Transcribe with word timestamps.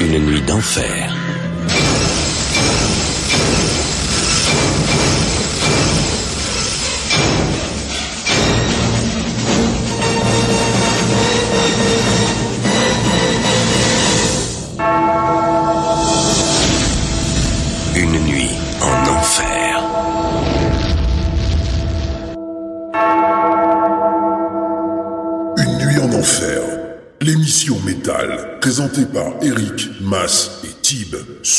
une 0.00 0.18
nuit 0.18 0.42
d'enfer. 0.42 1.05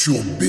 Sur 0.08 0.24
BLE 0.40 0.47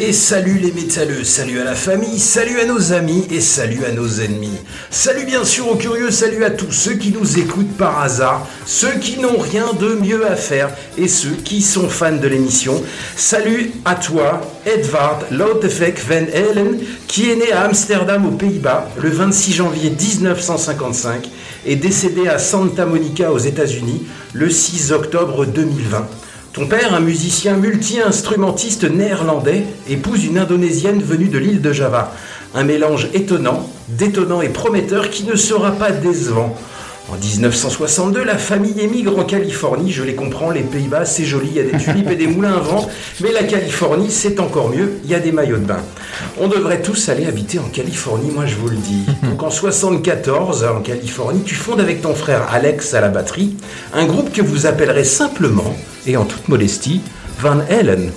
et 0.00 0.14
salut 0.14 0.58
les 0.58 0.72
métalleux, 0.72 1.24
salut 1.24 1.60
à 1.60 1.64
la 1.64 1.74
famille, 1.74 2.18
salut 2.18 2.58
à 2.60 2.64
nos 2.64 2.92
amis 2.92 3.26
et 3.30 3.40
salut 3.40 3.84
à 3.84 3.92
nos 3.92 4.08
ennemis. 4.08 4.58
Salut 4.90 5.26
bien 5.26 5.44
sûr 5.44 5.68
aux 5.68 5.76
curieux, 5.76 6.10
salut 6.10 6.42
à 6.42 6.50
tous 6.50 6.72
ceux 6.72 6.94
qui 6.94 7.12
nous 7.12 7.38
écoutent 7.38 7.76
par 7.76 8.00
hasard, 8.00 8.46
ceux 8.64 8.92
qui 8.98 9.18
n'ont 9.18 9.36
rien 9.38 9.74
de 9.78 9.94
mieux 9.94 10.26
à 10.26 10.36
faire 10.36 10.70
et 10.96 11.06
ceux 11.06 11.36
qui 11.44 11.60
sont 11.60 11.90
fans 11.90 12.16
de 12.16 12.26
l'émission. 12.26 12.82
Salut 13.14 13.72
à 13.84 13.94
toi, 13.94 14.40
Edvard 14.64 15.20
Loutefek 15.30 15.98
van 15.98 16.26
Helen, 16.32 16.78
qui 17.06 17.30
est 17.30 17.36
né 17.36 17.52
à 17.52 17.64
Amsterdam 17.64 18.24
aux 18.24 18.36
Pays-Bas 18.36 18.88
le 19.02 19.10
26 19.10 19.52
janvier 19.52 19.90
1955 19.90 21.28
et 21.66 21.76
décédé 21.76 22.26
à 22.26 22.38
Santa 22.38 22.86
Monica 22.86 23.30
aux 23.30 23.38
États-Unis 23.38 24.06
le 24.32 24.48
6 24.48 24.92
octobre 24.92 25.44
2020. 25.44 26.08
Ton 26.52 26.66
père, 26.66 26.94
un 26.94 27.00
musicien 27.00 27.54
multi-instrumentiste 27.54 28.82
néerlandais, 28.82 29.66
épouse 29.88 30.24
une 30.24 30.36
indonésienne 30.36 31.00
venue 31.00 31.28
de 31.28 31.38
l'île 31.38 31.62
de 31.62 31.72
Java. 31.72 32.12
Un 32.56 32.64
mélange 32.64 33.06
étonnant, 33.14 33.68
détonnant 33.86 34.42
et 34.42 34.48
prometteur 34.48 35.10
qui 35.10 35.22
ne 35.22 35.36
sera 35.36 35.70
pas 35.70 35.92
décevant. 35.92 36.56
En 37.12 37.16
1962, 37.16 38.22
la 38.22 38.38
famille 38.38 38.78
émigre 38.80 39.18
en 39.18 39.24
Californie. 39.24 39.90
Je 39.90 40.04
les 40.04 40.14
comprends, 40.14 40.50
les 40.50 40.62
Pays-Bas, 40.62 41.04
c'est 41.04 41.24
joli, 41.24 41.48
il 41.50 41.56
y 41.56 41.60
a 41.60 41.64
des 41.64 41.76
tulipes 41.76 42.08
et 42.08 42.14
des 42.14 42.28
moulins 42.28 42.54
à 42.54 42.60
vent. 42.60 42.88
Mais 43.20 43.32
la 43.32 43.42
Californie, 43.42 44.12
c'est 44.12 44.38
encore 44.38 44.70
mieux, 44.70 44.92
il 45.04 45.10
y 45.10 45.14
a 45.14 45.18
des 45.18 45.32
maillots 45.32 45.58
de 45.58 45.64
bain. 45.64 45.80
On 46.38 46.46
devrait 46.46 46.82
tous 46.82 47.08
aller 47.08 47.26
habiter 47.26 47.58
en 47.58 47.68
Californie, 47.68 48.30
moi 48.30 48.46
je 48.46 48.54
vous 48.54 48.68
le 48.68 48.76
dis. 48.76 49.04
Donc 49.24 49.42
en 49.42 49.50
74, 49.50 50.64
en 50.64 50.80
Californie, 50.82 51.42
tu 51.42 51.56
fondes 51.56 51.80
avec 51.80 52.00
ton 52.00 52.14
frère 52.14 52.46
Alex 52.52 52.94
à 52.94 53.00
la 53.00 53.08
batterie 53.08 53.56
un 53.92 54.06
groupe 54.06 54.32
que 54.32 54.42
vous 54.42 54.66
appellerez 54.66 55.04
simplement, 55.04 55.76
et 56.06 56.16
en 56.16 56.24
toute 56.24 56.48
modestie, 56.48 57.00
Van 57.40 57.58
Halen. 57.68 58.12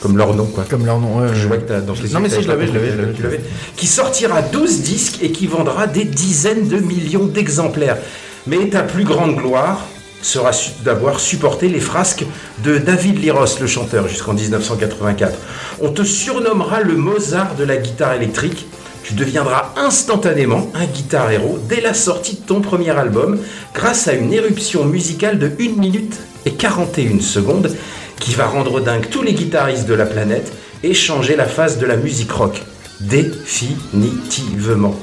Comme 0.00 0.16
leur 0.16 0.34
nom, 0.34 0.46
quoi. 0.46 0.64
Comme 0.68 0.86
leur 0.86 0.98
nom, 1.00 1.18
ouais, 1.20 1.28
Je 1.34 1.46
vois 1.48 1.56
que 1.56 1.68
t'as 1.68 1.80
dans 1.80 1.94
tes 1.94 2.08
Non, 2.08 2.20
mais 2.20 2.28
si, 2.30 2.42
je 2.42 2.48
l'avais, 2.48 2.66
je 2.66 2.72
l'avais, 2.72 3.40
Qui 3.76 3.86
sortira 3.86 4.42
12 4.42 4.82
disques 4.82 5.18
et 5.22 5.32
qui 5.32 5.46
vendra 5.46 5.86
des 5.86 6.04
dizaines 6.04 6.68
de 6.68 6.78
millions 6.78 7.24
d'exemplaires. 7.26 7.98
Mais 8.46 8.68
ta 8.68 8.82
plus 8.82 9.04
grande 9.04 9.36
gloire 9.36 9.84
sera 10.22 10.52
su- 10.52 10.70
d'avoir 10.84 11.20
supporté 11.20 11.68
les 11.68 11.80
frasques 11.80 12.24
de 12.64 12.78
David 12.78 13.20
Liros, 13.22 13.58
le 13.60 13.66
chanteur, 13.66 14.08
jusqu'en 14.08 14.34
1984. 14.34 15.36
On 15.80 15.90
te 15.90 16.02
surnommera 16.02 16.80
le 16.80 16.96
Mozart 16.96 17.54
de 17.56 17.64
la 17.64 17.76
guitare 17.76 18.14
électrique. 18.14 18.66
Tu 19.04 19.14
deviendras 19.14 19.72
instantanément 19.76 20.70
un 20.74 20.84
guitar 20.86 21.30
héros 21.30 21.58
dès 21.68 21.80
la 21.80 21.94
sortie 21.94 22.34
de 22.36 22.40
ton 22.46 22.60
premier 22.60 22.90
album, 22.90 23.38
grâce 23.74 24.06
à 24.06 24.12
une 24.12 24.32
éruption 24.32 24.84
musicale 24.84 25.38
de 25.38 25.50
1 25.58 25.78
minute 25.80 26.14
et 26.46 26.52
41 26.52 27.20
secondes 27.20 27.74
qui 28.20 28.34
va 28.34 28.46
rendre 28.46 28.80
dingue 28.80 29.08
tous 29.10 29.22
les 29.22 29.32
guitaristes 29.32 29.86
de 29.86 29.94
la 29.94 30.06
planète 30.06 30.52
et 30.82 30.94
changer 30.94 31.36
la 31.36 31.46
face 31.46 31.78
de 31.78 31.86
la 31.86 31.96
musique 31.96 32.32
rock. 32.32 32.62
Définitivement. 33.00 34.94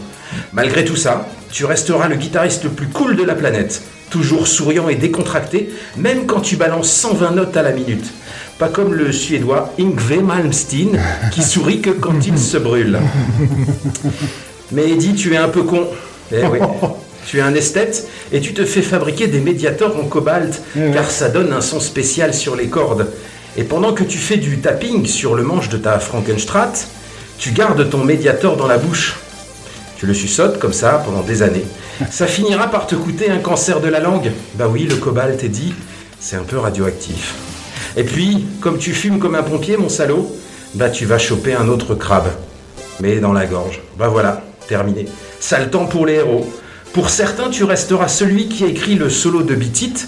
Malgré 0.53 0.85
tout 0.85 0.95
ça, 0.95 1.27
tu 1.51 1.65
resteras 1.65 2.07
le 2.07 2.15
guitariste 2.15 2.63
le 2.65 2.69
plus 2.69 2.87
cool 2.87 3.15
de 3.15 3.23
la 3.23 3.35
planète, 3.35 3.81
toujours 4.09 4.47
souriant 4.47 4.89
et 4.89 4.95
décontracté, 4.95 5.69
même 5.97 6.25
quand 6.25 6.41
tu 6.41 6.57
balances 6.57 6.91
120 6.91 7.31
notes 7.31 7.55
à 7.57 7.61
la 7.61 7.71
minute. 7.71 8.05
Pas 8.59 8.69
comme 8.69 8.93
le 8.93 9.11
suédois 9.11 9.73
Yngve 9.79 10.21
Malmsteen, 10.21 10.99
qui 11.31 11.41
sourit 11.41 11.81
que 11.81 11.91
quand 11.91 12.25
il 12.25 12.37
se 12.37 12.57
brûle. 12.57 12.99
Mais 14.71 14.89
Eddie, 14.89 15.15
tu 15.15 15.33
es 15.33 15.37
un 15.37 15.49
peu 15.49 15.63
con. 15.63 15.87
Eh 16.31 16.45
oui. 16.45 16.59
Tu 17.25 17.39
es 17.39 17.41
un 17.41 17.55
esthète 17.55 18.07
et 18.31 18.39
tu 18.39 18.53
te 18.53 18.65
fais 18.65 18.81
fabriquer 18.81 19.27
des 19.27 19.39
médiators 19.39 19.97
en 19.97 20.05
cobalt, 20.05 20.61
car 20.93 21.09
ça 21.09 21.29
donne 21.29 21.53
un 21.53 21.61
son 21.61 21.79
spécial 21.79 22.33
sur 22.33 22.55
les 22.55 22.67
cordes. 22.67 23.07
Et 23.57 23.63
pendant 23.63 23.93
que 23.93 24.03
tu 24.03 24.17
fais 24.17 24.37
du 24.37 24.59
tapping 24.59 25.05
sur 25.05 25.33
le 25.33 25.43
manche 25.43 25.69
de 25.69 25.77
ta 25.77 25.99
Frankenstrat, 25.99 26.73
tu 27.37 27.51
gardes 27.51 27.89
ton 27.89 28.03
médiator 28.03 28.57
dans 28.57 28.67
la 28.67 28.77
bouche. 28.77 29.15
Tu 29.97 30.05
le 30.05 30.13
suçotes 30.13 30.59
comme 30.59 30.73
ça 30.73 31.01
pendant 31.05 31.21
des 31.21 31.41
années. 31.41 31.65
Ça 32.11 32.27
finira 32.27 32.67
par 32.67 32.85
te 32.85 32.95
coûter 32.95 33.29
un 33.29 33.37
cancer 33.39 33.79
de 33.79 33.87
la 33.87 34.01
langue. 34.01 34.31
Bah 34.55 34.67
oui, 34.69 34.83
le 34.83 34.97
cobalt 34.97 35.41
est 35.43 35.49
dit, 35.49 35.73
c'est 36.19 36.35
un 36.35 36.43
peu 36.43 36.57
radioactif. 36.57 37.35
Et 37.95 38.03
puis, 38.03 38.45
comme 38.59 38.77
tu 38.77 38.93
fumes 38.93 39.19
comme 39.19 39.35
un 39.35 39.43
pompier, 39.43 39.77
mon 39.77 39.87
salaud, 39.87 40.35
bah 40.73 40.89
tu 40.89 41.05
vas 41.05 41.17
choper 41.17 41.53
un 41.53 41.69
autre 41.69 41.95
crabe. 41.95 42.27
Mais 42.99 43.19
dans 43.19 43.31
la 43.31 43.45
gorge. 43.45 43.81
Bah 43.97 44.09
voilà, 44.09 44.43
terminé. 44.67 45.05
Sale 45.39 45.69
temps 45.69 45.85
pour 45.85 46.05
les 46.05 46.15
héros. 46.15 46.45
Pour 46.95 47.09
certains, 47.09 47.50
tu 47.50 47.66
resteras 47.66 48.07
celui 48.07 48.47
qui 48.47 48.63
a 48.63 48.67
écrit 48.67 48.95
le 48.95 49.09
solo 49.09 49.43
de 49.43 49.53
Bitit 49.53 50.05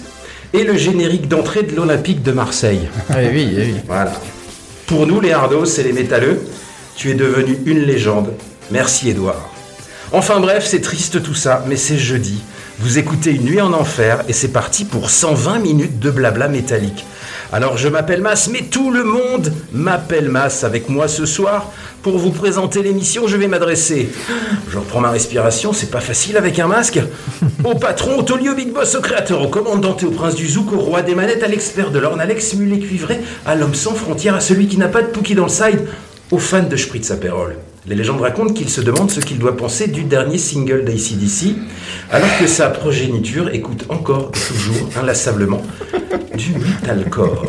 et 0.54 0.64
le 0.64 0.74
générique 0.78 1.28
d'entrée 1.28 1.62
de 1.62 1.76
l'Olympique 1.76 2.22
de 2.22 2.32
Marseille. 2.32 2.88
Ah, 3.10 3.16
oui, 3.30 3.52
oui. 3.54 3.74
Voilà. 3.86 4.14
Pour 4.86 5.06
nous, 5.06 5.20
les 5.20 5.32
hardos 5.32 5.66
et 5.66 5.82
les 5.82 5.92
métalleux, 5.92 6.40
tu 6.96 7.10
es 7.10 7.14
devenu 7.14 7.58
une 7.66 7.80
légende. 7.80 8.32
Merci, 8.70 9.10
Edouard. 9.10 9.50
Enfin 10.12 10.40
bref, 10.40 10.64
c'est 10.66 10.80
triste 10.80 11.22
tout 11.22 11.34
ça, 11.34 11.62
mais 11.68 11.76
c'est 11.76 11.98
jeudi. 11.98 12.40
Vous 12.78 12.96
écoutez 12.96 13.32
Une 13.32 13.44
nuit 13.44 13.60
en 13.60 13.74
enfer 13.74 14.24
et 14.26 14.32
c'est 14.32 14.48
parti 14.48 14.86
pour 14.86 15.10
120 15.10 15.58
minutes 15.58 15.98
de 15.98 16.10
blabla 16.10 16.48
métallique. 16.48 17.04
Alors 17.50 17.78
je 17.78 17.88
m'appelle 17.88 18.20
Mas, 18.20 18.48
mais 18.48 18.62
tout 18.62 18.90
le 18.90 19.04
monde 19.04 19.52
m'appelle 19.72 20.28
Mas 20.28 20.64
avec 20.64 20.90
moi 20.90 21.08
ce 21.08 21.24
soir. 21.24 21.72
Pour 22.02 22.18
vous 22.18 22.30
présenter 22.30 22.82
l'émission, 22.82 23.26
je 23.26 23.38
vais 23.38 23.48
m'adresser. 23.48 24.10
Je 24.70 24.78
reprends 24.78 25.00
ma 25.00 25.10
respiration, 25.10 25.72
c'est 25.72 25.90
pas 25.90 26.00
facile 26.00 26.36
avec 26.36 26.58
un 26.58 26.66
masque. 26.66 27.00
Au 27.64 27.74
patron, 27.74 28.18
au 28.18 28.22
taulier, 28.22 28.50
au 28.50 28.54
big 28.54 28.72
boss, 28.72 28.94
au 28.94 29.00
créateur, 29.00 29.40
au 29.40 29.48
commandant 29.48 29.96
et 29.96 30.04
au 30.04 30.10
prince 30.10 30.34
du 30.34 30.46
zouk, 30.46 30.72
au 30.72 30.78
roi 30.78 31.00
des 31.02 31.14
manettes, 31.14 31.42
à 31.42 31.48
l'expert 31.48 31.90
de 31.90 31.98
l'orne, 31.98 32.20
à 32.20 32.26
l'ex-mulet 32.26 32.80
cuivré, 32.80 33.20
à 33.46 33.54
l'homme 33.54 33.74
sans 33.74 33.94
frontières, 33.94 34.34
à 34.34 34.40
celui 34.40 34.68
qui 34.68 34.76
n'a 34.76 34.88
pas 34.88 35.02
de 35.02 35.08
pouki 35.08 35.34
dans 35.34 35.44
le 35.44 35.48
side, 35.48 35.86
aux 36.30 36.38
fans 36.38 36.62
de 36.62 36.76
Spritz 36.76 37.10
Aperol. 37.10 37.56
Les 37.88 37.94
légendes 37.94 38.20
racontent 38.20 38.52
qu'il 38.52 38.68
se 38.68 38.82
demande 38.82 39.10
ce 39.10 39.20
qu'il 39.20 39.38
doit 39.38 39.56
penser 39.56 39.88
du 39.88 40.04
dernier 40.04 40.36
single 40.36 40.84
d'ACDC, 40.84 41.56
alors 42.10 42.28
que 42.38 42.46
sa 42.46 42.68
progéniture 42.68 43.48
écoute 43.54 43.86
encore 43.88 44.30
et 44.34 44.38
toujours 44.38 44.90
inlassablement 45.00 45.62
du 46.36 46.52
metalcore. 46.52 47.46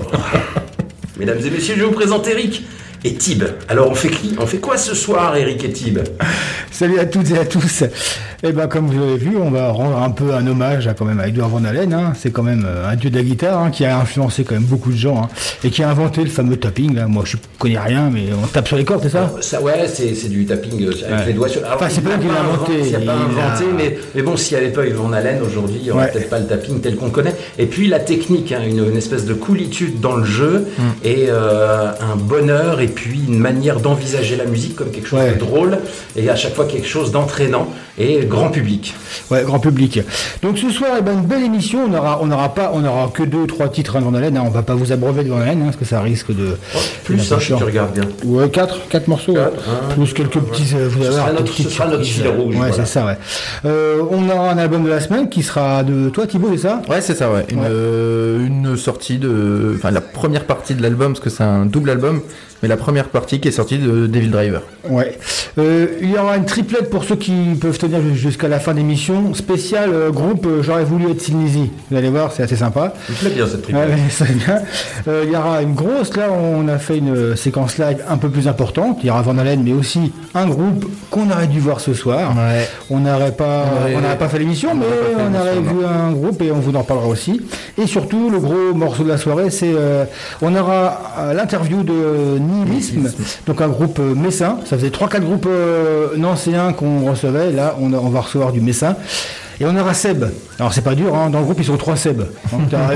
Mesdames 1.20 1.40
et 1.46 1.50
messieurs, 1.50 1.76
je 1.78 1.84
vous 1.84 1.92
présente 1.92 2.26
Eric 2.30 2.64
et 3.04 3.14
Tib. 3.14 3.44
Alors 3.68 3.90
on 3.90 3.96
fait 3.96 4.10
qui 4.10 4.36
On 4.40 4.46
fait 4.46 4.58
quoi 4.60 4.78
ce 4.78 4.96
soir, 4.96 5.36
Eric 5.36 5.64
et 5.64 5.72
Tib 5.72 6.00
Salut 6.72 7.00
à 7.00 7.06
toutes 7.06 7.32
et 7.32 7.38
à 7.38 7.46
tous. 7.46 7.84
Eh 8.42 8.52
ben, 8.54 8.68
comme 8.68 8.88
vous 8.88 8.98
l'avez 8.98 9.18
vu, 9.18 9.36
on 9.38 9.50
va 9.52 9.70
rendre 9.72 9.98
un 10.02 10.12
peu 10.12 10.34
un 10.34 10.48
hommage 10.48 10.88
à, 10.88 10.94
quand 10.94 11.04
même, 11.04 11.20
à 11.20 11.28
Edouard 11.28 11.50
Van 11.50 11.64
Halen. 11.66 11.92
hein. 11.94 12.14
C'est 12.18 12.32
quand 12.32 12.44
même 12.44 12.64
euh, 12.66 12.90
un 12.90 12.96
dieu 12.96 13.10
de 13.10 13.18
la 13.18 13.24
guitare 13.24 13.60
hein, 13.62 13.70
qui 13.70 13.84
a 13.84 13.98
influencé 14.00 14.46
quand 14.46 14.54
même 14.56 14.64
beaucoup 14.64 14.92
de 14.92 14.96
gens 14.98 15.24
hein, 15.24 15.30
et 15.64 15.70
qui 15.70 15.84
a 15.84 15.90
inventé 15.90 16.24
le 16.24 16.30
fameux 16.30 16.56
tapping. 16.56 16.96
Là. 16.96 17.08
Moi, 17.08 17.24
je 17.26 17.36
connais 17.58 17.78
rien, 17.80 18.10
mais 18.14 18.28
on 18.42 18.48
tape 18.48 18.68
sur 18.68 18.78
les 18.78 18.86
cordes, 18.86 19.02
c'est 19.04 19.10
ça 19.10 19.30
Ça, 19.42 19.62
ouais, 19.62 19.88
c'est 19.94 20.30
du 20.30 20.46
tapping 20.46 20.82
euh, 20.86 20.92
avec 21.06 21.20
Ouais. 21.20 21.26
les 21.28 21.34
doigts 21.34 21.50
sur. 21.50 21.66
Alors, 21.66 21.76
Enfin, 21.76 21.88
c'est 21.90 22.00
pas 22.02 22.12
l'a 22.12 22.16
lui 22.18 22.28
qui 22.28 22.34
l'a 22.34 22.40
inventé, 22.42 22.74
Il 22.86 22.92
pas 22.94 23.00
il 23.02 23.10
inventé, 23.10 23.64
a- 23.66 23.74
mais, 23.76 23.98
mais 24.16 24.22
bon, 24.22 24.38
s'il 24.38 24.58
n'y 24.58 24.64
avait 24.64 24.74
pas 24.74 24.86
eu 24.88 24.92
Van 24.94 25.12
Halen 25.12 25.42
aujourd'hui, 25.46 25.78
il 25.80 25.84
n'y 25.84 25.92
aurait 25.92 26.06
Ouais. 26.06 26.12
peut-être 26.14 26.30
pas 26.30 26.40
le 26.40 26.48
tapping 26.48 26.80
tel 26.80 26.96
qu'on 26.96 27.10
connaît. 27.10 27.36
Et 27.58 27.66
puis 27.66 27.88
la 27.90 28.00
technique, 28.00 28.52
une, 28.54 28.86
une 28.90 28.98
espèce 28.98 29.26
de 29.26 29.34
coolitude 29.34 30.00
dans 30.00 30.16
le 30.16 30.24
jeu 30.24 30.68
Mm. 30.78 30.82
et 31.04 31.26
euh, 31.30 31.92
un 32.00 32.16
bonheur 32.16 32.80
et 32.80 32.88
puis 32.90 33.22
une 33.28 33.38
manière 33.40 33.80
d'envisager 33.80 34.36
la 34.36 34.46
musique 34.46 34.76
comme 34.76 34.92
quelque 34.92 35.08
chose 35.08 35.20
Ouais. 35.20 35.34
de 35.34 35.40
drôle 35.40 35.80
et 36.16 36.30
à 36.30 36.36
chaque 36.36 36.54
fois 36.56 36.66
quelque 36.66 36.88
chose 36.88 37.12
d'entraînant 37.12 37.68
et 38.00 38.26
grand 38.26 38.50
public. 38.50 38.94
Ouais, 39.30 39.44
grand 39.44 39.60
public. 39.60 40.00
Donc 40.42 40.58
ce 40.58 40.70
soir, 40.70 40.92
eh 40.98 41.02
ben, 41.02 41.14
une 41.14 41.26
belle 41.26 41.44
émission. 41.44 41.80
On 41.90 41.94
aura, 41.94 42.20
on 42.22 42.28
n'aura 42.28 42.54
pas, 42.54 42.72
on 42.74 42.84
aura 42.86 43.10
que 43.14 43.24
deux, 43.24 43.46
trois 43.48 43.68
titres 43.70 44.00
de 44.00 44.04
Van 44.04 44.14
Halen. 44.14 44.38
Hein. 44.38 44.44
On 44.46 44.50
va 44.50 44.62
pas 44.62 44.74
vous 44.76 44.92
abreuver 44.92 45.24
de 45.24 45.30
Van 45.30 45.40
Halen, 45.42 45.62
hein, 45.62 45.66
parce 45.66 45.76
que 45.78 45.86
ça 45.86 46.02
risque 46.02 46.34
de. 46.36 46.58
Plus 47.04 47.16
de 47.18 47.22
ça, 47.22 47.40
si 47.40 47.48
tu 47.48 47.54
regardes 47.64 47.94
bien. 47.94 48.06
Ouais, 48.26 48.50
quatre, 48.50 48.88
quatre 48.90 49.08
morceaux. 49.08 49.34
ouais. 49.34 49.40
Quatre, 49.40 49.70
un, 49.70 49.94
Plus 49.94 50.14
quelques 50.14 50.40
petits. 50.40 50.74
euh, 50.76 50.88
vous 50.90 51.02
Ce 51.04 51.08
allez 51.08 51.16
sera 51.16 51.32
notre- 51.34 51.54
ce 51.54 51.70
sera 51.70 52.00
fil 52.02 52.28
rouge, 52.28 52.56
Ouais, 52.56 52.58
voilà. 52.70 52.74
c'est 52.74 52.86
ça, 52.86 53.06
ouais. 53.06 53.18
Euh, 53.66 54.02
on 54.10 54.28
aura 54.30 54.52
un 54.52 54.58
album 54.58 54.84
de 54.84 54.90
la 54.90 55.02
semaine 55.02 55.30
qui 55.30 55.44
sera 55.44 55.84
de 55.84 56.10
toi, 56.10 56.26
Thibaut, 56.28 56.50
c'est 56.52 56.60
ça? 56.68 56.82
Ouais, 56.90 57.02
c'est 57.02 57.16
ça, 57.16 57.30
ouais. 57.32 57.46
Une, 57.52 57.60
Ouais. 57.60 57.66
euh, 57.70 58.46
une 58.46 58.78
sortie 58.78 59.18
de. 59.18 59.74
Enfin, 59.76 59.92
la 59.92 60.02
première 60.02 60.46
partie 60.46 60.76
de 60.76 60.82
l'album, 60.82 61.14
parce 61.14 61.24
que 61.24 61.30
c'est 61.30 61.44
un 61.44 61.66
double 61.66 61.90
album, 61.90 62.22
mais 62.62 62.70
la 62.70 62.78
première 62.78 63.06
partie 63.10 63.40
qui 63.40 63.48
est 63.48 63.52
sortie 63.52 63.78
de 63.78 64.08
Devil 64.08 64.30
Driver. 64.30 64.62
Ouais. 64.90 65.18
Euh, 65.58 65.88
il 66.02 66.10
y 66.12 66.18
aura 66.18 66.38
une 66.38 66.46
triplette 66.46 66.90
pour 66.90 67.04
ceux 67.04 67.16
qui 67.16 67.34
peuvent 67.60 67.78
tenir 67.90 68.16
jusqu'à 68.16 68.48
la 68.48 68.60
fin 68.60 68.74
d'émission. 68.74 69.34
Spécial 69.34 69.90
euh, 69.94 70.12
groupe 70.12 70.46
euh, 70.46 70.62
J'aurais 70.62 70.84
voulu 70.84 71.10
être 71.12 71.22
Sinisi. 71.22 71.72
Vous 71.90 71.98
allez 71.98 72.10
voir, 72.10 72.32
c'est 72.32 72.44
assez 72.44 72.56
sympa. 72.56 72.94
Il 73.10 73.16
plaît 73.16 73.30
bien 73.32 73.48
cette. 73.48 73.68
Ouais. 73.70 73.80
Euh, 75.08 75.24
il 75.26 75.32
y 75.32 75.36
aura 75.36 75.62
une 75.62 75.74
grosse, 75.74 76.16
là, 76.18 76.28
on 76.32 76.68
a 76.68 76.78
fait 76.78 76.98
une 76.98 77.16
euh, 77.16 77.36
séquence 77.36 77.78
live 77.78 78.04
un 78.08 78.18
peu 78.18 78.30
plus 78.30 78.48
importante. 78.48 78.98
Il 79.02 79.08
y 79.08 79.10
aura 79.10 79.22
Van 79.22 79.38
Halen, 79.38 79.62
mais 79.64 79.72
aussi 79.72 80.12
un 80.36 80.46
groupe 80.48 80.86
qu'on 81.10 81.30
aurait 81.32 81.48
dû 81.48 81.60
voir 81.60 81.80
ce 81.80 81.94
soir. 81.94 82.36
Ouais. 82.36 82.68
On 82.90 83.00
n'aurait 83.00 83.32
pas, 83.32 83.66
On 83.66 83.82
aurait- 83.82 83.96
on 83.96 84.02
n'aurait 84.02 84.18
pas 84.18 84.28
fait 84.28 84.40
l'émission, 84.40 84.72
on 84.74 84.76
mais 84.76 84.86
on 85.18 85.40
aurait 85.40 85.60
vu 85.62 85.86
un 85.86 86.12
groupe 86.12 86.42
et 86.42 86.52
on 86.52 86.60
vous 86.60 86.76
en 86.76 86.84
parlera 86.84 87.08
aussi. 87.08 87.42
Et 87.78 87.88
surtout, 87.88 88.30
le 88.30 88.40
gros 88.40 88.74
morceau 88.76 89.04
de 89.04 89.10
la 89.10 89.18
soirée, 89.18 89.50
c'est, 89.50 89.72
euh, 89.74 90.04
on 90.42 90.54
aura 90.56 91.34
l'interview 91.34 91.84
de 91.84 92.38
Nihilisme, 92.40 93.10
donc 93.48 93.62
un 93.62 93.70
groupe 93.70 94.00
messin. 94.00 94.58
Ça 94.66 94.78
faisait 94.78 94.90
3-4 94.90 95.22
groupes 95.22 95.48
euh, 95.50 96.18
nancéens 96.18 96.74
qu'on 96.74 97.06
recevait. 97.10 97.52
Là, 97.52 97.76
on, 97.82 97.94
a- 97.94 97.98
on 97.98 98.10
va 98.10 98.22
recevoir 98.22 98.52
du 98.52 98.62
messin. 98.62 98.96
Et 99.62 99.66
on 99.66 99.76
aura 99.76 99.94
Seb. 99.94 100.24
Alors 100.58 100.74
c'est 100.74 100.84
pas 100.84 100.96
dur, 100.96 101.14
hein. 101.14 101.30
dans 101.30 101.40
le 101.40 101.44
groupe 101.46 101.58
ils 101.60 101.66
sont 101.66 101.76
trois 101.76 101.98
Seb. 101.98 102.20
Donc 102.52 102.70
t'as 102.70 102.92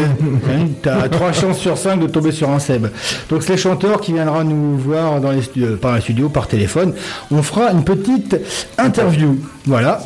t'as 0.82 1.10
trois 1.10 1.34
chances 1.34 1.58
sur 1.58 1.78
cinq 1.78 2.00
de 2.00 2.08
tomber 2.08 2.32
sur 2.32 2.50
un 2.50 2.60
Seb. 2.60 2.88
Donc 3.30 3.44
c'est 3.44 3.52
le 3.54 3.58
chanteur 3.58 4.00
qui 4.00 4.14
viendra 4.14 4.46
nous 4.46 4.78
voir 4.78 5.20
dans 5.20 5.32
les 5.32 5.42
studios, 5.42 5.76
par 5.76 5.96
les 5.96 6.02
studios, 6.02 6.30
par 6.30 6.48
téléphone. 6.48 6.94
On 7.32 7.44
fera 7.44 7.72
une 7.72 7.84
petite 7.84 8.38
interview. 8.78 9.40
Voilà. 9.66 10.00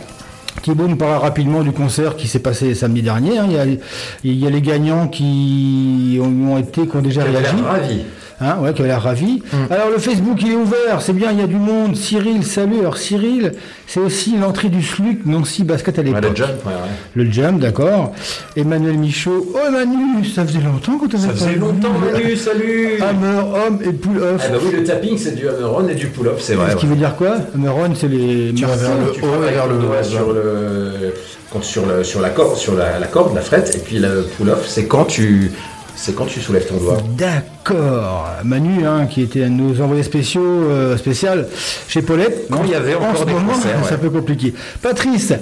Thibaut 0.64 0.88
nous 0.88 0.96
parlera 0.96 1.20
rapidement 1.20 1.62
du 1.62 1.72
concert 1.72 2.16
qui 2.16 2.28
s'est 2.28 2.40
passé 2.40 2.74
samedi 2.74 3.04
dernier. 3.04 3.38
hein. 3.38 3.46
Il, 3.48 3.54
y 3.54 3.60
a, 3.60 3.66
il 4.24 4.34
y 4.40 4.48
a 4.48 4.50
les 4.50 4.62
gagnants 4.64 5.08
qui 5.08 6.18
ont, 6.20 6.54
ont 6.54 6.58
été, 6.58 6.88
qui 6.88 6.96
ont 6.98 7.02
déjà 7.04 7.22
réagi. 7.24 7.54
Hein, 8.40 8.58
ouais, 8.62 8.72
qui 8.72 8.82
avait 8.82 8.90
l'air 8.90 9.02
ravi. 9.02 9.42
Alors 9.72 9.90
le 9.90 9.98
Facebook 9.98 10.38
il 10.44 10.52
est 10.52 10.56
ouvert, 10.56 11.02
c'est 11.02 11.14
bien, 11.14 11.32
il 11.32 11.40
y 11.40 11.42
a 11.42 11.48
du 11.48 11.56
monde. 11.56 11.96
Cyril, 11.96 12.44
salut. 12.46 12.82
Alors 12.82 12.98
Cyril, 12.98 13.54
c'est 13.88 14.00
aussi 14.00 14.38
l'entrée 14.38 14.70
du 14.70 14.84
SLUC 14.84 15.26
Nancy 15.26 15.64
Basket 15.64 15.98
à 15.98 16.02
Ouais, 16.04 16.08
l'époque. 16.10 16.24
le 16.30 16.36
jump, 16.36 16.50
ouais, 16.66 16.72
ouais. 16.74 16.80
Le 17.16 17.32
jump, 17.32 17.60
d'accord. 17.60 18.14
Emmanuel 18.56 19.00
Michaud. 19.00 19.44
Oh 19.56 19.72
Manu, 19.72 20.24
ça 20.24 20.46
faisait 20.46 20.60
longtemps 20.60 21.00
qu'on 21.00 21.08
t'avait 21.08 21.24
Ça 21.28 21.34
faisait 21.34 21.56
longtemps, 21.56 21.94
Manu, 21.94 22.36
salut 22.36 23.02
Hammer, 23.02 23.40
homme 23.66 23.80
et 23.84 23.92
pull 23.92 24.18
off. 24.22 24.44
Ah 24.46 24.52
bah 24.52 24.58
oui, 24.64 24.72
le 24.72 24.84
tapping, 24.84 25.18
c'est 25.18 25.36
du 25.36 25.48
hammer 25.50 25.66
on 25.76 25.88
et 25.88 25.96
du 25.96 26.06
pull-up, 26.08 26.38
c'est 26.40 26.54
vrai. 26.54 26.72
Ce 26.72 26.76
qui 26.76 26.86
ouais. 26.86 26.92
veut 26.92 26.98
dire 26.98 27.16
quoi? 27.16 27.38
Hammer 27.56 27.70
on, 27.70 27.96
c'est 27.96 28.08
les 28.08 28.52
vas 28.52 28.68
marteaux. 28.68 28.84
vers 28.84 28.98
le 29.08 29.12
Tu 29.14 29.24
haut 29.24 29.28
travailles 29.30 29.50
et 29.50 29.54
vers 29.54 29.64
ton 29.68 29.74
le 29.74 29.80
doigt 29.80 30.04
sur 30.04 30.32
le 30.32 31.14
quand 31.52 31.64
sur 31.64 31.86
le 31.88 32.04
sur 32.04 32.22
la 32.22 32.30
corde 32.30 32.56
sur 32.58 32.76
la, 32.76 33.00
la 33.00 33.08
corde 33.08 33.34
la 33.34 33.42
frette 33.42 33.74
et 33.76 33.80
puis 33.80 33.98
le 34.00 34.28
pull 34.38 34.50
off 34.50 34.68
c'est 34.68 34.86
quand 34.86 35.06
tu 35.06 35.52
c'est 35.98 36.16
quand 36.16 36.26
tu 36.26 36.40
soulèves 36.40 36.68
ton 36.68 36.78
doigt 36.78 36.98
D'accord. 37.18 38.28
Manu, 38.46 38.86
hein, 38.86 39.08
qui 39.08 39.22
était 39.22 39.44
un 39.44 39.50
de 39.50 39.56
nos 39.56 39.82
envoyés 39.82 40.04
spéciaux, 40.04 40.42
euh, 40.44 40.96
spécial 40.96 41.48
chez 41.88 42.02
Paulette. 42.02 42.48
Quand 42.50 42.64
il 42.64 42.72
y 42.72 42.76
avait 42.76 42.96
en 42.96 43.02
encore 43.02 43.18
ce 43.18 43.26
des 43.26 43.34
moment, 43.34 43.54
concerts, 43.54 43.80
c'est 43.88 43.96
un 43.96 43.98
peu 43.98 44.10
compliqué. 44.10 44.54
Patrice. 44.82 45.34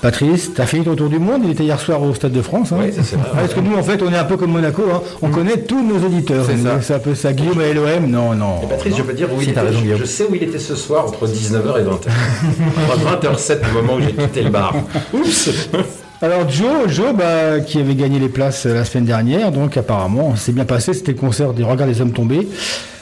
Patrice, 0.00 0.52
t'as 0.54 0.64
fini 0.64 0.84
ton 0.84 0.94
tour 0.94 1.08
du 1.08 1.18
monde, 1.18 1.42
il 1.44 1.50
était 1.50 1.64
hier 1.64 1.78
soir 1.80 2.00
au 2.00 2.14
Stade 2.14 2.30
de 2.30 2.40
France. 2.40 2.70
Hein. 2.70 2.76
Oui, 2.80 2.92
ça, 2.92 3.02
c'est 3.02 3.16
vrai, 3.16 3.28
Parce 3.34 3.52
que 3.52 3.60
nous, 3.60 3.76
en 3.76 3.82
fait, 3.82 4.00
on 4.00 4.12
est 4.12 4.16
un 4.16 4.24
peu 4.24 4.36
comme 4.36 4.52
Monaco, 4.52 4.84
hein. 4.92 5.02
on 5.22 5.28
connaît 5.28 5.58
tous 5.62 5.82
nos 5.82 5.98
auditeurs. 6.06 6.44
C'est 6.46 6.56
ça. 6.56 6.80
C'est 6.80 6.94
un 6.94 6.98
peu 7.00 7.14
ça. 7.16 7.32
Guillaume 7.32 7.60
à 7.60 7.72
LOM, 7.72 8.06
non, 8.08 8.34
non. 8.34 8.62
Et 8.62 8.66
Patrice 8.68 8.96
je 8.96 9.02
peux 9.02 9.12
dire 9.12 9.28
où 9.32 9.40
Si, 9.40 9.46
il 9.46 9.50
était 9.50 9.60
raison, 9.60 9.80
je, 9.96 10.04
sais 10.04 10.24
où 10.24 10.34
il 10.34 10.42
était 10.44 10.58
ce 10.58 10.76
soir 10.76 11.06
entre 11.06 11.26
19h 11.26 11.80
et 11.80 11.84
20h 11.84 11.88
entre 11.90 13.28
20h07 13.28 13.58
le 13.66 13.82
moment 13.82 13.94
où 13.96 14.00
j'ai 14.00 14.12
quitté 14.12 14.42
le 14.42 14.50
bar 14.50 14.74
oups 15.12 15.50
Alors 16.20 16.48
Joe, 16.50 16.88
Joe 16.88 17.14
bah, 17.14 17.60
qui 17.60 17.78
avait 17.78 17.94
gagné 17.94 18.18
les 18.18 18.28
places 18.28 18.66
euh, 18.66 18.74
la 18.74 18.84
semaine 18.84 19.04
dernière, 19.04 19.52
donc 19.52 19.76
apparemment 19.76 20.34
c'est 20.34 20.50
bien 20.52 20.64
passé, 20.64 20.92
c'était 20.92 21.12
le 21.12 21.18
concert 21.18 21.52
des 21.52 21.62
Regards 21.62 21.86
des 21.86 22.00
Hommes 22.00 22.10
Tombés. 22.12 22.48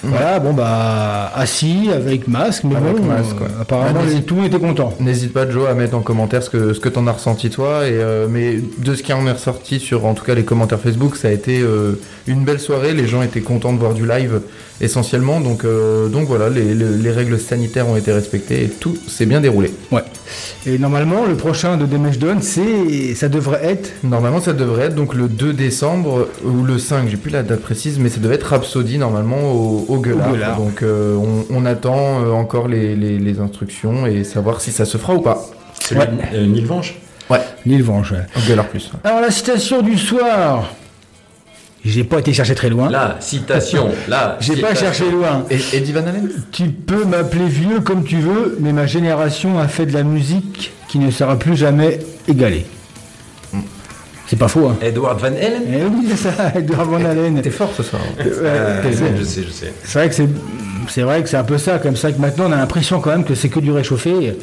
Voilà, 0.03 0.39
bon 0.39 0.53
bah 0.53 1.33
assis 1.35 1.89
avec 1.93 2.29
masque, 2.29 2.65
mais 2.65 2.77
Avec 2.77 2.97
bon, 2.99 3.05
masque, 3.07 3.37
apparemment 3.59 4.01
Ah, 4.03 4.07
les- 4.07 4.23
tout 4.23 4.35
le 4.35 4.43
monde 4.43 4.51
était 4.53 4.61
content. 4.61 4.93
N'hésite 5.01 5.33
pas, 5.33 5.49
Joe, 5.49 5.67
à 5.69 5.73
mettre 5.75 5.97
en 5.97 6.03
commentaire 6.03 6.43
ce 6.43 6.51
que, 6.51 6.75
ce 6.75 6.79
que 6.81 6.91
t'en 6.91 7.07
as 7.07 7.13
ressenti 7.13 7.49
toi. 7.49 7.87
Et, 7.87 7.93
euh, 7.93 8.27
mais 8.31 8.61
de 8.79 8.95
ce 8.95 9.03
qui 9.03 9.13
en 9.15 9.27
est 9.27 9.33
ressorti 9.33 9.81
sur, 9.81 10.05
en 10.05 10.13
tout 10.13 10.23
cas, 10.25 10.35
les 10.35 10.45
commentaires 10.45 10.79
Facebook, 10.79 11.17
ça 11.17 11.29
a 11.29 11.31
été 11.33 11.61
euh, 11.61 11.99
une 12.27 12.45
belle 12.45 12.61
soirée. 12.61 12.93
Les 12.93 13.07
gens 13.09 13.23
étaient 13.23 13.41
contents 13.41 13.73
de 13.73 13.79
voir 13.79 13.95
du 13.95 14.07
live 14.07 14.43
essentiellement. 14.81 15.41
Donc, 15.41 15.65
euh, 15.65 16.09
donc 16.09 16.27
voilà, 16.29 16.49
les, 16.49 16.75
les- 16.75 16.97
les 16.97 17.11
règles 17.11 17.39
sanitaires 17.39 17.89
ont 17.89 17.97
été 17.97 18.13
respectées 18.13 18.65
et 18.65 18.69
tout 18.69 18.97
s'est 19.09 19.27
bien 19.27 19.41
déroulé. 19.41 19.73
Ouais. 19.91 20.03
Et 20.67 20.79
normalement 20.79 21.25
le 21.27 21.37
prochain 21.37 21.77
de 21.77 21.87
Damage 21.87 22.19
Done, 22.19 22.43
c'est 22.43 23.15
ça 23.15 23.29
devrait 23.29 23.65
être 23.65 23.93
Normalement, 24.03 24.41
ça 24.41 24.53
devrait 24.53 24.87
être 24.87 24.95
donc 24.95 25.15
le 25.15 25.29
2 25.29 25.53
décembre 25.53 26.29
ou 26.45 26.65
le 26.65 26.79
5, 26.79 27.09
j'ai 27.09 27.17
plus 27.17 27.31
la 27.31 27.43
date 27.43 27.61
précise, 27.61 27.99
mais 27.99 28.09
ça 28.09 28.19
devait 28.21 28.35
être 28.35 28.45
Rhapsody 28.49 28.99
normalement 28.99 29.53
au, 29.53 29.87
au 29.89 29.99
Gueulard. 29.99 30.29
Au 30.29 30.33
Gueulard. 30.33 30.57
Donc 30.59 30.83
euh, 30.83 31.17
on, 31.17 31.45
on 31.55 31.65
attend 31.67 32.25
euh, 32.25 32.31
encore 32.33 32.69
les, 32.69 32.97
les- 32.97 33.19
les 33.19 33.41
instructions 33.41 34.07
et 34.07 34.25
savoir 34.25 34.61
si 34.61 34.73
ça 34.73 34.85
se 34.85 34.99
fera 34.99 35.15
ou 35.15 35.21
pas. 35.21 35.47
celui 35.81 36.01
Ouais. 36.01 36.09
euh, 36.35 36.47
Nil 36.47 36.67
Vange 36.67 36.97
Ouais, 37.31 37.41
Nil 37.65 37.83
Vange. 37.83 38.13
ouais. 38.13 38.27
au 38.37 38.49
Gueulard 38.49 38.67
plus. 38.69 38.91
Alors 39.05 39.21
la 39.21 39.31
citation 39.31 39.83
du 39.83 39.97
soir. 39.99 40.73
J'ai 41.87 42.05
pas 42.05 42.19
été 42.19 42.33
chercher 42.33 42.55
très 42.55 42.69
loin. 42.69 42.91
la 42.91 43.17
citation 43.21 43.89
la 44.09 44.37
J'ai 44.41 44.57
pas 44.57 44.75
cherché 44.75 45.11
loin. 45.11 45.45
Et 45.51 45.59
Eddie 45.77 45.93
Van 45.93 46.01
Halen 46.01 46.29
Tu 46.53 46.65
peux 46.71 47.05
m'appeler 47.05 47.47
vieux 47.47 47.81
comme 47.81 48.05
tu 48.05 48.17
veux, 48.19 48.57
mais 48.61 48.73
ma 48.73 48.87
génération 48.87 49.59
a 49.59 49.69
fait 49.69 49.87
de 49.87 49.93
la 49.93 50.03
musique 50.03 50.73
qui 50.89 50.99
ne 50.99 51.11
sera 51.11 51.39
plus 51.39 51.57
jamais 51.57 52.01
égalée. 52.29 52.67
C'est 54.29 54.37
pas 54.37 54.49
faux, 54.49 54.67
hein 54.67 54.77
Edward 54.83 55.21
Van 55.21 55.27
Halen 55.29 55.63
Eh 55.73 55.85
oui, 55.85 56.09
c'est 56.11 56.17
ça, 56.17 56.53
Edouard 56.57 56.87
Van 56.87 57.05
Halen. 57.05 57.41
T'es 57.43 57.51
fort 57.51 57.71
ce 57.77 57.83
soir. 57.85 58.03
Ouais, 58.19 58.25
Euh, 58.27 58.83
c'est- 58.83 59.17
je 59.17 59.23
sais 59.25 59.43
je 59.45 59.51
sais 59.53 59.73
c'est 59.85 59.99
vrai 60.01 60.09
que 60.09 60.15
c'est, 60.17 60.29
c'est 60.89 61.03
vrai 61.03 61.23
que 61.23 61.29
c'est 61.29 61.37
un 61.37 61.45
peu 61.45 61.59
ça, 61.59 61.79
comme 61.79 61.95
ça 61.95 62.11
que 62.11 62.21
maintenant 62.21 62.47
on 62.49 62.53
a 62.53 62.57
l'impression 62.57 62.99
quand 63.01 63.11
même 63.11 63.25
que 63.25 63.37
c'est 63.37 63.49
que 63.49 63.61
du 63.61 63.71
réchauffé. 63.71 64.37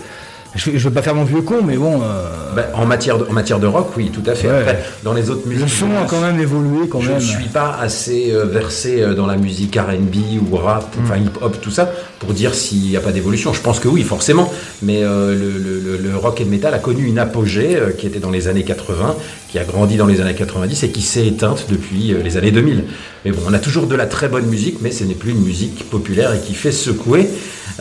Je, 0.56 0.72
je 0.78 0.88
veux 0.88 0.94
pas 0.94 1.02
faire 1.02 1.16
mon 1.16 1.24
vieux 1.24 1.42
con, 1.42 1.64
mais 1.66 1.78
bon, 1.78 2.02
euh, 2.04 2.28
Ben, 2.56 2.66
en 2.76 2.86
matière 2.86 3.18
de, 3.18 3.26
en 3.28 3.34
matière 3.34 3.60
de 3.60 3.66
rock 3.66 3.90
oui 3.98 4.12
tout 4.14 4.22
à 4.30 4.36
fait 4.36 4.48
Ouais. 4.50 4.60
Après, 4.60 4.84
dans 5.04 5.14
les 5.14 5.30
autres 5.32 5.48
musiques 5.48 5.64
le 5.64 5.68
son 5.68 5.88
je- 5.90 6.04
a 6.04 6.06
quand 6.08 6.22
même 6.22 6.40
évolué 6.40 6.88
quand 6.88 7.02
je 7.02 7.08
même. 7.10 7.16
ne 7.18 7.24
suis 7.24 7.46
pas 7.50 7.76
assez 7.82 8.32
euh, 8.32 8.46
versé 8.46 9.02
euh, 9.02 9.16
dans 9.16 9.26
la 9.26 9.36
musique 9.38 9.76
R&B 9.76 10.40
ou 10.52 10.56
rap, 10.56 10.86
enfin 11.04 11.18
Mm. 11.18 11.24
hip-hop, 11.26 11.60
tout 11.62 11.72
ça, 11.72 11.92
pour 12.24 12.34
dire 12.34 12.56
s'il 12.56 12.80
n'y 12.82 12.98
a 12.98 13.02
pas 13.02 13.12
d'évolution. 13.12 13.54
Je 13.54 13.62
pense 13.62 13.80
que 13.80 13.88
oui, 13.88 14.02
forcément. 14.04 14.52
Mais 14.82 15.04
euh, 15.04 15.34
le, 15.36 15.52
le- 15.58 15.80
le- 15.80 15.98
le 15.98 16.18
rock 16.18 16.42
et 16.42 16.44
le 16.46 16.50
metal 16.50 16.74
a 16.74 16.80
connu 16.80 17.06
une 17.06 17.20
apogée 17.20 17.76
euh, 17.76 17.92
qui 17.92 18.08
était 18.08 18.20
dans 18.20 18.32
les 18.32 18.48
années 18.48 18.64
80, 18.64 19.16
qui 19.50 19.60
a 19.60 19.64
grandi 19.64 19.98
dans 19.98 20.08
les 20.08 20.22
années 20.22 20.34
90 20.36 20.84
et 20.84 20.90
qui 20.90 21.02
s'est 21.02 21.28
éteinte 21.28 21.66
depuis 21.70 22.14
euh, 22.14 22.22
les 22.24 22.38
années 22.38 22.52
2000. 22.52 22.84
Mais 23.26 23.32
bon, 23.32 23.42
on 23.48 23.54
a 23.54 23.60
toujours 23.60 23.88
de 23.88 23.96
la 23.96 24.06
très 24.06 24.28
bonne 24.30 24.46
musique, 24.48 24.78
mais 24.82 24.92
ce 24.92 25.04
n'est 25.04 25.14
plus 25.14 25.32
une 25.32 25.44
musique 25.44 25.90
populaire 25.90 26.34
et 26.34 26.40
qui 26.40 26.54
fait 26.54 26.72
secouer 26.72 27.28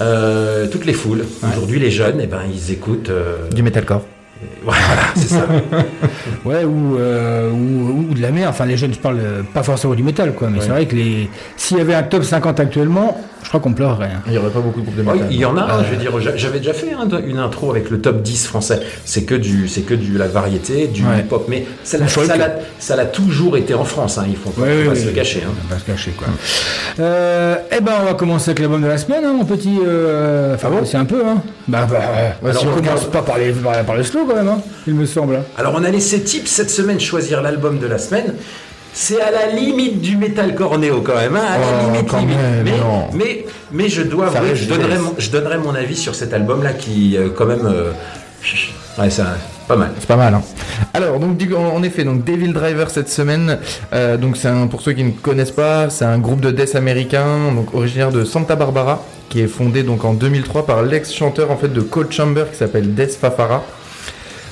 euh, 0.00 0.66
toutes 0.68 0.84
les 0.86 0.92
foules. 0.92 1.24
Aujourd'hui, 1.50 1.78
les 1.80 1.90
jeunes, 1.90 2.20
eh 2.22 2.26
ben, 2.26 2.42
ils 2.52 2.72
écoutent... 2.72 3.10
euh, 3.10 3.48
Du 3.54 3.62
metalcore. 3.62 4.02
Voilà, 4.64 4.78
c'est 5.16 5.28
ça. 5.28 5.46
Ouais, 6.44 6.64
ou, 6.64 6.96
euh, 6.98 7.50
ou, 7.50 8.10
ou 8.10 8.14
de 8.14 8.20
la 8.22 8.30
merde. 8.30 8.50
Enfin, 8.50 8.64
les 8.66 8.76
jeunes, 8.76 8.92
je 8.94 8.98
parle 8.98 9.18
euh, 9.20 9.42
pas 9.54 9.62
forcément 9.62 9.94
du 9.94 10.02
métal, 10.02 10.34
quoi. 10.34 10.48
Mais 10.50 10.60
c'est 10.60 10.68
vrai 10.70 10.86
que 10.86 10.94
les... 10.96 11.28
s'il 11.56 11.78
y 11.78 11.80
avait 11.80 11.94
un 11.94 12.02
top 12.02 12.24
50 12.24 12.58
actuellement, 12.60 13.20
je 13.42 13.48
crois 13.48 13.60
qu'on 13.60 13.72
pleurerait. 13.72 14.10
hein. 14.16 14.22
Il 14.26 14.32
n'y 14.32 14.38
aurait 14.38 14.50
pas 14.50 14.60
beaucoup 14.60 14.80
de 14.80 14.86
groupes 14.86 14.96
de 14.96 15.04
Oh, 15.06 15.12
métal. 15.12 15.28
il 15.30 15.36
y 15.36 15.44
en 15.44 15.56
a, 15.56 15.62
un, 15.62 15.84
je 15.84 15.90
veux 15.90 15.96
dire, 15.96 16.18
j'a- 16.20 16.36
j'avais 16.36 16.58
déjà 16.58 16.72
fait 16.72 16.92
hein, 16.92 17.08
une 17.26 17.38
intro 17.38 17.70
avec 17.70 17.90
le 17.90 18.00
top 18.00 18.22
10 18.22 18.46
français. 18.46 18.80
C'est 19.04 19.24
que 19.24 19.34
du, 19.34 19.68
c'est 19.68 19.82
que 19.82 19.94
du 19.94 20.16
la 20.18 20.26
variété, 20.28 20.86
du 20.88 21.04
Ouais. 21.04 21.20
hip-hop, 21.20 21.46
mais 21.48 21.64
ça 21.84 21.98
l'a, 21.98 22.06
Folk. 22.06 22.26
ça 22.26 22.36
l'a- 22.36 22.56
ça 22.78 22.96
l'a 22.96 23.04
toujours 23.06 23.56
été 23.56 23.74
en 23.74 23.84
France. 23.84 24.18
Hein, 24.18 24.24
il 24.28 24.36
faut 24.36 24.50
pas, 24.50 24.62
Ouais, 24.62 24.68
faut 24.72 24.78
oui, 24.80 24.84
pas 24.86 24.90
oui, 24.92 24.96
se 24.98 25.02
le 25.04 25.08
oui. 25.10 25.14
cacher. 25.14 25.42
hein. 25.46 25.50
On 25.64 25.68
va 25.68 25.74
pas 25.76 25.80
se 25.80 25.86
cacher, 25.86 26.10
quoi. 26.12 26.28
Euh, 27.00 27.56
eh 27.76 27.80
ben, 27.80 27.92
on 28.02 28.04
va 28.06 28.14
commencer 28.14 28.50
avec 28.50 28.60
l'album 28.60 28.82
de 28.82 28.86
la 28.88 28.98
semaine, 28.98 29.24
hein, 29.24 29.32
mon 29.36 29.44
petit. 29.44 29.78
euh, 29.86 30.54
Enfin, 30.54 30.68
c'est 30.84 30.96
un 30.96 31.04
peu, 31.04 31.22
hein. 31.26 31.38
Bah, 31.68 31.86
bah, 31.90 31.98
Ouais, 32.42 32.48
alors, 32.50 32.60
si 32.60 32.66
on 32.66 32.70
on 32.70 32.74
commence 32.74 32.90
regarde- 33.06 33.10
pas 33.12 33.22
par, 33.22 33.38
les, 33.38 33.52
par, 33.52 33.82
par 33.84 33.96
le 33.96 34.02
slow, 34.02 34.26
quand 34.32 34.38
même, 34.38 34.48
hein, 34.48 34.60
il 34.86 34.94
me 34.94 35.06
semble. 35.06 35.36
hein. 35.36 35.42
Alors 35.56 35.74
on 35.76 35.84
a 35.84 35.90
laissé 35.90 36.20
Tips 36.22 36.50
cette 36.50 36.70
semaine 36.70 36.98
choisir 37.00 37.42
l'album 37.42 37.78
de 37.78 37.86
la 37.86 37.98
semaine. 37.98 38.34
C'est 38.94 39.20
à 39.22 39.30
la 39.30 39.46
limite 39.54 40.00
du 40.02 40.16
metalcore 40.18 40.76
néo 40.78 41.00
quand 41.00 41.16
même, 41.16 41.34
hein, 41.36 41.44
à 41.54 41.58
la 41.58 41.64
Oh, 41.66 41.86
limite, 41.92 42.10
quand 42.10 42.18
limite. 42.18 42.36
même, 42.36 42.62
mais, 42.64 42.70
non. 42.72 43.08
mais, 43.14 43.46
mais 43.70 43.88
je 43.88 44.02
dois 44.02 44.26
avouer 44.26 44.54
je 44.54 44.66
donnerai, 44.68 44.98
mon, 44.98 45.14
je 45.16 45.30
donnerai 45.30 45.56
mon 45.58 45.74
avis 45.74 45.96
sur 45.96 46.14
cet 46.14 46.34
album-là 46.34 46.74
qui, 46.74 47.16
euh, 47.16 47.28
quand 47.34 47.46
même, 47.46 47.64
euh, 47.64 47.90
ouais, 48.98 49.08
c'est 49.08 49.22
pas 49.66 49.76
mal. 49.76 49.92
C'est 49.98 50.06
pas 50.08 50.16
mal. 50.16 50.34
Hein. 50.34 50.42
Alors, 50.92 51.18
donc, 51.18 51.40
en 51.56 51.76
en 51.76 51.82
effet, 51.82 52.04
donc 52.04 52.24
Devil 52.24 52.52
Driver 52.52 52.90
cette 52.90 53.08
semaine. 53.08 53.58
euh, 53.94 54.18
donc, 54.18 54.36
c'est 54.36 54.48
un, 54.48 54.66
pour 54.66 54.82
ceux 54.82 54.92
qui 54.92 55.04
ne 55.04 55.12
connaissent 55.12 55.52
pas, 55.52 55.88
c'est 55.88 56.04
un 56.04 56.18
groupe 56.18 56.42
de 56.42 56.50
death 56.50 56.74
américain, 56.74 57.50
donc 57.54 57.74
originaire 57.74 58.10
de 58.10 58.24
Santa 58.24 58.56
Barbara, 58.56 59.02
qui 59.30 59.40
est 59.40 59.46
fondé 59.46 59.84
donc 59.84 60.04
en 60.04 60.12
2003 60.12 60.66
par 60.66 60.82
l'ex-chanteur 60.82 61.50
en 61.50 61.56
fait 61.56 61.72
de 61.72 61.80
Cold 61.80 62.12
Chamber 62.12 62.44
qui 62.52 62.58
s'appelle 62.58 62.92
Death 62.94 63.16
Fafara. 63.18 63.62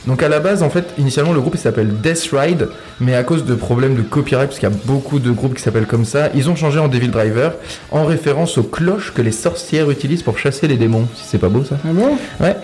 Donc 0.06 0.22
à 0.22 0.28
la 0.28 0.40
base, 0.40 0.62
en 0.62 0.70
fait, 0.70 0.86
initialement 0.98 1.32
le 1.32 1.40
groupe 1.40 1.54
il 1.54 1.60
s'appelle 1.60 2.00
Death 2.00 2.30
Ride, 2.32 2.68
mais 3.00 3.14
à 3.14 3.22
cause 3.22 3.44
de 3.44 3.54
problèmes 3.54 3.94
de 3.94 4.02
copyright, 4.02 4.48
parce 4.48 4.58
qu'il 4.58 4.68
y 4.68 4.72
a 4.72 4.76
beaucoup 4.84 5.18
de 5.18 5.30
groupes 5.30 5.54
qui 5.54 5.62
s'appellent 5.62 5.86
comme 5.86 6.04
ça, 6.04 6.30
ils 6.34 6.48
ont 6.48 6.56
changé 6.56 6.78
en 6.78 6.88
Devil 6.88 7.08
Driver 7.08 7.54
en 7.90 8.04
référence 8.04 8.58
aux 8.58 8.62
cloches 8.62 9.12
que 9.14 9.22
les 9.22 9.32
sorcières 9.32 9.90
utilisent 9.90 10.22
pour 10.22 10.38
chasser 10.38 10.68
les 10.68 10.76
démons. 10.76 11.06
Si 11.14 11.24
c'est 11.26 11.38
pas 11.38 11.48
beau 11.48 11.64
ça 11.64 11.76
Ah 11.84 11.92
bon? 11.92 12.16
Ouais. 12.40 12.56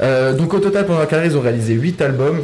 Euh, 0.00 0.32
donc 0.32 0.54
au 0.54 0.58
total, 0.58 0.86
pendant 0.86 1.00
la 1.00 1.06
carrière, 1.06 1.30
ils 1.30 1.36
ont 1.36 1.40
réalisé 1.40 1.74
8 1.74 2.00
albums. 2.02 2.40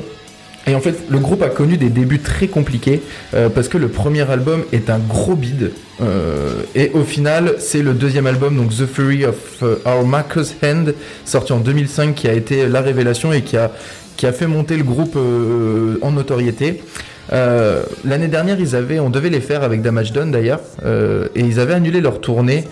Et 0.67 0.77
en 0.77 0.81
fait, 0.81 1.11
le 1.11 1.19
groupe 1.19 1.43
a 1.43 1.49
connu 1.49 1.77
des 1.77 1.89
débuts 1.89 2.21
très 2.21 2.47
compliqués 2.47 3.03
euh, 3.35 3.49
parce 3.49 3.69
que 3.69 3.79
le 3.79 3.89
premier 3.89 4.31
album 4.31 4.63
est 4.73 4.91
un 4.91 4.99
gros 4.99 5.35
bide. 5.35 5.73
Euh, 6.01 6.63
et 6.77 6.93
au 6.95 7.03
final, 7.03 7.57
c'est 7.59 7.83
le 7.83 7.95
deuxième 7.95 8.29
album, 8.29 8.57
donc 8.57 8.71
The 8.71 8.87
Fury 8.87 9.25
of 9.25 9.65
Our 9.85 10.07
Maker's 10.07 10.55
Hand, 10.63 10.95
sorti 11.25 11.53
en 11.53 11.59
2005, 11.59 12.15
qui 12.15 12.29
a 12.29 12.33
été 12.33 12.69
la 12.69 12.81
révélation 12.81 13.33
et 13.33 13.43
qui 13.43 13.57
a, 13.57 13.73
qui 14.17 14.27
a 14.27 14.33
fait 14.33 14.47
monter 14.47 14.77
le 14.77 14.85
groupe 14.85 15.17
euh, 15.17 15.99
en 16.03 16.13
notoriété. 16.13 16.83
Euh, 17.33 17.83
L'année 18.05 18.29
dernière, 18.29 18.61
ils 18.61 18.75
avaient, 18.77 18.99
on 19.01 19.11
devait 19.11 19.31
les 19.31 19.41
faire 19.41 19.63
avec 19.63 19.81
Damage 19.83 20.13
Done 20.13 20.31
d'ailleurs, 20.33 20.61
euh, 20.85 21.29
et 21.35 21.41
ils 21.41 21.61
avaient 21.61 21.75
annulé 21.75 22.01
leur 22.01 22.21
tournée 22.21 22.65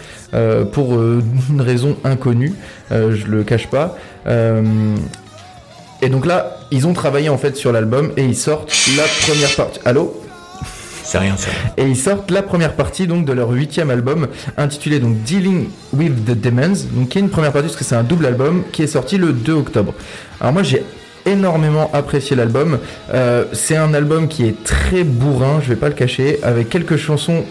pour 0.72 0.94
une 0.94 1.60
raison 1.60 1.96
inconnue, 2.04 2.52
je 2.90 3.26
le 3.26 3.42
cache 3.42 3.66
pas. 3.66 3.96
Et 6.02 6.08
donc 6.08 6.24
là, 6.24 6.58
ils 6.70 6.86
ont 6.86 6.92
travaillé 6.92 7.28
en 7.28 7.36
fait 7.38 7.56
sur 7.56 7.72
l'album 7.72 8.12
et 8.16 8.24
ils 8.24 8.36
sortent 8.36 8.72
la 8.96 9.02
première 9.26 9.54
partie. 9.56 9.80
Allô? 9.84 10.22
C'est 11.02 11.18
rien, 11.18 11.36
ça. 11.36 11.50
et 11.76 11.82
ils 11.88 11.96
sortent 11.96 12.30
la 12.30 12.40
première 12.40 12.74
partie 12.74 13.08
donc 13.08 13.24
de 13.24 13.32
leur 13.32 13.50
huitième 13.50 13.90
album 13.90 14.28
intitulé 14.56 15.00
donc 15.00 15.20
Dealing 15.24 15.68
with 15.92 16.24
the 16.24 16.40
Demons 16.40 16.86
donc 16.92 17.08
qui 17.08 17.18
est 17.18 17.20
une 17.20 17.30
première 17.30 17.50
partie 17.50 17.66
parce 17.66 17.76
que 17.76 17.82
c'est 17.82 17.96
un 17.96 18.04
double 18.04 18.26
album 18.26 18.62
qui 18.70 18.84
est 18.84 18.86
sorti 18.86 19.18
le 19.18 19.32
2 19.32 19.52
octobre 19.54 19.92
alors 20.40 20.52
moi 20.52 20.62
j'ai 20.62 20.84
énormément 21.30 21.90
apprécié 21.92 22.36
l'album 22.36 22.78
Euh, 23.12 23.44
c'est 23.52 23.76
un 23.76 23.94
album 23.94 24.28
qui 24.28 24.46
est 24.46 24.62
très 24.64 25.04
bourrin 25.04 25.60
je 25.62 25.68
vais 25.68 25.76
pas 25.76 25.88
le 25.88 25.94
cacher 25.94 26.38
avec 26.42 26.68
quelques 26.68 26.96
chansons 26.96 27.44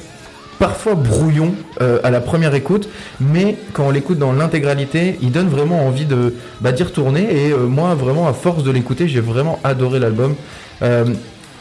parfois 0.60 0.94
brouillon 0.96 1.54
euh, 1.82 2.00
à 2.04 2.12
la 2.12 2.20
première 2.20 2.54
écoute, 2.54 2.90
mais 3.22 3.56
quand 3.72 3.88
on 3.88 3.92
l'écoute 3.92 4.20
dans 4.20 4.34
l'intégralité, 4.34 5.18
il 5.22 5.32
donne 5.32 5.48
vraiment 5.48 5.88
envie 5.88 6.06
de 6.06 6.36
bah, 6.60 6.74
d'y 6.74 6.84
retourner. 6.84 7.22
Et 7.22 7.52
euh, 7.52 7.66
moi, 7.66 7.96
vraiment, 7.96 8.28
à 8.28 8.34
force 8.34 8.64
de 8.64 8.72
l'écouter, 8.72 9.08
j'ai 9.08 9.22
vraiment 9.22 9.60
adoré 9.64 10.00
l'album. 10.00 10.36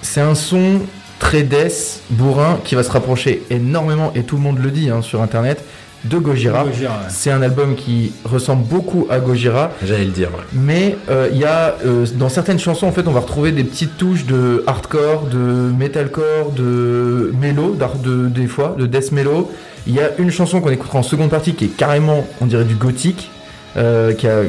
C'est 0.02 0.20
un 0.20 0.34
son 0.34 0.80
très 1.18 1.42
death, 1.42 2.02
bourrin, 2.10 2.58
qui 2.64 2.75
va 2.75 2.82
se 2.82 2.90
rapprocher 2.90 3.42
énormément, 3.50 4.12
et 4.14 4.22
tout 4.22 4.37
le 4.37 4.42
monde 4.42 4.58
le 4.58 4.70
dit 4.70 4.90
hein, 4.90 5.02
sur 5.02 5.22
internet, 5.22 5.64
de 6.05 6.19
Gojira. 6.19 6.64
Gojira, 6.64 6.93
ouais. 6.93 7.07
C'est 7.09 7.31
un 7.31 7.43
album 7.43 7.75
qui 7.75 8.12
ressemble 8.25 8.64
beaucoup 8.64 9.07
à 9.11 9.19
Gojira. 9.19 9.73
J'allais 9.85 10.05
le 10.05 10.11
dire. 10.12 10.28
ouais. 10.31 10.45
Mais 10.52 10.97
euh, 11.11 11.28
il 11.33 11.38
y 11.38 11.45
a 11.45 11.76
euh, 11.85 12.07
dans 12.14 12.28
certaines 12.28 12.59
chansons 12.59 12.87
en 12.87 12.93
fait 12.93 13.07
on 13.07 13.12
va 13.12 13.21
retrouver 13.21 13.52
des 13.52 13.64
petites 13.64 13.97
touches 13.97 14.25
de 14.26 14.62
hardcore, 14.67 15.26
de 15.26 15.38
metalcore, 15.38 16.52
de 16.52 17.33
mélo, 17.40 17.76
de 18.02 18.28
des 18.28 18.47
fois 18.47 18.76
de 18.78 18.87
death 18.87 19.12
mellow. 19.12 19.50
Il 19.87 19.95
y 19.95 20.00
a 20.00 20.11
une 20.19 20.31
chanson 20.31 20.61
qu'on 20.61 20.71
écoutera 20.71 20.99
en 20.99 21.02
seconde 21.02 21.31
partie 21.31 21.55
qui 21.55 21.67
est 21.67 21.76
carrément 21.76 22.26
on 22.40 22.47
dirait 22.47 22.64
du 22.64 22.75
gothique, 22.75 23.31
euh, 23.76 24.12
qui 24.12 24.28
a 24.28 24.43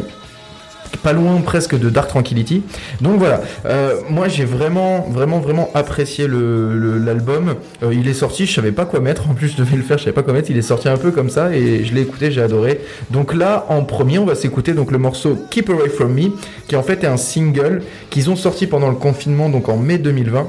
pas 0.98 1.14
loin 1.14 1.40
presque 1.42 1.78
de 1.78 1.90
Dark 1.90 2.10
Tranquility. 2.10 2.64
Donc 3.02 3.20
voilà, 3.20 3.42
Euh, 3.66 3.96
moi 4.10 4.28
j'ai 4.28 4.46
vraiment 4.46 5.08
vraiment 5.10 5.40
vraiment 5.40 5.70
apprécié 5.74 6.28
l'album. 6.28 7.56
Euh, 7.84 7.94
il 7.94 8.08
est 8.08 8.14
sorti, 8.14 8.46
je 8.46 8.54
savais 8.54 8.72
pas 8.72 8.86
quoi 8.86 9.00
mettre. 9.00 9.30
En 9.30 9.34
plus 9.34 9.50
je 9.50 9.58
devais 9.58 9.78
le 9.78 9.84
faire, 9.84 9.98
je 9.98 10.04
savais 10.04 10.14
pas 10.14 10.24
quoi 10.24 10.34
mettre. 10.34 10.50
Il 10.52 10.58
est 10.58 10.62
sorti 10.62 10.90
un 10.90 10.98
peu 10.98 11.12
comme 11.12 11.30
ça 11.30 11.54
et 11.56 11.84
je 11.86 11.94
l'ai 11.94 12.02
écouté, 12.02 12.32
j'ai 12.32 12.42
adoré. 12.42 12.82
Donc 13.12 13.34
là 13.34 13.66
en 13.70 13.84
premier, 13.84 14.20
on 14.20 14.26
va 14.26 14.36
s'écouter 14.36 14.74
le 14.74 14.98
morceau 14.98 15.38
Keep 15.50 15.70
Away 15.70 15.90
From 15.90 16.14
Me, 16.14 16.32
qui 16.68 16.76
en 16.76 16.84
fait 16.84 17.04
est 17.04 17.08
un 17.08 17.18
single 17.18 17.84
qu'ils 18.10 18.30
ont 18.30 18.36
sorti 18.36 18.68
pendant 18.68 18.90
le 18.90 18.96
confinement, 18.96 19.50
donc 19.50 19.70
en 19.70 19.78
mai 19.78 19.98
2020. 19.98 20.48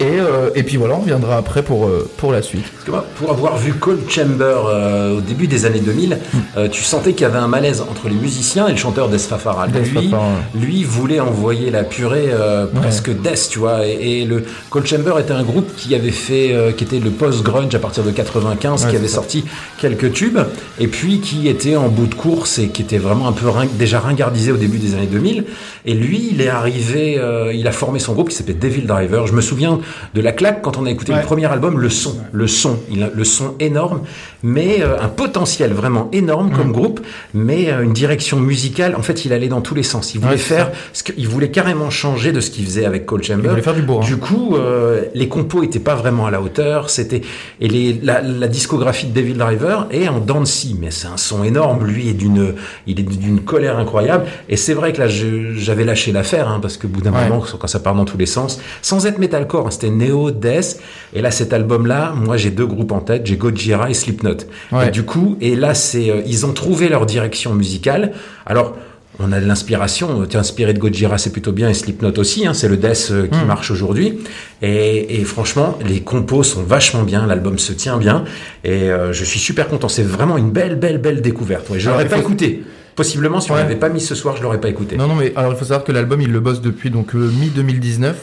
Et, 0.00 0.18
euh, 0.18 0.48
et 0.54 0.62
puis 0.62 0.78
voilà, 0.78 0.94
on 0.94 1.00
reviendra 1.00 1.36
après 1.36 1.62
pour, 1.62 1.86
euh, 1.86 2.08
pour 2.16 2.32
la 2.32 2.40
suite. 2.40 2.64
Parce 2.72 2.84
que 2.84 2.90
moi, 2.90 3.04
pour 3.16 3.30
avoir 3.32 3.58
vu 3.58 3.74
Cold 3.74 4.08
Chamber 4.08 4.56
euh, 4.66 5.18
au 5.18 5.20
début 5.20 5.46
des 5.46 5.66
années 5.66 5.80
2000, 5.80 6.16
euh, 6.56 6.68
tu 6.68 6.82
sentais 6.82 7.12
qu'il 7.12 7.22
y 7.22 7.24
avait 7.26 7.38
un 7.38 7.48
malaise 7.48 7.82
entre 7.82 8.08
les 8.08 8.14
musiciens 8.14 8.66
et 8.66 8.70
le 8.72 8.78
chanteur 8.78 9.10
Des 9.10 9.18
Fafara. 9.18 9.68
Des 9.68 9.80
Lui, 9.80 10.10
lui 10.54 10.84
voulait 10.84 11.20
envoyer 11.20 11.70
la 11.70 11.84
purée 11.84 12.28
euh, 12.30 12.64
presque 12.66 13.10
Death, 13.10 13.48
tu 13.50 13.58
vois. 13.58 13.86
Et, 13.86 14.22
et 14.22 14.24
le 14.24 14.42
Cold 14.70 14.86
Chamber 14.86 15.18
était 15.20 15.34
un 15.34 15.42
groupe 15.42 15.68
qui 15.76 15.94
avait 15.94 16.10
fait, 16.10 16.54
euh, 16.54 16.72
qui 16.72 16.84
était 16.84 16.98
le 16.98 17.10
post-grunge 17.10 17.74
à 17.74 17.78
partir 17.78 18.02
de 18.02 18.10
95, 18.10 18.84
Ouais, 18.84 18.90
qui 18.90 18.96
avait 18.96 19.06
ça. 19.06 19.16
sorti 19.16 19.44
quelques 19.78 20.14
tubes, 20.14 20.38
et 20.78 20.86
puis 20.86 21.20
qui 21.20 21.46
était 21.46 21.76
en 21.76 21.88
bout 21.88 22.06
de 22.06 22.14
course 22.14 22.58
et 22.58 22.68
qui 22.68 22.80
était 22.80 22.96
vraiment 22.96 23.28
un 23.28 23.32
peu 23.32 23.50
ring- 23.50 23.76
déjà 23.76 24.00
ringardisé 24.00 24.50
au 24.50 24.56
début 24.56 24.78
des 24.78 24.94
années 24.94 25.06
2000. 25.12 25.44
Et 25.84 25.92
lui, 25.92 26.30
il 26.32 26.40
est 26.40 26.48
arrivé, 26.48 27.18
euh, 27.18 27.52
il 27.52 27.66
a 27.68 27.72
formé 27.72 27.98
son 27.98 28.14
groupe 28.14 28.30
qui 28.30 28.36
s'appelait 28.36 28.54
Devil 28.54 28.82
Driver. 28.86 29.26
Je 29.26 29.34
me 29.34 29.40
souviens 29.42 29.78
de 30.14 30.20
la 30.20 30.32
claque 30.32 30.62
quand 30.62 30.76
on 30.78 30.86
a 30.86 30.90
écouté 30.90 31.12
Ouais. 31.12 31.18
le 31.20 31.24
premier 31.24 31.46
album, 31.46 31.78
le 31.78 31.88
son, 31.90 32.16
le 32.32 32.46
son, 32.46 32.78
il 32.90 33.02
a 33.02 33.08
le 33.12 33.24
son 33.24 33.54
énorme, 33.60 34.02
mais 34.42 34.82
euh, 34.82 35.00
un 35.00 35.08
potentiel 35.08 35.72
vraiment 35.72 36.08
énorme 36.12 36.48
Mm. 36.50 36.56
comme 36.56 36.72
groupe, 36.72 37.00
mais 37.34 37.70
euh, 37.70 37.82
une 37.82 37.92
direction 37.92 38.38
musicale. 38.40 38.94
En 38.96 39.02
fait, 39.02 39.24
il 39.24 39.32
allait 39.32 39.48
dans 39.48 39.60
tous 39.60 39.74
les 39.74 39.82
sens. 39.82 40.14
Il 40.14 40.20
voulait 40.20 40.32
Ouais, 40.32 40.38
faire, 40.38 40.70
ce 40.92 41.02
il 41.16 41.28
voulait 41.28 41.50
carrément 41.50 41.90
changer 41.90 42.32
de 42.32 42.40
ce 42.40 42.50
qu'il 42.50 42.64
faisait 42.64 42.84
avec 42.84 43.06
Cold 43.06 43.22
Chamber. 43.24 43.42
Il 43.44 43.50
voulait 43.50 43.62
faire 43.62 43.74
du 43.74 43.82
bourrin. 43.82 44.04
Du 44.06 44.16
coup, 44.16 44.56
euh, 44.56 45.02
les 45.14 45.28
compos 45.28 45.62
étaient 45.62 45.78
pas 45.80 45.94
vraiment 45.94 46.26
à 46.26 46.30
la 46.30 46.40
hauteur. 46.40 46.90
C'était 46.90 47.22
et 47.60 47.68
les, 47.68 47.92
la, 48.02 48.20
la 48.22 48.48
discographie 48.48 49.06
de 49.06 49.12
Devil 49.12 49.34
Driver 49.34 49.86
est 49.90 50.08
en 50.08 50.18
dents 50.18 50.40
mais 50.80 50.90
c'est 50.90 51.06
un 51.08 51.16
son 51.16 51.44
énorme. 51.44 51.84
Lui 51.86 52.08
est 52.08 52.14
d'une, 52.14 52.54
il 52.86 52.98
est 53.00 53.02
d'une 53.02 53.40
colère 53.40 53.78
incroyable. 53.78 54.24
Et 54.48 54.56
c'est 54.56 54.74
vrai 54.74 54.92
que 54.92 55.00
là, 55.00 55.06
j'avais 55.08 55.84
lâché 55.84 56.12
l'affaire 56.12 56.48
hein, 56.48 56.58
parce 56.62 56.76
que 56.76 56.86
au 56.86 56.90
bout 56.90 57.00
d'un 57.02 57.12
Ouais. 57.12 57.28
moment, 57.28 57.44
quand 57.58 57.66
ça 57.66 57.80
part 57.80 57.94
dans 57.94 58.04
tous 58.04 58.16
les 58.16 58.26
sens, 58.26 58.60
sans 58.82 59.06
être 59.06 59.18
metalcore, 59.18 59.66
hein, 59.66 59.70
c'était 59.80 59.92
néo, 59.92 60.30
death. 60.30 60.78
Et 61.14 61.22
là, 61.22 61.30
cet 61.30 61.52
album-là, 61.52 62.12
moi, 62.16 62.36
j'ai 62.36 62.50
deux 62.50 62.66
groupes 62.66 62.92
en 62.92 63.00
tête, 63.00 63.26
j'ai 63.26 63.36
Gojira 63.36 63.90
et 63.90 63.94
Slipknot. 63.94 64.36
Ouais. 64.72 64.88
Et 64.88 64.90
du 64.90 65.04
coup, 65.04 65.36
et 65.40 65.56
là, 65.56 65.74
c'est, 65.74 66.10
euh, 66.10 66.20
ils 66.26 66.44
ont 66.46 66.52
trouvé 66.52 66.88
leur 66.88 67.06
direction 67.06 67.54
musicale. 67.54 68.12
Alors. 68.46 68.76
On 69.22 69.32
a 69.32 69.40
de 69.40 69.44
l'inspiration, 69.44 70.24
t'es 70.24 70.38
inspiré 70.38 70.72
de 70.72 70.78
Gojira, 70.78 71.18
c'est 71.18 71.28
plutôt 71.30 71.52
bien, 71.52 71.68
et 71.68 71.74
Slipknot 71.74 72.12
aussi, 72.18 72.46
hein, 72.46 72.54
c'est 72.54 72.68
le 72.68 72.78
death 72.78 73.08
euh, 73.10 73.26
qui 73.26 73.44
marche 73.44 73.70
aujourd'hui. 73.70 74.18
Et, 74.62 75.20
et 75.20 75.24
franchement, 75.24 75.78
les 75.86 76.00
compos 76.00 76.42
sont 76.42 76.62
vachement 76.62 77.02
bien, 77.02 77.26
l'album 77.26 77.58
se 77.58 77.74
tient 77.74 77.98
bien, 77.98 78.24
et 78.64 78.84
euh, 78.90 79.12
je 79.12 79.22
suis 79.24 79.38
super 79.38 79.68
content. 79.68 79.88
C'est 79.90 80.04
vraiment 80.04 80.38
une 80.38 80.50
belle, 80.50 80.76
belle, 80.76 80.96
belle 80.96 81.20
découverte. 81.20 81.68
Ouais, 81.68 81.78
je 81.78 81.90
l'aurais 81.90 82.08
pas 82.08 82.16
faut- 82.16 82.22
écouté. 82.22 82.62
Possiblement, 82.96 83.40
si 83.40 83.50
on 83.50 83.54
Ouais. 83.56 83.60
l'avait 83.60 83.76
pas 83.76 83.90
mis 83.90 84.00
ce 84.00 84.14
soir, 84.14 84.36
je 84.38 84.42
l'aurais 84.42 84.60
pas 84.60 84.70
écouté. 84.70 84.96
Non, 84.96 85.06
non, 85.06 85.16
mais 85.16 85.34
alors 85.36 85.52
il 85.52 85.58
faut 85.58 85.66
savoir 85.66 85.84
que 85.84 85.92
l'album 85.92 86.22
il 86.22 86.32
le 86.32 86.40
bosse 86.40 86.62
depuis 86.62 86.88
donc 86.88 87.12
mi 87.12 87.48
2019. 87.54 88.16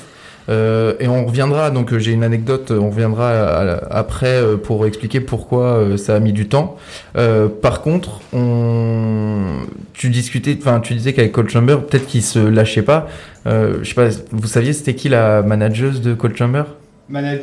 Euh, 0.50 0.94
et 1.02 1.08
on 1.10 1.26
reviendra, 1.26 1.72
donc 1.72 1.92
euh, 1.92 2.00
j'ai 2.00 2.14
une 2.14 2.24
anecdote, 2.24 2.72
on 2.72 2.90
reviendra 2.90 3.30
à- 3.32 3.74
à- 3.74 3.98
après 4.00 4.42
euh, 4.42 4.56
pour 4.56 4.86
expliquer 4.86 5.20
pourquoi 5.20 5.98
ça 5.98 6.16
a 6.16 6.20
mis 6.20 6.32
du 6.32 6.48
temps. 6.48 6.78
Euh, 7.18 7.48
par 7.50 7.82
contre, 7.82 8.22
on... 8.34 9.58
tu 9.94 10.10
discutais, 10.10 10.58
enfin 10.60 10.80
tu 10.80 10.94
disais 10.94 11.14
qu'avec 11.14 11.32
Cold 11.34 11.50
Chamber, 11.50 11.78
peut-être 11.86 12.08
qu'il 12.08 12.24
se 12.24 12.40
lâchait 12.40 12.82
pas. 12.82 13.08
Euh, 13.46 13.80
je 13.82 13.90
sais 13.90 13.96
pas, 13.96 14.08
vous 14.32 14.48
saviez 14.48 14.74
c'était 14.74 14.96
qui 14.96 15.10
la 15.10 15.42
manageuse 15.42 16.02
de 16.02 16.14
Cold 16.14 16.36
Chamber? 16.38 16.64
Manag- 17.12 17.42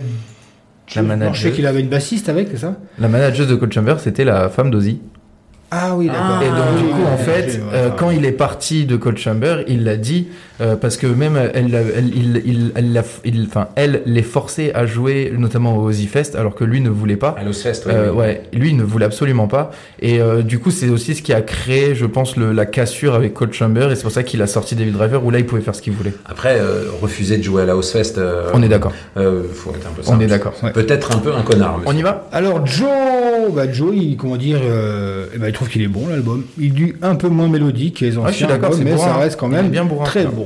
La 0.94 1.02
Je 1.02 1.06
manageuse. 1.06 1.42
sais 1.42 1.52
qu'il 1.52 1.66
avait 1.66 1.80
une 1.80 1.88
bassiste 1.88 2.28
avec, 2.28 2.48
c'est 2.50 2.58
ça? 2.58 2.76
La 2.98 3.08
manageuse 3.08 3.48
de 3.48 3.54
Cold 3.54 3.72
Chamber, 3.72 3.96
c'était 3.98 4.24
la 4.24 4.48
femme 4.48 4.70
d'Ozzy. 4.70 5.00
Ah 5.70 5.96
oui, 5.96 6.06
d'accord. 6.06 6.40
Et 6.42 6.46
donc 6.48 6.78
du 6.78 6.84
Oui, 6.84 6.90
coup, 6.92 6.98
oui, 7.00 7.06
en 7.12 7.16
fait, 7.16 7.60
euh, 7.72 7.88
quand 7.96 8.10
il 8.10 8.24
est 8.26 8.32
parti 8.32 8.84
de 8.86 8.96
Cold 8.96 9.16
Chamber, 9.18 9.64
il 9.66 9.82
l'a 9.82 9.96
dit 9.96 10.28
euh, 10.60 10.76
parce 10.76 10.96
que 10.96 11.06
même 11.06 11.36
elle, 11.36 11.74
elle, 11.74 12.10
il, 12.14 12.42
il, 12.44 12.72
elle, 12.76 13.02
il- 13.24 13.46
enfin, 13.48 13.68
elle 13.76 14.02
les 14.06 14.22
forçait 14.22 14.72
à 14.74 14.86
jouer, 14.86 15.32
notamment 15.36 15.76
au 15.76 15.84
Ozzy 15.88 16.06
Fest, 16.06 16.36
alors 16.36 16.54
que 16.54 16.64
lui 16.64 16.80
ne 16.80 16.90
voulait 16.90 17.16
pas. 17.16 17.34
À 17.38 17.42
l'Ozfest, 17.44 17.82
Euh, 17.88 18.12
ouais, 18.12 18.42
lui 18.52 18.70
il 18.70 18.76
ne 18.76 18.82
voulait 18.84 19.06
absolument 19.06 19.48
pas. 19.48 19.70
Et 20.00 20.20
euh, 20.20 20.42
du 20.42 20.58
coup, 20.58 20.70
c'est 20.70 20.88
aussi 20.88 21.14
ce 21.14 21.22
qui 21.22 21.32
a 21.32 21.42
créé, 21.42 21.94
je 21.94 22.06
pense, 22.06 22.36
le, 22.36 22.52
la 22.52 22.66
cassure 22.66 23.14
avec 23.14 23.34
Cold 23.34 23.52
Chamber. 23.52 23.90
Et 23.90 23.96
c'est 23.96 24.02
pour 24.02 24.12
ça 24.12 24.22
qu'il 24.22 24.40
a 24.42 24.46
sorti 24.46 24.74
David 24.76 24.94
Driver 24.94 25.24
où 25.24 25.30
là 25.30 25.38
il 25.38 25.46
pouvait 25.46 25.60
faire 25.62 25.74
ce 25.74 25.82
qu'il 25.82 25.92
voulait. 25.92 26.12
Après, 26.26 26.58
euh, 26.60 26.84
refuser 27.02 27.36
de 27.38 27.42
jouer 27.42 27.62
à 27.62 27.66
la 27.66 27.76
Ozfest, 27.76 28.14
euh, 28.18 28.50
On 28.54 28.62
est 28.62 28.68
d'accord. 28.68 28.92
euh, 29.16 29.42
faut 29.52 29.70
être 29.70 29.86
un 29.86 29.92
peu 29.92 30.02
On 30.02 30.10
simple. 30.12 30.22
est 30.24 30.26
d'accord. 30.28 30.54
Ouais. 30.62 30.72
Peut-être 30.72 31.16
un 31.16 31.18
peu 31.18 31.34
un 31.34 31.42
connard. 31.42 31.80
On 31.86 31.96
y 31.96 32.02
va 32.02 32.28
Alors 32.32 32.64
Joe, 32.66 32.88
bah 33.54 33.70
Joe, 33.70 33.92
il, 33.94 34.16
comment 34.16 34.36
dire, 34.36 34.58
euh, 34.62 35.26
eh 35.34 35.38
ben, 35.38 35.48
il 35.48 35.52
trouve 35.52 35.68
qu'il 35.68 35.82
est 35.82 35.88
bon 35.88 36.06
l'album. 36.08 36.44
Il 36.58 36.80
est 36.82 36.94
un 37.02 37.14
peu 37.16 37.28
moins 37.28 37.48
mélodique 37.48 37.98
que 38.00 38.04
les 38.04 38.16
anciens 38.18 38.30
je 38.30 38.36
suis 38.36 38.46
d'accord, 38.46 38.74
mais 38.82 38.92
bourrin. 38.92 39.06
ça 39.08 39.16
reste 39.16 39.38
quand 39.38 39.48
même 39.48 39.68
bien 39.68 39.84
bourrin, 39.84 40.04
très 40.04 40.22
ça. 40.24 40.28
bon. 40.30 40.43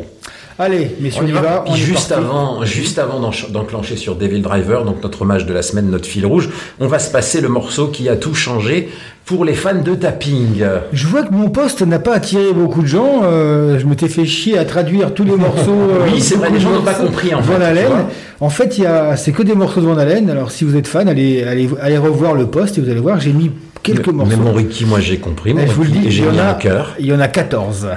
Allez, 0.61 0.97
messieurs, 1.00 1.23
On 1.25 1.27
y 1.29 1.31
va. 1.31 1.41
va. 1.41 1.65
on 1.69 1.75
juste 1.77 2.11
avant, 2.11 2.65
juste 2.65 2.99
avant 2.99 3.21
d'enclencher 3.50 3.97
sur 3.97 4.17
Devil 4.17 4.41
Driver, 4.41 4.85
donc 4.85 5.03
notre 5.05 5.23
hommage 5.23 5.47
de 5.47 5.53
la 5.55 5.62
semaine, 5.62 5.88
notre 5.88 6.07
fil 6.07 6.27
rouge, 6.27 6.49
on 6.81 6.88
va 6.88 6.99
se 6.99 7.12
passer 7.12 7.41
le 7.41 7.49
morceau 7.49 7.87
qui 7.88 8.09
a 8.09 8.17
tout 8.17 8.35
changé 8.35 8.88
pour 9.25 9.45
les 9.45 9.55
fans 9.55 9.75
de 9.81 9.95
tapping. 9.95 10.65
Je 10.93 11.07
vois 11.07 11.23
que 11.23 11.33
mon 11.33 11.49
poste 11.50 11.83
n'a 11.83 12.00
pas 12.00 12.15
attiré 12.15 12.53
beaucoup 12.53 12.83
de 12.83 12.88
gens. 12.88 13.21
euh, 13.23 13.79
je 13.79 13.87
m'étais 13.87 14.09
fait 14.09 14.25
chier 14.27 14.59
à 14.59 14.65
traduire 14.65 15.15
tous 15.15 15.23
les 15.23 15.37
morceaux. 15.37 15.71
euh, 15.71 16.07
Oui, 16.12 16.21
c'est 16.21 16.35
vrai, 16.35 16.50
les 16.50 16.59
gens 16.59 16.71
n'ont 16.71 16.83
pas 16.83 16.95
compris, 16.95 17.33
en 17.35 17.43
fait, 17.43 17.53
Van 17.53 17.61
Halen. 17.65 17.87
vois. 17.87 18.09
En 18.41 18.50
fait, 18.50 18.79
il 18.79 18.85
y 18.85 18.87
a, 18.87 19.17
c'est 19.17 19.31
que 19.31 19.43
des 19.45 19.55
morceaux 19.55 19.81
de 19.81 19.87
Van 19.87 19.97
Halen. 19.99 20.29
Alors, 20.29 20.50
si 20.50 20.65
vous 20.65 20.75
êtes 20.77 20.88
fan, 20.88 21.09
allez, 21.09 21.45
allez, 21.45 21.69
allez 21.81 21.99
revoir 21.99 22.35
le 22.35 22.47
poste 22.49 22.79
et 22.79 22.81
vous 22.81 22.91
allez 22.91 22.99
voir, 23.00 23.21
j'ai 23.21 23.33
mis 23.33 23.53
quelques 23.85 24.09
mais, 24.09 24.12
morceaux. 24.12 24.37
mais 24.37 24.43
mon 24.43 24.53
Ricky, 24.55 24.87
moi 24.87 24.99
j'ai 24.99 25.19
compris, 25.19 25.55
mon 25.55 25.61
Eh, 25.62 25.67
je 25.69 25.73
vous 25.73 25.83
le 25.85 25.88
Ricky, 25.91 25.99
dis, 26.00 26.05
et 26.07 26.09
il 26.09 26.12
j'ai 26.12 26.25
y 26.25 26.29
en 26.29 26.33
mis 26.33 26.38
a, 26.41 26.50
un 26.50 26.55
cœur. 26.55 26.95
il 26.99 27.07
y 27.07 27.12
en 27.12 27.21
a 27.21 27.29
14. 27.29 27.88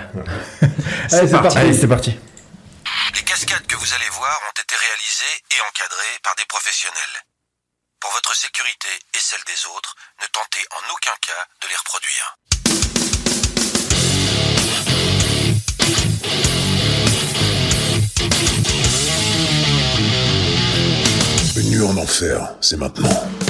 C'est 1.08 1.32
parti. 1.32 1.58
Allez, 1.58 1.74
c'est 1.74 1.88
parti. 1.88 2.12
Les 3.16 3.22
cascades 3.24 3.66
que 3.68 3.76
vous 3.76 3.88
allez 3.96 4.10
voir 4.18 4.32
ont 4.48 4.61
été 4.74 5.56
et 5.56 5.62
encadrées 5.68 6.20
par 6.24 6.36
des 6.36 6.46
professionnels. 6.46 7.26
Pour 8.00 8.12
votre 8.12 8.36
sécurité 8.36 8.88
et 9.14 9.20
celle 9.20 9.44
des 9.46 9.66
autres, 9.76 9.96
ne 10.22 10.28
tentez 10.28 10.66
en 10.72 10.94
aucun 10.94 11.16
cas 11.22 11.46
de 11.62 11.68
les 11.68 11.76
reproduire. 11.76 12.38
Une 21.58 21.70
nuit 21.70 21.84
en 21.84 21.98
enfer, 21.98 22.56
c'est 22.62 22.78
maintenant. 22.78 23.41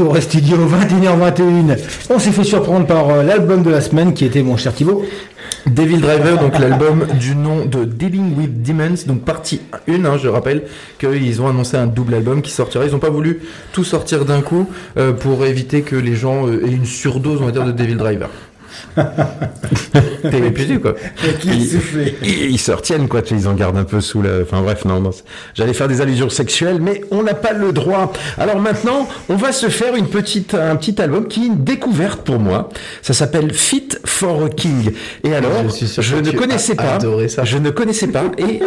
Au 0.00 0.20
studio 0.20 0.56
21h21. 0.58 1.76
On 2.10 2.20
s'est 2.20 2.30
fait 2.30 2.44
surprendre 2.44 2.86
par 2.86 3.08
euh, 3.10 3.22
l'album 3.24 3.64
de 3.64 3.70
la 3.70 3.80
semaine 3.80 4.14
qui 4.14 4.24
était 4.24 4.42
mon 4.42 4.56
cher 4.56 4.72
Thibaut. 4.72 5.04
Devil 5.66 5.98
Driver, 5.98 6.38
donc 6.38 6.56
l'album 6.58 7.06
du 7.18 7.34
nom 7.34 7.64
de 7.64 7.84
Dealing 7.84 8.36
with 8.36 8.62
Demons, 8.62 8.94
donc 9.06 9.24
partie 9.24 9.60
1, 9.88 10.04
hein, 10.04 10.16
je 10.16 10.28
rappelle 10.28 10.62
qu'ils 10.98 11.42
ont 11.42 11.48
annoncé 11.48 11.76
un 11.76 11.86
double 11.86 12.14
album 12.14 12.42
qui 12.42 12.52
sortira. 12.52 12.84
Ils 12.84 12.92
n'ont 12.92 13.00
pas 13.00 13.10
voulu 13.10 13.40
tout 13.72 13.82
sortir 13.82 14.24
d'un 14.24 14.40
coup 14.40 14.68
euh, 14.98 15.12
pour 15.12 15.44
éviter 15.44 15.82
que 15.82 15.96
les 15.96 16.14
gens 16.14 16.46
euh, 16.46 16.64
aient 16.64 16.70
une 16.70 16.86
surdose, 16.86 17.40
on 17.42 17.46
va 17.46 17.52
dire, 17.52 17.64
de 17.64 17.72
Devil 17.72 17.96
Driver. 17.96 18.28
T'es 20.22 20.38
épuisé 20.38 20.78
quoi. 20.78 20.94
Ils, 21.44 22.50
ils 22.50 22.58
se 22.58 22.72
retiennent 22.72 23.08
quoi, 23.08 23.22
ils 23.30 23.46
en 23.48 23.54
gardent 23.54 23.76
un 23.78 23.84
peu 23.84 24.00
sous 24.00 24.22
la... 24.22 24.40
Enfin 24.42 24.60
bref, 24.62 24.84
non, 24.84 25.10
J'allais 25.54 25.72
faire 25.74 25.88
des 25.88 26.00
allusions 26.00 26.28
sexuelles, 26.28 26.78
mais 26.80 27.02
on 27.10 27.22
n'a 27.22 27.34
pas 27.34 27.52
le 27.52 27.72
droit. 27.72 28.12
Alors 28.38 28.60
maintenant, 28.60 29.08
on 29.28 29.36
va 29.36 29.52
se 29.52 29.68
faire 29.68 29.94
une 29.94 30.08
petite, 30.08 30.54
un 30.54 30.76
petit 30.76 31.00
album 31.00 31.28
qui 31.28 31.44
est 31.44 31.46
une 31.46 31.64
découverte 31.64 32.22
pour 32.22 32.38
moi. 32.38 32.68
Ça 33.02 33.14
s'appelle 33.14 33.52
Fit 33.52 33.88
for 34.04 34.44
a 34.44 34.48
King. 34.48 34.92
Et 35.24 35.34
alors, 35.34 35.52
Je 35.68 35.86
suis 35.86 36.14
ne 36.14 36.30
connaissais 36.32 36.72
as 36.78 36.98
pas. 36.98 36.98
ça. 37.28 37.44
Je 37.44 37.58
ne 37.58 37.70
connaissais 37.70 38.08
pas. 38.08 38.24
Et, 38.38 38.60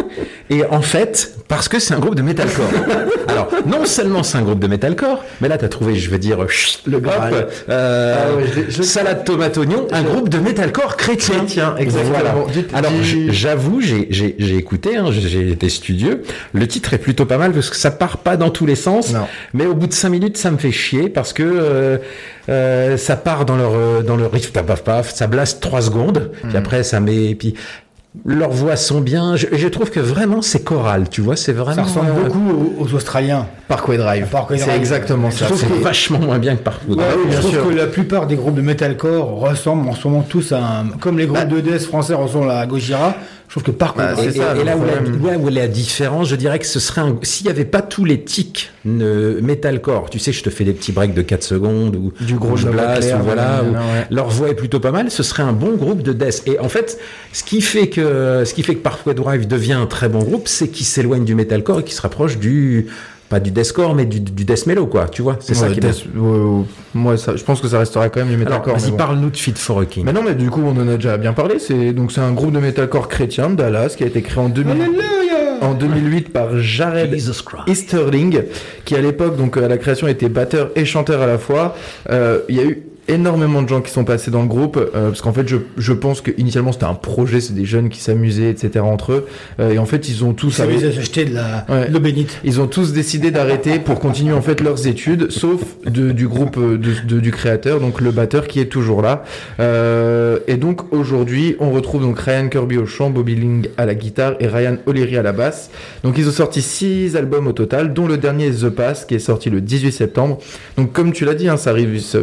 et 0.50 0.64
en 0.64 0.82
fait, 0.82 1.34
parce 1.48 1.68
que 1.68 1.78
c'est 1.78 1.94
un 1.94 1.98
groupe 1.98 2.14
de 2.14 2.22
metalcore. 2.22 2.70
Alors, 3.28 3.48
non 3.66 3.84
seulement 3.84 4.22
c'est 4.22 4.38
un 4.38 4.42
groupe 4.42 4.58
de 4.60 4.66
metalcore, 4.66 5.22
mais 5.40 5.48
là, 5.48 5.58
t'as 5.58 5.68
trouvé, 5.68 5.94
je 5.96 6.10
veux 6.10 6.18
dire, 6.18 6.38
le 6.86 6.96
hop, 6.96 7.06
euh, 7.68 8.16
Ah 8.18 8.36
ouais, 8.36 8.44
je- 8.68 8.82
salade 8.82 9.24
tomate 9.24 9.56
oignon, 9.58 9.86
un 9.92 10.01
groupe 10.02 10.28
de 10.28 10.38
metalcore 10.38 10.96
chrétien. 10.96 11.36
Chrétien, 11.38 11.74
exactement. 11.78 12.12
Voilà. 12.18 12.34
Alors, 12.74 12.92
j'avoue, 13.30 13.80
j'ai 13.80 14.06
j'ai- 14.10 14.34
j'ai 14.38 14.56
écouté, 14.56 14.96
hein, 14.96 15.06
j'ai- 15.10 15.50
été 15.52 15.68
studieux. 15.68 16.22
Le 16.52 16.66
titre 16.68 16.94
est 16.94 16.98
plutôt 16.98 17.26
pas 17.26 17.38
mal 17.38 17.52
parce 17.52 17.70
que 17.70 17.76
ça 17.76 17.90
part 17.90 18.18
pas 18.18 18.36
dans 18.36 18.50
tous 18.50 18.66
les 18.66 18.74
sens. 18.76 19.12
Non. 19.12 19.26
Mais 19.54 19.66
au 19.66 19.74
bout 19.74 19.86
de 19.86 19.92
cinq 19.92 20.10
minutes, 20.10 20.36
ça 20.36 20.50
me 20.50 20.56
fait 20.58 20.72
chier 20.72 21.08
parce 21.08 21.32
que 21.32 21.42
euh, 21.42 21.98
euh, 22.48 22.96
ça 22.96 23.16
part 23.16 23.44
dans 23.44 23.56
leur 23.56 23.72
euh, 23.74 24.02
dans 24.02 24.16
le 24.16 24.26
riff, 24.26 24.52
paf 24.52 24.64
paf 24.66 24.82
paf, 24.84 25.14
ça 25.14 25.26
blaste 25.26 25.60
trois 25.60 25.82
secondes, 25.82 26.30
puis 26.48 26.56
après 26.56 26.82
ça 26.82 27.00
met, 27.00 27.34
puis 27.34 27.54
leurs 28.26 28.50
voix 28.50 28.76
sont 28.76 29.00
bien. 29.00 29.36
Je, 29.36 29.46
je 29.52 29.68
trouve 29.68 29.90
que 29.90 30.00
vraiment 30.00 30.42
c'est 30.42 30.62
choral, 30.62 31.08
tu 31.08 31.20
vois, 31.22 31.34
c'est 31.36 31.52
vraiment. 31.52 31.76
Ça 31.76 31.82
ressemble 31.84 32.10
euh, 32.10 32.24
beaucoup 32.24 32.74
aux, 32.78 32.84
aux 32.84 32.94
Australiens. 32.94 33.46
Parkway 33.68 33.96
Drive. 33.96 34.26
Parkway 34.30 34.58
C'est 34.58 34.66
Drive. 34.66 34.78
exactement 34.78 35.30
ça. 35.30 35.46
C'est 35.56 35.66
que- 35.66 35.82
vachement 35.82 36.18
moins 36.18 36.38
bien 36.38 36.56
que 36.56 36.62
partout. 36.62 36.92
Ouais, 36.92 37.04
oui, 37.16 37.22
je 37.24 37.28
bien 37.30 37.38
trouve 37.40 37.50
sûr. 37.52 37.68
que 37.68 37.74
la 37.74 37.86
plupart 37.86 38.26
des 38.26 38.36
groupes 38.36 38.54
de 38.56 38.60
metalcore 38.62 39.40
ressemblent 39.40 39.88
en 39.88 39.94
ce 39.94 40.06
moment 40.06 40.22
tous 40.28 40.52
à 40.52 40.58
un... 40.58 40.88
Comme 41.00 41.18
les 41.18 41.26
groupes 41.26 41.48
de 41.48 41.60
death 41.60 41.82
français 41.86 42.12
ressemblent 42.14 42.50
à 42.50 42.66
Gojira, 42.66 43.14
je 43.48 43.54
trouve 43.54 43.62
que 43.62 43.70
par 43.70 43.94
Bah, 43.94 44.08
contre... 44.08 44.24
Et, 44.28 44.32
c'est 44.32 44.38
ça, 44.38 44.54
et- 44.56 44.64
là 44.64 44.76
où 44.76 44.82
la, 44.84 45.30
ouais, 45.30 45.36
où 45.36 45.48
la 45.48 45.66
différence, 45.68 46.28
je 46.28 46.36
dirais 46.36 46.58
que 46.58 46.66
ce 46.66 46.80
serait 46.80 47.00
un, 47.00 47.16
s'il 47.22 47.46
n'y 47.46 47.50
avait 47.50 47.64
pas 47.64 47.80
tous 47.80 48.04
les 48.04 48.20
tics 48.22 48.70
metalcore, 48.84 50.10
tu 50.10 50.18
sais, 50.18 50.32
je 50.32 50.42
te 50.42 50.50
fais 50.50 50.64
des 50.64 50.72
petits 50.72 50.92
breaks 50.92 51.14
de 51.14 51.22
4 51.22 51.42
secondes 51.42 51.96
ou 51.96 52.12
Du 52.20 52.34
gros 52.34 52.56
je 52.56 52.68
blast, 52.68 53.14
ou 53.18 53.22
voilà, 53.24 53.62
ouais, 53.62 53.68
ouais, 53.70 53.74
ouais. 53.76 54.06
leur 54.10 54.28
voix 54.28 54.48
est 54.48 54.54
plutôt 54.54 54.80
pas 54.80 54.90
mal, 54.90 55.10
ce 55.10 55.22
serait 55.22 55.42
un 55.42 55.52
bon 55.52 55.74
groupe 55.76 56.02
de 56.02 56.12
death. 56.12 56.42
Et 56.46 56.58
en 56.58 56.68
fait, 56.68 56.98
ce 57.32 57.42
qui 57.44 57.60
fait 57.60 57.88
que, 57.88 58.01
ce 58.02 58.54
qui 58.54 58.62
fait 58.62 58.74
que 58.74 58.80
Parkway 58.82 59.14
Drive 59.14 59.46
devient 59.46 59.72
un 59.74 59.86
très 59.86 60.08
bon 60.08 60.20
groupe, 60.22 60.48
c'est 60.48 60.68
qu'il 60.68 60.86
s'éloigne 60.86 61.24
du 61.24 61.34
metalcore 61.34 61.80
et 61.80 61.84
qu'il 61.84 61.94
se 61.94 62.02
rapproche 62.02 62.38
du, 62.38 62.86
pas 63.28 63.40
du 63.40 63.50
deathcore, 63.50 63.94
mais 63.94 64.04
du, 64.04 64.20
du 64.20 64.44
death 64.44 64.66
mellow, 64.66 64.86
quoi, 64.86 65.08
tu 65.08 65.22
vois, 65.22 65.36
c'est 65.40 65.54
ça 65.54 65.66
Ouais, 65.66 65.72
qui 65.72 65.78
est 65.78 65.80
bien. 65.80 65.90
Death- 65.90 66.06
ouais, 66.16 66.38
ouais. 66.58 66.64
Moi, 66.94 67.16
ça, 67.16 67.34
je 67.36 67.42
pense 67.44 67.60
que 67.60 67.68
ça 67.68 67.78
restera 67.78 68.08
quand 68.10 68.20
même 68.20 68.28
du 68.30 68.36
metalcore. 68.36 68.76
vas-y, 68.78 68.90
bon. 68.90 68.96
parle-nous 68.96 69.30
de 69.30 69.36
Fit 69.36 69.54
for 69.56 69.80
a 69.80 69.86
King. 69.86 70.04
Mais 70.04 70.12
non, 70.12 70.22
mais 70.22 70.34
du 70.34 70.50
coup, 70.50 70.62
on 70.64 70.78
en 70.78 70.86
a 70.88 70.96
déjà 70.96 71.16
bien 71.16 71.32
parlé. 71.32 71.58
C'est 71.58 71.92
donc 71.92 72.12
c'est 72.12 72.20
un 72.20 72.32
groupe 72.32 72.52
de 72.52 72.58
metalcore 72.60 73.08
chrétien 73.08 73.48
de 73.50 73.56
Dallas 73.56 73.94
qui 73.96 74.04
a 74.04 74.06
été 74.06 74.20
créé 74.22 74.38
en 74.42 74.48
2000 74.48 74.76
en 75.62 75.74
2008 75.74 76.32
par 76.32 76.58
Jared. 76.58 77.14
Easterling, 77.68 78.42
qui 78.84 78.96
à 78.96 79.00
l'époque, 79.00 79.36
donc 79.36 79.56
à 79.56 79.68
la 79.68 79.78
création, 79.78 80.08
était 80.08 80.28
batteur 80.28 80.70
et 80.76 80.84
chanteur 80.84 81.22
à 81.22 81.26
la 81.26 81.38
fois. 81.38 81.76
Euh, 82.10 82.40
Il 82.48 82.56
y 82.56 82.60
a 82.60 82.64
eu 82.64 82.82
énormément 83.08 83.62
de 83.62 83.68
gens 83.68 83.80
qui 83.80 83.90
sont 83.90 84.04
passés 84.04 84.30
dans 84.30 84.42
le 84.42 84.48
groupe 84.48 84.76
euh, 84.76 85.08
parce 85.08 85.20
qu'en 85.22 85.32
fait 85.32 85.48
je, 85.48 85.56
je 85.76 85.92
pense 85.92 86.20
que 86.20 86.30
initialement 86.38 86.70
c'était 86.72 86.84
un 86.84 86.94
projet 86.94 87.40
c'est 87.40 87.52
des 87.54 87.64
jeunes 87.64 87.88
qui 87.88 88.00
s'amusaient 88.00 88.50
etc 88.50 88.80
entre 88.80 89.12
eux 89.12 89.26
Euh, 89.60 89.72
et 89.72 89.78
en 89.78 89.86
fait 89.86 90.08
ils 90.08 90.24
ont 90.24 90.32
tous 90.34 90.60
veut 90.60 90.98
acheter 90.98 91.24
de 91.24 91.34
la 91.34 91.66
Ouais. 91.68 91.88
de 91.88 91.92
l'eau 91.94 92.00
bénite. 92.00 92.38
ils 92.44 92.60
ont 92.60 92.66
tous 92.68 92.92
décidé 92.92 93.30
d'arrêter 93.30 93.78
pour 93.78 93.98
continuer 93.98 94.32
en 94.34 94.42
fait 94.42 94.60
leurs 94.60 94.86
études, 94.86 95.30
sauf 95.30 95.60
de- 95.86 96.12
du 96.12 96.28
groupe 96.28 96.56
euh, 96.58 96.78
de, 96.78 96.92
de- 97.06 97.20
du 97.20 97.30
créateur, 97.32 97.80
donc 97.80 98.00
le 98.00 98.10
batteur 98.12 98.46
qui 98.46 98.60
est 98.60 98.66
toujours 98.66 99.02
là. 99.02 99.24
Euh, 99.60 100.38
et 100.46 100.56
donc 100.56 100.92
aujourd'hui, 100.92 101.56
on 101.60 101.70
retrouve 101.70 102.02
donc 102.02 102.18
Ryan 102.18 102.48
Kirby 102.48 102.78
au 102.78 102.86
chant, 102.86 103.10
Bobby 103.10 103.34
Ling 103.34 103.68
à 103.76 103.86
la 103.86 103.94
guitare 103.94 104.34
et 104.40 104.46
Ryan 104.46 104.76
O'Leary 104.86 105.16
à 105.16 105.22
la 105.22 105.32
basse. 105.32 105.70
Donc 106.04 106.18
ils 106.18 106.28
ont 106.28 106.32
sorti 106.32 106.62
six 106.62 107.16
albums 107.16 107.46
au 107.46 107.52
total, 107.52 107.92
dont 107.94 108.06
le 108.06 108.16
dernier 108.16 108.50
The 108.50 108.68
Pass 108.68 109.04
qui 109.04 109.14
est 109.14 109.18
sorti 109.18 109.50
le 109.50 109.60
18 109.60 109.92
septembre. 109.92 110.38
Donc 110.76 110.92
comme 110.92 111.12
tu 111.12 111.24
l'as 111.24 111.34
dit, 111.34 111.48
hein, 111.48 111.56
ça 111.56 111.70
arrive, 111.70 112.00
ça- 112.00 112.18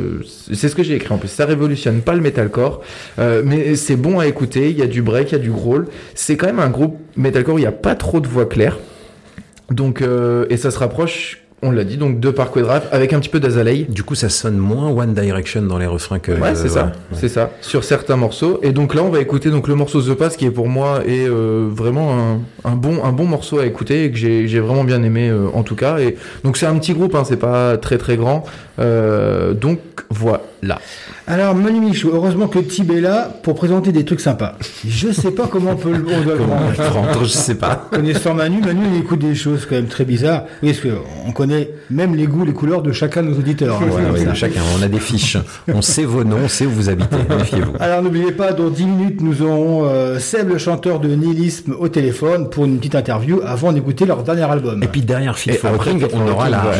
c'est 0.70 0.74
ce 0.74 0.76
que 0.76 0.84
j'ai 0.84 0.94
écrit 0.96 1.12
en 1.12 1.18
plus. 1.18 1.30
Ça 1.30 1.46
révolutionne 1.46 2.02
pas 2.02 2.14
le 2.14 2.22
metalcore, 2.22 2.82
euh, 3.18 3.42
mais 3.44 3.76
c'est 3.76 3.96
bon 3.96 4.20
à 4.20 4.28
écouter. 4.28 4.70
Il 4.70 4.78
y 4.78 4.84
a 4.84 4.88
du 4.88 5.02
break, 5.02 5.32
il 5.32 5.34
y 5.34 5.36
a 5.36 5.40
du 5.40 5.50
growl. 5.50 5.88
C'est 6.14 6.38
quand 6.38 6.46
même 6.46 6.60
un 6.60 6.70
groupe 6.70 7.00
metalcore. 7.18 7.56
où 7.56 7.58
Il 7.58 7.62
n'y 7.62 7.68
a 7.68 7.72
pas 7.72 7.96
trop 7.96 8.20
de 8.20 8.28
voix 8.28 8.46
claires. 8.46 8.78
Donc, 9.72 10.02
euh, 10.04 10.46
et 10.52 10.58
ça 10.58 10.70
se 10.70 10.78
rapproche, 10.78 11.42
on 11.64 11.72
l'a 11.72 11.84
dit, 11.84 11.98
donc 11.98 12.20
de 12.20 12.30
Parkway 12.30 12.62
Drive 12.62 12.84
avec 12.92 13.14
un 13.14 13.20
petit 13.20 13.30
peu 13.30 13.40
d'Azalea. 13.40 13.86
Du 13.90 14.04
coup, 14.04 14.14
ça 14.14 14.30
sonne 14.30 14.58
moins 14.58 14.90
One 14.90 15.16
Direction 15.16 15.64
dans 15.64 15.80
les 15.80 15.88
refrains 15.88 16.20
que. 16.20 16.34
Ouais, 16.34 16.54
c'est 16.54 16.70
ça, 16.70 16.86
ouais. 16.86 16.92
c'est 17.14 17.30
ça, 17.30 17.50
sur 17.62 17.84
certains 17.84 18.16
morceaux. 18.16 18.60
Et 18.62 18.72
donc 18.72 18.94
là, 18.94 19.02
on 19.02 19.10
va 19.10 19.22
écouter 19.22 19.50
donc 19.50 19.68
le 19.68 19.74
morceau 19.74 20.04
The 20.04 20.14
Pass 20.14 20.38
qui 20.38 20.46
est 20.46 20.52
pour 20.52 20.68
moi 20.68 21.02
est 21.08 21.28
euh, 21.28 21.68
vraiment 21.72 22.14
un, 22.14 22.40
un 22.64 22.76
bon 22.76 23.04
un 23.04 23.12
bon 23.12 23.26
morceau 23.26 23.58
à 23.58 23.66
écouter 23.66 24.04
et 24.06 24.12
que 24.12 24.18
j'ai 24.18 24.60
vraiment 24.60 24.84
bien 24.84 25.02
aimé 25.02 25.30
euh, 25.30 25.48
en 25.54 25.64
tout 25.64 25.76
cas. 25.76 25.98
Et 25.98 26.16
donc 26.44 26.58
c'est 26.58 26.68
un 26.68 26.76
petit 26.78 26.94
groupe, 26.94 27.16
hein, 27.16 27.24
c'est 27.26 27.38
pas 27.40 27.78
très 27.78 27.98
très 27.98 28.18
grand. 28.18 28.44
Donc 28.78 29.80
voilà. 30.12 30.42
Alors 31.28 31.54
Manu 31.56 31.80
Michou, 31.80 32.10
heureusement 32.13 32.48
que 32.48 32.60
Tib 32.60 32.91
est 32.91 33.02
là 33.02 33.30
pour 33.43 33.56
présenter 33.56 33.91
des 33.91 34.04
trucs 34.04 34.19
sympas. 34.19 34.56
Je 34.88 35.12
sais 35.12 35.32
pas 35.32 35.48
comment 35.48 35.72
on 35.72 35.76
peut 35.76 35.91
le- 35.91 36.04
on 36.12 36.22
doit 36.22 36.34
le 36.34 36.39
Comment 36.39 36.56
on 36.56 36.72
prendre. 36.74 37.06
le 37.06 37.12
prend, 37.12 37.24
je 37.24 37.28
sais 37.30 37.56
pas. 37.56 37.88
Connaissant 37.91 38.34
Manu, 38.34 38.62
Manu 38.62 38.82
il 38.93 39.00
écoute 39.00 39.19
des 39.19 39.36
choses 39.36 39.65
quand 39.65 39.76
même 39.76 39.88
très 39.88 40.06
bizarres. 40.06 40.43
Oui, 40.63 40.74
parce 40.74 40.93
qu'on 40.95 41.32
connaît 41.32 41.69
même 41.91 42.15
les 42.15 42.26
goûts, 42.26 42.45
les 42.45 42.54
couleurs 42.54 42.82
de 42.82 42.91
chacun 42.91 43.22
de 43.24 43.30
nos 43.30 43.38
auditeurs. 43.38 43.76
hein, 43.82 43.86
Voilà, 43.89 44.08
comme 44.08 44.17
oui, 44.17 44.26
ça. 44.26 44.34
chacun, 44.34 44.62
on 44.78 44.84
a 44.84 44.88
des 44.88 45.00
fiches. 45.00 45.38
On 45.74 45.82
sait 45.82 46.04
vos 46.04 46.24
noms, 46.24 46.38
on 46.45 46.48
sait 46.48 46.65
où 46.65 46.72
vous 46.72 46.89
habitez. 46.89 47.17
Méfiez-vous. 47.30 47.74
Alors 47.80 48.02
n'oubliez 48.02 48.32
pas, 48.32 48.52
dans 48.54 48.69
10 48.69 48.86
minutes, 48.86 49.22
nous 49.22 49.41
aurons 49.43 49.86
euh, 49.86 50.17
Seb, 50.19 50.50
le 50.50 50.58
chanteur 50.58 51.00
de 51.00 51.10
Nihilisme, 51.10 51.76
au 51.80 51.88
téléphone 51.89 52.50
pour 52.50 52.65
une 52.65 52.78
petite 52.80 52.95
interview 52.95 53.39
avant 53.45 53.72
d'écouter 53.72 54.06
leur 54.06 54.24
dernier 54.24 54.43
album. 54.50 54.82
Et 54.84 54.88
puis 54.88 55.02
derrière 55.02 55.38
Fit 55.38 55.52
on 55.63 55.67
a 55.67 55.74
aura 55.74 55.84
King, 55.86 56.00
la, 56.02 56.08
ouais. 56.08 56.12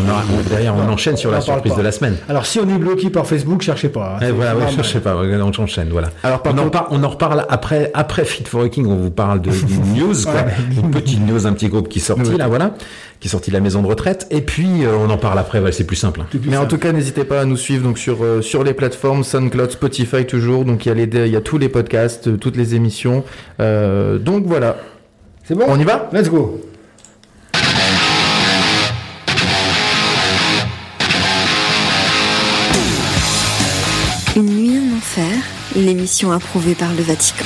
on 0.06 0.10
aura- 0.10 0.24
derrière, 0.50 0.74
on 0.76 0.92
enchaîne 0.92 1.18
sur 1.18 1.30
la 1.32 1.40
surprise 1.42 1.74
pas. 1.74 1.78
de 1.80 1.84
la 1.84 1.92
semaine. 1.92 2.16
Alors 2.28 2.46
si 2.46 2.60
on 2.60 2.68
est 2.68 2.78
bloqué 2.80 3.10
par 3.10 3.28
Facebook, 3.28 3.62
cherchez 3.70 3.90
pas. 3.90 4.16
hein, 4.16 4.26
Eh, 4.28 4.32
voilà, 4.32 4.56
ouais, 4.56 4.64
sais 4.84 5.00
pas, 5.00 5.16
on 5.16 5.52
enchaîne, 5.64 5.90
voilà. 5.92 6.10
Alors, 6.24 6.42
par 6.42 6.54
on, 6.54 6.58
en 6.58 6.64
contre- 6.64 6.72
par- 6.72 6.88
on 6.92 7.04
en 7.04 7.10
reparle 7.10 7.46
après, 7.50 7.92
après 7.94 8.26
Fit 8.26 8.44
for 8.46 8.62
a 8.64 8.70
King, 8.70 8.88
on 8.88 8.96
vous 8.96 9.12
parle 9.12 9.42
de 9.42 9.50
d'une 9.52 9.94
news, 9.96 10.14
quoi. 10.24 10.46
Une 10.84 10.92
petite 10.92 11.26
news, 11.26 11.46
un 11.48 11.54
petit 11.54 11.70
groupe 11.70 11.88
qui 11.90 12.00
est 12.00 12.02
sorti, 12.02 12.36
là, 12.38 12.48
voilà. 12.48 12.74
Qui 13.20 13.28
est 13.28 13.32
sorti 13.32 13.50
de 13.52 13.56
la 13.56 13.60
maison 13.62 13.82
de 13.82 13.88
retraite. 13.88 14.28
Et 14.32 14.42
puis, 14.42 14.86
euh, 14.86 14.96
on 14.98 15.10
en 15.10 15.18
parle 15.18 15.38
après, 15.40 15.60
ouais, 15.60 15.72
c'est 15.74 15.84
plus 15.84 15.96
simple. 15.98 16.22
hein. 16.22 16.40
Mais 16.46 16.58
en 16.58 16.66
tout 16.66 16.78
cas, 16.78 16.92
n'hésitez 16.94 17.24
pas 17.26 17.42
à 17.42 17.46
nous 17.46 17.58
suivre 17.58 17.84
donc 17.84 17.98
sur 17.98 18.24
euh, 18.24 18.42
sur 18.42 18.64
les 18.64 18.74
plateformes 18.74 19.24
SoundCloud, 19.24 19.72
Spotify 19.72 20.26
toujours. 20.26 20.64
Donc 20.66 20.86
il 20.86 20.90
y 20.90 20.92
a 20.92 20.96
les 20.96 21.04
il 21.28 21.32
y 21.34 21.36
a 21.36 21.42
tous 21.42 21.58
les 21.58 21.68
podcasts, 21.70 22.28
euh, 22.28 22.38
toutes 22.38 22.56
les 22.56 22.76
émissions. 22.76 23.24
Euh, 23.60 24.18
donc 24.18 24.46
voilà. 24.46 24.78
C'est 25.44 25.56
bon? 25.56 25.66
On 25.68 25.78
y 25.80 25.84
va? 25.84 26.10
Let's 26.14 26.30
go. 26.30 26.62
L'émission 35.82 36.32
approuvée 36.32 36.76
par 36.76 36.94
le 36.94 37.02
Vatican. 37.02 37.46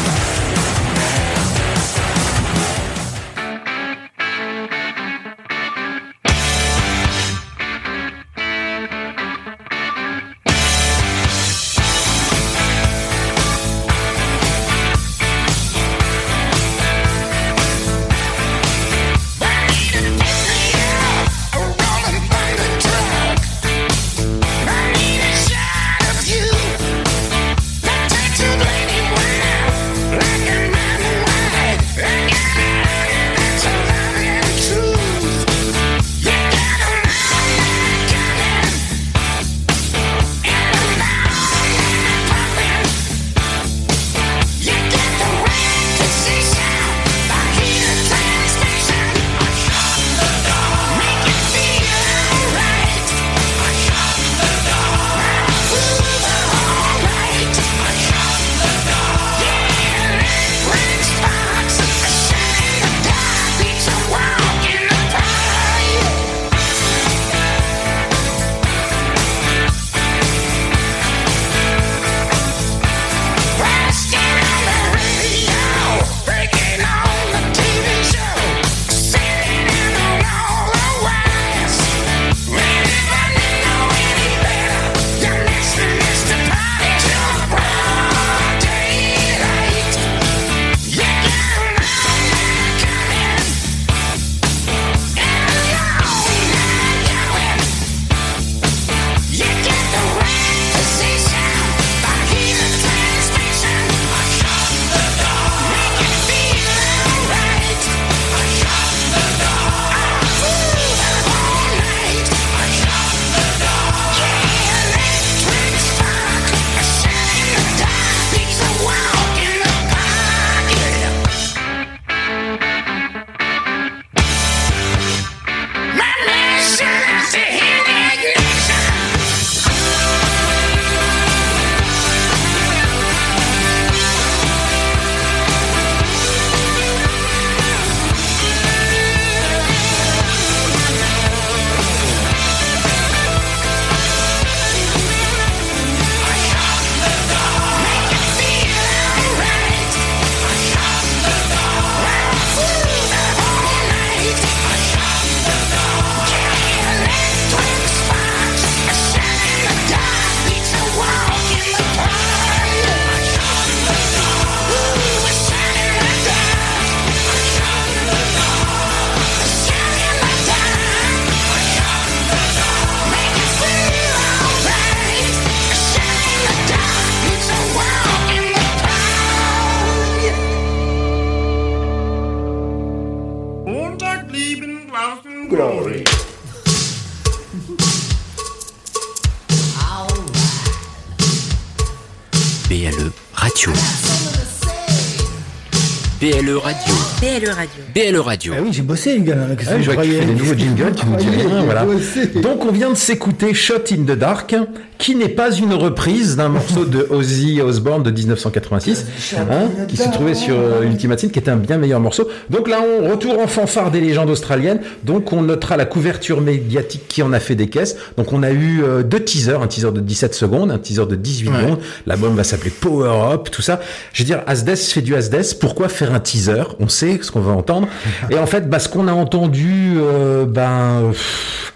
Radio. 197.31 197.39
BLE 197.39 197.55
Radio. 197.55 197.90
BLE 197.93 198.19
Radio. 198.19 198.53
Ah 198.57 198.61
oui, 198.63 198.69
j'ai 198.71 198.81
bossé, 198.81 199.13
les 199.17 199.21
gars. 199.21 199.35
Ah, 199.69 199.79
je 199.81 199.91
vois 199.91 200.03
des 200.03 200.25
nouveaux 200.25 200.55
jingles, 200.55 200.93
tu 200.95 201.05
nous 201.05 201.15
dis 201.17 201.25
Ah 201.29 201.31
rien, 201.47 201.59
j'ai 201.59 201.65
voilà. 201.65 201.85
bossé. 201.85 202.27
Donc 202.41 202.65
on 202.65 202.71
vient 202.71 202.89
de 202.89 202.95
s'écouter 202.95 203.53
Shot 203.53 203.75
in 203.91 204.03
the 204.03 204.17
Dark, 204.17 204.55
qui 204.97 205.15
n'est 205.15 205.29
pas 205.29 205.51
une 205.51 205.73
reprise 205.73 206.35
d'un 206.35 206.49
morceau 206.49 206.85
de 206.85 207.07
Ozzy 207.09 207.59
Osbourne 207.61 208.03
de 208.03 208.11
1986, 208.11 209.05
hein, 209.37 209.43
qui 209.87 209.97
se 209.97 210.09
trouvait 210.09 210.35
sur 210.35 210.55
euh, 210.55 210.83
Ultimate 210.83 211.19
Sin, 211.19 211.29
qui 211.29 211.39
était 211.39 211.49
un 211.51 211.55
bien 211.57 211.77
meilleur 211.77 211.99
morceau. 211.99 212.27
Donc 212.49 212.69
là, 212.69 212.81
on 213.01 213.09
retourne 213.09 213.39
en 213.39 213.47
fanfare 213.47 213.89
des 213.91 213.99
légendes 213.99 214.29
australiennes. 214.29 214.79
Donc 215.03 215.33
on 215.33 215.41
notera 215.41 215.75
la 215.75 215.85
couverture 215.85 216.39
médiatique 216.41 217.07
qui 217.07 217.23
en 217.23 217.33
a 217.33 217.39
fait 217.39 217.55
des 217.55 217.67
caisses. 217.67 217.95
Donc 218.17 218.31
on 218.31 218.43
a 218.43 218.51
eu 218.51 218.83
euh, 218.83 219.01
deux 219.03 219.19
teasers, 219.21 219.61
un 219.61 219.67
teaser 219.67 219.91
de 219.91 219.99
17 220.01 220.35
secondes, 220.35 220.71
un 220.71 220.77
teaser 220.77 221.05
de 221.07 221.15
18 221.15 221.49
Ouais. 221.49 221.61
secondes. 221.61 221.79
L'album 222.05 222.35
va 222.35 222.43
s'appeler 222.43 222.69
Power 222.71 223.33
Up, 223.33 223.49
tout 223.51 223.61
ça. 223.63 223.81
Je 224.13 224.21
veux 224.21 224.27
dire, 224.27 224.41
Asdes 224.47 224.75
fait 224.77 225.01
du 225.01 225.15
Asdes. 225.15 225.57
Pourquoi 225.59 225.89
faire 225.89 226.13
un 226.13 226.19
teaser? 226.19 226.63
On 226.79 226.87
sait 226.87 227.19
ce 227.21 227.31
qu'on 227.31 227.41
va 227.41 227.51
entendre. 227.53 227.80
Et 228.29 228.37
en 228.37 228.45
fait, 228.45 228.69
bah, 228.69 228.79
ce 228.79 228.89
qu'on 228.89 229.07
a 229.07 229.13
entendu, 229.13 229.93
euh, 229.97 230.45
ben. 230.45 231.09
pff, 231.11 231.73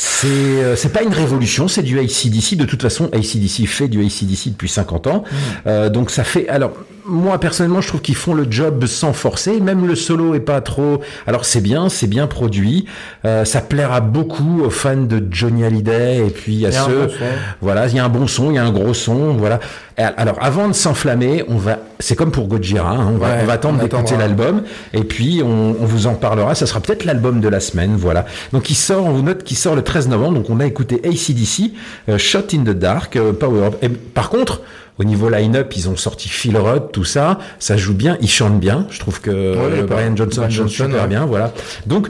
c'est 0.00 0.28
euh, 0.28 0.76
c'est 0.76 0.92
pas 0.92 1.02
une 1.02 1.12
révolution, 1.12 1.66
c'est 1.66 1.82
du 1.82 1.98
ACDC. 1.98 2.56
De 2.56 2.64
toute 2.64 2.82
façon, 2.82 3.10
ACDC 3.12 3.66
fait 3.66 3.88
du 3.88 4.00
ACDC 4.00 4.50
depuis 4.50 4.68
50 4.68 5.08
ans. 5.08 5.24
Euh, 5.66 5.90
donc 5.90 6.10
ça 6.10 6.22
fait. 6.22 6.48
Alors 6.48 6.72
moi 7.08 7.38
personnellement, 7.38 7.80
je 7.80 7.88
trouve 7.88 8.00
qu'ils 8.02 8.14
font 8.14 8.34
le 8.34 8.46
job 8.50 8.86
sans 8.86 9.12
forcer. 9.12 9.60
Même 9.60 9.86
le 9.86 9.94
solo 9.94 10.34
est 10.34 10.40
pas 10.40 10.60
trop. 10.60 11.00
Alors 11.26 11.44
c'est 11.44 11.60
bien, 11.60 11.88
c'est 11.88 12.06
bien 12.06 12.26
produit. 12.26 12.84
Euh, 13.24 13.44
ça 13.44 13.60
plaira 13.60 14.00
beaucoup 14.00 14.62
aux 14.62 14.70
fans 14.70 14.96
de 14.96 15.22
Johnny 15.30 15.64
Hallyday 15.64 16.26
et 16.26 16.30
puis 16.30 16.66
à 16.66 16.72
ceux. 16.72 17.06
bon. 17.06 17.12
Voilà, 17.60 17.86
il 17.88 17.96
y 17.96 17.98
a 17.98 18.04
un 18.04 18.08
bon 18.08 18.26
son, 18.26 18.50
il 18.50 18.54
y 18.54 18.58
a 18.58 18.64
un 18.64 18.70
gros 18.72 18.94
son. 18.94 19.32
Voilà. 19.34 19.60
Alors 19.96 20.36
avant 20.40 20.68
de 20.68 20.74
s'enflammer, 20.74 21.44
on 21.48 21.56
va. 21.56 21.78
C'est 21.98 22.14
comme 22.14 22.30
pour 22.30 22.46
Gojira. 22.46 22.90
hein, 22.90 23.08
on 23.14 23.18
va, 23.18 23.26
Ouais, 23.28 23.38
on 23.42 23.46
va 23.46 23.52
attendre 23.54 23.80
d'écouter 23.80 24.16
l'album 24.16 24.62
et 24.92 25.02
puis 25.02 25.42
on, 25.44 25.74
on 25.80 25.84
vous 25.86 26.06
en 26.06 26.14
parlera. 26.14 26.54
Ça 26.54 26.66
sera 26.66 26.80
peut-être 26.80 27.04
l'album 27.04 27.40
de 27.40 27.48
la 27.48 27.58
semaine, 27.58 27.96
voilà. 27.96 28.24
Donc 28.52 28.70
il 28.70 28.76
sort, 28.76 29.04
on 29.06 29.10
vous 29.10 29.22
note 29.22 29.42
qu'il 29.42 29.56
sort 29.56 29.74
le 29.74 29.82
13 29.82 30.08
novembre. 30.08 30.34
Donc 30.34 30.50
on 30.50 30.60
a 30.60 30.66
écouté 30.66 31.00
ACDC, 31.04 31.72
euh, 32.08 32.18
Shot 32.18 32.44
in 32.54 32.58
the 32.58 32.70
Dark, 32.78 33.16
euh, 33.16 33.32
Power 33.32 33.64
Up. 33.64 33.74
Et 33.82 33.88
par 33.88 34.30
contre, 34.30 34.60
au 34.98 35.04
niveau 35.04 35.28
line-up, 35.28 35.72
ils 35.76 35.88
ont 35.88 35.96
sorti 35.96 36.28
Phil 36.28 36.56
Rudd, 36.56 36.90
tout 36.92 37.04
ça. 37.04 37.38
Ça 37.58 37.76
joue 37.76 37.94
bien, 37.94 38.16
ils 38.20 38.28
chantent 38.30 38.60
bien. 38.60 38.86
Je 38.90 38.98
trouve 38.98 39.20
que 39.20 39.30
euh, 39.30 39.84
Brian 39.86 40.16
Johnson 40.16 40.40
Brian 40.42 40.50
chante 40.50 40.68
Johnson, 40.68 40.84
super 40.86 41.02
ouais. 41.02 41.08
bien, 41.08 41.24
voilà. 41.26 41.52
Donc 41.86 42.08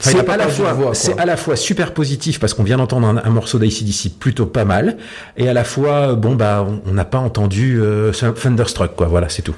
c'est 0.00 0.28
à 0.28 0.36
la 0.36 0.48
fois, 0.48 0.72
voix, 0.72 0.94
c'est 0.94 1.18
à 1.18 1.24
la 1.24 1.36
fois 1.36 1.54
super 1.56 1.94
positif 1.94 2.40
parce 2.40 2.52
qu'on 2.52 2.64
vient 2.64 2.78
d'entendre 2.78 3.06
un, 3.06 3.16
un 3.18 3.30
morceau 3.30 3.58
d'ACDC 3.58 4.18
plutôt 4.18 4.44
pas 4.46 4.64
mal, 4.64 4.96
et 5.36 5.48
à 5.48 5.52
la 5.52 5.62
fois, 5.64 6.14
bon 6.14 6.34
bah, 6.34 6.66
on- 6.68 6.82
on 6.90 6.92
n'a 6.94 7.04
pas 7.04 7.18
entendu 7.18 7.78
euh, 7.80 8.10
Thunderstruck, 8.12 8.96
quoi. 8.96 9.06
Voilà, 9.06 9.28
c'est 9.28 9.42
tout. 9.42 9.54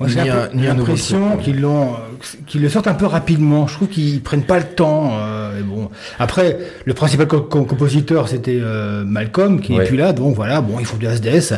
Moi, 0.00 0.08
j'ai 0.08 0.66
l'impression 0.66 1.36
qu'ils 1.36 1.60
l'ont, 1.60 1.92
euh, 1.92 1.96
qu'ils 2.46 2.62
le 2.62 2.68
sortent 2.68 2.88
un 2.88 2.94
peu 2.94 3.06
rapidement. 3.06 3.66
Je 3.66 3.74
trouve 3.74 3.88
qu'ils 3.88 4.20
prennent 4.20 4.42
pas 4.44 4.58
le 4.58 4.64
temps. 4.64 5.12
euh, 5.14 5.58
et 5.60 5.62
bon, 5.62 5.90
après, 6.18 6.58
le 6.84 6.94
principal 6.94 7.26
co- 7.28 7.40
co- 7.42 7.64
compositeur 7.64 8.28
c'était 8.28 8.58
euh, 8.60 9.04
Malcolm 9.04 9.60
qui 9.60 9.74
est 9.74 9.78
Ouais. 9.78 9.84
plus 9.86 9.96
là, 9.96 10.12
donc 10.12 10.34
voilà. 10.34 10.60
Bon, 10.60 10.78
ils 10.80 10.86
font 10.86 10.96
du 10.96 11.06
SDS. 11.06 11.54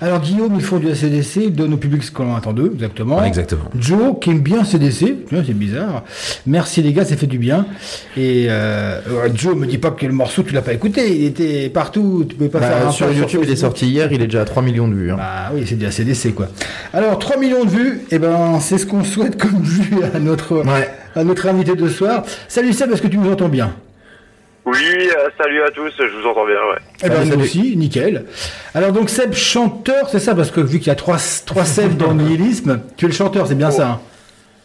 Alors 0.00 0.20
Guillaume, 0.20 0.52
ils 0.56 0.62
font 0.62 0.78
du 0.78 0.88
ACDC, 0.90 1.36
ils 1.36 1.52
donnent 1.54 1.74
au 1.74 1.76
public 1.78 2.02
ce 2.02 2.10
qu'on 2.10 2.34
attend 2.34 2.52
d'eux, 2.52 2.70
exactement. 2.74 3.18
Ouais, 3.18 3.28
exactement. 3.28 3.64
Joe 3.78 4.14
qui 4.20 4.30
aime 4.30 4.40
bien 4.40 4.64
CDC, 4.64 5.16
c'est 5.30 5.52
bizarre. 5.54 6.04
Merci 6.46 6.82
les 6.82 6.92
gars, 6.92 7.04
ça 7.04 7.16
fait 7.16 7.26
du 7.26 7.38
bien. 7.38 7.66
Et 8.16 8.46
euh, 8.48 9.00
ouais, 9.10 9.30
Joe, 9.34 9.54
me 9.56 9.66
dis 9.66 9.78
pas 9.78 9.90
que 9.90 10.06
le 10.06 10.12
morceau 10.12 10.42
tu 10.42 10.54
l'as 10.54 10.62
pas 10.62 10.72
écouté, 10.72 11.14
il 11.16 11.24
était 11.24 11.68
partout, 11.68 12.24
tu 12.28 12.34
pouvais 12.36 12.48
pas 12.48 12.60
Bah, 12.60 12.68
faire 12.68 12.88
un 12.88 12.90
sur 12.92 13.12
YouTube, 13.12 13.40
il 13.44 13.50
est 13.50 13.56
sorti 13.56 13.86
hier, 13.86 14.08
il 14.12 14.20
est 14.22 14.26
déjà 14.26 14.42
à 14.42 14.44
3 14.44 14.62
millions 14.62 14.88
de 14.88 14.94
vues. 14.94 15.10
hein. 15.12 15.16
Ah 15.20 15.50
oui, 15.54 15.62
c'est 15.66 15.76
du 15.76 15.86
ACDC 15.86 16.34
quoi. 16.34 16.48
Alors 16.92 17.18
3 17.18 17.36
millions 17.38 17.64
de 17.66 17.98
et 18.10 18.18
ben 18.18 18.58
c'est 18.60 18.78
ce 18.78 18.86
qu'on 18.86 19.04
souhaite 19.04 19.40
comme 19.40 19.60
vue 19.62 20.02
à 20.14 20.18
notre 20.18 20.56
Ouais. 20.58 20.90
à 21.14 21.24
notre 21.24 21.46
invité 21.46 21.74
de 21.74 21.88
ce 21.88 21.94
soir. 21.94 22.22
Salut 22.48 22.72
Seb, 22.72 22.92
est-ce 22.92 23.02
que 23.02 23.08
tu 23.08 23.18
nous 23.18 23.30
entends 23.30 23.48
bien? 23.48 23.74
Oui, 24.64 24.76
euh, 24.82 25.28
salut 25.38 25.62
à 25.62 25.70
tous, 25.70 25.92
je 25.96 26.20
vous 26.20 26.26
entends 26.28 26.44
bien, 26.44 26.54
ouais. 26.56 26.78
Eh 27.04 27.08
ben 27.08 27.16
Salut, 27.24 27.36
nous 27.36 27.44
aussi, 27.44 27.76
nickel. 27.76 28.24
Alors 28.74 28.90
donc 28.92 29.10
Seb 29.10 29.32
chanteur, 29.32 30.08
c'est 30.10 30.18
ça? 30.18 30.34
Parce 30.34 30.50
que 30.50 30.60
vu 30.60 30.78
qu'il 30.78 30.88
y 30.88 30.90
a 30.90 30.96
trois 30.96 31.18
trois 31.46 31.64
Seb 31.64 31.96
dans 31.96 32.08
le 32.12 32.14
nihilisme, 32.24 32.80
tu 32.96 33.04
es 33.04 33.08
le 33.08 33.14
chanteur, 33.14 33.46
c'est 33.46 33.54
bien 33.54 33.70
ça. 33.70 33.88
hein? 33.88 34.00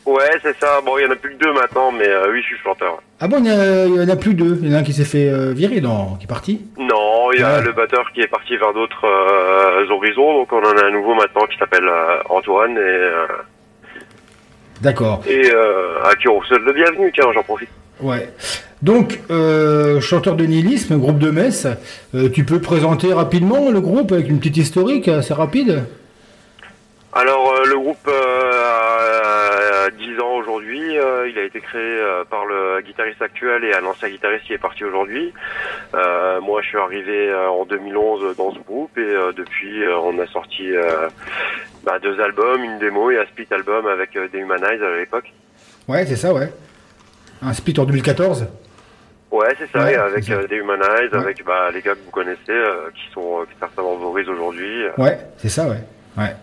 Ouais, 0.06 0.32
c'est 0.42 0.58
ça. 0.60 0.82
Bon, 0.84 0.98
il 0.98 1.04
y 1.04 1.06
en 1.06 1.12
a 1.12 1.16
plus 1.16 1.36
que 1.36 1.44
deux 1.44 1.54
maintenant, 1.54 1.92
mais 1.92 2.08
euh, 2.08 2.32
oui, 2.32 2.42
je 2.42 2.48
suis 2.48 2.58
chanteur. 2.64 3.02
ah 3.20 3.28
bon, 3.28 3.38
il 3.44 3.96
y, 3.96 4.00
en 4.04 4.10
a 4.10 4.16
plus 4.16 4.34
deux. 4.34 4.58
Il 4.62 4.70
y 4.70 4.74
en 4.74 4.78
a 4.78 4.80
un 4.80 4.84
qui 4.84 4.94
s'est 4.94 5.06
fait 5.06 5.30
euh, 5.30 5.52
virer, 5.54 5.80
dans, 5.80 6.16
qui 6.16 6.26
est 6.26 6.28
parti. 6.28 6.62
Non, 6.80 7.32
il 7.34 7.40
y 7.40 7.44
a 7.44 7.58
Ouais. 7.60 7.64
le 7.64 7.72
batteur 7.72 8.12
qui 8.14 8.22
est 8.22 8.28
parti 8.28 8.58
vers 8.58 8.74
d'autres 8.74 9.06
euh, 9.06 9.88
horizons, 9.92 10.40
donc 10.40 10.52
on 10.54 10.58
en 10.60 10.76
a 10.78 10.86
un 10.86 10.92
nouveau 10.92 11.14
maintenant 11.14 11.46
qui 11.46 11.58
s'appelle 11.58 11.88
euh, 11.88 12.18
Antoine 12.30 12.72
et, 12.78 12.80
euh, 12.80 13.28
D'accord. 14.82 15.22
et 15.28 15.52
euh, 15.54 16.02
à 16.04 16.16
qui 16.16 16.28
on 16.28 16.42
souhaite 16.44 16.64
le 16.64 16.74
bienvenu, 16.74 17.12
tiens, 17.14 17.26
j'en 17.34 17.44
profite. 17.44 17.70
Ouais. 18.02 18.30
Donc, 18.82 19.20
euh, 19.30 20.02
chanteur 20.02 20.36
de 20.36 20.44
nihilisme, 20.46 20.98
groupe 20.98 21.20
de 21.20 21.30
Metz, 21.30 21.68
euh, 22.16 22.30
tu 22.30 22.44
peux 22.46 22.60
présenter 22.60 23.14
rapidement 23.14 23.70
le 23.70 23.80
groupe 23.80 24.12
avec 24.12 24.28
une 24.28 24.40
petite 24.40 24.58
historique 24.58 25.08
assez 25.08 25.36
rapide? 25.36 25.84
Alors, 27.14 27.52
euh, 27.54 27.66
le 27.66 27.78
groupe 27.78 28.08
euh, 28.08 29.86
a 29.88 29.90
10 29.90 30.20
ans 30.22 30.36
aujourd'hui. 30.38 30.98
euh, 30.98 31.28
il 31.28 31.38
a 31.38 31.44
été 31.44 31.60
créé 31.60 31.82
euh, 31.82 32.24
par 32.24 32.46
le 32.46 32.80
guitariste 32.82 33.22
actuel 33.22 33.66
et 33.66 33.74
un 33.76 33.84
ancien 33.86 34.10
guitariste 34.10 34.46
qui 34.46 34.54
est 34.54 34.58
parti 34.58 34.86
aujourd'hui. 34.86 35.34
Euh, 35.94 36.40
moi, 36.40 36.62
je 36.62 36.68
suis 36.70 36.78
arrivé 36.78 37.30
euh, 37.30 37.50
en 37.50 37.66
2011 37.66 38.36
dans 38.38 38.54
ce 38.54 38.60
groupe 38.60 38.98
et 38.98 39.02
euh, 39.02 39.34
depuis, 39.34 39.84
euh, 39.84 39.98
on 40.00 40.18
a 40.20 40.28
sorti 40.28 40.74
euh, 40.74 41.10
bah, 41.84 42.00
deux 42.00 42.20
albums, 42.22 42.64
une 42.64 42.80
démo 42.80 43.12
et 43.12 43.20
un 43.20 43.26
split 43.26 43.48
album 43.52 43.88
avec 43.88 44.16
euh, 44.16 44.30
Dehumanize 44.32 44.82
à 44.82 44.96
l'époque. 44.98 45.34
Ouais, 45.90 46.06
c'est 46.06 46.16
ça, 46.16 46.34
ouais. 46.34 46.50
Un 47.42 47.52
split 47.54 47.74
en 47.78 47.84
2014 47.86 48.48
Ouais, 49.32 49.48
c'est 49.60 49.70
ça, 49.72 49.84
Ouais, 49.84 49.96
avec 49.96 50.24
ça. 50.24 50.34
euh, 50.34 50.48
Ouais. 51.12 51.18
avec 51.18 51.44
bah, 51.46 51.72
les 51.74 51.82
gars 51.82 51.94
que 51.96 52.00
vous 52.06 52.12
connaissez, 52.12 52.40
euh, 52.50 52.90
qui 52.96 53.12
sont 53.14 53.42
euh, 53.42 53.46
certainement 53.60 53.96
valorisés 53.96 54.30
aujourd'hui. 54.32 54.84
Ouais, 54.98 55.18
c'est 55.38 55.50
ça, 55.50 55.68
ouais. 55.68 55.78
Ouais. 56.18 56.36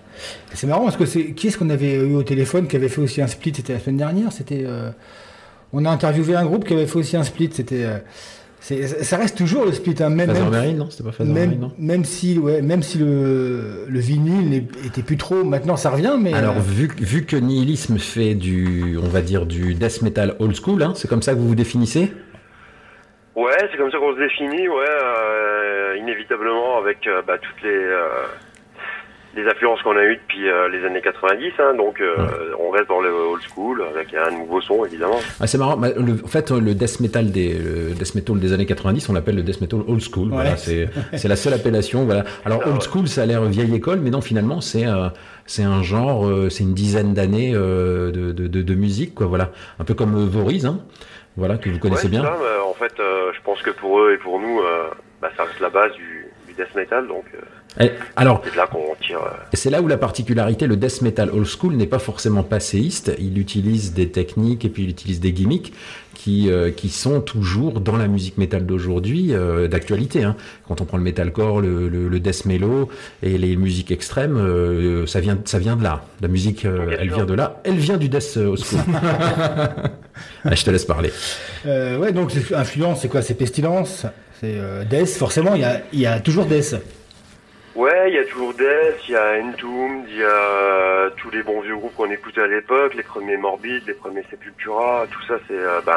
C'est 0.54 0.66
marrant 0.66 0.84
parce 0.84 0.96
que 0.96 1.06
c'est 1.06 1.32
qui 1.32 1.48
est-ce 1.48 1.58
qu'on 1.58 1.70
avait 1.70 1.94
eu 1.94 2.14
au 2.14 2.22
téléphone 2.22 2.66
qui 2.66 2.76
avait 2.76 2.88
fait 2.88 3.00
aussi 3.00 3.20
un 3.22 3.26
split? 3.26 3.52
C'était 3.54 3.74
la 3.74 3.78
semaine 3.78 3.98
dernière. 3.98 4.32
C'était, 4.32 4.64
euh, 4.66 4.90
on 5.72 5.84
a 5.84 5.90
interviewé 5.90 6.34
un 6.34 6.44
groupe 6.44 6.64
qui 6.64 6.74
avait 6.74 6.86
fait 6.86 6.98
aussi 6.98 7.16
un 7.16 7.22
split. 7.22 7.50
C'était, 7.52 7.84
euh, 7.84 7.98
ça 8.60 9.16
reste 9.16 9.38
toujours 9.38 9.64
le 9.64 9.72
split, 9.72 9.94
hein, 10.00 10.10
même, 10.10 10.32
même, 10.32 10.50
Marine, 10.50 10.78
non? 10.78 10.90
C'était 10.90 11.04
pas 11.04 11.12
Fazer 11.12 11.32
Marine, 11.32 11.50
même, 11.50 11.60
non? 11.60 11.72
même 11.78 12.04
si, 12.04 12.38
ouais, 12.38 12.60
même 12.60 12.82
si 12.82 12.98
le, 12.98 13.84
le 13.88 14.00
vinyle 14.00 14.66
était 14.84 15.02
plus 15.02 15.16
trop. 15.16 15.44
Maintenant, 15.44 15.76
ça 15.76 15.90
revient, 15.90 16.16
mais 16.20 16.34
Alors, 16.34 16.56
euh, 16.56 16.60
vu, 16.60 16.88
vu 16.98 17.24
que 17.24 17.36
Nihilisme 17.36 17.98
fait 17.98 18.34
du, 18.34 18.98
on 19.00 19.08
va 19.08 19.20
dire, 19.20 19.46
du 19.46 19.74
death 19.74 20.02
metal 20.02 20.34
old 20.40 20.56
school, 20.56 20.82
hein, 20.82 20.92
c'est 20.96 21.08
comme 21.08 21.22
ça 21.22 21.34
que 21.34 21.38
vous 21.38 21.48
vous 21.48 21.54
définissez? 21.54 22.12
Ouais, 23.36 23.56
c'est 23.70 23.78
comme 23.78 23.92
ça 23.92 23.98
qu'on 23.98 24.14
se 24.14 24.18
définit, 24.18 24.66
ouais, 24.66 24.84
euh, 24.88 25.96
inévitablement 25.96 26.78
avec 26.78 27.06
euh, 27.06 27.22
bah, 27.24 27.38
toutes 27.38 27.62
les, 27.62 27.70
euh, 27.70 28.26
les 29.36 29.46
influences 29.46 29.80
qu'on 29.82 29.96
a 29.96 30.04
eues 30.04 30.16
depuis 30.16 30.48
euh, 30.48 30.68
les 30.68 30.84
années 30.84 31.02
90, 31.02 31.52
hein, 31.58 31.74
donc 31.74 32.00
euh, 32.00 32.16
on 32.58 32.70
reste 32.70 32.88
dans 32.88 33.00
le 33.00 33.10
old 33.10 33.42
school 33.42 33.82
avec 33.94 34.12
un 34.14 34.30
nouveau 34.30 34.60
son 34.60 34.84
évidemment. 34.84 35.18
Ah, 35.40 35.46
c'est 35.46 35.58
marrant. 35.58 35.76
le- 35.76 36.24
en 36.24 36.28
fait, 36.28 36.50
le 36.50 36.74
death 36.74 37.00
metal 37.00 37.30
des 37.30 37.52
le 37.54 37.94
death 37.94 38.14
metal 38.14 38.38
des 38.40 38.52
années 38.52 38.66
90, 38.66 39.08
on 39.08 39.12
l'appelle 39.12 39.36
le 39.36 39.42
death 39.42 39.60
metal 39.60 39.80
old 39.86 40.00
school. 40.00 40.30
Voilà, 40.30 40.50
Ouais. 40.52 40.56
c'est 40.56 40.88
c'est 41.16 41.28
la 41.28 41.36
seule 41.36 41.54
appellation. 41.54 42.04
Voilà. 42.04 42.24
Alors 42.44 42.62
Ah, 42.64 42.70
old 42.70 42.82
school, 42.82 43.06
ça 43.06 43.22
a 43.22 43.26
l'air 43.26 43.42
vieille 43.44 43.74
école, 43.74 44.00
mais 44.00 44.10
non, 44.10 44.20
finalement, 44.22 44.60
c'est 44.60 44.86
euh, 44.86 45.08
c'est 45.46 45.62
un 45.62 45.82
genre, 45.82 46.26
euh, 46.26 46.48
c'est 46.50 46.64
une 46.64 46.74
dizaine 46.74 47.14
d'années 47.14 47.52
euh, 47.54 48.10
de, 48.10 48.32
de, 48.32 48.46
de, 48.48 48.62
de 48.62 48.74
musique, 48.74 49.14
quoi. 49.14 49.26
Voilà, 49.26 49.50
un 49.78 49.84
peu 49.84 49.94
comme 49.94 50.14
euh, 50.16 50.26
Voriz, 50.26 50.66
hein. 50.66 50.80
Voilà, 51.36 51.56
que 51.56 51.70
vous 51.70 51.78
connaissez 51.78 52.06
Ouais, 52.06 52.10
bien. 52.10 52.22
c'est 52.22 52.26
ça, 52.28 52.36
mais 52.40 52.62
en 52.68 52.74
fait, 52.74 52.98
euh, 52.98 53.30
je 53.32 53.40
pense 53.44 53.62
que 53.62 53.70
pour 53.70 54.00
eux 54.00 54.12
et 54.12 54.16
pour 54.18 54.40
nous, 54.40 54.58
euh, 54.60 54.88
bah, 55.22 55.30
ça 55.36 55.44
reste 55.44 55.60
la 55.60 55.68
base 55.68 55.92
du, 55.92 56.26
du 56.48 56.54
death 56.54 56.74
metal, 56.74 57.06
donc 57.06 57.24
alors, 58.16 58.42
c'est 58.44 58.52
de 58.52 58.56
là 58.56 58.66
qu'on 58.66 58.94
tire. 59.06 59.18
euh, 59.22 59.30
C'est 59.52 59.70
là 59.70 59.80
où 59.82 59.86
la 59.88 59.96
particularité, 59.96 60.66
le 60.66 60.76
death 60.76 61.00
metal 61.02 61.30
old 61.30 61.46
school 61.46 61.74
n'est 61.76 61.86
pas 61.86 61.98
forcément 62.00 62.42
passéiste. 62.42 63.12
Il 63.18 63.38
utilise 63.38 63.92
des 63.94 64.08
techniques 64.10 64.64
et 64.64 64.68
puis 64.68 64.84
il 64.84 64.90
utilise 64.90 65.20
des 65.20 65.32
gimmicks 65.32 65.72
qui, 66.14 66.50
euh, 66.50 66.72
qui 66.72 66.88
sont 66.88 67.20
toujours 67.20 67.80
dans 67.80 67.96
la 67.96 68.08
musique 68.08 68.36
metal 68.38 68.66
d'aujourd'hui, 68.66 69.28
euh, 69.32 69.68
d'actualité. 69.68 70.24
Hein. 70.24 70.34
Quand 70.66 70.80
on 70.80 70.84
prend 70.84 70.96
le 70.96 71.04
metalcore, 71.04 71.60
le, 71.60 71.88
le, 71.88 72.08
le 72.08 72.20
death 72.20 72.44
mellow 72.46 72.88
et 73.22 73.38
les 73.38 73.54
musiques 73.56 73.92
extrêmes, 73.92 74.36
euh, 74.36 75.06
ça, 75.06 75.20
vient, 75.20 75.38
ça 75.44 75.60
vient 75.60 75.76
de 75.76 75.84
là. 75.84 76.02
La 76.20 76.26
musique, 76.26 76.64
euh, 76.64 76.96
elle 76.98 77.10
vient 77.12 77.24
de 77.26 77.34
là. 77.34 77.60
Elle 77.62 77.76
vient 77.76 77.96
du 77.98 78.08
death 78.08 78.36
old 78.36 78.58
school. 78.58 78.80
Ah, 80.44 80.54
je 80.54 80.64
te 80.64 80.70
laisse 80.70 80.84
parler. 80.84 81.12
euh, 81.66 81.96
ouais, 81.98 82.12
donc 82.12 82.32
influence, 82.54 83.02
c'est 83.02 83.08
quoi? 83.08 83.22
C'est 83.22 83.34
pestilence, 83.34 84.04
c'est 84.40 84.54
euh, 84.56 84.84
Death? 84.84 85.10
Forcément, 85.10 85.54
il 85.54 85.60
y 85.60 85.64
a, 85.64 85.80
il 85.92 86.00
y 86.00 86.06
a 86.06 86.18
toujours 86.20 86.46
Death. 86.46 86.74
Ouais, 87.78 88.10
il 88.10 88.14
y 88.14 88.18
a 88.18 88.24
toujours 88.24 88.52
Death, 88.54 89.06
il 89.08 89.12
y 89.12 89.16
a 89.16 89.38
Entombed, 89.40 90.04
il 90.08 90.16
y 90.18 90.22
a 90.24 90.26
euh, 90.26 91.10
tous 91.16 91.30
les 91.30 91.44
bons 91.44 91.60
vieux 91.60 91.76
groupes 91.76 91.94
qu'on 91.94 92.10
écoutait 92.10 92.40
à 92.40 92.48
l'époque, 92.48 92.92
les 92.96 93.04
premiers 93.04 93.36
Morbid, 93.36 93.82
les 93.86 93.94
premiers 93.94 94.24
Sepultura, 94.28 95.06
tout 95.08 95.22
ça 95.28 95.34
c'est 95.46 95.54
euh, 95.54 95.80
ben 95.86 95.92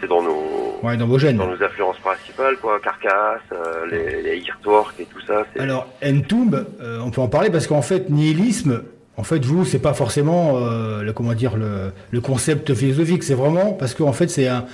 c'est 0.00 0.08
dans 0.08 0.20
nos 0.20 0.80
Ouais, 0.82 0.96
dans 0.96 1.06
vos 1.06 1.16
gènes. 1.16 1.36
dans 1.36 1.46
nos 1.46 1.62
influences 1.62 1.98
principales 1.98 2.56
quoi, 2.56 2.80
Carcass, 2.80 3.40
euh, 3.52 3.86
les, 3.88 4.20
les 4.22 4.38
et 4.38 5.04
tout 5.04 5.20
ça. 5.24 5.44
Alors, 5.60 5.86
Entomb, 6.04 6.66
euh, 6.80 6.98
on 7.04 7.10
peut 7.12 7.20
en 7.20 7.28
parler 7.28 7.50
parce 7.50 7.68
qu'en 7.68 7.82
fait, 7.82 8.10
nihilisme, 8.10 8.82
en 9.16 9.22
fait, 9.22 9.44
vous, 9.44 9.64
c'est 9.64 9.78
pas 9.78 9.94
forcément 9.94 10.58
le, 10.58 11.12
comment 11.12 11.34
dire, 11.34 11.56
le, 11.56 11.92
le 12.10 12.20
concept 12.20 12.74
philosophique, 12.74 13.22
c'est 13.22 13.34
vraiment 13.34 13.74
parce 13.74 13.94
qu'en 13.94 14.12
fait, 14.12 14.28
c'est 14.28 14.48
un, 14.48 14.64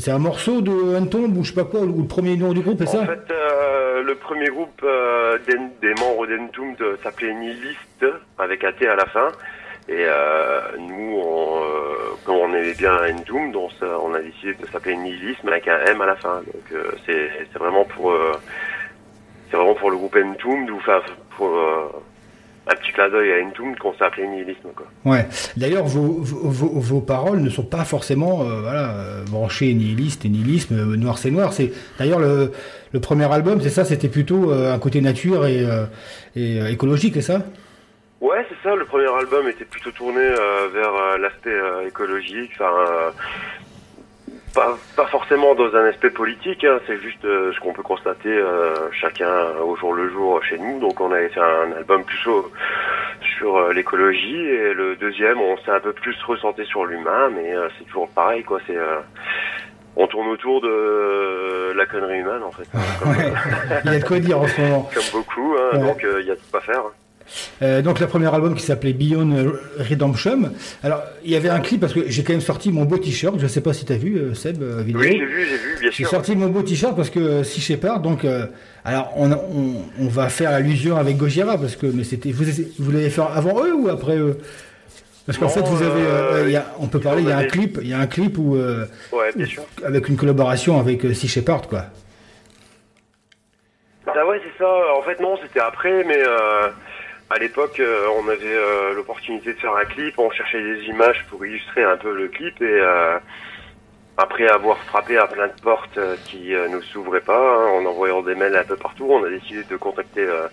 c'était 0.00 0.10
un 0.10 0.18
morceau 0.18 0.60
de 0.60 0.96
Entomb 0.98 1.34
ou 1.38 1.42
je 1.42 1.48
sais 1.50 1.54
pas 1.54 1.64
quoi, 1.64 1.80
ou 1.80 2.02
le 2.02 2.06
premier 2.06 2.36
nom 2.36 2.52
du 2.52 2.60
groupe, 2.60 2.76
c'est 2.80 2.86
ça 2.86 3.00
En 3.00 3.06
fait, 3.06 3.30
euh, 3.30 4.02
le 4.02 4.14
premier 4.14 4.46
groupe 4.48 4.80
euh, 4.84 5.38
d'En- 5.48 5.70
des 5.80 5.94
membres 5.94 6.26
d'Entombed 6.26 6.80
euh, 6.82 6.96
s'appelait 7.02 7.32
Nihilist, 7.32 8.04
avec 8.38 8.62
un 8.62 8.72
T 8.72 8.86
à 8.86 8.94
la 8.96 9.06
fin. 9.06 9.28
Et 9.88 10.04
euh, 10.04 10.60
nous, 10.78 11.18
on, 11.18 11.62
euh, 11.62 12.14
comme 12.26 12.34
on 12.36 12.52
aimait 12.52 12.74
bien 12.74 12.94
Entombed, 13.08 13.56
on, 13.56 13.68
on 14.02 14.14
a 14.14 14.20
décidé 14.20 14.52
de 14.54 14.66
s'appeler 14.66 14.96
Nihilisme 14.96 15.48
avec 15.48 15.66
un 15.66 15.78
M 15.86 16.00
à 16.02 16.06
la 16.06 16.16
fin. 16.16 16.36
Donc 16.40 16.64
euh, 16.72 16.90
c'est 17.06 17.30
c'est 17.52 17.58
vraiment 17.58 17.84
pour 17.84 18.10
euh, 18.12 18.32
c'est 19.50 19.56
vraiment 19.56 19.74
pour 19.74 19.90
le 19.90 19.96
groupe 19.96 20.16
Entombed 20.16 20.68
ou 20.70 20.76
enfin 20.76 21.00
pour 21.36 21.48
euh, 21.56 21.88
un 22.68 22.74
petit 22.74 22.92
clin 22.92 23.08
d'œil 23.08 23.32
à 23.32 23.44
Entombed 23.46 23.78
qu'on 23.78 23.92
appelé 24.04 24.26
Nihilisme 24.26 24.70
quoi. 24.74 24.86
Ouais. 25.04 25.26
D'ailleurs, 25.56 25.84
vos, 25.84 26.20
vos, 26.20 26.48
vos- 26.50 27.00
paroles 27.00 27.40
ne 27.40 27.50
sont 27.50 27.62
pas 27.64 27.84
forcément 27.84 28.42
euh, 28.42 28.60
voilà, 28.60 28.90
euh, 28.90 29.24
branchées 29.24 29.72
nihiliste 29.74 30.24
et 30.24 30.28
nihilisme, 30.28 30.74
euh, 30.74 30.96
noir 30.96 31.18
c'est 31.18 31.30
noir. 31.30 31.52
C'est 31.52 31.72
d'ailleurs 31.98 32.18
le, 32.18 32.50
le 32.92 33.00
premier 33.00 33.32
album, 33.32 33.60
c'est 33.60 33.70
ça, 33.70 33.84
c'était 33.84 34.08
plutôt 34.08 34.50
euh, 34.50 34.74
un 34.74 34.78
côté 34.78 35.00
nature 35.00 35.46
et, 35.46 35.64
et 36.34 36.58
écologique, 36.70 37.14
c'est 37.14 37.22
ça? 37.22 37.42
Ouais, 38.20 38.44
c'est 38.48 38.68
ça. 38.68 38.74
Le 38.74 38.84
premier 38.86 39.12
album 39.14 39.46
était 39.48 39.66
plutôt 39.66 39.90
tourné 39.90 40.26
vers 40.72 41.18
l'aspect 41.18 41.54
écologique. 41.86 42.50
Enfin, 42.54 42.72
pas, 44.56 44.76
pas 44.96 45.06
forcément 45.06 45.54
dans 45.54 45.72
un 45.76 45.84
aspect 45.84 46.10
politique. 46.10 46.64
hein, 46.64 46.80
c'est 46.88 46.98
juste 46.98 47.24
euh, 47.24 47.52
ce 47.52 47.60
qu'on 47.60 47.72
peut 47.72 47.82
constater 47.84 48.30
euh, 48.36 48.74
chacun 48.90 49.50
au 49.64 49.76
jour 49.76 49.92
le 49.94 50.08
jour 50.10 50.42
chez 50.42 50.58
nous. 50.58 50.80
Donc, 50.80 51.00
on 51.00 51.12
avait 51.12 51.28
fait 51.28 51.40
un 51.40 51.72
album 51.76 52.02
plus 52.04 52.26
au- 52.26 52.50
sur 53.38 53.56
euh, 53.56 53.72
l'écologie 53.72 54.40
et 54.40 54.72
le 54.74 54.96
deuxième, 54.96 55.38
on 55.40 55.56
s'est 55.58 55.70
un 55.70 55.80
peu 55.80 55.92
plus 55.92 56.16
ressenté 56.26 56.64
sur 56.64 56.84
l'humain, 56.86 57.30
mais 57.34 57.54
euh, 57.54 57.68
c'est 57.78 57.84
toujours 57.84 58.08
pareil, 58.08 58.42
quoi. 58.42 58.58
C'est 58.66 58.76
euh, 58.76 58.96
on 59.96 60.06
tourne 60.06 60.28
autour 60.28 60.60
de 60.60 61.72
la 61.76 61.86
connerie 61.86 62.18
humaine, 62.18 62.42
en 62.42 62.50
fait. 62.52 62.66
hein, 62.74 62.80
Ouais. 63.06 63.32
Il 63.84 63.92
y 63.92 63.96
a 63.96 63.98
de 64.00 64.04
quoi 64.04 64.18
dire 64.18 64.38
en 64.40 64.46
ce 64.46 64.60
moment. 64.60 64.88
comme 64.94 65.20
beaucoup, 65.20 65.54
hein, 65.58 65.76
Ouais. 65.78 65.86
donc 65.86 66.02
euh, 66.04 66.20
il 66.22 66.26
y 66.26 66.30
a 66.30 66.36
tout 66.36 66.56
à 66.56 66.60
faire. 66.60 66.82
Euh, 67.62 67.82
donc 67.82 68.00
le 68.00 68.06
premier 68.06 68.32
album 68.32 68.54
qui 68.54 68.62
s'appelait 68.62 68.92
Beyond 68.92 69.52
Redemption. 69.78 70.50
Alors 70.82 71.02
il 71.24 71.30
y 71.30 71.36
avait 71.36 71.48
un 71.48 71.60
clip 71.60 71.80
parce 71.80 71.92
que 71.92 72.08
j'ai 72.08 72.22
quand 72.24 72.32
même 72.32 72.40
sorti 72.40 72.70
mon 72.70 72.84
beau 72.84 72.98
t-shirt. 72.98 73.36
Je 73.38 73.46
sais 73.46 73.60
pas 73.60 73.72
si 73.72 73.84
tu 73.84 73.92
as 73.92 73.96
vu 73.96 74.16
euh, 74.16 74.34
Seb 74.34 74.62
euh, 74.62 74.82
vidéo. 74.82 75.00
Oui, 75.00 75.16
j'ai 75.18 75.24
vu, 75.26 75.46
j'ai 75.46 75.56
vu, 75.56 75.76
bien 75.80 75.90
J'ai 75.90 75.96
sûr. 76.04 76.08
sorti 76.08 76.36
mon 76.36 76.48
beau 76.48 76.62
t-shirt 76.62 76.94
parce 76.96 77.10
que 77.10 77.42
si 77.42 77.60
Shepard, 77.60 78.00
donc 78.00 78.24
euh, 78.24 78.46
alors 78.84 79.12
on, 79.16 79.32
on, 79.32 79.74
on 80.00 80.08
va 80.08 80.28
faire 80.28 80.50
allusion 80.50 80.96
avec 80.96 81.16
Gojira 81.16 81.58
parce 81.58 81.76
que 81.76 81.86
mais 81.86 82.04
c'était 82.04 82.30
vous, 82.30 82.44
vous 82.78 82.90
l'avez 82.92 83.10
fait 83.10 83.22
avant 83.22 83.64
eux 83.64 83.74
ou 83.74 83.88
après 83.88 84.16
eux? 84.16 84.38
Parce 85.26 85.38
qu'en 85.38 85.48
fait 85.48 85.62
vous 85.62 85.82
avez, 85.82 86.02
euh, 86.02 86.44
il 86.46 86.52
y 86.52 86.56
a- 86.56 86.72
on 86.78 86.86
peut 86.86 87.00
parler, 87.00 87.22
il 87.22 87.28
y 87.28 87.32
a 87.32 87.38
un 87.38 87.44
clip, 87.44 87.80
il 87.82 87.88
y 87.88 87.92
a 87.92 87.98
un 87.98 88.06
clip 88.06 88.38
où 88.38 88.54
Ouais, 88.56 89.32
bien 89.34 89.46
sûr. 89.46 89.64
avec 89.84 90.08
une 90.08 90.16
collaboration 90.16 90.78
avec 90.78 91.02
Sea 91.14 91.26
Shepherd 91.26 91.66
quoi. 91.66 91.86
Ah 94.06 94.24
ouais, 94.26 94.40
c'est 94.44 94.62
ça. 94.62 94.70
En 94.98 95.02
fait, 95.02 95.20
non, 95.20 95.36
c'était 95.42 95.60
après, 95.60 96.04
mais 96.04 96.18
à 97.30 97.38
l'époque, 97.38 97.80
euh, 97.80 98.06
on 98.18 98.28
avait 98.28 98.44
euh, 98.54 98.94
l'opportunité 98.94 99.52
de 99.52 99.58
faire 99.58 99.74
un 99.74 99.84
clip. 99.84 100.18
On 100.18 100.30
cherchait 100.30 100.62
des 100.62 100.84
images 100.84 101.24
pour 101.28 101.44
illustrer 101.44 101.82
un 101.82 101.96
peu 101.96 102.14
le 102.14 102.28
clip 102.28 102.60
et 102.62 102.64
euh, 102.80 103.18
après 104.16 104.46
avoir 104.48 104.78
frappé 104.84 105.18
à 105.18 105.26
plein 105.26 105.48
de 105.48 105.60
portes 105.60 105.98
qui 106.26 106.54
euh, 106.54 106.68
nous 106.68 106.82
s'ouvraient 106.82 107.20
pas, 107.20 107.36
hein, 107.38 107.66
en 107.72 107.84
envoyant 107.84 108.22
des 108.22 108.34
mails 108.34 108.56
un 108.56 108.64
peu 108.64 108.76
partout, 108.76 109.06
on 109.10 109.24
a 109.24 109.28
décidé 109.28 109.64
de 109.64 109.76
contacter 109.76 110.20
euh, 110.22 110.46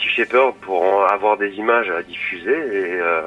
Sea 0.00 0.08
Shepherd 0.08 0.54
pour 0.62 1.04
avoir 1.10 1.36
des 1.36 1.50
images 1.56 1.90
à 1.90 2.02
diffuser 2.02 2.50
et 2.52 3.00
euh, 3.00 3.22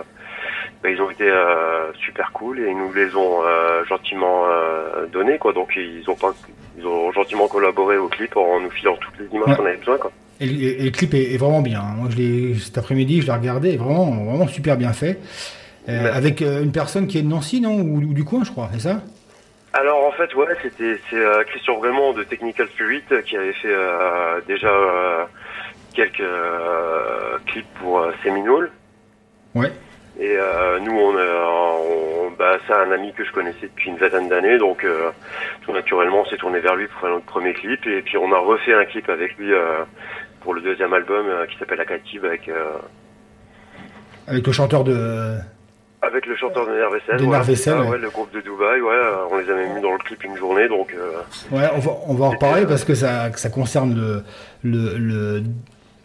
bah, 0.83 0.89
ils 0.89 1.01
ont 1.01 1.09
été 1.09 1.29
euh, 1.29 1.93
super 1.93 2.31
cool 2.33 2.59
et 2.59 2.67
ils 2.69 2.77
nous 2.77 2.91
les 2.93 3.15
ont 3.15 3.43
euh, 3.45 3.85
gentiment 3.85 4.45
euh, 4.47 5.05
donné 5.05 5.37
quoi. 5.37 5.53
Donc 5.53 5.75
ils 5.77 6.03
ont 6.09 6.15
pas, 6.15 6.33
ils 6.77 6.85
ont 6.85 7.11
gentiment 7.11 7.47
collaboré 7.47 7.97
au 7.97 8.07
clip 8.07 8.35
en 8.35 8.59
nous 8.59 8.71
filant 8.71 8.97
toutes 8.97 9.19
les 9.19 9.27
images 9.35 9.49
Ouais. 9.49 9.55
qu'on 9.55 9.65
avait 9.67 9.77
besoin 9.77 9.97
quoi. 9.99 10.11
Et, 10.39 10.45
le- 10.45 10.81
et 10.81 10.83
le 10.83 10.91
clip 10.91 11.13
est, 11.13 11.33
est 11.33 11.37
vraiment 11.37 11.61
bien. 11.61 11.81
hein. 11.81 11.95
Moi 11.97 12.09
je 12.09 12.59
cet 12.59 12.77
après-midi, 12.77 13.21
je 13.21 13.27
l'ai 13.27 13.33
regardé, 13.33 13.77
vraiment 13.77 14.05
vraiment 14.11 14.47
super 14.47 14.77
bien 14.77 14.93
fait. 14.93 15.17
Euh, 15.89 16.11
avec 16.13 16.41
euh, 16.41 16.63
une 16.63 16.71
personne 16.71 17.07
qui 17.07 17.17
est 17.17 17.21
de 17.21 17.27
Nancy 17.27 17.61
non? 17.61 17.75
Ou, 17.75 17.97
ou 17.97 18.13
du 18.13 18.23
coin 18.23 18.43
je 18.43 18.51
crois, 18.51 18.69
c'est 18.73 18.81
ça? 18.81 19.01
Alors 19.73 20.05
en 20.05 20.11
fait 20.11 20.33
ouais 20.35 20.47
c'était 20.61 20.99
c'est 21.09 21.15
euh, 21.15 21.43
Christian 21.45 21.77
Vraiment 21.77 22.13
de 22.13 22.23
Technical 22.23 22.67
Spirit 22.67 23.03
euh, 23.11 23.21
qui 23.21 23.37
avait 23.37 23.53
fait 23.53 23.75
déjà 24.47 24.71
quelques 25.93 26.23
clips 27.47 27.73
pour 27.81 28.05
Seminole. 28.23 28.69
Ouais. 29.55 29.71
Et 30.19 30.35
nous, 30.81 30.91
on, 30.91 31.13
bah, 32.39 32.57
c'est 32.65 32.73
un 32.73 32.91
ami 32.91 33.13
que 33.13 33.23
je 33.23 33.31
connaissais 33.31 33.67
depuis 33.67 33.89
une 33.91 33.97
vingtaine 33.97 34.29
d'années, 34.29 34.57
donc 34.57 34.83
tout 35.61 35.71
naturellement, 35.71 36.21
on 36.21 36.25
s'est 36.25 36.37
tourné 36.37 36.59
vers 36.59 36.75
lui 36.75 36.87
pour 36.87 37.01
faire 37.01 37.11
notre 37.11 37.25
premier 37.25 37.53
clip, 37.53 37.85
et 37.85 38.01
puis 38.01 38.17
on 38.17 38.31
a 38.33 38.39
refait 38.39 38.73
un 38.73 38.85
clip 38.85 39.07
avec 39.09 39.37
lui 39.37 39.51
pour 40.47 40.53
le 40.53 40.61
deuxième 40.61 40.93
album 40.93 41.25
euh, 41.27 41.45
qui 41.45 41.57
s'appelle 41.59 41.81
Akatib 41.81 42.23
avec 42.23 42.47
euh, 42.47 42.77
Avec 44.27 44.47
le 44.47 44.53
chanteur 44.53 44.85
de 44.85 45.35
avec 46.01 46.25
le 46.25 46.37
chanteur 46.37 46.65
de 46.65 46.71
Nervessel. 46.71 47.17
De 47.17 47.25
Nervessel, 47.25 47.73
Ah, 47.75 47.81
ouais. 47.81 47.89
ouais, 47.89 47.97
le 47.97 48.09
groupe 48.09 48.31
de 48.33 48.39
Dubaï, 48.39 48.79
ouais, 48.79 48.87
euh, 48.93 49.25
on 49.29 49.39
les 49.39 49.49
a 49.51 49.55
même 49.55 49.73
mis 49.75 49.81
dans 49.81 49.91
le 49.91 49.97
clip 49.97 50.23
une 50.23 50.37
journée, 50.37 50.69
donc 50.69 50.95
Ouais, 51.51 51.63
on 51.75 51.79
va, 51.79 51.91
on 52.07 52.13
va 52.13 52.25
en 52.27 52.29
reparler 52.29 52.65
parce 52.65 52.85
que 52.85 52.95
ça, 52.95 53.29
que 53.29 53.39
ça 53.41 53.49
concerne 53.49 53.93
le, 53.93 54.23
le, 54.63 54.97
le 54.97 55.43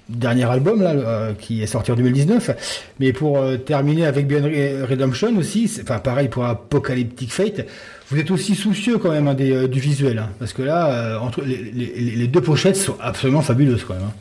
dernier 0.09 0.51
album 0.51 0.83
là, 0.83 0.91
euh, 0.91 1.35
qui 1.35 1.63
est 1.63 1.67
sorti 1.67 1.93
en 1.93 1.95
2019. 1.95 2.95
Mais 2.99 3.13
pour 3.13 3.39
euh, 3.39 3.59
terminer 3.59 4.07
avec 4.07 4.27
Beyond 4.27 4.49
Re- 4.49 4.83
Redemption 4.83 5.37
aussi, 5.37 5.71
enfin 5.83 5.99
pareil 6.01 6.29
pour 6.29 6.47
Apocalyptic 6.47 7.31
Fate, 7.31 7.65
vous 8.11 8.19
êtes 8.19 8.31
aussi 8.33 8.55
soucieux 8.57 8.99
quand 8.99 9.11
même 9.13 9.29
hein, 9.29 9.35
des, 9.35 9.53
euh, 9.55 9.69
du 9.69 9.79
visuel, 9.79 10.19
hein, 10.19 10.31
parce 10.41 10.53
que 10.55 10.63
là, 10.63 11.19
entre 11.21 11.43
les, 11.43 11.59
les- 11.59 12.17
les 12.17 12.27
deux 12.29 12.41
pochettes 12.41 12.77
sont 12.77 12.97
absolument 13.01 13.43
fabuleuses 13.43 13.85
quand 13.85 13.95
même. 13.95 14.03
hein. 14.05 14.13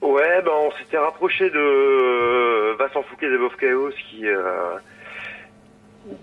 Ouais, 0.00 0.42
ben 0.44 0.52
on 0.54 0.70
s'était 0.72 0.98
rapproché 0.98 1.50
de 1.50 1.58
euh, 1.58 2.74
Vincent 2.78 3.02
Fouquet 3.02 3.28
d'Above 3.28 3.56
Chaos 3.56 3.90
qui 4.10 4.28
euh, 4.28 4.76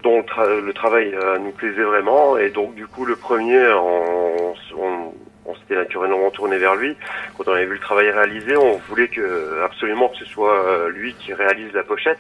dont 0.01 0.17
le, 0.17 0.23
tra- 0.23 0.59
le 0.61 0.73
travail 0.73 1.13
euh, 1.13 1.38
nous 1.39 1.51
plaisait 1.51 1.84
vraiment. 1.84 2.38
Et 2.38 2.49
donc 2.49 2.73
du 2.76 2.88
coup 2.88 3.05
le 3.05 3.15
premier 3.17 3.59
on, 3.73 4.53
on, 4.78 5.13
on 5.45 5.55
s'était 5.55 5.76
naturellement 5.76 6.30
tourné 6.32 6.57
vers 6.57 6.76
lui. 6.76 6.95
Quand 7.38 7.49
on 7.49 7.53
avait 7.53 7.65
vu 7.65 7.73
le 7.73 7.80
travail 7.80 8.09
réalisé 8.11 8.55
on 8.55 8.78
voulait 8.88 9.09
que 9.09 9.61
absolument 9.65 10.07
que 10.07 10.17
ce 10.17 10.26
soit 10.26 10.65
euh, 10.67 10.89
lui 10.89 11.13
qui 11.15 11.34
réalise 11.34 11.73
la 11.73 11.84
pochette 11.84 12.19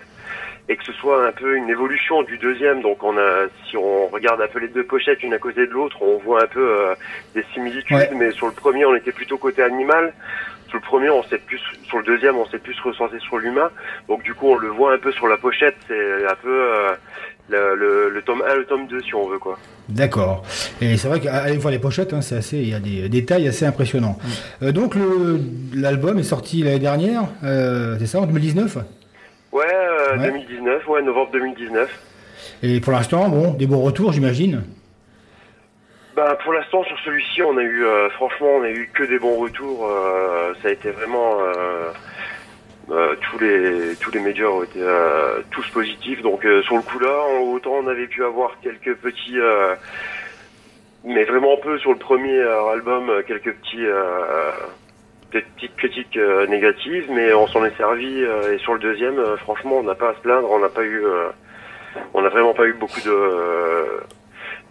et 0.67 0.75
que 0.75 0.83
ce 0.83 0.93
soit 0.93 1.25
un 1.27 1.31
peu 1.31 1.55
une 1.55 1.69
évolution 1.69 2.23
du 2.23 2.37
deuxième. 2.37 2.81
Donc 2.81 3.01
on 3.01 3.17
a 3.17 3.45
si 3.69 3.77
on 3.77 4.07
regarde 4.07 4.41
un 4.41 4.47
peu 4.47 4.59
les 4.59 4.67
deux 4.67 4.83
pochettes 4.83 5.23
une 5.23 5.33
à 5.33 5.39
côté 5.39 5.65
de 5.67 5.71
l'autre 5.71 6.01
on 6.01 6.17
voit 6.17 6.43
un 6.43 6.47
peu 6.47 6.67
euh, 6.67 6.95
des 7.33 7.43
similitudes. 7.53 7.95
Ouais. 7.95 8.09
mais 8.13 8.31
sur 8.31 8.47
le 8.47 8.51
premier 8.53 8.83
on 8.85 8.93
était 8.95 9.13
plutôt 9.13 9.37
côté 9.37 9.63
animal 9.63 10.13
sur 10.67 10.77
le 10.77 10.83
premier, 10.83 11.09
on 11.09 11.23
s'est 11.23 11.37
plus, 11.37 11.59
sur 11.87 11.97
le 11.99 12.03
deuxième, 12.03 12.35
on 12.37 12.45
s'est 12.47 12.57
plus 12.59 12.79
ressenti 12.81 13.15
sur 13.19 13.37
l'humain. 13.37 13.69
Donc 14.07 14.23
du 14.23 14.33
coup, 14.33 14.47
on 14.49 14.55
le 14.57 14.67
voit 14.69 14.93
un 14.93 14.97
peu 14.97 15.11
sur 15.11 15.27
la 15.27 15.37
pochette. 15.37 15.75
C'est 15.87 16.25
un 16.25 16.35
peu 16.41 16.49
euh, 16.49 16.91
le, 17.49 17.75
le, 17.75 18.09
le 18.09 18.21
tome 18.21 18.43
1, 18.47 18.55
le 18.55 18.65
tome 18.65 18.87
2, 18.87 19.01
si 19.01 19.13
on 19.15 19.27
veut 19.27 19.37
quoi. 19.39 19.57
D'accord. 19.89 20.43
Et 20.81 20.97
c'est 20.97 21.07
vrai 21.07 21.19
qu'aller 21.19 21.57
voir 21.57 21.71
les 21.71 21.79
pochettes, 21.79 22.13
hein, 22.13 22.21
c'est 22.21 22.35
assez, 22.37 22.57
il 22.57 22.69
y 22.69 22.73
a 22.73 22.79
des 22.79 23.07
détails 23.09 23.47
assez 23.47 23.65
impressionnants. 23.65 24.17
Euh, 24.63 24.71
donc 24.71 24.95
le- 24.95 25.39
l'album 25.75 26.17
est 26.17 26.23
sorti 26.23 26.63
l'année 26.63 26.79
dernière, 26.79 27.23
euh, 27.43 27.95
c'est 27.99 28.07
ça, 28.07 28.19
en 28.19 28.25
2019 28.25 28.77
Ouais, 29.51 29.63
euh, 29.63 30.17
Ouais. 30.17 30.27
2019, 30.31 30.87
ouais, 30.87 31.01
novembre 31.03 31.31
2019. 31.31 31.89
Et 32.63 32.79
pour 32.79 32.93
l'instant, 32.93 33.29
bon, 33.29 33.53
des 33.53 33.67
bons 33.67 33.81
retours, 33.81 34.11
j'imagine. 34.11 34.63
Bah 36.15 36.37
pour 36.43 36.53
l'instant 36.53 36.83
sur 36.85 36.97
celui-ci, 36.99 37.41
on 37.43 37.57
a 37.57 37.61
eu, 37.63 37.83
euh, 37.85 38.09
franchement, 38.11 38.47
on 38.55 38.63
a 38.63 38.69
eu 38.69 38.89
que 38.93 39.03
des 39.03 39.19
bons 39.19 39.37
retours. 39.37 39.85
euh, 39.85 40.53
ça 40.61 40.69
a 40.69 40.71
été 40.71 40.89
vraiment 40.91 41.39
euh, 41.41 41.91
euh, 42.91 43.15
tous 43.29 43.39
les 43.39 43.95
tous 43.97 44.11
les 44.11 44.19
médias 44.21 44.45
ont 44.47 44.63
été 44.63 44.79
euh, 44.81 45.41
tous 45.51 45.67
positifs. 45.71 46.21
Donc 46.21 46.45
euh, 46.45 46.61
sur 46.63 46.77
le 46.77 46.83
coup 46.83 46.99
là, 46.99 47.11
on- 47.31 47.51
autant 47.53 47.73
on 47.73 47.87
avait 47.87 48.07
pu 48.07 48.23
avoir 48.23 48.57
quelques 48.61 48.95
petits, 48.95 49.37
mais 51.03 51.23
vraiment 51.25 51.57
peu 51.57 51.77
sur 51.79 51.91
le 51.91 51.97
premier 51.99 52.41
album, 52.41 53.11
quelques 53.27 53.53
petits 53.53 53.85
des 55.33 55.41
petites 55.41 55.75
critiques 55.75 56.17
négatives, 56.47 57.07
mais 57.11 57.33
on 57.33 57.47
s'en 57.47 57.65
est 57.65 57.75
servi. 57.75 58.21
et 58.53 58.57
sur 58.59 58.73
le 58.73 58.79
deuxième, 58.79 59.21
franchement, 59.37 59.77
on 59.79 59.83
n'a 59.83 59.95
pas 59.95 60.09
à 60.11 60.13
se 60.13 60.19
plaindre. 60.21 60.49
On 60.49 60.59
n'a 60.59 60.69
pas 60.69 60.83
eu, 60.83 61.03
on 62.13 62.21
n'a 62.21 62.29
vraiment 62.29 62.53
pas 62.53 62.65
eu 62.67 62.73
beaucoup 62.73 63.01
de 63.01 63.99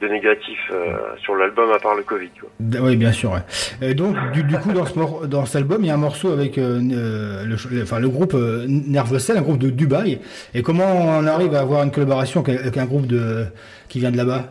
de 0.05 0.09
négatifs 0.09 0.71
euh, 0.71 0.97
sur 1.23 1.35
l'album 1.37 1.71
à 1.73 1.79
part 1.79 1.95
le 1.95 2.03
Covid. 2.03 2.31
Quoi. 2.41 2.51
Oui, 2.83 2.97
bien 2.97 3.13
sûr. 3.13 3.33
ouais. 3.33 3.45
Et 3.83 3.95
donc, 3.95 4.17
du, 4.33 4.43
du 4.45 4.57
coup, 4.59 4.73
dans, 4.73 4.85
ce 4.87 5.27
dans 5.27 5.45
cet 5.47 5.57
album, 5.57 5.79
il 5.83 5.89
y 5.89 5.91
a 5.91 5.95
un 5.95 6.05
morceau 6.09 6.33
avec 6.33 6.59
euh, 6.59 6.81
euh, 6.93 7.45
le, 7.45 7.57
ch- 7.57 7.73
le- 7.73 7.83
enfin, 7.83 7.99
le 8.01 8.09
groupe 8.09 8.35
euh, 8.35 8.65
Nervous 8.69 9.19
Cell, 9.19 9.37
un 9.39 9.43
groupe 9.43 9.59
de 9.59 9.71
Dubaï. 9.71 10.21
Et 10.55 10.63
comment 10.63 10.91
on 11.19 11.27
arrive 11.27 11.55
à 11.55 11.61
avoir 11.61 11.83
une 11.83 11.91
collaboration 11.91 12.43
avec, 12.47 12.77
un 12.77 12.85
groupe 12.87 13.07
de, 13.07 13.47
qui 13.89 13.99
vient 14.01 14.11
de 14.11 14.17
là-bas? 14.17 14.45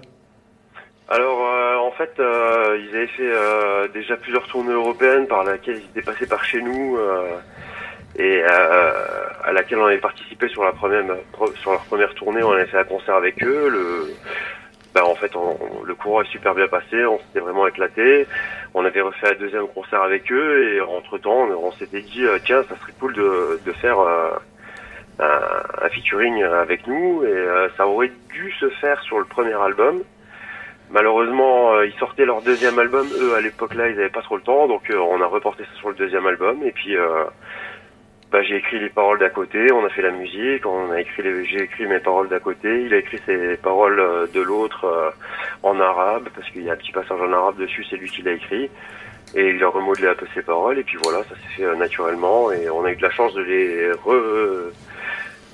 Alors 1.09 1.39
euh, 1.41 1.77
en 1.87 1.91
fait, 1.91 2.13
euh, 2.19 2.77
ils 2.81 2.95
avaient 2.95 3.07
fait 3.07 3.31
euh, 3.31 3.87
déjà 3.93 4.15
plusieurs 4.17 4.47
tournées 4.47 4.73
européennes 4.73 5.27
par 5.27 5.43
laquelle 5.43 5.77
ils 5.77 5.89
étaient 5.99 6.11
passés 6.11 6.25
par 6.25 6.43
chez 6.43 6.61
nous 6.61 6.97
euh, 6.97 7.37
et 8.17 8.41
euh, 8.43 8.91
à 9.43 9.51
laquelle 9.51 9.79
on 9.79 9.85
avait 9.85 9.97
participé 9.97 10.47
sur 10.47 10.63
la 10.63 10.71
première 10.71 11.03
sur 11.61 11.71
leur 11.71 11.81
première 11.81 12.13
tournée. 12.15 12.41
On 12.41 12.51
avait 12.53 12.65
fait 12.65 12.79
un 12.79 12.83
concert 12.83 13.15
avec 13.15 13.43
eux. 13.43 13.69
Le 13.69 14.13
bah, 14.93 15.05
en 15.05 15.15
fait, 15.15 15.35
on- 15.35 15.83
le 15.83 15.95
courant 15.95 16.21
est 16.21 16.29
super 16.31 16.53
bien 16.55 16.67
passé. 16.67 17.05
On 17.05 17.19
s'était 17.19 17.39
vraiment 17.39 17.67
éclaté. 17.67 18.27
On 18.73 18.85
avait 18.85 19.01
refait 19.01 19.29
un 19.35 19.39
deuxième 19.39 19.67
concert 19.67 20.01
avec 20.01 20.31
eux 20.31 20.73
et 20.75 20.81
entre 20.81 21.17
temps, 21.17 21.47
on, 21.49 21.51
on 21.67 21.71
s'était 21.73 22.01
dit 22.01 22.23
euh, 22.25 22.39
tiens, 22.45 22.63
ça 22.69 22.75
serait 22.81 22.93
cool 22.99 23.13
de, 23.13 23.59
de 23.65 23.71
faire 23.73 23.99
euh, 23.99 24.31
un, 25.19 25.85
un 25.85 25.89
featuring 25.89 26.43
avec 26.43 26.87
nous 26.87 27.23
et 27.23 27.27
euh, 27.27 27.69
ça 27.77 27.87
aurait 27.87 28.11
dû 28.31 28.51
se 28.59 28.69
faire 28.81 29.01
sur 29.03 29.19
le 29.19 29.25
premier 29.25 29.53
album. 29.53 30.03
Malheureusement, 30.91 31.73
euh, 31.75 31.85
ils 31.87 31.93
sortaient 31.97 32.25
leur 32.25 32.41
deuxième 32.43 32.77
album. 32.77 33.07
Eux, 33.19 33.33
à 33.35 33.41
l'époque 33.41 33.73
là, 33.73 33.89
ils 33.89 33.95
n'avaient 33.95 34.09
pas 34.09 34.21
trop 34.21 34.35
le 34.37 34.43
temps, 34.43 34.67
donc 34.67 34.89
euh, 34.91 34.97
on 34.97 35.21
a 35.21 35.25
reporté 35.25 35.63
ça 35.63 35.79
sur 35.79 35.89
le 35.89 35.95
deuxième 35.95 36.27
album. 36.27 36.61
Et 36.63 36.71
puis, 36.71 36.95
euh, 36.95 37.23
bah, 38.33 38.41
j'ai 38.43 38.55
écrit 38.57 38.79
les 38.79 38.89
paroles 38.89 39.19
d'à 39.19 39.29
côté, 39.29 39.71
on 39.71 39.85
a 39.85 39.89
fait 39.89 40.01
la 40.01 40.11
musique, 40.11 40.65
on 40.65 40.91
a 40.91 40.99
écrit 40.99 41.21
les, 41.23 41.45
j'ai 41.45 41.61
écrit 41.63 41.85
mes 41.85 41.99
paroles 41.99 42.27
d'à 42.27 42.39
côté. 42.39 42.83
Il 42.85 42.93
a 42.93 42.97
écrit 42.97 43.19
ses 43.25 43.55
paroles 43.57 43.99
euh, 43.99 44.25
de 44.33 44.41
l'autre 44.41 44.85
euh, 44.85 45.09
en 45.61 45.79
arabe, 45.79 46.27
parce 46.35 46.49
qu'il 46.49 46.63
y 46.63 46.69
a 46.69 46.73
un 46.73 46.75
petit 46.75 46.91
passage 46.91 47.21
en 47.21 47.31
arabe 47.31 47.57
dessus, 47.59 47.85
c'est 47.89 47.95
lui 47.95 48.09
qui 48.09 48.23
l'a 48.23 48.31
écrit. 48.33 48.69
Et 49.35 49.49
il 49.51 49.63
a 49.63 49.67
remodelé 49.69 50.07
un 50.07 50.15
peu 50.15 50.25
ses 50.33 50.41
paroles, 50.41 50.77
et 50.79 50.83
puis 50.83 50.97
voilà, 51.03 51.19
ça 51.23 51.35
s'est 51.35 51.55
fait 51.57 51.63
euh, 51.63 51.75
naturellement. 51.75 52.51
Et 52.51 52.69
on 52.69 52.83
a 52.85 52.91
eu 52.91 52.95
de 52.95 53.01
la 53.03 53.11
chance 53.11 53.33
de 53.35 53.41
les 53.43 53.91
re- 53.91 54.71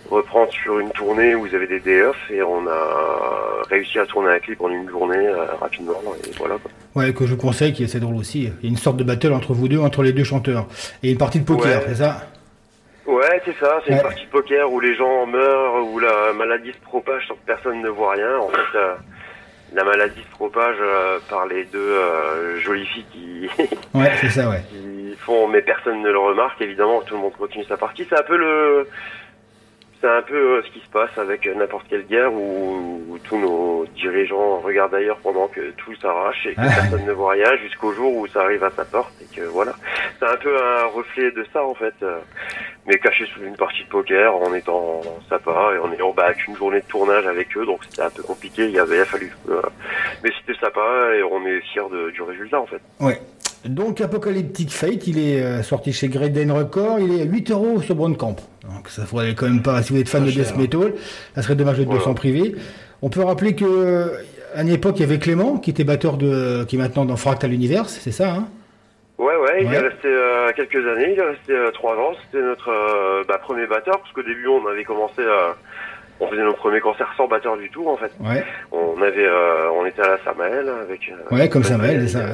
reprendre 0.10 0.52
sur 0.52 0.80
une 0.80 0.90
tournée 0.92 1.36
où 1.36 1.46
ils 1.46 1.56
avaient 1.56 1.68
des 1.80 2.02
off 2.02 2.18
et 2.32 2.42
on 2.42 2.66
a 2.68 3.62
réussi 3.70 4.00
à 4.00 4.06
tourner 4.08 4.30
un 4.32 4.40
clip 4.40 4.60
en 4.62 4.70
une 4.70 4.90
journée 4.90 5.28
euh, 5.28 5.46
rapidement 5.62 6.02
et 6.26 6.32
voilà 6.40 6.56
quoi. 6.56 6.72
Ouais, 6.96 7.14
que 7.14 7.28
je 7.28 7.34
vous 7.36 7.38
conseille, 7.38 7.74
qui 7.74 7.84
est 7.84 7.86
assez 7.86 8.00
drôle 8.00 8.16
aussi. 8.16 8.46
Il 8.62 8.64
y 8.64 8.68
a 8.68 8.70
une 8.72 8.78
sorte 8.78 8.98
de 8.98 9.04
battle 9.04 9.34
entre 9.34 9.54
vous 9.54 9.68
deux, 9.68 9.78
entre 9.78 10.02
les 10.02 10.12
deux 10.12 10.24
chanteurs. 10.24 10.66
Et 11.04 11.12
une 11.12 11.18
partie 11.20 11.40
de 11.40 11.46
poker, 11.46 11.82
Ouais. 11.82 11.86
c'est 11.90 11.96
ça? 12.04 12.22
Ouais 13.10 13.42
c'est 13.46 13.56
ça, 13.60 13.82
c'est 13.84 13.92
Ouais. 13.92 13.98
une 13.98 14.04
partie 14.04 14.26
de 14.26 14.30
poker 14.30 14.72
où 14.72 14.80
les 14.80 14.94
gens 14.96 15.26
meurent, 15.26 15.84
où 15.88 16.00
la 16.00 16.32
maladie 16.34 16.72
se 16.74 16.80
propage 16.82 17.28
sans 17.28 17.34
que 17.36 17.46
personne 17.46 17.82
ne 17.82 17.90
voit 17.90 18.12
rien. 18.14 18.38
En 18.38 18.50
fait, 18.50 18.78
euh, 18.78 18.94
la 19.74 19.84
maladie 19.84 20.22
se 20.22 20.32
propage 20.36 20.76
euh, 20.80 21.20
par 21.30 21.46
les 21.48 21.64
deux 21.66 21.80
euh, 21.80 22.60
jolies 22.60 22.86
filles 22.86 23.06
qui, 23.12 23.50
Ouais, 23.96 24.12
c'est 24.22 24.30
ça, 24.30 24.50
ouais. 24.50 24.62
qui 24.70 25.16
font, 25.20 25.48
mais 25.48 25.62
personne 25.62 26.02
ne 26.02 26.12
le 26.12 26.20
remarque. 26.20 26.62
Évidemment, 26.62 27.02
tout 27.02 27.16
le 27.16 27.22
monde 27.22 27.34
continue 27.38 27.66
sa 27.66 27.78
partie. 27.78 28.06
C'est 28.10 28.18
un 28.20 28.24
peu 28.24 28.38
le, 28.38 28.88
c'est 30.02 30.08
un 30.10 30.22
peu 30.22 30.36
euh, 30.58 30.62
ce 30.64 30.72
qui 30.72 30.80
se 30.80 30.90
passe 30.90 31.16
avec 31.18 31.46
euh, 31.48 31.54
n'importe 31.56 31.86
quelle 31.90 32.06
guerre 32.08 32.34
où, 32.34 33.02
où 33.10 33.18
tous 33.20 33.38
nos 33.38 33.86
dirigeants 33.96 34.60
regardent 34.60 34.96
ailleurs 34.96 35.18
pendant 35.18 35.48
que 35.48 35.72
tout 35.72 35.94
s'arrache 35.96 36.46
et 36.48 36.54
que 36.56 36.62
Ah. 36.62 36.70
personne 36.76 37.06
ne 37.06 37.12
voit 37.12 37.32
rien 37.34 37.56
jusqu'au 37.58 37.92
jour 37.94 38.16
où 38.16 38.28
ça 38.28 38.42
arrive 38.44 38.64
à 38.64 38.72
sa 38.72 38.86
porte 38.86 39.14
et 39.22 39.36
que 39.36 39.42
voilà. 39.46 39.74
C'est 40.20 40.26
un 40.28 40.38
peu 40.38 40.56
un 40.58 40.86
reflet 40.86 41.32
de 41.32 41.46
ça 41.54 41.64
en 41.64 41.74
fait, 41.74 41.94
euh, 42.04 42.18
mais 42.86 42.98
caché 42.98 43.26
sous 43.34 43.42
une 43.44 43.56
partie 43.58 43.84
de 43.84 43.90
poker 43.90 44.36
en 44.36 44.54
étant 44.54 45.02
sympa 45.30 45.72
et 45.76 45.78
en 45.80 45.92
ayant 45.94 46.12
bah, 46.12 46.34
qu'une 46.34 46.56
journée 46.56 46.80
de 46.82 46.86
tournage 46.86 47.26
avec 47.28 47.56
eux, 47.58 47.66
donc 47.66 47.82
c'était 47.90 48.02
un 48.04 48.10
peu 48.10 48.24
compliqué. 48.24 48.66
Il 48.66 48.72
y 48.72 48.80
avait 48.80 48.98
il 48.98 49.02
a 49.02 49.06
fallu, 49.06 49.32
euh, 49.50 49.62
mais 50.24 50.32
c'était 50.40 50.60
sympa 50.60 51.12
et 51.16 51.24
on 51.24 51.46
est 51.46 51.60
fiers 51.62 51.90
de- 51.92 52.10
du 52.12 52.22
résultat 52.22 52.60
en 52.60 52.66
fait. 52.68 52.82
Ouais. 53.00 53.20
Donc 53.66 54.00
Apocalyptic 54.02 54.72
Fate, 54.72 55.08
il 55.08 55.20
est 55.20 55.42
euh, 55.42 55.64
sorti 55.64 55.92
chez 55.92 56.08
Greden 56.08 56.52
Records, 56.52 57.00
il 57.00 57.20
est 57.20 57.22
à 57.22 57.26
8 57.26 57.52
euros 57.52 57.82
sur 57.82 57.96
Bandcamp. 57.96 58.38
Donc 58.64 58.88
ça 58.88 59.06
faudrait 59.06 59.36
quand 59.36 59.48
même 59.48 59.62
pas, 59.62 59.82
si 59.84 59.94
vous 59.94 60.00
êtes 60.00 60.10
fan 60.10 60.24
de 60.26 60.32
cher. 60.32 60.46
death 60.46 60.58
metal, 60.58 60.94
ça 61.36 61.42
serait 61.42 61.56
dommage 61.56 61.78
de 61.80 61.84
Voilà. 61.84 62.02
s'en 62.02 62.14
priver. 62.14 62.56
On 63.02 63.10
peut 63.10 63.24
rappeler 63.24 63.56
que 63.56 64.14
à 64.56 64.62
une 64.62 64.70
époque 64.70 64.96
il 64.98 65.02
y 65.02 65.04
avait 65.06 65.20
Clément 65.20 65.58
qui 65.58 65.70
était 65.70 65.84
batteur 65.84 66.18
de, 66.18 66.64
qui 66.66 66.76
est 66.76 66.80
maintenant 66.80 67.06
dans 67.06 67.18
Fractal 67.18 67.54
Universe, 67.54 68.00
c'est 68.02 68.12
ça 68.12 68.32
hein? 68.32 68.48
Ouais, 69.20 69.36
ouais, 69.36 69.64
il 69.64 69.74
est 69.74 69.80
resté 69.80 70.08
euh, 70.08 70.50
quelques 70.56 70.88
années, 70.88 71.12
il 71.12 71.20
est 71.20 71.30
resté 71.30 71.52
euh, 71.52 71.72
trois 71.72 71.94
ans. 71.98 72.14
C'était 72.24 72.42
notre 72.42 72.70
euh, 72.72 73.24
bah, 73.28 73.38
premier 73.38 73.68
batteur, 73.68 74.00
parce 74.00 74.14
qu'au 74.14 74.24
début, 74.24 74.48
on 74.48 74.66
avait 74.66 74.86
commencé 74.86 75.22
à... 75.22 75.56
On 76.22 76.28
faisait 76.30 76.44
nos 76.44 76.54
premiers 76.54 76.80
concerts 76.80 77.14
sans 77.18 77.28
batteur 77.28 77.58
du 77.58 77.70
tout, 77.70 77.86
en 77.90 77.98
fait. 77.98 78.12
Ouais. 78.22 78.46
On 78.72 79.02
avait, 79.02 79.28
on 79.74 79.86
était 79.86 80.02
à 80.02 80.12
la 80.12 80.24
Samael 80.24 80.70
avec... 80.70 81.12
Ouais, 81.32 81.50
comme 81.50 81.64
Samael, 81.64 82.08
c'est 82.08 82.18
ça. 82.18 82.26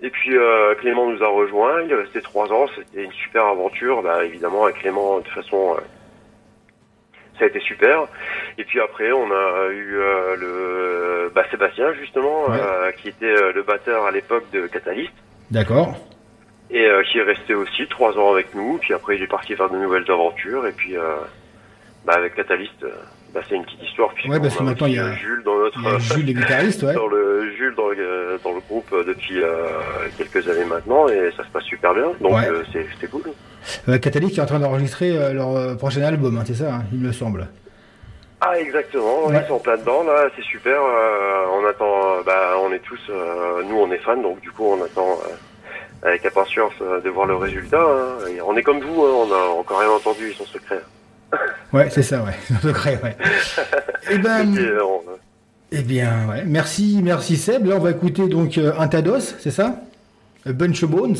Et 0.00 0.10
puis 0.10 0.36
euh, 0.36 0.74
Clément 0.76 1.10
nous 1.10 1.22
a 1.22 1.28
rejoint, 1.28 1.82
il 1.82 1.90
est 1.90 1.94
resté 1.96 2.20
trois 2.20 2.52
ans, 2.52 2.66
c'était 2.76 3.02
une 3.04 3.12
super 3.12 3.46
aventure, 3.46 4.02
bah, 4.02 4.24
évidemment 4.24 4.64
avec 4.64 4.76
Clément 4.78 5.18
de 5.18 5.24
toute 5.24 5.34
façon 5.34 5.74
euh, 5.76 5.80
ça 7.38 7.44
a 7.44 7.48
été 7.48 7.58
super. 7.60 8.06
Et 8.58 8.64
puis 8.64 8.80
après 8.80 9.10
on 9.10 9.30
a 9.30 9.66
eu 9.70 9.96
euh, 9.98 10.36
le 10.36 11.32
bah, 11.34 11.42
Sébastien 11.50 11.92
justement, 11.94 12.46
Ouais. 12.48 12.94
qui 12.96 13.08
était 13.08 13.52
le 13.52 13.62
batteur 13.62 14.04
à 14.06 14.10
l'époque 14.12 14.44
de 14.52 14.66
Catalyst 14.68 15.12
D'accord. 15.50 15.94
et 16.70 16.88
qui 17.10 17.18
est 17.18 17.22
resté 17.22 17.54
aussi 17.54 17.86
trois 17.88 18.16
ans 18.18 18.32
avec 18.32 18.54
nous. 18.54 18.78
Puis 18.78 18.94
après, 18.94 19.16
il 19.16 19.22
est 19.22 19.26
parti 19.28 19.54
faire 19.56 19.68
de 19.70 19.78
nouvelles 19.78 20.08
aventures. 20.10 20.66
Et 20.66 20.72
puis, 20.72 20.94
bah, 22.04 22.14
avec 22.16 22.34
Catalyst, 22.34 22.84
euh, 23.38 23.42
c'est 23.48 23.54
une 23.56 23.64
petite 23.64 23.82
histoire. 23.82 24.10
puisqu'on 24.14 24.32
Ouais, 24.32 24.40
parce 24.40 24.54
que 24.56 24.60
a 24.62 24.64
maintenant, 24.66 24.86
il 24.86 24.94
y 24.94 24.98
a- 24.98 25.04
euh, 25.06 25.12
Jules 25.14 25.42
dans 25.44 25.58
notre 25.58 25.86
a 25.86 25.98
Jules, 25.98 26.26
le 26.26 26.32
guitariste, 26.32 26.82
ouais. 26.82 26.94
dans 26.94 27.06
le 27.06 27.50
Jules 27.56 27.74
dans 27.76 27.88
le, 27.88 28.40
dans 28.44 28.52
le 28.52 28.60
groupe 28.60 28.88
euh, 28.92 29.04
depuis 29.04 29.42
euh, 29.42 29.66
quelques 30.16 30.48
années 30.48 30.64
maintenant, 30.64 31.08
et 31.08 31.30
ça 31.36 31.44
se 31.44 31.48
passe 31.50 31.64
super 31.64 31.94
bien. 31.94 32.12
Donc 32.20 32.32
Ouais. 32.34 32.48
euh, 32.48 32.62
c'est 33.00 33.10
cool. 33.10 33.22
Euh, 33.88 33.98
Catalyst 33.98 34.34
qui 34.34 34.40
est 34.40 34.42
en 34.42 34.46
train 34.46 34.60
d'enregistrer 34.60 35.16
euh, 35.16 35.32
leur 35.32 35.56
euh, 35.56 35.74
prochain 35.74 36.02
album, 36.02 36.36
hein, 36.38 36.42
c'est 36.46 36.54
ça, 36.54 36.74
hein, 36.74 36.82
il 36.92 36.98
me 37.00 37.12
semble. 37.12 37.48
Ah 38.40 38.56
exactement, 38.58 39.26
Ouais. 39.26 39.40
ils 39.44 39.48
sont 39.48 39.58
plein 39.58 39.76
dedans 39.76 40.04
là, 40.04 40.28
c'est 40.36 40.44
super. 40.44 40.80
euh, 40.80 41.44
on 41.52 41.66
attend, 41.66 42.18
euh, 42.18 42.22
bah, 42.24 42.52
on 42.62 42.72
est 42.72 42.78
tous, 42.78 43.00
euh, 43.10 43.62
nous 43.68 43.76
on 43.76 43.90
est 43.90 43.98
fans, 43.98 44.16
donc 44.16 44.40
du 44.40 44.50
coup 44.52 44.64
on 44.64 44.84
attend 44.84 45.18
euh, 45.24 46.08
avec 46.08 46.24
impatience 46.24 46.72
euh, 46.80 47.00
de 47.00 47.10
voir 47.10 47.26
le 47.26 47.34
résultat. 47.34 47.80
hein. 47.82 48.28
On 48.46 48.56
est 48.56 48.62
comme 48.62 48.78
vous, 48.80 49.02
on 49.02 49.32
a 49.32 49.48
encore 49.58 49.80
rien 49.80 49.90
entendu, 49.90 50.28
ils 50.30 50.34
sont 50.36 50.46
secrets. 50.46 50.80
Ouais, 51.72 51.90
c'est 51.90 52.02
ça, 52.02 52.22
ouais. 52.22 52.32
Secret, 52.62 52.98
ouais. 53.02 53.16
Eh 54.10 54.18
ben, 54.18 54.54
Et, 54.56 54.58
euh, 54.60 54.80
eh 55.72 55.82
bien, 55.82 56.26
ouais. 56.28 56.44
Merci, 56.46 57.00
merci 57.02 57.36
Seb. 57.36 57.66
Là, 57.66 57.76
on 57.76 57.80
va 57.80 57.90
écouter 57.90 58.26
donc 58.28 58.56
euh, 58.56 58.72
un 58.78 58.88
Tados, 58.88 59.20
c'est 59.38 59.50
ça? 59.50 59.76
A 60.46 60.52
Bunch 60.52 60.82
of 60.82 60.90
Bones. 60.90 61.16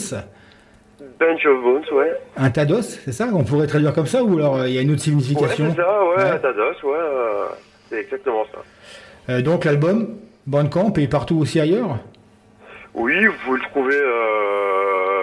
Bunch 1.20 1.44
of 1.46 1.62
Bones, 1.62 1.84
ouais. 1.92 2.12
Un 2.36 2.50
Tados, 2.50 2.80
c'est 2.82 3.12
ça? 3.12 3.28
On 3.32 3.44
pourrait 3.44 3.66
traduire 3.66 3.92
comme 3.92 4.06
ça 4.06 4.22
ou 4.22 4.38
alors 4.38 4.56
euh, 4.56 4.68
il 4.68 4.74
y 4.74 4.78
a 4.78 4.82
une 4.82 4.90
autre 4.92 5.00
Ouais, 5.00 5.04
signification 5.04 5.66
c'est 5.70 5.82
ça, 5.82 6.04
ouais, 6.04 6.16
Ouais. 6.32 6.38
Tados, 6.40 6.62
ouais, 6.84 6.98
euh, 6.98 7.46
c'est 7.90 8.00
exactement 8.00 8.44
ça. 9.26 9.40
Donc 9.42 9.66
l'album, 9.66 10.16
Bandcamp 10.46 10.94
et 10.96 11.06
partout 11.09 11.36
aussi 11.38 11.61
ailleurs? 11.61 11.98
Oui, 12.94 13.26
vous 13.26 13.34
pouvez 13.44 13.59
le 13.59 13.64
trouver 13.70 13.96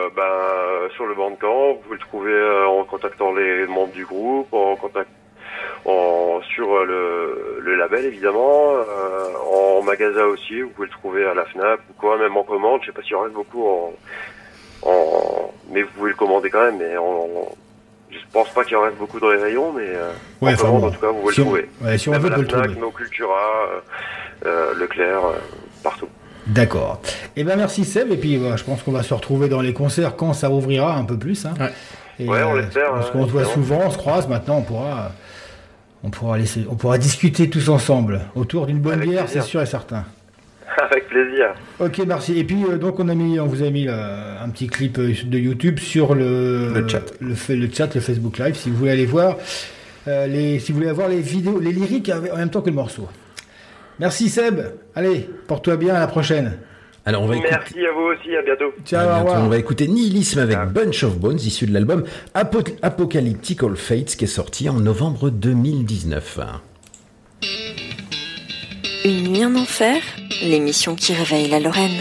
euh, 0.06 0.10
ben, 0.16 0.90
sur 0.96 1.06
le 1.06 1.14
Bandcamp, 1.16 1.74
vous 1.74 1.80
pouvez 1.84 1.96
le 1.96 2.02
trouver 2.02 2.32
euh, 2.34 2.68
en 2.68 2.84
contactant 2.84 3.34
les 3.34 3.66
membres 3.68 3.94
du 3.94 4.06
groupe, 4.06 4.54
en 4.54 4.76
contact, 4.76 5.10
en, 5.86 6.40
sur 6.54 6.74
euh, 6.76 6.86
le, 6.86 7.60
le 7.62 7.76
label 7.76 8.06
évidemment, 8.06 8.72
euh, 8.76 9.28
en 9.78 9.82
magasin 9.84 10.26
aussi, 10.26 10.62
vous 10.62 10.70
pouvez 10.70 10.88
le 10.88 10.94
trouver 10.94 11.26
à 11.26 11.34
la 11.34 11.46
FNAC 11.46 11.80
ou 11.90 11.94
quoi, 12.00 12.18
même 12.18 12.36
en 12.38 12.44
commande, 12.44 12.82
je 12.82 12.88
sais 12.88 12.92
pas 12.92 13.02
s'il 13.02 13.16
en 13.16 13.22
reste 13.22 13.34
beaucoup 13.36 13.66
en, 13.68 13.94
en... 14.84 15.52
Mais 15.72 15.82
vous 15.82 15.90
pouvez 15.98 16.10
le 16.12 16.16
commander 16.16 16.50
quand 16.50 16.62
même, 16.64 16.78
mais 16.78 16.98
en... 16.98 17.28
Je 18.12 18.20
pense 18.32 18.50
pas 18.54 18.64
qu'il 18.64 18.78
en 18.78 18.82
reste 18.82 18.96
beaucoup 18.98 19.20
dans 19.20 19.30
les 19.32 19.42
rayons, 19.42 19.74
mais 19.74 19.88
euh, 19.88 20.12
Ouais, 20.42 20.52
en 20.52 20.54
enfin 20.54 20.66
commande 20.68 20.82
bon, 20.82 20.88
en 20.88 20.92
tout 20.92 21.00
cas, 21.02 21.08
vous 21.10 21.20
pouvez 21.22 21.34
si 21.34 21.40
le 21.42 21.46
on- 21.46 21.50
trouver. 21.50 21.70
ouais, 21.84 21.98
si 21.98 22.10
on 22.10 22.12
veut, 22.14 22.28
on 22.28 22.30
la 22.32 22.38
le 22.38 22.44
FNAC, 22.46 22.64
trouver. 22.66 22.80
No 22.80 22.92
Cultura, 22.92 23.40
euh, 23.68 23.80
euh, 24.46 24.74
Leclerc, 24.76 25.26
euh, 25.26 25.34
partout. 25.84 26.08
D'accord. 26.48 27.02
Eh 27.36 27.44
ben 27.44 27.56
merci 27.56 27.86
Seb 27.86 28.12
et 28.12 28.18
puis 28.18 28.38
bah, 28.38 28.56
je 28.56 28.64
pense 28.64 28.84
qu'on 28.84 28.92
va 28.92 29.04
se 29.04 29.14
retrouver 29.14 29.50
dans 29.50 29.62
les 29.62 29.74
concerts 29.74 30.16
quand 30.16 30.34
ça 30.34 30.50
ouvrira 30.52 30.96
un 30.96 31.04
peu 31.04 31.18
plus. 31.18 31.46
Hein. 31.46 31.54
Et, 32.20 32.28
Ouais, 32.30 32.44
on 32.44 32.54
l'espère, 32.56 32.92
Parce 32.92 33.08
hein, 33.08 33.12
qu'on 33.14 33.26
se 33.26 33.32
voit 33.32 33.46
souvent, 33.46 33.82
on 33.86 33.90
se 33.92 33.98
croise. 33.98 34.28
Maintenant, 34.28 34.58
on 34.58 34.62
pourra, 34.62 35.12
on 36.04 36.10
pourra 36.10 36.38
laisser, 36.38 36.66
on 36.70 36.76
pourra 36.76 36.98
discuter 36.98 37.50
tous 37.50 37.68
ensemble 37.70 38.22
autour 38.36 38.68
d'une 38.68 38.80
bonne 38.80 38.94
Avec 39.00 39.10
bière, 39.10 39.26
c'est 39.28 39.42
sûr 39.42 39.62
et 39.62 39.66
certain. 39.66 40.06
Avec 40.92 41.08
plaisir. 41.08 41.54
Ok, 41.80 42.00
merci. 42.06 42.38
Et 42.38 42.44
puis 42.44 42.64
euh, 42.70 42.78
donc 42.78 43.00
on 43.00 43.08
a 43.10 43.16
mis, 43.16 43.40
on 43.40 43.48
vous 43.48 43.64
a 43.64 43.70
mis 43.70 43.88
euh, 43.88 44.44
un 44.44 44.50
petit 44.50 44.68
clip 44.68 44.98
euh, 45.00 45.14
de 45.26 45.38
YouTube 45.38 45.80
sur 45.80 46.14
le, 46.16 46.74
Le 46.74 46.88
chat. 46.88 47.02
le, 47.22 47.34
fa- 47.34 47.54
le 47.56 47.70
chat, 47.72 47.94
le 47.96 48.02
Facebook 48.02 48.38
Live, 48.40 48.56
si 48.56 48.70
vous 48.70 48.78
voulez 48.78 48.92
aller 48.92 49.06
voir 49.06 49.38
euh, 50.08 50.28
les, 50.28 50.60
si 50.60 50.72
vous 50.72 50.78
voulez 50.80 50.90
avoir 50.90 51.08
les 51.08 51.22
vidéos, 51.22 51.60
les 51.60 51.72
lyriques 51.72 52.12
en 52.32 52.38
même 52.38 52.50
temps 52.50 52.62
que 52.62 52.70
le 52.70 52.76
morceau. 52.76 53.08
Merci 54.00 54.30
Seb. 54.30 54.60
Allez, 54.96 55.30
porte-toi 55.48 55.78
bien. 55.78 55.96
À 55.96 56.00
la 56.00 56.08
prochaine. 56.08 56.58
Alors 57.08 57.22
on 57.22 57.28
va 57.28 57.36
écouter. 57.36 57.52
Merci 57.52 57.86
à 57.86 57.92
vous 57.94 58.02
aussi, 58.02 58.36
à 58.36 58.42
bientôt. 58.42 58.74
Ciao. 58.84 59.00
À 59.02 59.04
au 59.04 59.08
bientôt. 59.08 59.26
revoir. 59.30 59.46
On 59.46 59.50
va 59.50 59.58
écouter 59.58 59.88
Nihilisme 59.88 60.40
avec 60.40 60.58
Bunch 60.74 61.04
of 61.04 61.18
Bones, 61.20 61.38
issu 61.40 61.68
de 61.68 61.74
l'album 61.74 62.04
Apo- 62.34 62.76
Apocalyptical 62.82 63.76
Fates, 63.76 64.16
qui 64.16 64.24
est 64.24 64.28
sorti 64.28 64.70
en 64.70 64.80
novembre 64.80 65.30
2019. 65.30 66.40
Une 69.06 69.28
nuit 69.28 69.46
en 69.46 69.56
enfer, 69.56 69.98
l'émission 70.42 70.96
qui 70.96 71.14
réveille 71.14 71.48
la 71.48 71.60
Lorraine. 71.60 71.92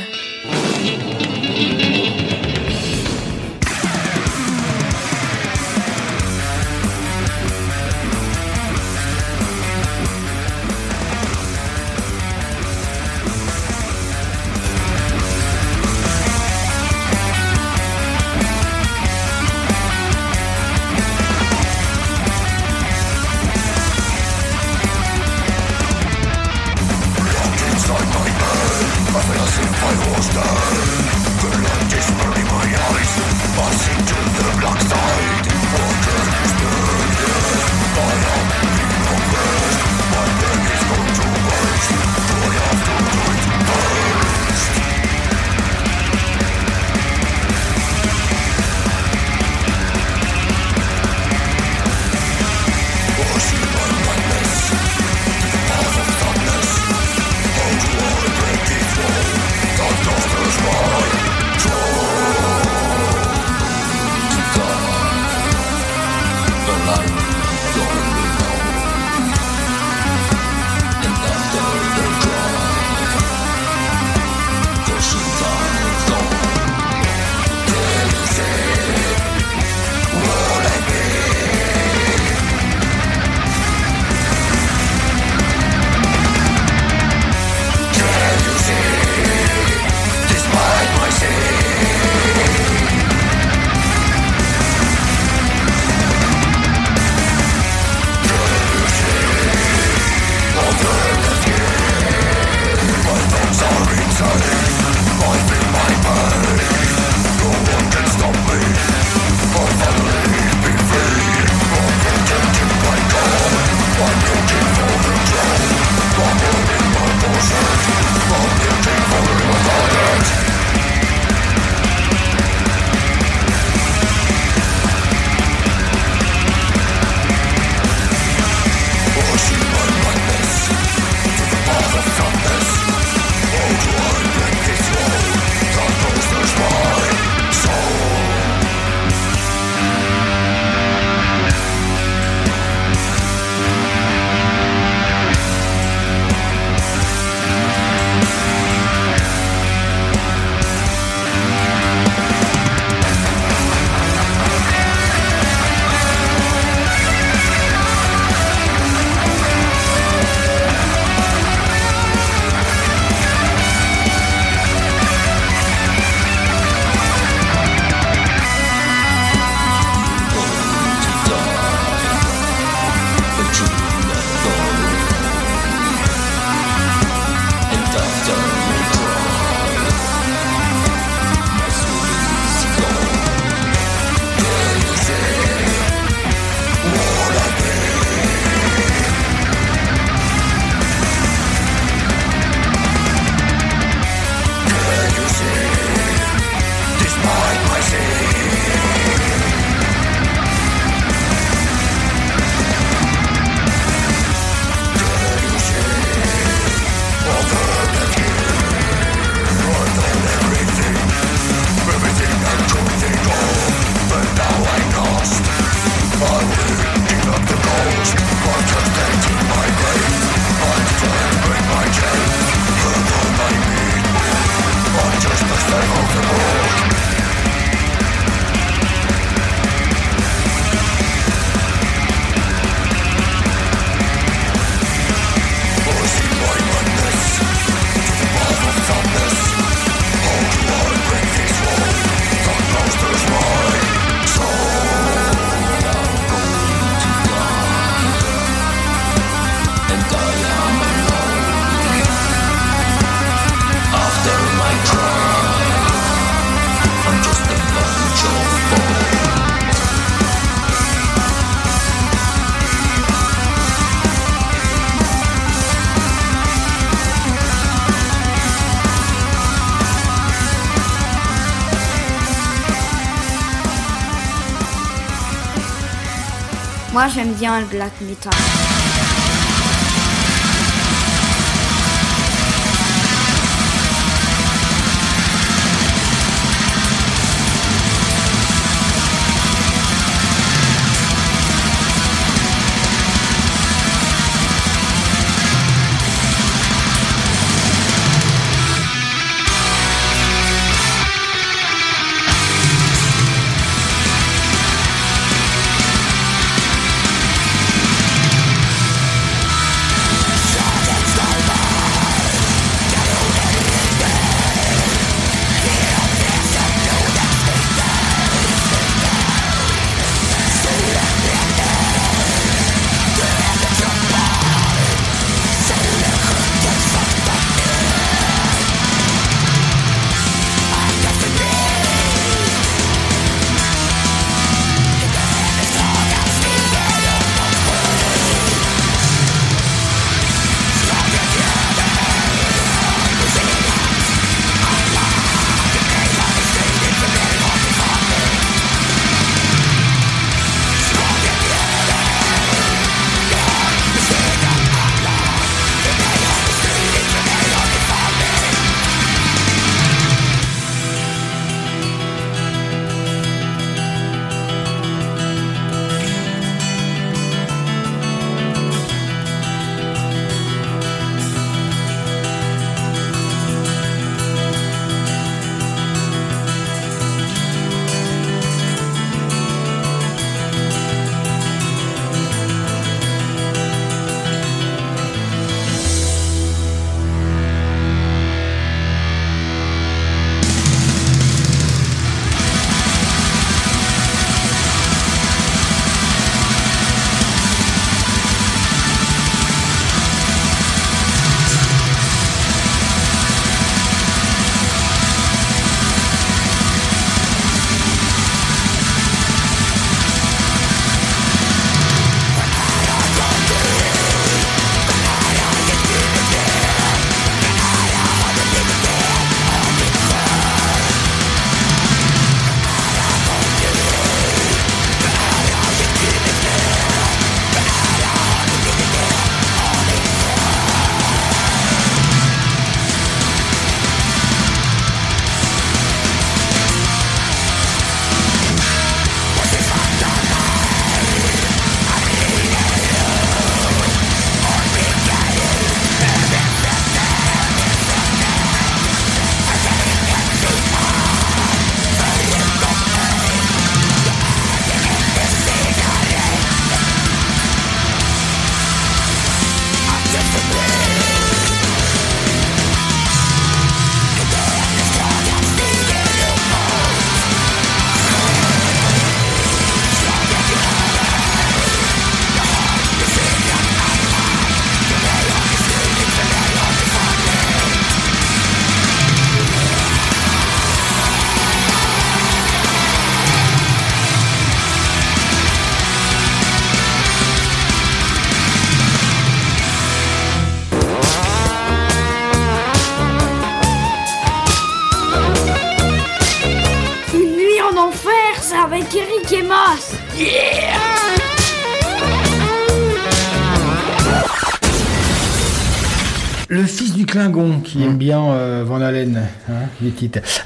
J'aime 277.08 277.34
bien 277.34 277.60
le 277.60 277.66
black 277.66 277.92
metal. 278.00 278.32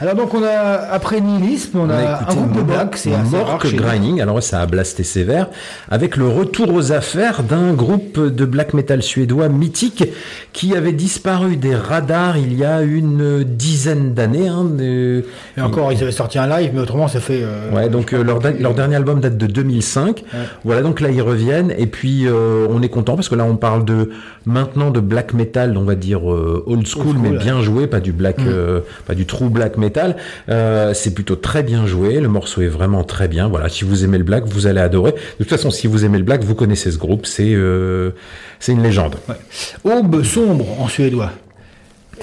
Alors 0.01 0.15
donc 0.15 0.35
on 0.35 0.43
a 0.43 0.49
après 0.91 1.21
nihilisme, 1.21 1.79
on, 1.81 1.91
a, 1.91 2.23
un 2.31 2.35
groupe 2.35 2.57
de 2.57 2.63
black, 2.63 2.97
c'est 2.97 3.15
rare 3.15 3.25
Mork. 3.25 3.75
Grinding, 3.75 4.21
alors 4.21 4.43
ça 4.43 4.61
a 4.61 4.67
blasté 4.67 5.03
sévère, 5.05 5.49
avec 5.91 6.17
le 6.17 6.29
retour 6.29 6.73
aux 6.73 6.93
affaires 6.93 7.43
d'un 7.43 7.73
groupe 7.73 8.19
de 8.19 8.45
black 8.45 8.75
metal 8.75 9.03
suédois 9.03 9.49
mythique 9.49 10.05
qui 10.53 10.75
avait 10.77 10.93
disparu 10.93 11.57
des 11.57 11.75
radars 11.75 12.37
il 12.39 12.55
y 12.57 12.65
a 12.65 12.83
une 12.83 13.45
dizaine 13.45 14.15
d'années. 14.15 14.49
hein, 14.49 14.65
de- 14.65 15.25
Et 15.57 15.61
encore, 15.61 15.93
ils 15.93 16.03
avaient 16.03 16.13
sorti 16.13 16.39
un 16.39 16.47
live, 16.47 16.71
mais 16.75 16.81
autrement 16.81 17.09
ça 17.09 17.21
fait. 17.21 17.41
euh, 17.43 17.71
Ouais, 17.73 17.89
donc 17.89 18.13
euh, 18.13 18.23
leur, 18.23 18.41
dernier 18.75 18.97
album 18.97 19.21
date 19.21 19.37
de 19.37 19.47
2005. 19.47 20.25
Voilà, 20.65 20.83
donc 20.83 21.01
là 21.01 21.11
ils 21.11 21.23
reviennent 21.23 21.73
et 21.77 21.87
puis 21.87 22.27
euh, 22.27 22.67
on 22.71 22.83
est 22.83 22.89
content 22.89 23.15
parce 23.15 23.29
que 23.29 23.35
là 23.35 23.45
on 23.45 23.57
parle 23.57 23.85
de 23.85 24.11
maintenant 24.47 24.91
de 24.91 25.01
black 25.01 25.35
metal, 25.35 25.77
on 25.77 25.85
va 25.85 25.95
dire 25.95 26.31
euh, 26.33 26.63
old 26.67 26.87
school, 26.87 27.05
school, 27.05 27.17
mais 27.23 27.31
ouais. 27.31 27.39
bien 27.39 27.61
joué, 27.63 27.87
pas 27.87 28.01
du 28.01 28.13
black, 28.13 28.39
Mm. 28.39 28.83
pas 29.07 29.15
du 29.15 29.18
true 29.27 29.49
black 29.49 29.77
metal. 29.77 30.17
Euh, 30.49 30.95
c'est 30.95 31.15
plutôt 31.15 31.37
très 31.37 31.63
bien 31.63 31.87
joué. 31.87 32.21
Le 32.21 32.29
morceau 32.29 32.63
est 32.63 32.69
vraiment 32.69 33.05
très 33.05 33.29
bien. 33.29 33.49
Voilà, 33.49 33.69
si 33.69 33.85
vous 33.85 34.05
aimez 34.05 34.19
le 34.19 34.25
black, 34.25 34.45
vous 34.47 34.67
allez 34.67 34.81
adorer. 34.81 35.13
De 35.13 35.17
toute 35.45 35.49
façon, 35.51 35.71
si 35.71 35.87
vous 35.87 36.05
aimez 36.05 36.19
le 36.19 36.25
black, 36.25 36.43
vous 36.43 36.55
connaissez 36.55 36.91
ce 36.91 36.99
groupe. 36.99 37.27
C'est 37.27 37.55
euh, 37.55 38.11
c'est 38.61 38.73
une 38.73 38.83
légende. 38.83 39.17
Aube 39.85 40.23
sombre 40.25 40.67
en 40.81 40.89
suédois. 40.89 41.31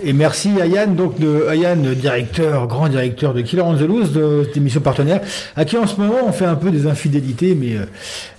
Et 0.04 0.12
merci 0.12 0.50
à 0.62 0.66
Yann, 0.66 0.93
donc 0.93 1.18
de 1.22 1.46
à 1.48 1.56
Yann, 1.56 1.93
directeur, 1.93 2.68
grand 2.68 2.89
directeur 2.89 3.34
de 3.34 3.39
Killer 3.39 3.62
on 3.62 3.76
the 3.78 3.82
Loose, 3.88 4.12
de 4.12 4.43
cette 4.43 4.58
émission 4.58 4.82
partenaire, 4.82 5.22
à 5.56 5.64
qui 5.64 5.78
en 5.78 5.88
ce 5.88 5.96
moment 5.96 6.18
on 6.28 6.34
fait 6.34 6.43
un 6.43 6.56
peu 6.56 6.70
des 6.70 6.86
infidélités, 6.86 7.56
mais 7.56 7.78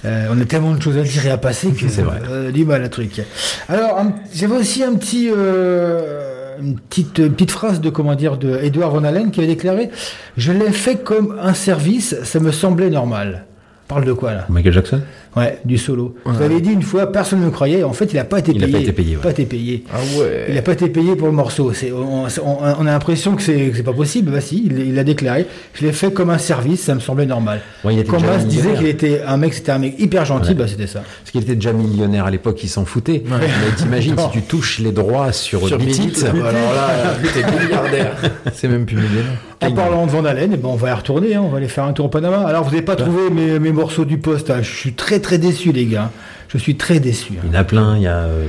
euh, 0.04 0.26
on 0.30 0.38
a 0.38 0.44
tellement 0.44 0.72
de 0.72 0.82
choses 0.82 0.98
à 0.98 1.02
dire 1.02 1.24
et 1.24 1.30
à 1.30 1.38
passer 1.38 1.70
que 1.70 1.88
C'est 1.88 2.02
vrai. 2.02 2.18
euh, 2.30 2.50
du 2.50 2.66
mal 2.66 2.84
à 2.84 2.90
truc. 2.90 3.22
Alors 3.70 4.02
j'avais 4.34 4.54
aussi 4.54 4.84
un 4.84 4.96
petit 4.96 5.30
euh, 5.34 6.35
une 6.60 6.78
petite 6.78 7.50
phrase 7.50 7.80
de 7.80 7.90
comment 7.90 8.14
dire 8.14 8.36
de 8.36 8.58
Edouard 8.62 8.90
Von 8.90 9.04
Allen 9.04 9.30
qui 9.30 9.40
avait 9.40 9.48
déclaré 9.48 9.90
je 10.36 10.52
l'ai 10.52 10.72
fait 10.72 10.96
comme 11.02 11.38
un 11.40 11.54
service, 11.54 12.16
ça 12.22 12.40
me 12.40 12.52
semblait 12.52 12.90
normal. 12.90 13.46
Parle 13.88 14.04
de 14.04 14.12
quoi 14.12 14.32
là 14.34 14.46
Michael 14.48 14.72
Jackson 14.72 15.00
Ouais, 15.36 15.58
du 15.66 15.76
solo. 15.76 16.14
Ouais. 16.24 16.32
Vous 16.32 16.42
avez 16.42 16.60
dit 16.62 16.70
une 16.70 16.80
fois, 16.82 17.12
personne 17.12 17.40
ne 17.40 17.44
me 17.44 17.50
croyait. 17.50 17.82
En 17.82 17.92
fait, 17.92 18.06
il 18.12 18.16
n'a 18.16 18.24
pas 18.24 18.38
été 18.38 18.52
Il 18.52 18.58
payé. 18.60 18.72
pas 18.72 18.78
été 18.80 18.92
payé, 18.92 19.16
ouais. 19.16 19.22
Pas 19.22 19.30
été 19.32 19.44
payé. 19.44 19.84
Ah 19.92 19.98
ouais. 20.18 20.46
Il 20.48 20.54
n'a 20.54 20.62
pas 20.62 20.72
été 20.72 20.88
payé 20.88 21.14
pour 21.14 21.26
le 21.28 21.34
morceau. 21.34 21.72
C'est, 21.74 21.92
on, 21.92 22.24
on- 22.24 22.58
on 22.80 22.86
a 22.86 22.90
l'impression 22.90 23.36
que 23.36 23.42
c'est, 23.42 23.68
que 23.68 23.76
c'est 23.76 23.82
pas 23.82 23.92
possible. 23.92 24.32
Bah 24.32 24.40
si, 24.40 24.62
il, 24.64 24.78
il 24.78 24.94
l'a 24.94 25.04
déclaré. 25.04 25.46
Je 25.74 25.84
l'ai 25.84 25.92
fait 25.92 26.10
comme 26.10 26.30
un 26.30 26.38
service, 26.38 26.80
ça 26.80 26.94
me 26.94 27.00
semblait 27.00 27.26
normal. 27.26 27.60
Ouais, 27.84 27.92
il 27.94 27.98
était 28.00 28.10
Mas 28.18 28.46
disait 28.46 28.74
qu'il 28.74 28.86
était 28.86 29.20
un 29.26 29.36
mec, 29.36 29.52
c'était 29.52 29.72
un 29.72 29.78
mec 29.78 29.94
hyper 29.98 30.24
gentil, 30.24 30.48
Ouais. 30.48 30.54
bah 30.54 30.64
c'était 30.68 30.86
ça. 30.86 31.00
Parce 31.20 31.30
qu'il 31.32 31.42
était 31.42 31.54
déjà 31.54 31.74
millionnaire 31.74 32.24
à 32.24 32.30
l'époque, 32.30 32.58
il 32.64 32.68
s'en 32.68 32.86
foutait. 32.86 33.22
Mais 33.28 33.46
t'imagines 33.76 34.16
si 34.18 34.30
tu 34.32 34.42
touches 34.42 34.78
les 34.78 34.90
droits 34.92 35.32
sur, 35.32 35.68
Sur 35.68 35.76
Beat 35.78 35.98
It, 35.98 36.24
alors 36.24 36.44
là, 36.74 37.14
t'es 37.34 37.62
milliardaire. 37.62 38.12
C'est 38.54 38.68
même 38.68 38.86
plus 38.86 38.96
millionnaire. 38.96 39.24
En 39.62 39.70
parlant 39.72 40.06
de 40.06 40.10
Van 40.10 40.24
Halen, 40.24 40.50
eh 40.52 40.56
ben, 40.56 40.68
on 40.68 40.76
va 40.76 40.90
y 40.90 40.92
retourner, 40.92 41.34
hein, 41.34 41.42
on 41.44 41.48
va 41.48 41.56
aller 41.58 41.68
faire 41.68 41.84
un 41.84 41.92
tour 41.92 42.06
au 42.06 42.08
Panama. 42.08 42.46
Alors, 42.46 42.62
vous 42.64 42.70
n'avez 42.70 42.82
pas 42.82 42.96
trouvé 42.96 43.30
mes, 43.30 43.58
mes 43.58 43.72
morceaux 43.72 44.04
du 44.04 44.18
poste. 44.18 44.50
hein. 44.50 44.58
Je 44.62 44.70
suis 44.70 44.92
très 44.92 45.18
très 45.20 45.38
déçu, 45.38 45.72
les 45.72 45.86
gars. 45.86 46.10
Je 46.48 46.58
suis 46.58 46.76
très 46.76 47.00
déçu. 47.00 47.32
hein. 47.36 47.42
il 47.44 47.52
y 47.52 47.56
en 47.56 47.60
a 47.60 47.64
plein. 47.64 47.96
Il 47.96 48.02
y 48.02 48.06
a, 48.06 48.18
euh, 48.18 48.44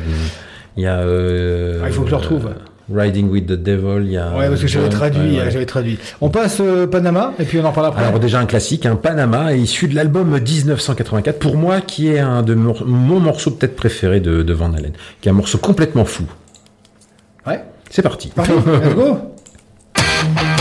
il 0.75 0.83
y 0.83 0.87
a. 0.87 0.97
euh, 0.99 1.79
Ah, 1.83 1.87
il 1.87 1.93
faut 1.93 2.01
que 2.01 2.07
je 2.07 2.11
le 2.11 2.17
retrouve. 2.17 2.49
Riding 2.93 3.29
with 3.29 3.47
the 3.47 3.51
Devil. 3.53 4.05
Il 4.05 4.11
y 4.11 4.17
a. 4.17 4.31
Ouais, 4.37 4.47
parce 4.49 4.61
que 4.61 4.67
j'avais 4.67 4.85
Jump, 4.85 4.95
traduit, 4.95 5.21
ouais, 5.31 5.37
ouais. 5.39 5.47
euh, 5.47 5.49
j'avais 5.51 5.65
traduit. 5.65 5.97
On 6.21 6.29
passe 6.29 6.59
euh, 6.61 6.87
Panama 6.87 7.33
et 7.39 7.43
puis 7.43 7.59
on 7.59 7.65
en 7.65 7.71
parle 7.73 7.87
après. 7.87 8.03
Alors 8.03 8.19
déjà 8.19 8.39
un 8.39 8.45
classique, 8.45 8.85
un 8.85 8.95
Panama, 8.95 9.53
issu 9.53 9.87
de 9.89 9.95
l'album 9.95 10.29
1984, 10.39 11.37
pour 11.39 11.57
moi 11.57 11.81
qui 11.81 12.07
est 12.09 12.19
un 12.19 12.43
de 12.43 12.53
mon, 12.53 12.75
mon 12.85 13.19
morceau 13.19 13.51
peut-être 13.51 13.75
préféré 13.75 14.19
de, 14.21 14.41
de 14.41 14.53
Van 14.53 14.71
Halen, 14.73 14.93
qui 15.21 15.27
est 15.27 15.31
un 15.31 15.35
morceau 15.35 15.57
complètement 15.57 16.05
fou. 16.05 16.23
Ouais. 17.45 17.61
C'est 17.89 18.01
parti. 18.03 18.29
Parti, 18.33 18.51
let's 18.53 18.95
go. 18.95 19.17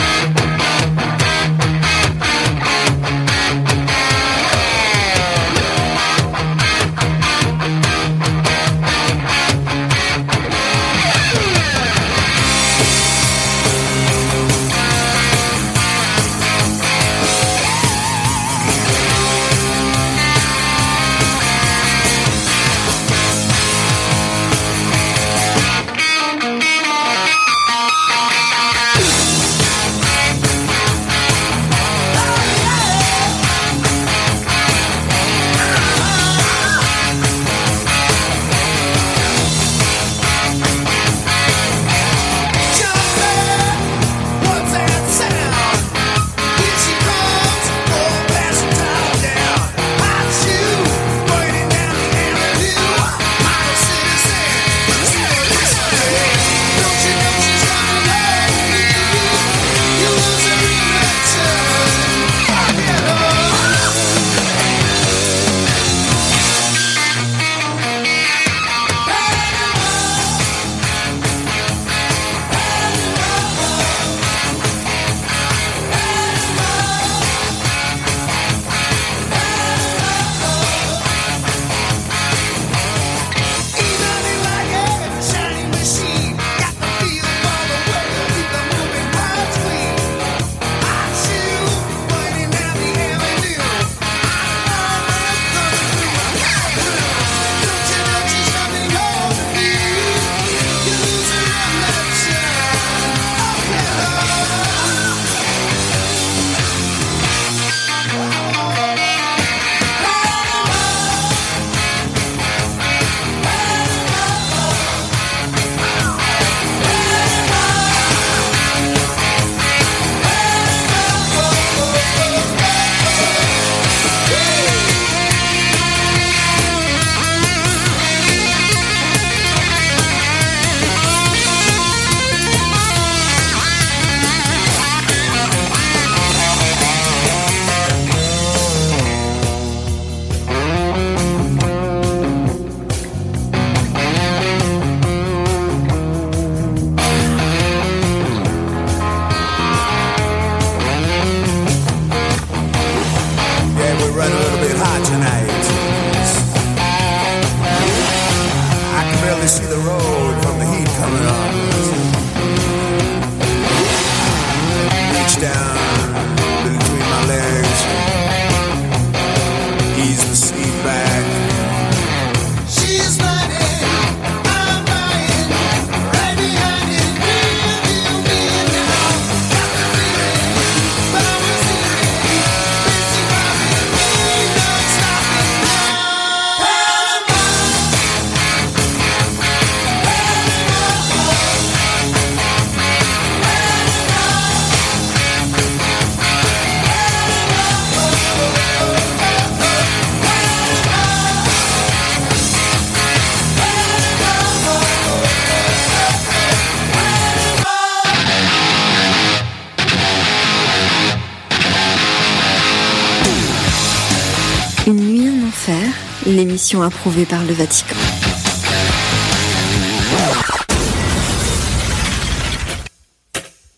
par 217.29 217.43
le 217.45 217.55
Vatican. 217.55 217.97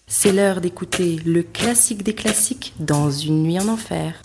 C'est 0.06 0.32
l'heure 0.32 0.60
d'écouter 0.60 1.20
le 1.24 1.44
classique 1.44 2.02
des 2.02 2.14
classiques 2.14 2.74
dans 2.80 3.10
Une 3.10 3.44
nuit 3.44 3.60
en 3.60 3.68
enfer. 3.68 4.20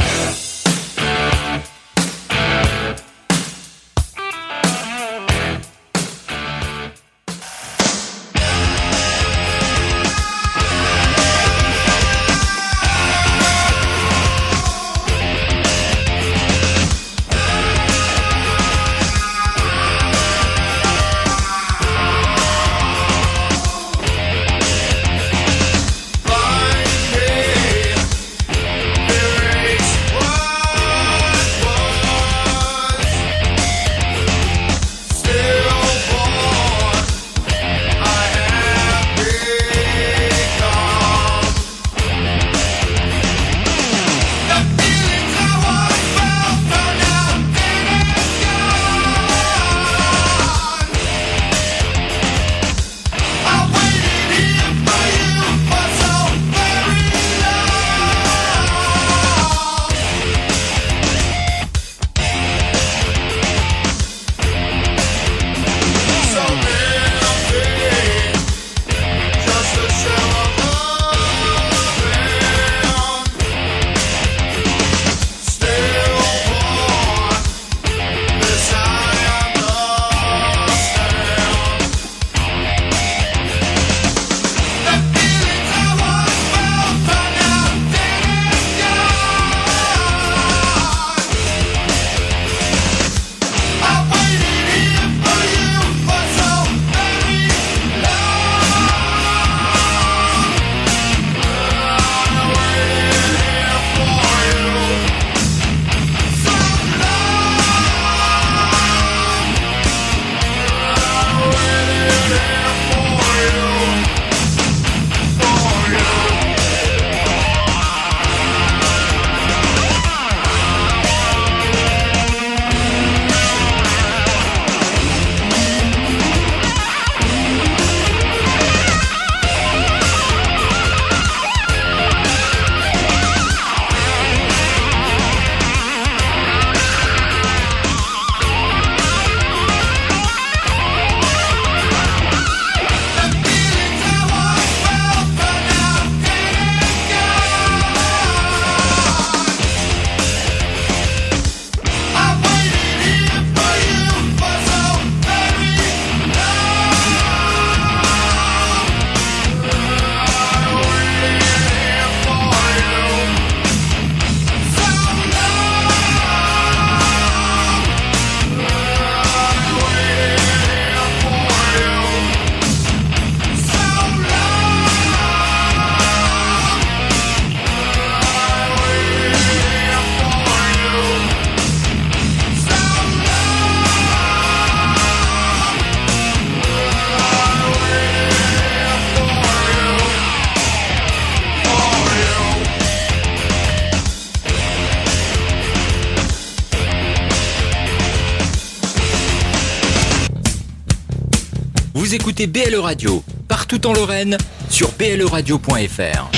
Écoutez 202.44 202.70
BLE 202.72 202.80
Radio, 202.80 203.24
partout 203.48 203.86
en 203.88 203.94
Lorraine, 203.94 204.38
sur 204.70 204.92
bleradio.fr. 204.94 206.30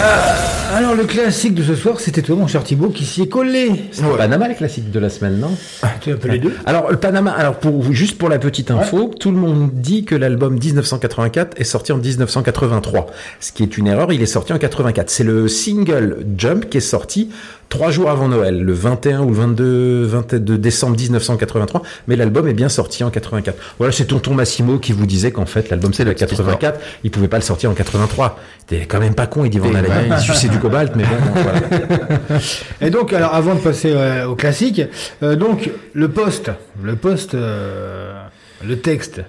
Ah, 0.00 0.76
alors 0.76 0.94
le 0.94 1.04
classique 1.04 1.54
de 1.54 1.62
ce 1.62 1.74
soir, 1.76 2.00
c'était 2.00 2.20
toi 2.22 2.34
mon 2.36 2.46
cher 2.48 2.64
Thibaut 2.64 2.88
qui 2.90 3.04
s'y 3.04 3.22
est 3.22 3.28
collé. 3.28 3.70
C'est 3.92 4.02
le 4.02 4.16
Panama 4.16 4.48
le 4.48 4.54
classique 4.54 4.90
de 4.90 4.98
la 4.98 5.08
semaine, 5.08 5.38
non? 5.38 5.56
Tu 6.00 6.10
as 6.12 6.16
les 6.28 6.38
deux 6.38 6.54
Alors 6.66 6.90
le 6.90 6.96
Panama, 6.96 7.30
alors 7.30 7.56
pour 7.56 7.80
vous- 7.80 7.92
juste 7.92 8.18
pour 8.18 8.28
la 8.28 8.38
petite 8.38 8.70
info, 8.70 9.12
tout 9.18 9.30
le 9.30 9.36
monde 9.38 9.70
dit 9.72 10.04
que 10.04 10.14
l'album 10.16 10.58
1984 10.58 11.60
est 11.60 11.64
sorti 11.64 11.92
en 11.92 11.98
1983, 11.98 13.06
ce 13.40 13.52
qui 13.52 13.62
est 13.62 13.78
une 13.78 13.86
erreur. 13.86 14.12
Il 14.12 14.20
est 14.22 14.26
sorti 14.26 14.52
en 14.52 14.58
84. 14.58 15.10
C'est 15.10 15.24
le 15.24 15.46
single 15.48 16.24
Jump 16.36 16.68
qui 16.68 16.78
est 16.78 16.80
sorti 16.80 17.30
trois 17.68 17.90
jours 17.90 18.10
avant 18.10 18.28
Noël, 18.28 18.60
le 18.60 18.72
21 18.72 19.22
ou 19.22 19.28
le 19.28 19.34
22, 19.34 20.04
22 20.04 20.58
décembre 20.58 20.96
1983. 20.96 21.82
Mais 22.08 22.16
l'album 22.16 22.46
est 22.48 22.54
bien 22.54 22.68
sorti 22.68 23.04
en 23.04 23.10
84. 23.10 23.56
Voilà, 23.78 23.92
c'est 23.92 24.06
Tonton 24.06 24.34
Massimo 24.34 24.78
qui 24.78 24.92
vous 24.92 25.06
disait 25.06 25.32
qu'en 25.32 25.46
fait 25.46 25.70
l'album 25.70 25.92
c'est 25.92 26.04
de 26.04 26.12
84. 26.12 26.80
Il 27.04 27.10
pouvait 27.10 27.28
pas 27.28 27.38
le 27.38 27.42
sortir 27.42 27.70
en 27.70 27.74
83. 27.74 28.38
T'es 28.66 28.86
quand 28.86 29.00
même 29.00 29.14
pas 29.14 29.26
con, 29.26 29.44
il 29.44 29.50
dit 29.50 29.58
Halen. 29.58 29.84
ouais. 29.84 30.08
Il 30.10 30.18
suçait 30.20 30.48
du 30.48 30.58
cobalt, 30.58 30.94
mais 30.96 31.04
bon, 31.04 31.16
voilà. 31.34 32.40
Et 32.80 32.90
donc, 32.90 33.12
alors 33.12 33.34
avant 33.34 33.54
de 33.54 33.60
passer 33.60 33.92
euh, 33.92 34.26
au 34.26 34.36
classique, 34.36 34.80
euh, 35.22 35.36
donc 35.36 35.70
le 35.92 36.08
poste, 36.08 36.50
le 36.82 36.96
poste, 36.96 37.34
euh, 37.34 38.14
le 38.66 38.78
texte. 38.78 39.20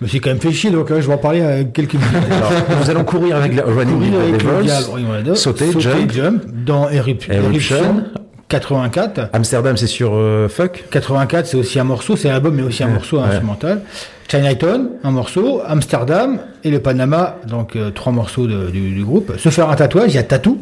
Me 0.00 0.06
suis 0.06 0.20
quand 0.20 0.30
même 0.30 0.40
fait 0.40 0.52
chier, 0.52 0.70
donc 0.70 0.90
euh, 0.90 1.00
je 1.00 1.06
vais 1.08 1.14
en 1.14 1.18
parler 1.18 1.42
à 1.42 1.64
quelques 1.64 1.94
minutes. 1.94 2.08
Alors, 2.30 2.52
nous 2.82 2.90
allons 2.90 3.04
courir 3.04 3.36
avec 3.36 3.54
la 3.56 3.64
Running 3.64 4.12
Courir 4.12 4.58
le 4.58 4.62
diable, 4.62 5.36
sauter, 5.36 5.72
sauter, 5.72 5.88
jump. 6.14 6.44
dans 6.64 6.88
Erup- 6.88 7.28
Eruption. 7.30 7.76
Eruption 7.76 8.04
84. 8.48 9.30
Amsterdam, 9.32 9.76
c'est 9.76 9.86
sur 9.88 10.12
euh, 10.14 10.48
Fuck. 10.48 10.84
84, 10.90 11.46
c'est 11.46 11.56
aussi 11.56 11.78
un 11.78 11.84
morceau, 11.84 12.16
c'est 12.16 12.30
un 12.30 12.34
album, 12.36 12.54
mais 12.54 12.62
aussi 12.62 12.82
un 12.82 12.86
Ouais, 12.86 12.92
morceau 12.94 13.18
ouais. 13.18 13.24
instrumental. 13.24 13.82
Chinatown, 14.30 14.88
un 15.04 15.10
morceau. 15.10 15.60
Amsterdam 15.66 16.38
et 16.64 16.70
le 16.70 16.78
Panama, 16.80 17.36
donc 17.46 17.76
euh, 17.76 17.90
trois 17.90 18.12
morceaux 18.12 18.46
de- 18.46 18.70
du, 18.70 18.90
du 18.92 19.04
groupe. 19.04 19.32
Se 19.38 19.48
faire 19.50 19.68
un 19.68 19.74
tatouage, 19.74 20.12
il 20.12 20.16
y 20.16 20.18
a 20.18 20.22
Tattoo. 20.22 20.58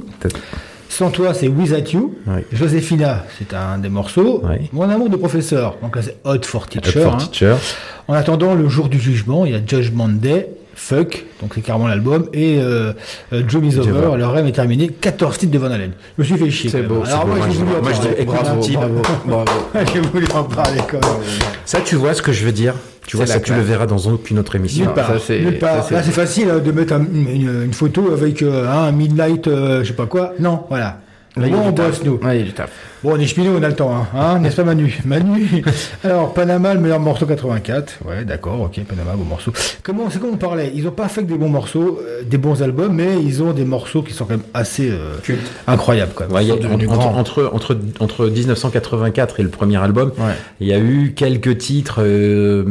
Sans 0.89 1.11
toi, 1.11 1.35
c'est 1.35 1.49
Without 1.49 1.91
You. 1.93 2.15
Josephina, 2.53 3.25
c'est 3.39 3.55
un 3.55 3.79
des 3.79 3.89
morceaux. 3.89 4.43
Mon 4.73 4.89
amour 4.89 5.11
de 5.11 5.17
professeur, 5.17 5.77
donc 5.83 5.97
là 5.97 6.03
c'est 6.03 6.17
Hot 6.25 6.43
for 6.45 6.67
Teacher. 6.69 7.01
Hot 7.01 7.03
for 7.03 7.15
hein. 7.15 7.19
Teacher. 7.19 7.57
En 8.09 8.15
attendant 8.15 8.55
le 8.55 8.69
jour 8.69 8.89
du 8.89 8.99
jugement, 8.99 9.45
il 9.45 9.53
y 9.53 9.55
a 9.55 9.61
Judgment 9.65 10.09
Day, 10.09 10.49
Fuck, 10.79 11.25
donc 11.41 11.53
c'est 11.55 11.63
carrément 11.63 11.89
l'album, 11.89 12.29
et 12.35 12.59
euh, 12.61 12.93
euh, 13.33 13.43
Joe 13.49 13.65
is 13.65 13.71
Joe 13.73 13.87
Over, 13.89 14.07
Over. 14.09 14.17
le 14.19 14.27
rêve 14.27 14.47
est 14.47 14.53
terminé, 14.53 14.89
14 14.89 15.39
titres 15.39 15.53
de 15.53 15.59
Van 15.59 15.71
Halen. 15.71 15.93
Je 16.19 16.23
me 16.23 16.27
suis 16.27 16.37
fait 16.37 16.51
chier. 16.51 16.69
C'est 16.71 16.83
beau, 16.83 17.01
c'est 17.05 17.13
Alors 17.13 17.25
beau. 17.27 17.35
moi, 17.35 17.47
je 17.51 17.59
voulu 17.59 17.71
moi, 17.83 17.91
je 17.93 18.01
dis 18.21 18.25
bravo, 18.27 18.61
Tim. 18.63 18.81
Bravo. 19.27 19.51
j'ai 19.95 20.01
voulu 20.01 20.27
en 20.35 20.45
parler 20.45 20.81
quand 20.89 21.01
même. 21.01 21.27
Ça, 21.65 21.81
tu 21.81 21.97
vois 21.97 22.13
ce 22.13 22.21
que 22.21 22.31
je 22.31 22.45
veux 22.45 22.53
dire? 22.53 22.75
Tu 23.07 23.17
vois, 23.17 23.27
ça, 23.27 23.41
tu 23.41 23.55
le 23.55 23.61
verras 23.63 23.87
dans 23.87 23.99
aucune 23.99 24.39
autre 24.39 24.55
émission. 24.57 24.85
Nulle 24.85 24.95
part. 24.95 25.13
Nulle 25.31 25.59
part. 25.59 25.91
Là, 25.91 26.03
c'est 26.03 26.11
facile 26.13 26.51
euh, 26.51 26.61
de 26.61 26.71
mettre 26.73 26.93
un- 26.93 27.05
une, 27.07 27.63
une 27.65 27.73
photo 27.73 28.13
avec 28.13 28.43
euh, 28.43 28.69
un 28.71 28.93
Midnight, 28.93 29.47
euh, 29.49 29.83
je 29.83 29.89
sais 29.89 29.95
pas 29.95 30.07
quoi. 30.07 30.33
Non, 30.39 30.65
voilà. 30.69 31.01
Là, 31.39 31.49
Bon, 31.49 31.59
on 31.67 31.71
bosse, 31.71 32.03
nous. 32.03 32.19
Ouais, 32.23 32.41
il 32.41 32.55
taf. 32.55 32.71
Bon, 33.05 33.13
on 33.15 33.19
est 33.21 33.27
cheminot, 33.27 33.59
on 33.59 33.63
a 33.63 33.69
le 33.69 33.75
temps, 33.75 33.95
hein, 33.95 34.07
hein, 34.15 34.39
n'est-ce 34.39 34.57
pas 34.57 34.65
Manu? 34.65 34.99
Manu? 35.05 35.63
Alors, 36.05 36.33
Panama, 36.33 36.73
le 36.73 36.81
meilleur 36.81 36.99
morceau 36.99 37.27
84. 37.27 37.99
Ouais, 38.07 38.25
d'accord, 38.25 38.59
ok, 38.63 38.81
Panama, 38.85 39.13
bon 39.17 39.25
morceau. 39.25 39.53
Comment, 39.83 40.09
c'est 40.09 40.19
comme 40.19 40.31
on 40.33 40.37
parlait, 40.39 40.73
ils 40.75 40.89
ont 40.89 40.93
pas 40.93 41.09
fait 41.09 41.23
que 41.23 41.29
des 41.29 41.37
bons 41.37 41.51
morceaux, 41.51 42.01
euh, 42.03 42.23
des 42.25 42.39
bons 42.39 42.63
albums, 42.63 42.95
mais 42.95 43.23
ils 43.23 43.43
ont 43.43 43.53
des 43.53 43.67
morceaux 43.67 44.03
qui 44.03 44.15
sont 44.15 44.25
quand 44.25 44.33
même 44.33 44.43
assez 44.55 44.89
euh, 44.91 45.13
incroyables, 45.67 46.13
quoi. 46.15 46.27
Ouais, 46.29 46.51
a- 46.51 46.55
entre, 47.19 47.51
entre, 47.53 47.77
entre 48.01 48.27
1984 48.29 49.41
et 49.41 49.43
le 49.43 49.51
premier 49.51 49.77
album, 49.77 50.13
il 50.61 50.69
y 50.69 50.73
a 50.73 50.79
eu 50.79 51.13
quelques 51.15 51.59
titres 51.59 51.99
euh, 52.01 52.65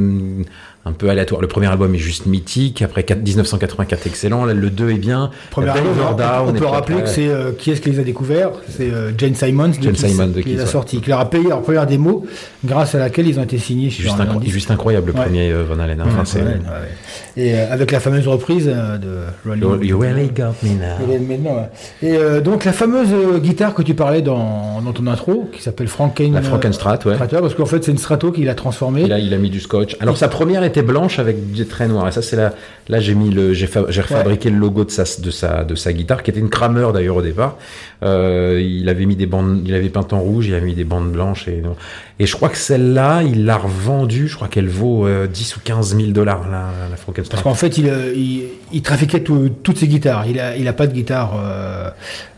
un 0.87 0.91
peu 0.91 1.09
aléatoires. 1.09 1.41
Le 1.41 1.47
premier 1.47 1.67
album 1.67 1.93
est 1.95 1.99
juste 1.99 2.27
mythique, 2.27 2.81
après 2.83 3.03
4 3.03 3.23
1984 3.23 4.05
excellent, 4.07 4.45
le 4.45 4.69
2 4.69 4.91
est 4.91 4.93
bien. 4.97 5.31
Premier 5.51 5.69
album, 5.71 5.93
on- 6.47 6.53
peut 6.53 6.65
rappeler 6.65 7.01
que 7.01 7.09
c'est 7.09 7.27
euh, 7.27 7.51
qui 7.57 7.71
est-ce 7.71 7.81
qui 7.81 7.89
les 7.89 7.99
a 7.99 8.03
découverts? 8.03 8.51
C'est 8.69 8.91
euh, 8.91 9.11
Jane 9.17 9.33
Simons, 9.35 9.69
de 9.69 9.73
Jane 9.81 9.93
Kiss, 9.93 10.05
Simon 10.05 10.27
de 10.27 10.33
qui 10.41 10.43
Kiss, 10.43 10.53
les 10.57 10.61
a 10.61 10.65
sortis, 10.67 11.01
qui 11.01 11.09
leur 11.09 11.19
a 11.19 11.29
payé 11.29 11.49
leur 11.49 11.61
première 11.61 11.85
démo, 11.87 12.25
grâce 12.63 12.93
à 12.95 12.99
laquelle 12.99 13.27
ils 13.27 13.39
ont 13.39 13.43
été 13.43 13.57
signés 13.57 13.89
Juste, 13.89 14.15
incro- 14.19 14.71
incroyable 14.71 15.07
le 15.11 15.17
Ouais. 15.17 15.25
premier 15.25 15.51
euh, 15.51 15.63
Van 15.67 15.79
Halen. 15.79 16.01
hein. 16.01 16.05
Ouais, 16.05 16.41
ouais. 16.41 16.53
Et 17.37 17.53
euh, 17.55 17.65
avec 17.73 17.91
la 17.91 17.99
fameuse 17.99 18.27
reprise 18.27 18.69
euh, 18.71 18.97
de 18.97 19.55
You- 19.57 19.81
you 19.83 19.99
really 19.99 20.29
got 20.29 20.53
me 20.63 20.69
now. 21.37 21.61
Et 22.01 22.15
euh, 22.15 22.41
donc 22.41 22.63
la 22.63 22.71
fameuse 22.73 23.09
euh, 23.11 23.39
guitare 23.39 23.73
que 23.73 23.81
tu 23.81 23.93
parlais 23.93 24.21
dans, 24.21 24.81
dans 24.81 24.93
ton 24.93 25.07
intro, 25.07 25.49
qui 25.51 25.61
s'appelle 25.61 25.87
Franken. 25.87 26.33
La 26.33 26.41
Frankenstrat, 26.41 26.99
ouais. 27.05 27.15
Parce 27.17 27.55
qu'en 27.55 27.65
fait 27.65 27.83
c'est 27.83 27.91
une 27.91 27.97
Strato 27.97 28.31
qu'il 28.31 28.47
a 28.49 28.55
transformée. 28.55 29.01
Il 29.05 29.13
a, 29.13 29.19
il 29.19 29.33
a 29.33 29.37
mis 29.37 29.49
du 29.49 29.59
scotch. 29.59 29.97
Alors 29.99 30.17
sa 30.17 30.27
première 30.27 30.63
était 30.63 30.74
blanche 30.81 31.19
avec 31.19 31.51
des 31.51 31.65
traits 31.65 31.89
noirs. 31.89 32.07
Et 32.07 32.11
ça 32.11 32.21
c'est 32.21 32.35
là, 32.35 32.53
là 32.89 32.99
j'ai 32.99 33.15
mis 33.15 33.29
le, 33.29 33.53
j'ai, 33.53 33.67
fa- 33.67 33.85
j'ai 33.89 34.01
refabriqué 34.01 34.49
le 34.49 34.57
logo 34.57 34.83
de 34.85 34.91
sa, 34.91 35.03
de 35.03 35.31
sa, 35.31 35.63
de 35.63 35.75
sa 35.75 35.93
guitare, 35.93 36.23
qui 36.23 36.31
était 36.31 36.39
une 36.39 36.49
Kramer 36.49 36.87
d'ailleurs 36.93 37.17
au 37.17 37.21
départ. 37.21 37.57
Euh, 38.03 38.61
il 38.63 38.87
avait 38.89 39.05
mis 39.05 39.15
des 39.15 39.25
bandes, 39.25 39.61
il 39.65 39.73
avait 39.73 39.89
peint 39.89 40.07
en 40.11 40.19
rouge, 40.19 40.47
il 40.47 40.53
avait 40.55 40.65
mis 40.65 40.75
des 40.75 40.83
bandes 40.83 41.11
blanches 41.11 41.47
et 41.47 41.61
et 42.19 42.25
je 42.25 42.35
crois 42.35 42.47
que 42.49 42.57
celle-là, 42.57 43.23
il 43.23 43.43
l'a 43.45 43.57
revendue. 43.57 44.27
Je 44.29 44.35
crois 44.35 44.47
qu'elle 44.47 44.69
vaut 44.69 45.05
euh, 45.05 45.27
10 45.27 45.57
ou 45.57 45.59
15 45.63 45.95
000 45.97 46.11
dollars 46.11 46.49
la, 46.49 46.69
la 46.89 46.95
Frankenstein. 46.95 47.31
Parce 47.31 47.43
qu'en 47.43 47.53
fait, 47.55 47.77
il, 47.77 47.89
euh, 47.89 48.13
il, 48.15 48.43
il 48.71 48.81
trafiquait 48.81 49.19
tout- 49.19 49.49
toutes 49.63 49.77
ses 49.77 49.87
guitares. 49.89 50.25
Il 50.27 50.39
a, 50.39 50.55
il 50.55 50.65
a 50.67 50.73
pas 50.73 50.87
de 50.87 50.93
guitare 50.93 51.33
euh, 51.37 51.89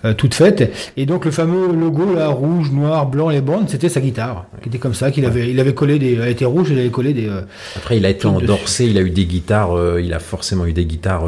euh, 0.06 0.14
toute 0.16 0.34
faite. 0.34 0.74
Et 0.98 1.06
donc, 1.06 1.26
le 1.26 1.32
fameux 1.32 1.72
logo, 1.74 2.16
là, 2.16 2.30
rouge, 2.30 2.72
noir, 2.72 3.06
blanc, 3.06 3.30
les 3.30 3.42
bandes, 3.42 3.70
c'était 3.70 3.90
sa 3.90 4.02
guitare. 4.02 4.46
Qui 4.64 4.70
était 4.70 4.80
comme 4.80 4.96
ça, 4.96 5.12
qu'il 5.12 5.26
avait, 5.26 5.52
il 5.52 5.60
avait 5.60 5.76
collé 5.76 6.00
des, 6.00 6.14
elle 6.16 6.30
était 6.30 6.46
rouge, 6.46 6.70
il 6.72 6.80
avait 6.80 6.90
collé 6.90 7.14
des, 7.14 7.28
euh, 7.28 7.42
Après, 7.76 7.98
il 7.98 8.06
a 8.06 8.10
été 8.10 8.26
endorsé, 8.26 8.86
il 8.86 8.98
a 8.98 9.02
eu 9.02 9.12
des 9.12 9.26
guitares, 9.26 9.76
il 10.00 10.12
a 10.14 10.20
forcément 10.20 10.66
eu 10.66 10.74
des 10.74 10.86
guitares. 10.86 11.26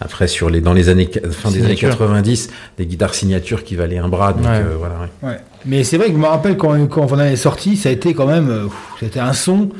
Après, 0.00 0.28
sur 0.28 0.48
les, 0.50 0.60
dans 0.60 0.72
les 0.72 0.88
années, 0.88 1.08
fin 1.30 1.50
des 1.50 1.58
années 1.64 1.74
Signature. 1.76 1.90
90, 1.90 2.50
des 2.78 2.86
guitares 2.86 3.14
signatures 3.14 3.64
qui 3.64 3.74
valaient 3.74 3.98
un 3.98 4.08
bras. 4.08 4.32
Donc, 4.32 4.44
Ouais. 4.44 4.50
euh, 4.64 4.76
voilà. 4.78 4.94
ouais. 5.22 5.28
Ouais. 5.30 5.36
Mais 5.66 5.84
c'est 5.84 5.96
vrai 5.98 6.06
que 6.08 6.12
je 6.12 6.18
me 6.18 6.26
rappelle 6.26 6.56
quand, 6.56 6.86
quand 6.88 7.12
Halen 7.12 7.32
est 7.32 7.36
sorti, 7.36 7.76
ça 7.76 7.88
a 7.88 7.92
été 7.92 8.14
quand 8.14 8.26
même, 8.26 8.48
euh, 8.48 8.66
c'était 9.00 9.18
un 9.20 9.32
son, 9.32 9.70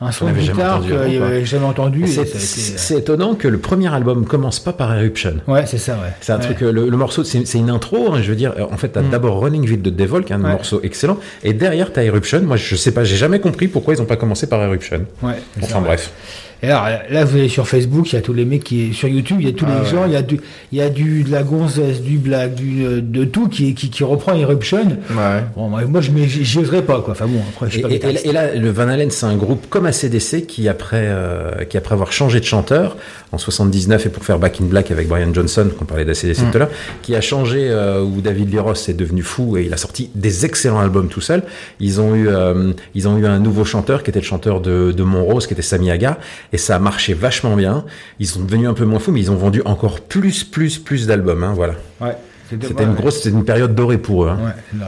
un 0.00 0.10
son 0.12 0.26
On 0.26 0.32
de 0.32 0.38
guitare 0.38 0.80
qu'il 0.80 0.92
avant, 0.94 1.04
n'y 1.08 1.18
quoi. 1.18 1.26
avait 1.26 1.44
jamais 1.44 1.66
entendu. 1.66 2.06
C'est, 2.06 2.22
été, 2.22 2.94
étonnant 3.00 3.34
que 3.34 3.46
le 3.48 3.58
premier 3.58 3.92
album 3.92 4.24
commence 4.24 4.60
pas 4.60 4.72
par 4.72 4.96
Eruption. 4.96 5.34
Ouais, 5.48 5.66
c'est 5.66 5.76
ça, 5.78 5.94
ouais. 5.94 6.12
C'est 6.20 6.32
un 6.32 6.36
Ouais. 6.38 6.44
truc, 6.44 6.62
euh, 6.62 6.70
le, 6.72 6.88
le 6.88 6.96
morceau, 6.96 7.24
c'est, 7.24 7.46
c'est 7.46 7.58
une 7.58 7.68
intro, 7.68 8.12
hein, 8.14 8.20
je 8.22 8.30
veux 8.30 8.36
dire. 8.36 8.54
En 8.72 8.76
fait, 8.76 8.88
t'as 8.90 9.02
d'abord 9.02 9.40
Running 9.40 9.68
with 9.68 9.82
the 9.82 9.88
Devil, 9.94 10.24
qui 10.24 10.32
est 10.32 10.36
un 10.36 10.38
Mm. 10.38 10.44
Ouais. 10.44 10.52
morceau 10.52 10.80
excellent, 10.82 11.18
et 11.42 11.52
derrière 11.52 11.92
t'as 11.92 12.04
Eruption. 12.04 12.40
Moi, 12.42 12.56
je 12.56 12.74
sais 12.76 12.92
pas, 12.92 13.02
j'ai 13.04 13.16
jamais 13.16 13.40
compris 13.40 13.68
pourquoi 13.68 13.92
ils 13.94 14.00
ont 14.00 14.06
pas 14.06 14.16
commencé 14.16 14.46
par 14.46 14.62
Eruption. 14.62 15.04
Ouais, 15.22 15.34
Enfin 15.62 15.82
ouais. 15.82 15.96
Et 16.62 16.66
alors 16.70 16.88
là, 17.10 17.24
vous 17.24 17.36
allez 17.36 17.48
sur 17.48 17.68
Facebook, 17.68 18.12
il 18.12 18.16
y 18.16 18.18
a 18.18 18.22
tous 18.22 18.32
les 18.32 18.44
mecs 18.44 18.64
qui 18.64 18.92
sur 18.92 19.06
YouTube, 19.08 19.36
il 19.40 19.46
y 19.46 19.50
a 19.50 19.52
tous 19.52 19.64
Ah 19.68 19.74
les 19.78 19.84
ouais. 19.84 19.90
gens, 19.94 20.06
il 20.06 20.12
y 20.12 20.16
a 20.16 20.22
du, 20.22 20.40
il 20.72 20.78
y 20.78 20.82
a 20.82 20.88
du 20.90 21.22
de 21.22 21.30
la 21.30 21.42
gonzesse, 21.44 22.02
du 22.02 22.18
blague, 22.18 22.54
du 22.54 22.84
euh, 22.84 23.00
de 23.00 23.24
tout 23.24 23.48
qui 23.48 23.74
qui, 23.74 23.90
qui 23.90 24.02
reprend 24.02 24.34
Eruption. 24.34 24.96
Bon, 25.56 25.68
moi, 25.68 26.00
je 26.00 26.10
m'y- 26.10 26.28
j'y 26.28 26.44
j'y 26.44 26.58
oserais 26.58 26.82
pas 26.82 27.00
quoi. 27.00 27.12
Enfin 27.12 27.26
bon, 27.26 27.40
après 27.48 27.66
je 27.66 27.72
suis 27.72 27.80
Et, 27.94 27.98
pas 28.00 28.10
et- 28.10 28.28
et 28.28 28.32
là, 28.32 28.54
le 28.54 28.70
Van 28.70 28.88
Halen, 28.88 29.10
c'est 29.10 29.26
un 29.26 29.36
groupe 29.36 29.66
comme 29.70 29.86
ACDC 29.86 30.46
qui 30.46 30.68
après, 30.68 31.04
euh, 31.06 31.64
qui 31.68 31.76
après 31.76 31.92
avoir 31.94 32.10
changé 32.12 32.40
de 32.40 32.44
chanteur 32.44 32.96
en 33.30 33.38
79 33.38 34.06
et 34.06 34.08
pour 34.08 34.24
faire 34.24 34.38
Back 34.38 34.60
in 34.60 34.64
Black 34.64 34.90
avec 34.90 35.06
Brian 35.06 35.32
Johnson, 35.32 35.68
qu'on 35.78 35.84
parlait 35.84 36.04
d'ACDC 36.06 36.40
Mm. 36.42 36.50
tout 36.50 36.56
à 36.56 36.58
l'heure, 36.60 36.70
qui 37.02 37.14
a 37.14 37.20
changé 37.20 37.68
euh, 37.70 38.02
où 38.02 38.20
David 38.20 38.50
Lee 38.50 38.58
Roth 38.58 38.84
est 38.88 38.94
devenu 38.94 39.22
fou 39.22 39.56
et 39.58 39.64
il 39.66 39.72
a 39.72 39.76
sorti 39.76 40.10
des 40.14 40.44
excellents 40.44 40.80
albums 40.80 41.08
tout 41.08 41.20
seul. 41.20 41.42
Ils 41.78 42.00
ont 42.00 42.14
eu, 42.16 42.26
euh, 42.28 42.72
ils 42.94 43.06
ont 43.06 43.16
eu 43.18 43.26
un 43.26 43.38
nouveau 43.38 43.64
chanteur 43.64 44.02
qui 44.02 44.10
était 44.10 44.18
le 44.20 44.24
chanteur 44.24 44.60
de, 44.60 44.92
de 44.92 45.02
Monrose, 45.04 45.46
qui 45.46 45.52
était 45.52 45.62
Sami 45.62 45.90
Hagar, 45.90 46.16
et 46.52 46.58
ça 46.58 46.76
a 46.76 46.78
marché 46.78 47.14
vachement 47.14 47.56
bien. 47.56 47.84
Ils 48.18 48.26
sont 48.26 48.42
devenus 48.42 48.68
un 48.68 48.74
peu 48.74 48.84
moins 48.84 48.98
fous, 48.98 49.12
mais 49.12 49.20
ils 49.20 49.30
ont 49.30 49.36
vendu 49.36 49.62
encore 49.64 50.00
plus, 50.00 50.44
plus, 50.44 50.78
plus 50.78 51.06
d'albums. 51.06 51.44
Hein, 51.44 51.52
voilà. 51.54 51.74
Ouais, 52.00 52.16
c'était- 52.50 52.84
une 52.84 52.94
grosse, 52.94 53.16
c'était 53.22 53.36
une 53.36 53.44
période 53.44 53.74
dorée 53.74 53.98
pour 53.98 54.24
eux. 54.24 54.28
hein. 54.28 54.38
Ouais. 54.74 54.86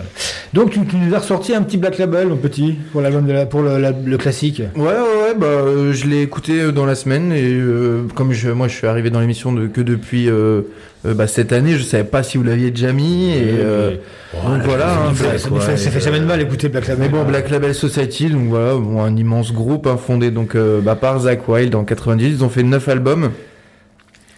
Donc 0.53 0.70
tu, 0.70 0.85
tu 0.87 0.97
nous 0.97 1.15
as 1.15 1.19
ressorti 1.19 1.55
un 1.55 1.62
petit 1.62 1.77
Black 1.78 1.99
Label, 1.99 2.28
mon 2.28 2.37
petit, 2.37 2.77
pour 2.93 3.01
l'album 3.01 3.27
de 3.27 3.32
la, 3.32 3.47
pour 3.47 3.62
le, 3.62 3.78
la- 3.78 3.93
le 3.93 4.16
classique. 4.19 4.62
Ouais, 4.77 4.82
ouais, 4.82 4.91
ouais, 4.93 5.35
bah, 5.39 5.47
euh, 5.47 5.93
je 5.93 6.07
l'ai 6.07 6.23
écouté 6.23 6.61
euh, 6.61 6.73
dans 6.73 6.87
la 6.87 6.95
semaine 6.95 7.32
et 7.32 7.45
euh, 7.53 8.03
comme 8.15 8.32
je, 8.32 8.51
moi 8.51 8.66
je 8.69 8.74
suis 8.77 8.87
arrivé 8.87 9.11
dans 9.11 9.20
l'émission 9.20 9.53
de, 9.53 9.66
que 9.66 9.81
depuis 9.81 10.28
euh, 10.28 10.62
euh, 11.07 11.15
bah, 11.15 11.27
cette 11.27 11.53
année, 11.53 11.73
je 11.77 11.82
savais 11.82 12.05
pas 12.05 12.23
si 12.23 12.37
vous 12.39 12.45
l'aviez 12.45 12.70
déjà 12.70 12.93
mis 12.93 13.31
et 13.31 13.43
euh, 13.61 13.91
oui. 14.35 14.41
donc 14.45 14.62
voilà. 14.65 14.87
ça, 14.87 14.93
hein, 14.95 15.12
Black- 15.19 15.39
ça 15.39 15.49
fait- 15.49 15.55
ouais, 15.70 15.77
ça 15.77 15.91
fait 15.91 16.01
jamais 16.01 16.20
de 16.20 16.24
mal 16.27 16.39
d'écouter 16.41 16.69
Black 16.69 16.89
Label. 16.89 17.05
Mais 17.05 17.09
bon, 17.16 17.24
Black 17.24 17.49
Label 17.51 17.74
Society, 17.74 18.28
donc 18.31 18.49
voilà, 18.49 18.74
bon, 18.74 19.03
un 19.03 19.16
immense 19.16 19.53
groupe 19.53 19.87
hein, 19.87 19.97
fondé 19.97 20.31
donc 20.31 20.55
euh, 20.57 20.81
bah, 20.81 20.97
par 20.97 21.20
Zach 21.20 21.49
Wild 21.49 21.74
en 21.74 21.85
90. 21.85 22.27
Ils 22.27 22.45
ont 22.45 22.49
fait 22.49 22.62
neuf 22.65 22.89
albums. 22.89 23.31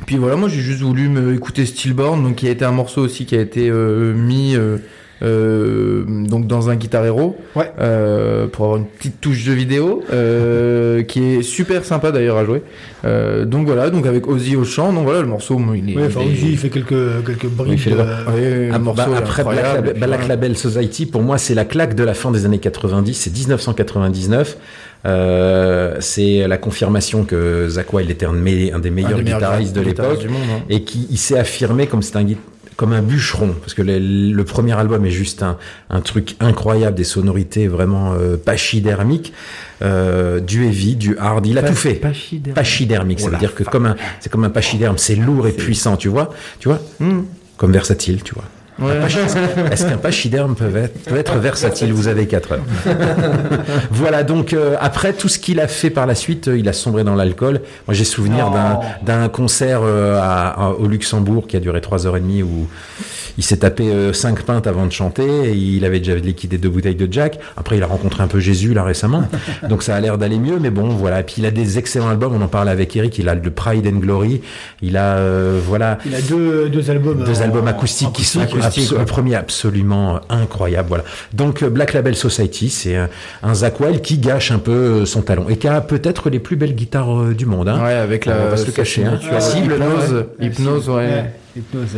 Puis 0.07 0.17
voilà, 0.17 0.37
moi 0.37 0.49
j'ai 0.49 0.61
juste 0.61 0.81
voulu 0.83 1.09
me 1.09 1.35
écouter 1.35 1.65
Stillborn, 1.67 2.23
donc 2.23 2.37
qui 2.37 2.49
a 2.49 2.51
été 2.51 2.65
un 2.65 2.73
morceau 2.73 3.03
aussi 3.03 3.25
qui 3.25 3.37
a 3.37 3.41
été 3.41 3.69
euh, 3.71 4.13
mis 4.15 4.57
euh, 4.57 4.77
euh, 5.23 6.03
donc 6.07 6.49
dans 6.49 6.69
un 6.71 6.75
Guitar 6.75 7.05
Hero, 7.07 7.37
euh, 7.79 8.49
pour 8.49 8.65
avoir 8.65 8.79
une 8.81 8.87
petite 8.87 9.21
touche 9.21 9.45
de 9.45 9.53
vidéo, 9.53 10.03
euh, 10.13 11.03
qui 11.09 11.23
est 11.37 11.43
super 11.43 11.85
sympa 11.85 12.11
d'ailleurs 12.11 12.37
à 12.37 12.45
jouer. 12.45 12.63
Euh, 13.05 13.45
donc 13.45 13.67
voilà, 13.67 13.91
donc 13.91 14.05
avec 14.07 14.27
Ozzy 14.27 14.57
au 14.57 14.65
chant, 14.65 14.93
donc 14.93 15.05
voilà 15.05 15.21
le 15.21 15.29
morceau, 15.29 15.61
il 15.75 15.91
est. 15.91 15.97
Oui, 15.97 16.03
enfin, 16.07 16.21
il 16.25 16.31
est- 16.31 16.33
Ozzy, 16.33 16.49
il 16.51 16.59
fait 16.59 16.71
quelques, 16.71 17.25
quelques 17.25 17.45
Oui, 17.45 17.51
brides. 17.57 17.73
il 17.75 17.79
fait 17.79 17.91
le- 17.91 17.97
de- 17.97 18.03
Oui, 18.03 18.67
le 18.69 18.71
Ah, 18.75 18.79
morceau 18.81 19.11
bah, 19.13 19.17
après 19.19 19.45
Black, 19.45 19.99
Black. 19.99 20.29
Label 20.29 20.57
Society, 20.57 21.07
pour 21.07 21.23
moi, 21.23 21.39
c'est 21.39 21.55
la 21.55 21.65
claque 21.65 21.95
de 21.95 22.03
la 22.05 22.15
fin 22.15 22.33
des 22.33 22.45
années 22.45 22.59
90, 22.59 23.15
c'est 23.15 23.33
1999. 23.33 24.57
Euh, 25.05 25.97
c'est 26.01 26.47
la 26.47 26.59
confirmation 26.59 27.25
que 27.25 27.69
Zach 27.69 27.93
Wild 27.93 28.09
était 28.11 28.27
un, 28.27 28.33
de 28.35 28.39
mes- 28.39 28.73
un 28.73 28.79
des 28.79 28.91
meilleurs 28.91 29.17
des 29.19 29.25
meilleurs 29.25 29.41
guitaristes 29.41 29.75
de 29.75 29.81
l'époque 29.81 30.25
hein. 30.29 30.63
et 30.69 30.85
qui 30.85 31.17
s'est 31.17 31.39
affirmé 31.39 31.87
comme 31.89 32.03
c'est 32.03 32.17
un 32.17 32.25
comme 32.77 32.93
un 32.93 33.03
bûcheron 33.03 33.55
parce 33.61 33.75
que 33.75 33.83
le, 33.83 33.99
le 33.99 34.45
premier 34.45 34.73
album 34.79 35.05
est 35.05 35.11
juste 35.11 35.43
un, 35.43 35.59
un 35.91 36.01
truc 36.01 36.37
incroyable 36.41 36.97
des 36.97 37.05
sonorités 37.05 37.67
vraiment 37.69 38.15
euh, 38.15 38.37
pachydermiques. 38.37 39.33
Euh, 39.83 40.39
du 40.39 40.65
heavy 40.67 40.95
du 40.95 41.17
hard 41.19 41.45
il 41.47 41.59
a 41.59 41.63
tout 41.65 41.75
fait. 41.75 41.95
pachydermique. 41.95 42.55
pachydermique 42.55 43.19
ça 43.21 43.27
Oh 43.27 43.29
veut 43.31 43.33
la 43.33 43.39
dire 43.41 43.55
que 43.57 43.65
comme 43.65 43.87
un 43.87 43.97
c'est 44.21 44.31
comme 44.31 44.45
un 44.45 44.51
pachyderme 44.51 44.97
c'est 44.99 45.17
lourd 45.17 45.49
et 45.49 45.53
puissant 45.53 45.97
tu 45.97 46.07
vois 46.09 46.31
tu 46.61 46.69
vois 46.69 46.79
comme 47.57 47.73
versatile 47.73 48.23
tu 48.23 48.33
vois 48.35 48.45
Ouais. 48.81 48.99
Est-ce 49.71 49.87
qu'un 49.87 49.97
pachyderme 49.99 50.55
peut 50.57 50.75
être, 50.77 50.99
peut 51.05 51.17
être 51.17 51.37
versatile 51.37 51.93
Vous 51.93 52.09
avez 52.09 52.27
4 52.27 52.53
heures. 52.53 52.61
voilà, 53.91 54.23
donc 54.23 54.53
euh, 54.53 54.77
après 54.81 55.13
tout 55.13 55.29
ce 55.29 55.39
qu'il 55.39 55.61
a 55.61 55.69
fait 55.69 55.91
par 55.91 56.07
la 56.07 56.15
suite, 56.15 56.49
euh, 56.49 56.59
il 56.59 56.69
a 56.69 56.73
sombré 56.73 57.05
dans 57.05 57.15
l'alcool. 57.15 57.61
Moi 57.87 57.95
j'ai 57.95 58.05
souvenir 58.05 58.51
d'un- 58.51 58.81
d'un 59.05 59.29
concert 59.29 59.81
euh, 59.83 60.19
à- 60.21 60.49
à- 60.49 60.71
au 60.71 60.87
Luxembourg 60.87 61.47
qui 61.47 61.57
a 61.57 61.61
duré 61.61 61.81
3h30 61.81 62.43
où 62.43 62.67
il 63.39 63.43
s'est 63.45 63.59
tapé 63.59 63.91
5 64.13 64.43
pintes 64.43 64.67
avant 64.67 64.85
de 64.87 64.93
chanter 64.93 65.25
et 65.49 65.53
il 65.53 65.85
avait 65.87 66.01
déjà 66.01 66.15
liquidé 66.17 66.59
deux 66.59 66.69
bouteilles 66.69 66.95
de 66.97 67.11
Jack. 67.11 67.39
Après 67.57 67.77
il 67.79 67.83
a 67.83 67.87
rencontré 67.87 68.23
un 68.23 68.27
peu 68.27 68.41
Jésus 68.41 68.75
là 68.75 68.85
récemment, 68.85 69.25
donc 69.69 69.83
ça 69.83 69.95
a 69.97 70.01
l'air 70.01 70.19
d'aller 70.19 70.39
mieux, 70.39 70.59
mais 70.59 70.71
bon 70.71 70.89
voilà. 70.91 71.21
Et 71.21 71.23
puis 71.23 71.37
il 71.39 71.47
a 71.47 71.51
des 71.51 71.79
excellents 71.79 72.09
albums, 72.11 72.35
on 72.35 72.43
en 72.43 72.49
parlait 72.49 72.71
avec 72.71 72.95
Eric, 72.97 73.19
il 73.19 73.29
a 73.29 73.35
le 73.35 73.51
Pride 73.51 73.87
and 73.87 73.99
Glory, 74.01 74.43
il 74.83 74.97
a 74.97 75.19
voilà 75.67 75.99
Il 76.05 76.15
a 76.15 76.21
deux, 76.21 76.69
deux 76.69 76.91
albums. 76.91 77.25
deux 77.25 77.41
albums 77.43 77.69
acoustiques 77.69 78.13
qui 78.13 78.25
sont 78.25 78.41
acoustique, 78.63 78.85
abso- 78.91 78.93
ouais. 78.95 78.99
le 79.01 79.05
premier 79.07 79.35
absolument 79.35 80.21
incroyable 80.29 80.89
voilà 80.89 81.05
donc 81.33 81.63
euh, 81.63 81.71
Black 81.71 81.93
Label 81.93 82.15
Society 82.17 82.71
c'est 82.71 82.97
un, 82.97 83.09
un 83.43 83.55
Zach 83.55 83.81
Wild 83.81 84.01
qui 84.03 84.19
gâche 84.19 84.51
un 84.51 84.59
peu 84.59 84.73
euh, 84.73 85.07
son 85.07 85.23
talent 85.23 85.47
et 85.49 85.57
qui 85.57 85.69
a 85.69 85.81
peut-être 85.81 86.31
les 86.31 86.39
plus 86.39 86.57
belles 86.57 86.75
guitares 86.75 87.21
euh, 87.21 87.35
du 87.35 87.47
monde 87.47 87.69
hein. 87.69 87.81
Ouais, 87.83 87.93
avec 87.95 88.27
la 88.27 88.37
on 88.47 88.51
va 88.51 88.57
se 88.57 88.67
le 88.67 88.73
cacher 88.73 89.05
hein. 89.05 89.19
Cible, 89.41 89.75
hypnose, 89.75 90.13
ouais. 90.13 90.47
hypnose, 90.47 90.89
ouais. 90.89 90.95
Ouais, 90.95 91.33
hypnose. 91.57 91.89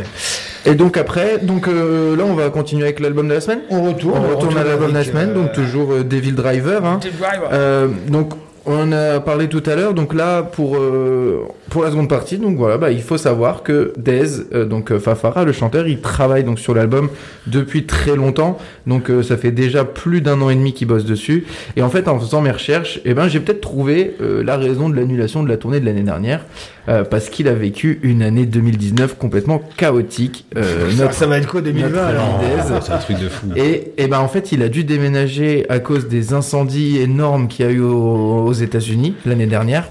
Et 0.65 0.73
donc 0.73 0.97
après, 0.97 1.37
donc 1.39 1.67
euh, 1.67 2.15
là 2.17 2.23
on 2.25 2.33
va 2.33 2.49
continuer 2.49 2.83
avec 2.83 2.99
l'album 2.99 3.27
de 3.27 3.33
la 3.33 3.41
semaine. 3.41 3.59
On 3.69 3.83
retourne. 3.83 4.19
On 4.19 4.35
retourne 4.35 4.57
à 4.57 4.63
l'album 4.63 4.89
de 4.89 4.97
la 4.97 5.03
semaine, 5.03 5.29
euh, 5.29 5.33
donc 5.35 5.51
toujours 5.53 5.91
euh, 5.93 6.03
Devil 6.03 6.31
Driver. 6.31 6.83
Hein. 6.83 6.99
Devil 7.03 7.17
Driver. 7.19 7.49
Euh, 7.53 7.87
donc 8.07 8.33
on 8.67 8.81
en 8.81 8.91
a 8.91 9.19
parlé 9.19 9.47
tout 9.47 9.63
à 9.65 9.75
l'heure, 9.75 9.93
donc 9.93 10.13
là 10.13 10.41
pour 10.43 10.75
euh, 10.77 11.41
pour 11.69 11.83
la 11.83 11.91
seconde 11.91 12.09
partie, 12.09 12.37
donc 12.37 12.57
voilà, 12.57 12.77
bah, 12.77 12.91
il 12.91 13.01
faut 13.01 13.17
savoir 13.17 13.63
que 13.63 13.93
Dez, 13.97 14.23
euh, 14.53 14.65
donc 14.65 14.91
euh, 14.91 14.99
Fafara, 14.99 15.43
le 15.43 15.51
chanteur, 15.51 15.87
il 15.87 15.99
travaille 16.01 16.43
donc 16.43 16.59
sur 16.59 16.73
l'album 16.73 17.09
depuis 17.47 17.85
très 17.85 18.15
longtemps, 18.15 18.57
donc 18.87 19.09
euh, 19.09 19.23
ça 19.23 19.37
fait 19.37 19.51
déjà 19.51 19.83
plus 19.85 20.21
d'un 20.21 20.41
an 20.41 20.49
et 20.49 20.55
demi 20.55 20.73
qu'il 20.73 20.87
bosse 20.87 21.05
dessus. 21.05 21.45
Et 21.75 21.81
en 21.81 21.89
fait, 21.89 22.07
en 22.07 22.19
faisant 22.19 22.41
mes 22.41 22.51
recherches, 22.51 22.99
eh 23.05 23.13
ben 23.13 23.27
j'ai 23.27 23.39
peut-être 23.39 23.61
trouvé 23.61 24.15
euh, 24.21 24.43
la 24.43 24.57
raison 24.57 24.89
de 24.89 24.95
l'annulation 24.95 25.43
de 25.43 25.49
la 25.49 25.57
tournée 25.57 25.79
de 25.79 25.85
l'année 25.85 26.03
dernière, 26.03 26.45
euh, 26.87 27.03
parce 27.03 27.29
qu'il 27.29 27.47
a 27.47 27.53
vécu 27.53 27.99
une 28.03 28.21
année 28.21 28.45
2019 28.45 29.17
complètement 29.17 29.61
chaotique. 29.77 30.45
Euh, 30.55 30.89
Ça- 30.91 31.03
notre- 31.03 31.13
ça 31.13 31.27
va 31.27 31.37
être 31.39 31.47
quoi 31.47 31.61
2020 31.61 31.89
notre 31.89 32.03
alors. 32.03 32.41
Oh, 32.43 32.73
c'est 32.81 32.91
un 32.93 32.97
truc 32.97 33.19
de 33.19 33.27
fou 33.29 33.47
Et, 33.55 33.93
et 33.97 34.07
ben 34.07 34.19
en 34.19 34.27
fait, 34.27 34.51
il 34.51 34.61
a 34.63 34.69
dû 34.69 34.83
déménager 34.83 35.65
à 35.69 35.79
cause 35.79 36.07
des 36.07 36.33
incendies 36.33 36.99
énormes 36.99 37.47
qu'il 37.47 37.65
y 37.65 37.69
a 37.69 37.71
eu 37.71 37.81
aux, 37.81 38.45
aux 38.45 38.53
États-Unis 38.63 39.15
l'année 39.25 39.47
dernière. 39.47 39.89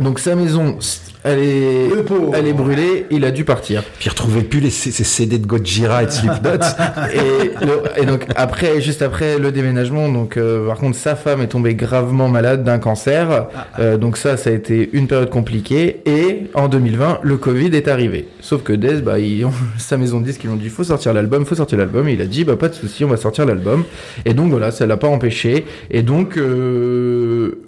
Donc 0.00 0.20
sa 0.20 0.34
maison, 0.34 0.78
elle 1.22 1.38
est, 1.40 1.88
elle 2.34 2.46
est 2.46 2.52
brûlée. 2.54 3.04
Il 3.10 3.26
a 3.26 3.30
dû 3.30 3.44
partir. 3.44 3.82
puis 3.98 4.06
il 4.06 4.08
retrouvait 4.08 4.40
plus 4.40 4.58
les, 4.58 4.70
ses 4.70 4.90
ses 4.90 5.04
CD 5.04 5.36
de 5.38 5.46
Gojira 5.46 6.02
et 6.02 6.06
de 6.06 6.10
Slipknot 6.10 6.48
Et, 7.14 7.64
le- 7.66 8.02
et 8.02 8.06
donc 8.06 8.24
après, 8.34 8.80
juste 8.80 9.02
après 9.02 9.38
le 9.38 9.52
déménagement, 9.52 10.08
donc 10.08 10.38
euh, 10.38 10.66
par 10.66 10.78
contre 10.78 10.96
sa 10.96 11.14
femme 11.14 11.42
est 11.42 11.48
tombée 11.48 11.74
gravement 11.74 12.28
malade 12.28 12.64
d'un 12.64 12.78
cancer. 12.78 13.48
Euh, 13.78 13.98
donc 13.98 14.16
ça, 14.16 14.38
ça 14.38 14.48
a 14.48 14.54
été 14.54 14.88
une 14.94 15.08
période 15.08 15.28
compliquée. 15.28 16.00
Et 16.06 16.44
en 16.54 16.68
2020, 16.68 17.18
le 17.22 17.36
Covid 17.36 17.76
est 17.76 17.86
arrivé. 17.86 18.28
Sauf 18.40 18.62
que 18.62 18.72
Dez, 18.72 19.02
bah, 19.02 19.18
ils 19.18 19.44
ont- 19.44 19.52
sa 19.78 19.98
maison 19.98 20.20
de 20.20 20.24
disques, 20.24 20.40
ils 20.44 20.50
ont 20.50 20.56
dit 20.56 20.70
faut 20.70 20.84
sortir 20.84 21.12
l'album, 21.12 21.44
faut 21.44 21.54
sortir 21.54 21.76
l'album. 21.78 22.08
Et 22.08 22.14
il 22.14 22.22
a 22.22 22.26
dit 22.26 22.44
bah 22.44 22.56
pas 22.56 22.70
de 22.70 22.74
souci, 22.74 23.04
on 23.04 23.08
va 23.08 23.18
sortir 23.18 23.44
l'album. 23.44 23.84
Et 24.24 24.32
donc 24.32 24.50
voilà, 24.50 24.70
ça 24.70 24.86
l'a 24.86 24.96
pas 24.96 25.08
empêché. 25.08 25.66
Et 25.90 26.00
donc 26.02 26.38
euh, 26.38 27.60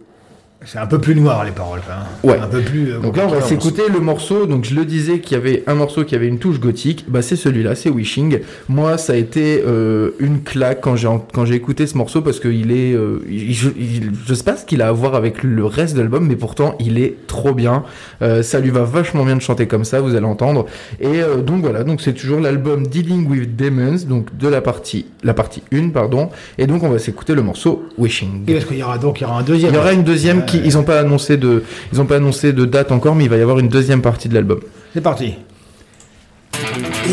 C'est 0.67 0.79
un 0.79 0.87
peu 0.87 0.99
plus 0.99 1.15
noir 1.15 1.45
les 1.45 1.51
paroles. 1.51 1.81
hein. 1.91 2.05
Ouais. 2.23 2.39
Un 2.43 2.47
peu 2.47 2.61
plus. 2.61 2.93
euh, 2.93 2.99
donc 3.01 3.17
là, 3.17 3.25
on 3.27 3.31
va 3.31 3.41
s'écouter 3.43 3.83
le 3.93 4.01
morceau. 4.01 4.47
Donc 4.47 4.65
je 4.65 4.75
le 4.75 4.85
disais 4.85 5.19
qu'il 5.21 5.33
y 5.37 5.41
avait 5.41 5.63
un 5.67 5.75
morceau 5.75 6.05
qui 6.05 6.15
avait 6.15 6.27
une 6.29 6.39
touche 6.39 6.59
gothique. 6.61 7.05
Bah 7.09 7.23
c'est 7.23 7.37
celui-là, 7.37 7.75
c'est 7.75 7.91
Wishing. 7.91 8.41
Moi, 8.69 8.97
ça 8.99 9.13
a 9.13 9.17
été 9.17 9.63
euh, 9.67 10.11
une 10.19 10.43
claque 10.43 10.81
quand 10.81 10.97
j'ai 10.97 11.09
quand 11.33 11.45
j'ai 11.45 11.55
écouté 11.55 11.87
ce 11.87 11.97
morceau 11.99 12.23
parce 12.23 12.41
qu'il 12.41 12.71
est, 12.73 12.95
euh, 12.95 13.19
il- 13.29 13.53
je, 13.55 13.69
il- 13.79 14.11
je 14.27 14.35
sais 14.35 14.45
pas 14.45 14.57
ce 14.57 14.65
qu'il 14.65 14.81
a 14.83 14.89
à 14.89 14.93
voir 14.93 15.15
avec 15.15 15.43
le 15.43 15.65
reste 15.65 15.95
de 15.97 16.01
l'album, 16.01 16.27
mais 16.27 16.37
pourtant 16.37 16.77
il 16.81 16.99
est 16.99 17.15
trop 17.27 17.53
bien. 17.53 17.85
Euh, 18.23 18.43
ça 18.43 18.61
lui 18.61 18.71
va 18.71 18.83
vachement 18.85 19.25
bien 19.25 19.37
de 19.37 19.43
chanter 19.43 19.67
comme 19.67 19.85
ça, 19.85 20.01
vous 20.01 20.15
allez 20.15 20.27
entendre. 20.27 20.67
Et 21.01 21.23
euh, 21.23 21.37
donc 21.43 21.61
voilà, 21.63 21.85
donc 21.85 22.01
c'est 22.01 22.15
toujours 22.15 22.41
l'album 22.41 22.87
Dealing 22.87 23.29
with 23.29 23.57
Demons, 23.57 23.97
donc 24.09 24.37
de 24.37 24.49
la 24.49 24.61
partie 24.61 25.07
la 25.23 25.35
partie 25.35 25.63
1 25.73 25.89
pardon. 25.91 26.31
Et 26.59 26.67
donc 26.67 26.83
on 26.83 26.89
va 26.89 26.99
s'écouter 26.99 27.35
le 27.35 27.43
morceau 27.43 27.85
Wishing. 27.99 28.45
Et 28.49 28.55
parce 28.55 28.65
qu'il 28.67 28.79
y 28.79 28.83
aura 28.83 28.99
donc 28.99 29.21
il 29.21 29.25
y 29.25 29.27
aura 29.27 29.39
un 29.39 29.43
deuxième. 29.43 29.73
Il 29.73 29.75
y 29.75 29.79
aura 29.79 29.93
une 29.93 30.05
deuxième 30.05 30.45
qui 30.45 30.54
ils 30.65 30.79
ont 30.79 30.85
pas 30.85 31.01
annoncé 31.01 31.37
de 31.37 31.63
ils 31.93 32.01
ont 32.01 32.07
pas 32.07 32.17
annoncé 32.17 32.53
de 32.53 32.65
date 32.65 32.93
encore 32.93 33.15
mais 33.15 33.25
il 33.25 33.31
va 33.31 33.37
y 33.37 33.43
avoir 33.43 33.59
une 33.59 33.69
deuxième 33.69 34.03
partie 34.03 34.29
de 34.29 34.35
l'album. 34.35 34.61
C'est 34.93 35.01
parti. 35.01 35.35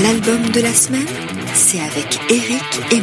L'album 0.03 0.51
de 0.53 0.61
la 0.61 0.73
semaine, 0.73 1.07
c'est 1.53 1.79
avec 1.79 2.19
Eric 2.29 2.63
et 2.91 3.01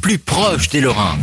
Plus 0.00 0.18
proche 0.18 0.68
des 0.68 0.80
Lorrains. 0.80 1.18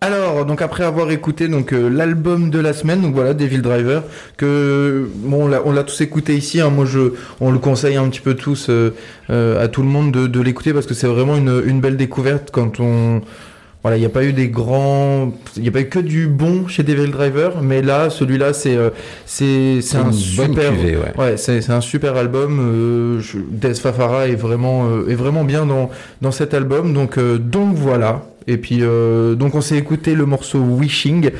Alors, 0.00 0.44
donc 0.44 0.62
après 0.62 0.84
avoir 0.84 1.10
écouté 1.10 1.48
donc 1.48 1.72
euh, 1.72 1.88
l'album 1.88 2.50
de 2.50 2.60
la 2.60 2.72
semaine, 2.72 3.00
donc 3.00 3.14
voilà, 3.14 3.34
Devil 3.34 3.62
Driver, 3.62 4.04
que 4.36 5.08
bon, 5.16 5.50
on 5.64 5.72
l'a- 5.72 5.82
tous 5.82 6.00
écouté 6.02 6.36
ici. 6.36 6.60
hein, 6.60 6.70
moi, 6.70 6.84
je, 6.84 7.14
on 7.40 7.50
le 7.50 7.58
conseille 7.58 7.96
un 7.96 8.08
petit 8.08 8.20
peu 8.20 8.34
tous 8.34 8.68
euh, 8.68 8.94
euh, 9.30 9.60
à 9.60 9.66
tout 9.66 9.82
le 9.82 9.88
monde 9.88 10.12
de, 10.12 10.40
l'écouter 10.40 10.72
parce 10.72 10.86
que 10.86 10.94
c'est 10.94 11.08
vraiment 11.08 11.36
une 11.36 11.80
belle 11.80 11.96
découverte 11.96 12.50
quand 12.52 12.78
on 12.78 13.22
voilà, 13.86 13.98
il 13.98 14.00
n'y 14.00 14.06
a 14.06 14.08
pas 14.08 14.24
eu 14.24 14.32
des 14.32 14.48
grands, 14.48 15.30
il 15.54 15.62
n'y 15.62 15.68
a 15.68 15.70
pas 15.70 15.78
eu 15.82 15.88
que 15.88 16.00
du 16.00 16.26
bon 16.26 16.66
chez 16.66 16.82
Devil 16.82 17.12
Driver, 17.12 17.62
mais 17.62 17.82
là, 17.82 18.10
celui-là, 18.10 18.52
c'est 18.52 18.76
euh, 18.76 18.90
c'est 19.26 19.80
c'est 19.80 19.96
un 19.98 20.10
super, 20.10 20.72
cuvée, 20.72 20.96
ouais. 21.16 21.36
c'est 21.36 21.60
c'est 21.60 21.70
un 21.70 21.80
super 21.80 22.16
album. 22.16 22.58
Euh, 22.58 23.20
je- 23.20 23.74
Fafara 23.74 24.26
est 24.26 24.34
vraiment 24.34 24.88
euh, 24.88 25.08
est 25.08 25.14
vraiment 25.14 25.44
bien 25.44 25.66
dans 25.66 25.88
dans 26.20 26.32
cet 26.32 26.52
album. 26.52 26.92
Donc 26.94 27.16
euh, 27.16 27.38
donc 27.38 27.76
voilà. 27.76 28.22
Et 28.48 28.56
puis 28.56 28.80
donc 29.36 29.54
on 29.54 29.60
s'est 29.60 29.76
écouté 29.76 30.16
le 30.16 30.26
morceau 30.26 30.58
Wishing, 30.58 31.30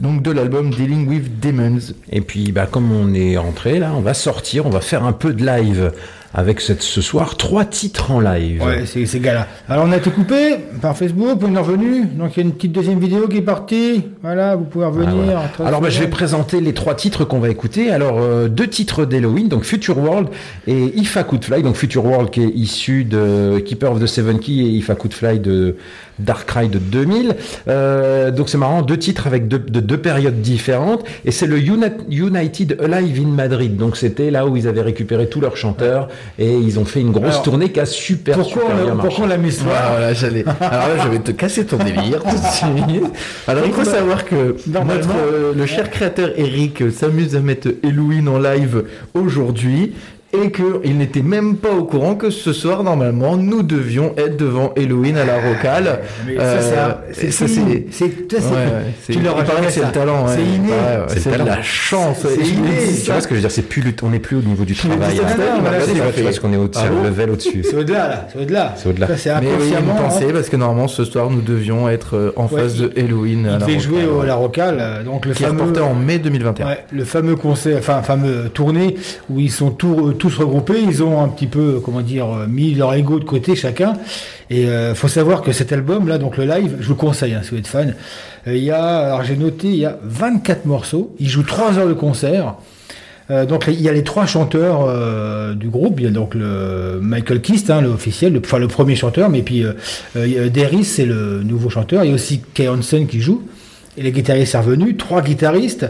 donc 0.00 0.22
de 0.22 0.32
l'album 0.32 0.70
Dealing 0.70 1.08
with 1.08 1.38
Demons. 1.40 1.92
Et 2.10 2.20
puis, 2.20 2.50
bah, 2.50 2.66
comme 2.70 2.90
on 2.90 3.14
est 3.14 3.36
entré 3.36 3.78
là, 3.78 3.92
on 3.96 4.00
va 4.00 4.14
sortir, 4.14 4.66
on 4.66 4.70
va 4.70 4.80
faire 4.80 5.04
un 5.04 5.12
peu 5.12 5.32
de 5.32 5.44
live 5.44 5.92
avec 6.34 6.60
cette, 6.60 6.82
ce 6.82 7.00
soir 7.00 7.36
trois 7.36 7.64
titres 7.64 8.10
en 8.10 8.20
live. 8.20 8.62
Ouais, 8.62 8.84
c'est 8.86 9.04
ces 9.06 9.20
gars-là. 9.20 9.46
Alors, 9.68 9.84
on 9.86 9.92
a 9.92 9.96
été 9.98 10.10
coupé 10.10 10.56
par 10.80 10.96
Facebook, 10.96 11.38
on 11.42 11.54
est 11.54 11.58
revenu. 11.58 12.04
Donc, 12.06 12.36
il 12.36 12.40
y 12.40 12.42
a 12.42 12.46
une 12.46 12.54
petite 12.54 12.72
deuxième 12.72 12.98
vidéo 12.98 13.28
qui 13.28 13.38
est 13.38 13.42
partie. 13.42 14.04
Voilà, 14.22 14.56
vous 14.56 14.64
pouvez 14.64 14.86
revenir. 14.86 15.08
Ah, 15.10 15.14
voilà. 15.24 15.48
Très 15.52 15.64
Alors 15.66 15.80
bah, 15.80 15.90
je 15.90 16.00
vais 16.00 16.08
présenter 16.08 16.60
les 16.60 16.72
trois 16.74 16.94
titres 16.94 17.24
qu'on 17.24 17.38
va 17.40 17.48
écouter. 17.50 17.90
Alors 17.90 18.18
euh, 18.20 18.48
deux 18.48 18.66
titres 18.68 19.04
d'Halloween, 19.04 19.48
donc 19.48 19.64
Future 19.64 19.98
World 19.98 20.28
et 20.66 20.98
If 20.98 21.16
I 21.16 21.24
Could 21.28 21.44
Fly. 21.44 21.62
Donc 21.62 21.76
Future 21.76 22.04
World 22.04 22.30
qui 22.30 22.42
est 22.42 22.48
issu 22.54 23.04
de 23.04 23.58
Keeper 23.58 23.92
of 23.92 24.00
the 24.00 24.06
Seven 24.06 24.38
Key 24.38 24.52
et 24.52 24.68
If 24.76 24.88
I 24.88 24.94
Could 24.98 25.12
Fly 25.12 25.38
de 25.40 25.76
Darkrai 26.18 26.68
de 26.68 26.78
2000. 26.78 27.34
Euh, 27.68 28.30
donc 28.30 28.48
c'est 28.48 28.58
marrant, 28.58 28.82
deux 28.82 28.96
titres 28.98 29.26
avec 29.26 29.48
deux, 29.48 29.58
de 29.58 29.80
deux 29.80 29.98
périodes 29.98 30.40
différentes. 30.40 31.04
Et 31.24 31.30
c'est 31.30 31.46
le 31.46 31.58
Uni- 31.58 31.82
United 32.10 32.78
Alive 32.82 33.20
in 33.24 33.28
Madrid. 33.30 33.76
Donc 33.76 33.96
c'était 33.96 34.30
là 34.30 34.46
où 34.46 34.56
ils 34.56 34.68
avaient 34.68 34.82
récupéré 34.82 35.28
tous 35.28 35.40
leurs 35.40 35.56
chanteurs 35.56 36.08
et 36.38 36.50
ils 36.52 36.78
ont 36.78 36.84
fait 36.84 37.00
une 37.00 37.10
grosse 37.12 37.26
Alors, 37.30 37.42
tournée 37.42 37.70
qui 37.70 37.80
a 37.80 37.86
super, 37.86 38.36
Pourquoi 38.38 38.62
super 38.62 38.76
bien 38.76 38.94
marché. 38.94 39.08
pourquoi 39.08 39.24
on 39.24 39.28
l'a 39.28 39.36
mis 39.36 39.52
ce 39.52 39.60
soir 39.62 39.74
Ah, 39.76 39.88
voilà, 39.90 40.14
j'allais. 40.14 40.44
Alors 40.60 40.88
là, 40.88 41.04
je 41.04 41.08
vais 41.08 41.18
te 41.18 41.30
casser 41.32 41.64
ton 41.66 41.76
délire 41.76 42.22
tout 42.22 42.30
de 42.36 42.52
suite. 42.52 43.04
Alors, 43.46 43.64
il 43.66 43.72
faut 43.72 43.84
savoir 43.84 44.24
que 44.24 44.56
notre, 44.66 45.08
euh, 45.16 45.52
le 45.54 45.66
cher 45.66 45.90
créateur 45.90 46.30
Eric 46.36 46.90
s'amuse 46.90 47.36
à 47.36 47.40
mettre 47.40 47.68
Halloween 47.84 48.28
en 48.28 48.38
live 48.38 48.84
aujourd'hui. 49.14 49.92
Et 50.34 50.50
qu'il 50.50 50.96
n'était 50.96 51.20
même 51.20 51.56
pas 51.56 51.72
au 51.72 51.84
courant 51.84 52.14
que 52.14 52.30
ce 52.30 52.54
soir, 52.54 52.82
normalement, 52.84 53.36
nous 53.36 53.62
devions 53.62 54.14
être 54.16 54.38
devant 54.38 54.72
Halloween 54.78 55.18
à 55.18 55.26
la 55.26 55.34
Rocale. 55.34 56.00
Mais 56.26 56.36
ça, 56.38 57.02
c'est 57.12 57.30
c'est 57.30 57.48
ça, 57.48 57.60
inné. 57.60 57.86
C'est- 57.90 58.06
ça, 58.06 58.12
c'est- 58.30 58.36
Ouais, 58.36 58.54
ouais, 58.54 58.70
c'est- 59.02 59.12
tu 59.12 59.20
leur 59.20 59.36
c'est 59.68 59.80
ça. 59.80 59.86
le 59.88 59.92
talent. 59.92 60.24
ouais. 60.26 60.32
C'est 60.34 60.42
inné. 60.42 60.68
Ouais, 60.68 60.74
ouais, 60.74 61.04
C'est 61.08 61.20
C'est 61.20 61.36
la 61.36 61.62
chance. 61.62 62.16
C'est 62.22 62.46
inné. 62.48 62.70
Tu 63.04 63.10
vois 63.10 63.20
ce 63.20 63.28
que 63.28 63.34
je 63.34 63.40
veux 63.40 63.40
dire, 63.42 63.50
c'est 63.50 63.60
plus 63.68 63.82
le- 63.82 63.92
on 64.02 64.08
n'est 64.08 64.20
plus 64.20 64.36
au 64.38 64.40
niveau 64.42 64.64
du 64.64 64.74
travail. 64.74 64.98
dit 65.12 65.16
ça, 65.18 65.22
hein. 65.24 65.28
il 65.36 65.38
m'a 65.38 65.44
Tu 65.44 65.60
vois, 65.60 65.70
regardé, 65.70 65.84
il 65.84 65.92
tu 65.92 65.98
m'a 65.98 66.04
vois, 66.04 66.12
fait, 66.12 66.16
tu 66.16 66.22
vois 66.22 66.32
ce 66.32 66.40
qu'on 66.40 66.52
est 66.54 66.56
au 66.56 66.70
ah 66.76 67.04
level 67.04 67.30
au-dessus. 67.30 67.62
C'est 67.68 67.76
au-delà, 67.76 68.08
là. 68.08 68.28
C'est 68.32 68.40
au-delà. 68.40 68.74
C'est 68.78 68.88
au-delà. 68.88 69.06
Ça, 69.08 69.16
c'est 69.18 69.30
Mais 69.34 69.40
oui, 69.40 69.46
il 69.68 69.74
inconsciemment. 69.76 69.94
me 69.94 69.98
pensait 70.00 70.24
hein. 70.24 70.28
parce 70.32 70.48
que 70.48 70.56
normalement 70.56 70.88
ce 70.88 71.04
soir 71.04 71.28
nous 71.28 71.42
devions 71.42 71.90
être 71.90 72.16
euh, 72.16 72.32
en 72.36 72.48
face 72.48 72.76
de 72.76 72.90
Halloween 72.98 73.44
à 73.46 73.50
Il 73.56 73.58
la 73.60 73.66
devait 73.66 73.78
jouer 73.80 74.06
ouais. 74.06 74.26
La 74.26 74.36
Rocale, 74.36 74.78
euh, 74.80 75.02
donc 75.04 75.26
le 75.26 75.34
fameux, 75.34 75.82
en 75.82 75.94
mai 75.94 76.18
2021. 76.18 76.66
ouais, 76.66 76.78
le 76.90 77.04
fameux 77.04 77.36
concert, 77.36 77.76
enfin 77.78 78.00
fameux 78.02 78.48
tournée 78.48 78.96
où 79.28 79.38
ils 79.38 79.50
sont 79.50 79.70
tous, 79.70 80.14
tous 80.22 80.36
regroupés. 80.38 80.80
Ils 80.80 81.02
ont 81.02 81.20
un 81.20 81.28
petit 81.28 81.48
peu, 81.48 81.80
comment 81.84 82.00
dire, 82.00 82.26
euh, 82.26 82.46
mis 82.46 82.74
leur 82.74 82.94
ego 82.94 83.18
de 83.18 83.24
côté 83.24 83.56
chacun. 83.56 83.94
Et 84.50 84.66
euh, 84.66 84.94
faut 84.94 85.08
savoir 85.08 85.42
que 85.42 85.50
cet 85.50 85.72
album 85.72 86.06
là, 86.06 86.18
donc 86.18 86.36
le 86.36 86.44
live, 86.44 86.76
je 86.78 86.86
vous 86.86 86.94
le 86.94 86.98
conseille 86.98 87.34
hein, 87.34 87.40
si 87.42 87.50
vous 87.50 87.56
êtes 87.56 87.66
fan. 87.66 87.96
Euh, 88.46 88.56
Il 88.56 88.62
y 88.62 88.70
a, 88.70 89.06
alors 89.06 89.24
j'ai 89.24 89.36
noté, 89.36 89.66
il 89.68 89.76
y 89.76 89.84
a 89.84 89.98
24 90.04 90.64
morceaux. 90.66 91.14
Ils 91.18 91.28
jouent 91.28 91.42
3 91.42 91.78
heures 91.78 91.88
de 91.88 91.94
concert. 91.94 92.54
Euh, 93.30 93.46
donc 93.46 93.64
il 93.68 93.80
y 93.80 93.88
a 93.88 93.92
les 93.92 94.02
trois 94.02 94.26
chanteurs 94.26 94.84
euh, 94.86 95.54
du 95.54 95.68
groupe. 95.68 95.98
Il 95.98 96.04
y 96.04 96.08
a 96.08 96.10
donc 96.10 96.34
le 96.34 96.98
Michael 97.00 97.40
Kist, 97.40 97.70
hein, 97.70 97.80
l'officiel, 97.80 98.38
enfin 98.44 98.58
le 98.58 98.68
premier 98.68 98.94
chanteur, 98.94 99.28
mais 99.28 99.42
puis 99.42 99.64
euh, 99.64 99.72
euh, 100.16 100.82
c'est 100.82 101.06
le 101.06 101.42
nouveau 101.42 101.70
chanteur. 101.70 102.04
Il 102.04 102.08
y 102.08 102.12
a 102.12 102.14
aussi 102.14 102.42
Kay 102.54 102.68
Hansen 102.68 103.06
qui 103.06 103.20
joue. 103.20 103.42
Et 103.96 104.02
les 104.02 104.12
guitaristes 104.12 104.52
sont 104.52 104.62
revenus, 104.62 104.96
trois 104.96 105.20
guitaristes, 105.20 105.86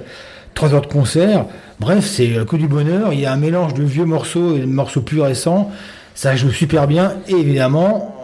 trois 0.54 0.74
heures 0.74 0.82
de 0.82 0.86
concert. 0.86 1.46
Bref, 1.80 2.06
c'est 2.06 2.36
euh, 2.36 2.44
que 2.44 2.56
du 2.56 2.68
bonheur. 2.68 3.12
Il 3.12 3.20
y 3.20 3.26
a 3.26 3.32
un 3.32 3.36
mélange 3.36 3.74
de 3.74 3.82
vieux 3.82 4.04
morceaux 4.04 4.56
et 4.56 4.60
de 4.60 4.66
morceaux 4.66 5.00
plus 5.00 5.20
récents. 5.20 5.70
Ça 6.14 6.36
joue 6.36 6.50
super 6.50 6.86
bien. 6.86 7.14
Et 7.28 7.32
évidemment, 7.32 8.14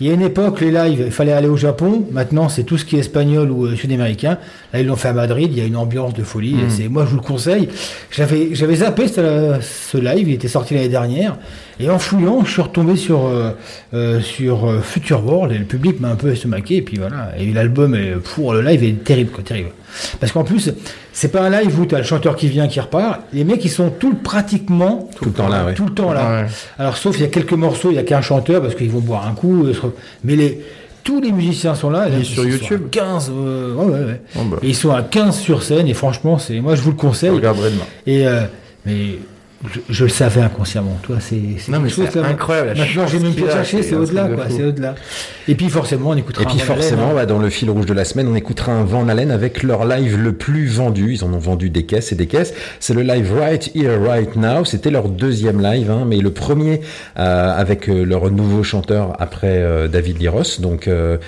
il 0.00 0.06
y 0.06 0.10
a 0.10 0.12
une 0.12 0.22
époque, 0.22 0.60
les 0.60 0.70
lives, 0.70 1.02
il 1.06 1.10
fallait 1.10 1.32
aller 1.32 1.48
au 1.48 1.56
Japon. 1.56 2.04
Maintenant, 2.12 2.48
c'est 2.48 2.62
tout 2.62 2.78
ce 2.78 2.84
qui 2.84 2.96
est 2.96 3.00
espagnol 3.00 3.50
ou 3.50 3.66
euh, 3.66 3.74
sud-américain. 3.74 4.38
Là, 4.72 4.80
ils 4.80 4.86
l'ont 4.86 4.96
fait 4.96 5.08
à 5.08 5.12
Madrid. 5.12 5.50
Il 5.50 5.58
y 5.58 5.60
a 5.60 5.64
une 5.64 5.76
ambiance 5.76 6.14
de 6.14 6.22
folie. 6.22 6.54
Mm. 6.54 6.60
Et 6.60 6.70
c'est, 6.70 6.88
moi, 6.88 7.04
je 7.04 7.10
vous 7.10 7.16
le 7.16 7.22
conseille. 7.22 7.68
J'avais, 8.10 8.54
j'avais 8.54 8.76
zappé 8.76 9.08
ce, 9.08 9.56
ce 9.60 9.98
live. 9.98 10.28
Il 10.28 10.34
était 10.34 10.48
sorti 10.48 10.74
l'année 10.74 10.88
dernière. 10.88 11.36
Et 11.80 11.90
en 11.90 11.98
fouillant, 11.98 12.44
je 12.44 12.50
suis 12.50 12.62
retombé 12.62 12.96
sur, 12.96 13.26
euh, 13.26 13.50
euh, 13.94 14.20
sur 14.20 14.68
euh, 14.68 14.80
Future 14.80 15.24
World. 15.24 15.52
Et 15.52 15.58
le 15.58 15.64
public 15.64 16.00
m'a 16.00 16.08
un 16.08 16.16
peu 16.16 16.30
estomaqué. 16.30 16.76
Et 16.76 16.82
puis 16.82 16.98
voilà. 16.98 17.32
Et 17.38 17.52
l'album, 17.52 17.94
est, 17.94 18.12
pour 18.34 18.52
le 18.52 18.62
live 18.62 18.84
est 18.84 19.04
terrible, 19.04 19.30
quoi, 19.30 19.42
terrible. 19.42 19.70
Parce 20.20 20.32
qu'en 20.32 20.44
plus, 20.44 20.70
c'est 21.12 21.32
pas 21.32 21.42
un 21.42 21.50
live 21.50 21.78
où 21.80 21.86
tu 21.86 21.94
as 21.94 21.98
le 21.98 22.04
chanteur 22.04 22.36
qui 22.36 22.48
vient, 22.48 22.68
qui 22.68 22.80
repart. 22.80 23.20
Les 23.32 23.44
mecs, 23.44 23.64
ils 23.64 23.70
sont 23.70 23.90
tout, 23.90 24.14
pratiquement 24.14 25.08
Tout 25.16 25.26
le 25.26 25.30
temps 25.32 25.48
là, 25.48 25.64
ouais. 25.66 25.74
tout 25.74 25.86
le 25.86 25.94
temps 25.94 26.12
là. 26.12 26.42
Ouais. 26.42 26.46
Alors 26.78 26.96
sauf 26.96 27.16
il 27.18 27.22
y 27.22 27.24
a 27.24 27.28
quelques 27.28 27.52
morceaux, 27.52 27.90
il 27.90 27.94
y 27.96 27.98
a 27.98 28.02
qu'un 28.02 28.20
chanteur 28.20 28.62
parce 28.62 28.74
qu'ils 28.74 28.90
vont 28.90 29.00
boire 29.00 29.26
un 29.26 29.32
coup. 29.34 29.66
euh, 29.66 29.72
Mais 30.24 30.36
les 30.36 30.60
tous 31.04 31.20
les 31.20 31.32
musiciens 31.32 31.74
sont 31.74 31.88
là. 31.90 32.06
Il 32.08 32.14
est 32.16 32.18
ils 32.20 32.24
sur 32.26 32.42
sont 32.42 32.48
YouTube 32.48 32.82
à 32.86 32.90
15. 32.90 33.32
euh, 33.34 33.74
ouais, 33.74 33.84
ouais, 33.86 34.04
ouais. 34.04 34.20
Bon, 34.34 34.44
bah, 34.44 34.56
Et 34.62 34.68
ils 34.68 34.76
sont 34.76 34.90
à 34.90 35.02
15 35.02 35.38
sur 35.38 35.62
scène 35.62 35.88
et 35.88 35.94
franchement, 35.94 36.38
c'est 36.38 36.60
moi 36.60 36.74
je 36.74 36.82
vous 36.82 36.90
le 36.90 36.96
je 36.96 37.00
conseille. 37.00 37.30
regarderai 37.30 37.70
demain. 37.70 37.84
Et 38.06 38.26
euh, 38.26 38.42
mais 38.84 39.18
je, 39.66 39.80
je 39.88 40.04
le 40.04 40.10
savais 40.10 40.40
inconsciemment. 40.40 40.96
Toi, 41.02 41.16
c'est 41.20 41.38
incroyable, 42.22 42.78
Maintenant, 42.78 43.06
j'ai 43.08 43.18
même 43.18 43.34
plus 43.34 43.50
cherché, 43.50 43.82
c'est 43.82 43.96
au-delà. 43.96 44.28
C'est 44.48 44.64
au-delà. 44.64 44.94
Et 45.48 45.54
puis 45.54 45.68
forcément, 45.68 46.10
on 46.10 46.16
écoutera. 46.16 46.44
Et 46.44 46.46
puis 46.46 46.60
un 46.60 46.64
forcément, 46.64 47.10
hein. 47.10 47.14
bah, 47.14 47.26
dans 47.26 47.38
le 47.38 47.50
fil 47.50 47.68
rouge 47.70 47.86
de 47.86 47.92
la 47.94 48.04
semaine, 48.04 48.28
on 48.28 48.36
écoutera 48.36 48.72
un 48.72 48.84
Van 48.84 49.08
Halen 49.08 49.30
avec 49.30 49.62
leur 49.62 49.84
live 49.84 50.16
le 50.16 50.32
plus 50.32 50.66
vendu. 50.66 51.14
Ils 51.14 51.24
en 51.24 51.32
ont 51.32 51.38
vendu 51.38 51.70
des 51.70 51.84
caisses 51.84 52.12
et 52.12 52.14
des 52.14 52.26
caisses. 52.26 52.54
C'est 52.78 52.94
le 52.94 53.02
live 53.02 53.32
Right 53.36 53.70
Here, 53.74 53.98
Right 53.98 54.36
Now. 54.36 54.64
C'était 54.64 54.90
leur 54.90 55.08
deuxième 55.08 55.60
live, 55.60 55.90
hein, 55.90 56.04
mais 56.06 56.18
le 56.18 56.30
premier 56.30 56.80
euh, 57.18 57.52
avec 57.52 57.88
euh, 57.88 58.04
leur 58.04 58.30
nouveau 58.30 58.62
chanteur 58.62 59.16
après 59.18 59.58
euh, 59.58 59.88
David 59.88 60.20
Liros. 60.20 60.60
Donc 60.60 60.86
euh, 60.86 61.18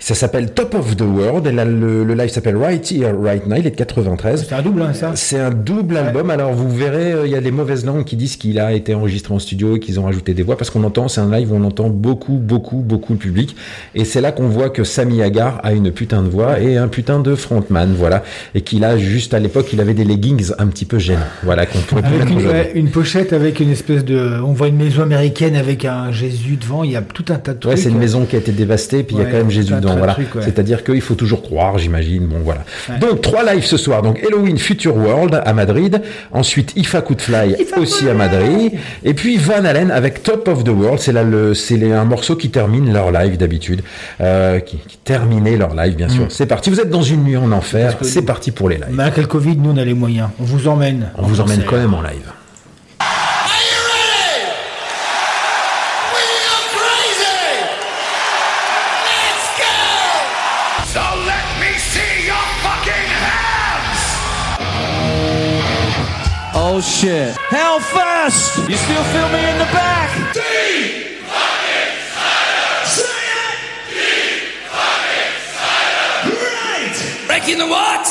ça 0.00 0.14
s'appelle 0.14 0.52
Top 0.52 0.74
of 0.74 0.96
the 0.96 1.02
World. 1.02 1.46
Et 1.46 1.52
là, 1.52 1.64
le, 1.64 2.04
le 2.04 2.14
live 2.14 2.30
s'appelle 2.30 2.56
Right 2.56 2.90
Here, 2.90 3.12
Right 3.18 3.46
Now. 3.46 3.56
Il 3.56 3.66
est 3.66 3.70
de 3.70 3.76
93. 3.76 4.46
C'est 4.48 4.54
un 4.54 4.62
double, 4.62 4.82
hein, 4.82 4.92
ça? 4.94 5.12
C'est 5.14 5.38
un 5.38 5.50
double 5.50 5.96
album. 5.98 6.30
Alors 6.30 6.52
vous 6.52 6.70
verrez, 6.74 7.12
euh, 7.12 7.26
il 7.26 7.32
y 7.32 7.36
a 7.36 7.40
des 7.40 7.50
mauvaises 7.70 7.84
langues 7.84 8.04
qui 8.04 8.16
disent 8.16 8.36
qu'il 8.36 8.58
a 8.58 8.72
été 8.72 8.94
enregistré 8.94 9.32
en 9.32 9.38
studio 9.38 9.76
et 9.76 9.78
qu'ils 9.78 10.00
ont 10.00 10.04
rajouté 10.04 10.34
des 10.34 10.42
voix 10.42 10.56
parce 10.56 10.70
qu'on 10.70 10.82
entend, 10.82 11.06
c'est 11.06 11.20
un 11.20 11.30
live 11.30 11.52
où 11.52 11.56
on 11.56 11.62
entend 11.62 11.88
beaucoup, 11.88 12.32
beaucoup, 12.32 12.78
beaucoup 12.78 13.12
le 13.12 13.18
public. 13.18 13.54
Et 13.94 14.04
c'est 14.04 14.20
là 14.20 14.32
qu'on 14.32 14.48
voit 14.48 14.70
que 14.70 14.82
Sami 14.82 15.22
Hagar 15.22 15.60
a 15.62 15.72
une 15.72 15.92
putain 15.92 16.22
de 16.22 16.28
voix 16.28 16.58
et 16.58 16.76
un 16.76 16.88
putain 16.88 17.20
de 17.20 17.36
frontman, 17.36 17.94
voilà. 17.96 18.24
Et 18.56 18.62
qu'il 18.62 18.84
a 18.84 18.98
juste 18.98 19.34
à 19.34 19.38
l'époque, 19.38 19.68
il 19.72 19.80
avait 19.80 19.94
des 19.94 20.04
leggings 20.04 20.50
un 20.58 20.66
petit 20.66 20.84
peu 20.84 20.98
gênants, 20.98 21.20
voilà, 21.44 21.66
qu'on 21.66 21.78
pourrait 21.78 22.02
plus 22.02 22.16
une, 22.16 22.22
aujourd'hui. 22.22 22.48
ouais, 22.48 22.72
une 22.74 22.90
pochette 22.90 23.32
avec 23.32 23.60
une 23.60 23.70
espèce 23.70 24.04
de. 24.04 24.40
On 24.44 24.52
voit 24.52 24.68
une 24.68 24.76
maison 24.76 25.02
américaine 25.02 25.54
avec 25.54 25.84
un 25.84 26.10
Jésus 26.10 26.56
devant. 26.56 26.82
Il 26.82 26.90
y 26.90 26.96
a 26.96 27.02
tout 27.02 27.26
un 27.28 27.36
tas 27.36 27.54
de 27.54 27.60
trucs. 27.60 27.72
Ouais, 27.72 27.80
c'est 27.80 27.90
une 27.90 27.98
maison 27.98 28.24
qui 28.24 28.34
a 28.34 28.40
été 28.40 28.50
dévastée, 28.50 29.04
puis 29.04 29.14
il 29.14 29.22
y 29.22 29.22
a 29.22 29.26
quand 29.26 29.36
même 29.36 29.50
Jésus 29.50 29.74
dedans. 29.74 29.96
Voilà. 29.96 30.16
C'est-à-dire 30.40 30.82
qu'il 30.82 31.00
faut 31.00 31.14
toujours 31.14 31.42
croire, 31.42 31.78
j'imagine. 31.78 32.26
Bon, 32.26 32.38
voilà. 32.42 32.64
Donc, 33.00 33.20
trois 33.20 33.44
lives 33.54 33.64
ce 33.64 33.76
soir. 33.76 34.02
Donc, 34.02 34.20
Halloween 34.26 34.58
Future 34.58 34.96
World 34.96 35.40
à 35.44 35.52
Madrid. 35.52 36.02
Ensuite, 36.32 36.72
If 36.76 36.94
I 36.94 37.02
Could 37.06 37.20
Fly 37.20 37.59
aussi 37.76 38.08
à 38.08 38.14
Madrid. 38.14 38.72
Et 39.04 39.14
puis, 39.14 39.36
Van 39.36 39.64
Halen 39.64 39.90
avec 39.90 40.22
Top 40.22 40.48
of 40.48 40.64
the 40.64 40.68
World. 40.68 40.98
C'est 40.98 41.12
là 41.12 41.22
le, 41.22 41.54
c'est 41.54 41.92
un 41.92 42.04
morceau 42.04 42.36
qui 42.36 42.50
termine 42.50 42.92
leur 42.92 43.10
live 43.10 43.36
d'habitude. 43.36 43.82
Euh, 44.20 44.60
qui, 44.60 44.76
qui 44.78 44.98
terminait 44.98 45.56
leur 45.56 45.74
live, 45.74 45.96
bien 45.96 46.08
sûr. 46.08 46.24
Mm. 46.24 46.30
C'est 46.30 46.46
parti. 46.46 46.70
Vous 46.70 46.80
êtes 46.80 46.90
dans 46.90 47.02
une 47.02 47.24
nuit 47.24 47.36
en 47.36 47.52
enfer. 47.52 47.96
C'est 48.02 48.22
parti 48.22 48.50
pour 48.50 48.68
les 48.68 48.76
lives. 48.76 48.86
Malgré 48.90 49.22
le 49.22 49.28
Covid, 49.28 49.56
nous 49.56 49.70
on 49.70 49.76
a 49.76 49.84
les 49.84 49.94
moyens. 49.94 50.28
On 50.40 50.44
vous 50.44 50.68
emmène. 50.68 51.10
On 51.16 51.22
vous 51.22 51.40
emmène 51.40 51.62
quand 51.64 51.76
même 51.76 51.94
en 51.94 52.02
live. 52.02 52.32
Oh 66.80 66.82
shit. 66.82 67.36
How 67.52 67.78
fast? 67.78 68.56
You 68.64 68.74
still 68.74 69.04
feel 69.12 69.28
me 69.28 69.44
in 69.44 69.58
the 69.60 69.68
back? 69.68 70.08
D 70.32 70.40
by 71.28 71.60
inside. 71.76 72.80
D 73.92 74.00
by 74.64 74.96
inside. 75.28 76.40
Right! 76.40 76.96
Breaking 77.28 77.60
the 77.60 77.68
what? 77.68 78.08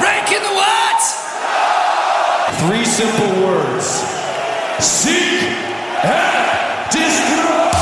Breaking 0.00 0.40
the 0.40 0.56
what? 0.56 1.00
Three 2.64 2.88
simple 2.88 3.44
words. 3.44 4.00
Seek 4.80 5.44
and 6.00 6.48
destroy! 6.88 7.76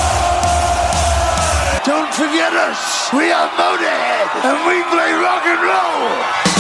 Don't 1.87 2.11
forget 2.11 2.51
us. 2.51 3.15
We 3.15 3.31
are 3.31 3.47
Motorhead, 3.55 4.27
and 4.43 4.59
we 4.67 4.83
play 4.91 5.15
rock 5.23 5.47
and 5.47 5.63
roll. 5.71 6.52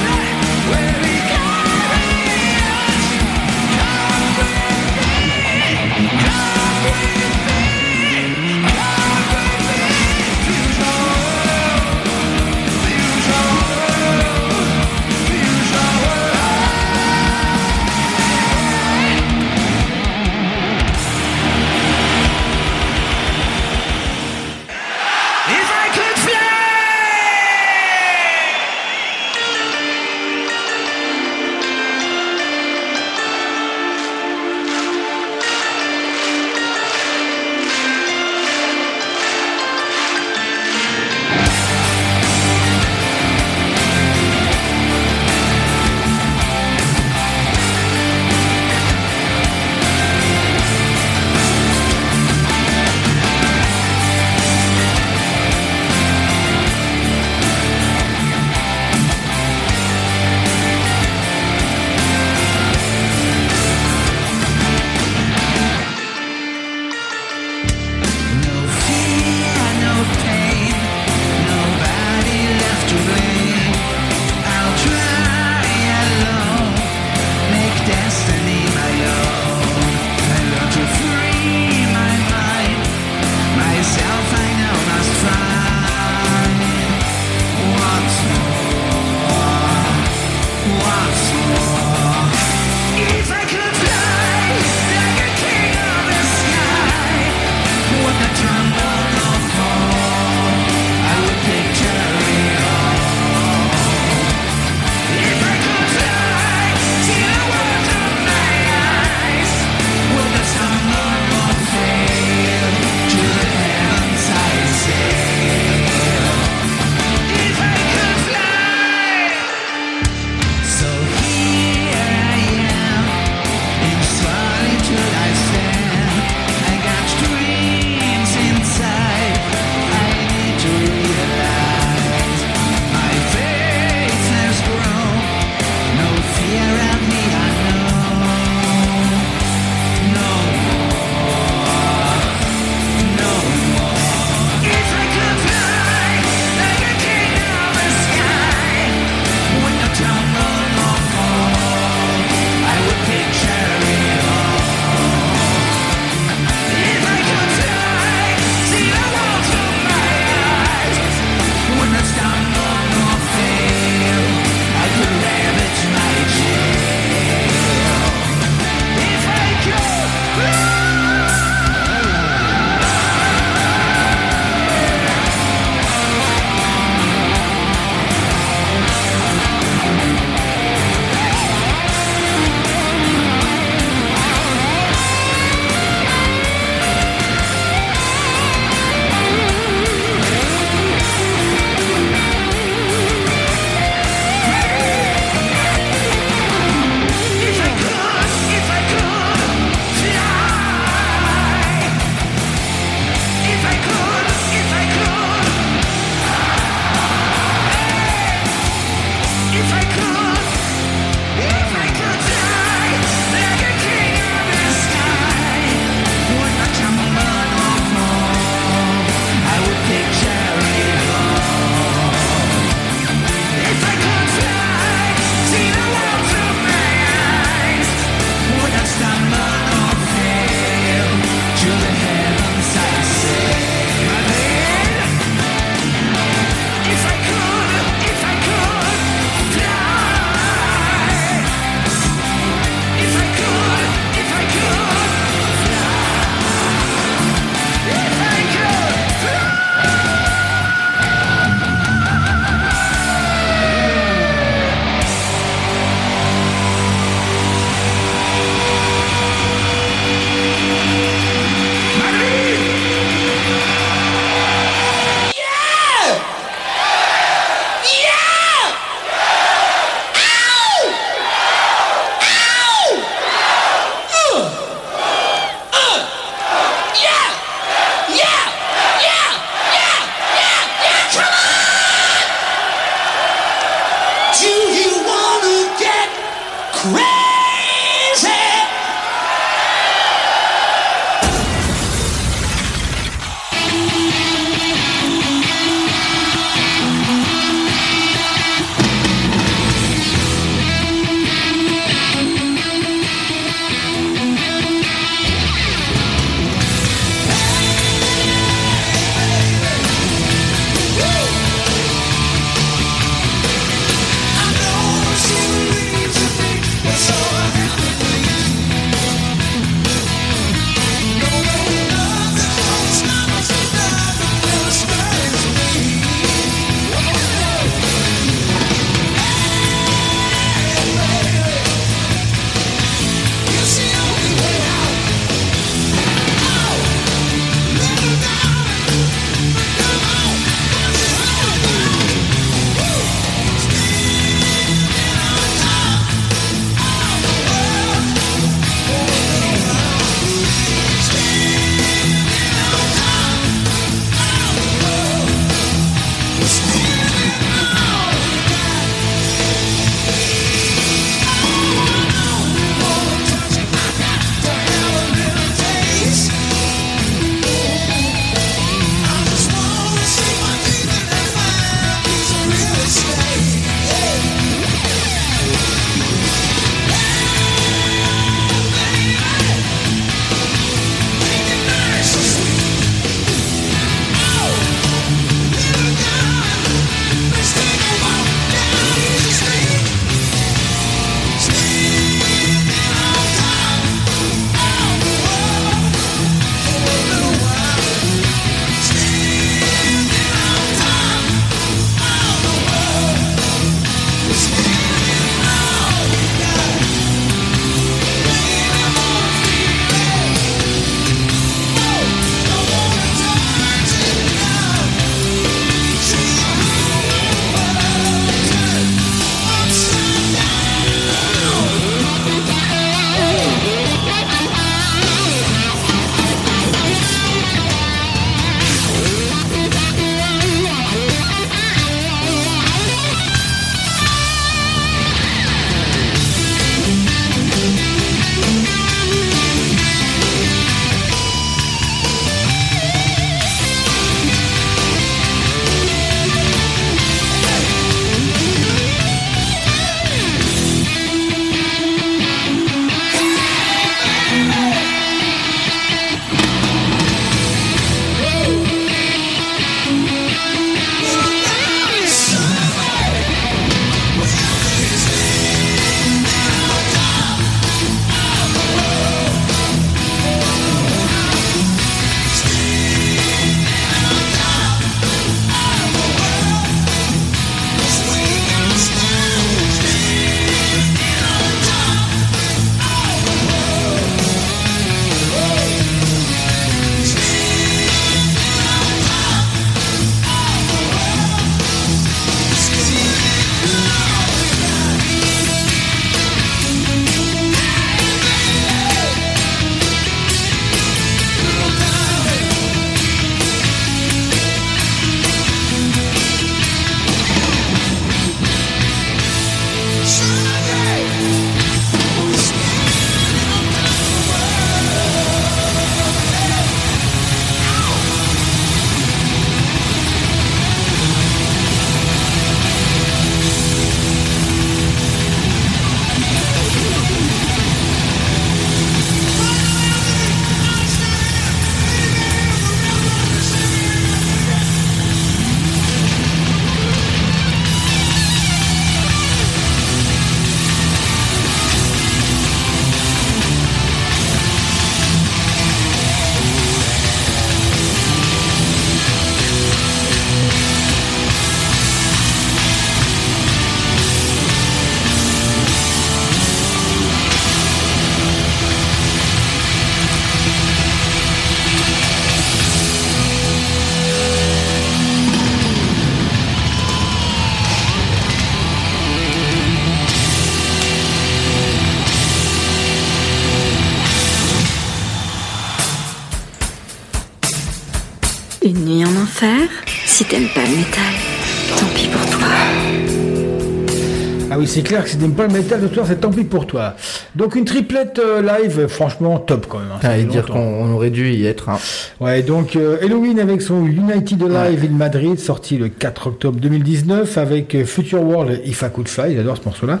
C'est 584.78 584.84
clair 584.84 585.02
que 585.02 585.10
si 585.10 585.18
t'aimes 585.18 585.34
pas 585.34 585.48
le 585.48 585.52
métal 585.52 585.80
de 585.80 585.88
toi, 585.88 586.04
c'est 586.06 586.20
tant 586.20 586.30
pis 586.30 586.44
pour 586.44 586.64
toi. 586.64 586.94
Donc 587.36 587.54
une 587.56 587.64
triplette 587.64 588.18
euh, 588.18 588.42
live, 588.42 588.86
franchement 588.88 589.38
top 589.38 589.66
quand 589.68 589.78
même. 589.78 589.88
hein. 589.92 589.98
Ça 590.02 590.08
Ah, 590.12 590.18
et 590.18 590.24
dire 590.24 590.46
qu'on 590.46 590.58
on 590.58 590.92
aurait 590.94 591.10
dû 591.10 591.30
y 591.30 591.46
être. 591.46 591.68
hein. 591.68 591.78
Ouais, 592.20 592.42
donc 592.42 592.74
euh, 592.76 592.96
Halloween 593.02 593.38
avec 593.38 593.62
son 593.62 593.84
United 593.86 594.42
Alive 594.42 594.84
in 594.90 594.96
Madrid, 594.96 595.38
sorti 595.38 595.76
le 595.78 595.88
4 595.88 596.26
octobre 596.28 596.58
2019, 596.60 597.36
avec 597.38 597.74
euh, 597.74 597.84
Future 597.84 598.22
World 598.22 598.60
If 598.64 598.82
I 598.82 598.86
Could 598.92 599.08
Fly, 599.08 599.36
j'adore 599.36 599.56
ce 599.58 599.64
morceau-là. 599.64 600.00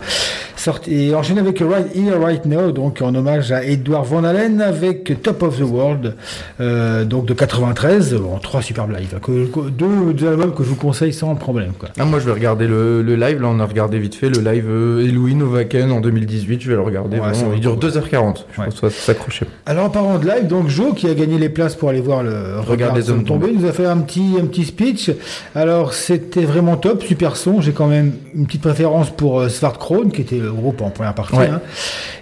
Sorti, 0.56 0.92
et 1.08 1.14
enchaîné 1.14 1.40
avec 1.40 1.60
Right 1.60 1.94
Here, 1.94 2.16
Right 2.18 2.44
Now, 2.46 2.72
donc 2.72 3.00
en 3.02 3.14
hommage 3.14 3.52
à 3.52 3.62
Edward 3.64 4.06
Van 4.06 4.24
Halen, 4.24 4.60
avec 4.60 5.22
Top 5.22 5.42
of 5.42 5.58
the 5.58 5.62
World, 5.62 6.14
euh, 6.60 7.04
donc 7.04 7.26
de 7.26 7.34
93, 7.34 8.14
bon, 8.14 8.38
trois 8.38 8.62
superbes 8.62 8.90
lives, 8.98 9.14
hein, 9.14 9.20
que, 9.22 9.46
que- 9.46 9.68
deux, 9.70 10.12
deux 10.14 10.28
albums 10.28 10.52
que 10.54 10.64
je 10.64 10.68
vous 10.70 10.74
conseille 10.76 11.12
sans 11.12 11.34
problème. 11.36 11.72
Quoi. 11.78 11.90
Ah, 11.98 12.04
moi, 12.04 12.18
je 12.18 12.24
vais 12.26 12.32
regarder 12.32 12.66
le, 12.66 13.02
le 13.02 13.14
live. 13.16 13.40
Là, 13.40 13.48
on 13.48 13.60
a 13.60 13.66
regardé 13.66 13.98
vite 13.98 14.14
fait 14.16 14.28
le 14.30 14.40
live 14.40 14.66
euh, 14.68 15.06
Halloween 15.08 15.42
au 15.42 15.46
Wacken 15.52 15.90
en 15.92 16.00
2018. 16.00 16.60
Je 16.60 16.70
vais 16.70 16.74
le 16.76 16.82
regarder. 16.82 17.17
Ouais, 17.20 17.28
vraiment. 17.28 17.34
ça 17.34 17.48
va 17.48 17.54
il 17.54 17.60
dure 17.60 17.76
beaucoup. 17.76 17.86
2h40. 17.88 18.44
Je 18.52 18.56
pense 18.56 18.74
que 18.74 18.80
ça 18.80 18.86
va 18.86 18.90
s'accrocher. 18.92 19.46
Alors 19.66 19.86
en 19.86 19.90
parlant 19.90 20.18
de 20.18 20.26
live, 20.26 20.46
donc 20.46 20.68
Joe 20.68 20.94
qui 20.94 21.08
a 21.08 21.14
gagné 21.14 21.38
les 21.38 21.48
places 21.48 21.74
pour 21.74 21.88
aller 21.90 22.00
voir 22.00 22.22
le 22.22 22.60
Regard 22.60 22.94
les 22.94 23.02
des 23.02 23.10
hommes 23.10 23.24
tombés, 23.24 23.48
tombés. 23.48 23.60
nous 23.60 23.68
a 23.68 23.72
fait 23.72 23.86
un 23.86 23.98
petit 23.98 24.36
un 24.40 24.46
petit 24.46 24.64
speech. 24.64 25.10
Alors 25.54 25.94
c'était 25.94 26.44
vraiment 26.44 26.76
top, 26.76 27.02
super 27.02 27.36
son. 27.36 27.60
J'ai 27.60 27.72
quand 27.72 27.86
même 27.88 28.12
une 28.34 28.46
petite 28.46 28.62
préférence 28.62 29.10
pour 29.10 29.40
euh, 29.40 29.48
Svartkrone 29.48 30.10
qui 30.12 30.22
était 30.22 30.38
le 30.38 30.52
groupe 30.52 30.80
en 30.80 30.90
première 30.90 31.14
partie. 31.14 31.36
Ouais. 31.36 31.48
hein. 31.48 31.60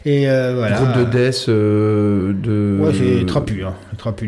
Et 0.05 0.29
euh, 0.29 0.55
voilà. 0.57 0.77
Groupe 0.77 0.97
de 0.97 1.05
death 1.05 1.47
euh, 1.49 2.33
de. 2.33 2.79
Ouais, 2.83 2.93
c'est 2.95 3.27
trapu, 3.27 3.65
hein. 3.65 3.75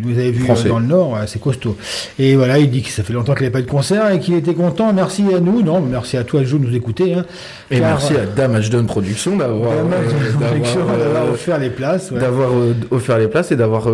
Vous 0.03 0.19
avez 0.19 0.31
vu 0.31 0.45
Français. 0.45 0.67
euh, 0.67 0.71
dans 0.71 0.79
le 0.81 0.87
Nord, 0.87 1.19
c'est 1.27 1.41
costaud. 1.41 1.77
Et 2.19 2.37
voilà, 2.37 2.59
il 2.59 2.71
dit 2.71 2.83
que 2.83 2.91
ça 2.91 3.03
fait 3.03 3.13
longtemps 3.13 3.35
qu'il 3.35 3.43
n'avait 3.43 3.53
pas 3.53 3.61
eu 3.61 3.65
de 3.65 3.71
concert 3.71 4.11
et 4.11 4.19
qu'il 4.21 4.35
était 4.35 4.55
content. 4.55 4.93
Merci 4.93 5.25
à 5.35 5.41
nous, 5.41 5.63
non, 5.63 5.81
merci 5.81 6.17
à 6.17 6.25
toi, 6.25 6.43
Joe, 6.45 6.61
de 6.61 6.67
nous 6.67 6.75
écouter. 6.77 7.15
Hein, 7.15 7.25
Et 7.71 7.81
merci 7.81 8.15
à 8.17 8.25
Damage 8.27 8.71
Done 8.71 8.87
Production 8.87 9.37
d'avoir 9.37 9.71
Damage 9.77 9.99
euh, 10.13 10.33
Done 10.33 10.47
Production 10.49 10.81
d'avoir, 10.87 11.25
euh, 11.27 11.33
offert 11.33 11.59
les 11.59 11.71
places. 11.71 12.11
ouais. 12.11 12.21
d'avoir 12.21 12.51
offert 12.91 13.19
les 13.19 13.29
places 13.29 13.53
et 13.53 13.57
d'avoir 13.57 13.87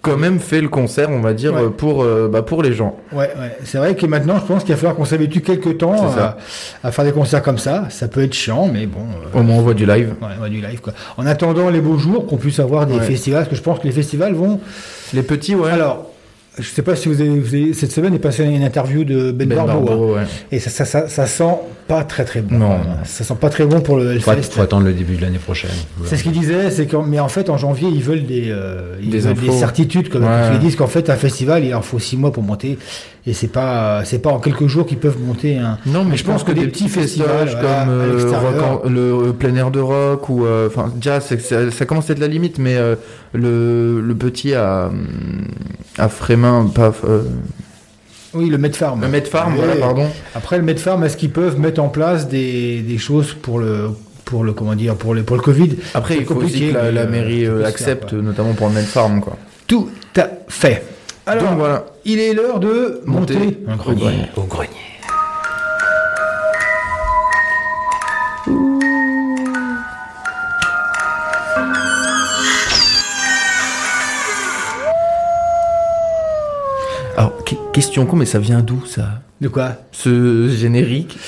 quand 0.00 0.16
même 0.16 0.40
fait 0.40 0.60
le 0.60 0.68
concert, 0.68 1.10
on 1.10 1.20
va 1.20 1.32
dire, 1.32 1.54
Ouais. 1.54 1.70
pour, 1.76 2.02
euh, 2.02 2.26
bah, 2.28 2.42
pour 2.42 2.64
les 2.64 2.72
gens. 2.72 2.96
Ouais, 3.12 3.30
ouais. 3.38 3.56
C'est 3.62 3.78
vrai 3.78 3.94
que 3.94 4.04
maintenant, 4.04 4.34
je 4.40 4.44
pense 4.44 4.64
qu'il 4.64 4.74
va 4.74 4.76
falloir 4.76 4.96
qu'on 4.96 5.04
s'habitue 5.04 5.42
quelques 5.42 5.78
temps 5.78 5.94
à, 6.82 6.90
faire 6.90 7.04
des 7.04 7.12
concerts 7.12 7.40
comme 7.40 7.58
ça. 7.58 7.84
Ça 7.88 8.08
peut 8.08 8.20
être 8.24 8.34
chiant, 8.34 8.66
mais 8.66 8.86
bon. 8.86 8.98
euh, 9.32 9.38
Au 9.38 9.44
moins, 9.44 9.58
on 9.58 9.60
voit 9.62 9.74
du 9.74 9.86
live. 9.86 10.14
ouais, 10.20 10.42
ouais, 10.42 10.50
du 10.50 10.60
live, 10.60 10.80
quoi. 10.80 10.92
En 11.18 11.24
attendant 11.24 11.70
les 11.70 11.80
beaux 11.80 11.98
jours, 11.98 12.26
qu'on 12.26 12.36
puisse 12.36 12.58
avoir 12.58 12.86
des 12.86 12.98
festivals, 12.98 13.42
parce 13.42 13.50
que 13.50 13.54
je 13.56 13.62
pense 13.62 13.78
que 13.78 13.84
les 13.86 13.92
festivals 13.92 14.34
vont. 14.34 14.58
Les 15.12 15.22
petits, 15.22 15.54
ouais. 15.54 15.70
Alors, 15.70 16.06
je 16.58 16.68
sais 16.68 16.82
pas 16.82 16.96
si 16.96 17.08
vous 17.08 17.20
avez, 17.20 17.30
vous 17.38 17.54
avez- 17.54 17.72
cette 17.72 17.92
semaine 17.92 18.14
est 18.14 18.18
passée 18.18 18.44
une 18.44 18.62
interview 18.62 19.04
de 19.04 19.32
Ben, 19.32 19.48
Ben 19.48 19.56
Barbeau. 19.56 19.84
Barbeau, 19.86 20.14
hein. 20.16 20.20
ouais. 20.22 20.26
Et 20.50 20.58
ça, 20.60 20.68
ça, 20.70 20.84
ça, 20.84 21.08
ça 21.08 21.26
sent 21.26 21.54
pas 21.88 22.04
très 22.04 22.24
très 22.24 22.42
bon. 22.42 22.56
Non, 22.58 22.68
non. 22.78 22.84
Ça 23.04 23.24
sent 23.24 23.36
pas 23.40 23.48
très 23.50 23.64
bon 23.64 23.80
pour 23.80 23.96
le 23.96 24.18
Faut, 24.20 24.30
Hellfest. 24.32 24.52
faut 24.52 24.60
attendre 24.62 24.84
le 24.86 24.92
début 24.92 25.16
de 25.16 25.22
l'année 25.22 25.38
prochaine. 25.38 25.70
C'est 26.04 26.16
ce 26.16 26.22
qu'il 26.22 26.32
disait, 26.32 26.70
c'est 26.70 26.86
que, 26.86 26.96
mais 26.96 27.20
en 27.20 27.28
fait, 27.28 27.48
en 27.50 27.56
janvier, 27.56 27.88
ils 27.88 28.02
veulent 28.02 28.24
des, 28.26 28.46
euh, 28.50 28.96
ils 29.02 29.10
Des 29.10 29.18
veulent 29.20 29.34
des 29.34 29.50
certitudes, 29.52 30.08
comme 30.10 30.24
Ouais. 30.24 30.50
ils 30.54 30.58
disent 30.58 30.76
qu'en 30.76 30.86
fait, 30.86 31.08
un 31.10 31.16
festival, 31.16 31.64
il 31.64 31.70
leur 31.70 31.84
faut 31.84 31.98
six 31.98 32.16
mois 32.16 32.32
pour 32.32 32.42
monter, 32.42 32.78
et 33.26 33.32
c'est 33.32 33.48
pas, 33.48 34.04
c'est 34.04 34.20
pas 34.20 34.30
en 34.30 34.38
quelques 34.38 34.66
jours 34.66 34.86
qu'ils 34.86 34.98
peuvent 34.98 35.18
monter 35.20 35.56
un. 35.58 35.78
Non, 35.86 36.04
mais 36.04 36.16
je 36.16 36.24
pense 36.24 36.44
que 36.44 36.52
des 36.52 36.66
petits 36.66 36.88
festivals 36.88 37.48
voilà, 37.48 37.60
comme 37.84 37.88
euh, 37.90 38.32
en- 38.62 38.88
le 38.88 39.00
euh, 39.28 39.32
plein 39.32 39.54
air 39.56 39.70
de 39.70 39.80
rock 39.80 40.28
ou 40.28 40.46
enfin 40.66 40.92
c'est- 41.20 41.70
ça 41.70 41.84
commence 41.86 42.08
à 42.10 42.12
être 42.12 42.18
la 42.20 42.28
limite, 42.28 42.58
mais 42.58 42.76
le, 43.32 44.00
le 44.00 44.14
petit 44.14 44.54
à 44.54 44.90
à 45.98 46.08
Pas 46.74 46.92
euh, 47.04 47.22
Oui, 48.34 48.48
le 48.50 48.58
Medfarm. 48.58 49.00
le 49.00 49.08
Medfarm, 49.08 49.54
voilà, 49.56 49.76
pardon. 49.76 50.06
Après, 50.34 50.56
le 50.58 50.62
Medfarm, 50.64 51.02
est-ce 51.04 51.16
qu'ils 51.16 51.30
peuvent 51.32 51.58
mettre 51.58 51.80
en 51.82 51.88
place 51.88 52.28
des, 52.28 52.80
des 52.80 52.98
choses 52.98 53.34
pour 53.34 53.58
le, 53.58 53.90
pour 54.24 54.44
le, 54.44 54.52
comment 54.52 54.74
dire, 54.74 54.94
pour 54.96 55.14
le, 55.14 55.22
pour 55.22 55.36
le 55.36 55.42
Covid? 55.42 55.76
Après, 55.94 56.16
il 56.16 56.24
faut 56.24 56.34
aussi 56.36 56.68
que 56.70 56.74
la, 56.74 56.80
euh, 57.02 57.08
mairie 57.08 57.46
euh, 57.46 57.64
accepte, 57.66 58.12
notamment 58.12 58.54
pour 58.54 58.68
le 58.68 58.74
Medfarm, 58.74 59.20
quoi. 59.20 59.36
Tout 59.66 59.88
à 60.16 60.28
fait. 60.48 60.82
Alors, 61.26 61.44
Donc 61.50 61.58
voilà. 61.58 61.84
il 62.04 62.18
est 62.18 62.32
l'heure 62.34 62.58
de 62.58 63.00
monter, 63.06 63.34
Monter 63.34 63.58
un 63.68 63.74
au 63.74 63.76
grenier. 63.76 64.00
grenier. 64.00 64.26
Au 64.36 64.42
grenier. 64.42 64.68
Question 77.82 78.06
con, 78.06 78.14
mais 78.14 78.26
ça 78.26 78.38
vient 78.38 78.60
d'où 78.60 78.86
ça? 78.86 79.22
De 79.40 79.48
quoi? 79.48 79.72
Ce 79.90 80.48
générique? 80.48 81.18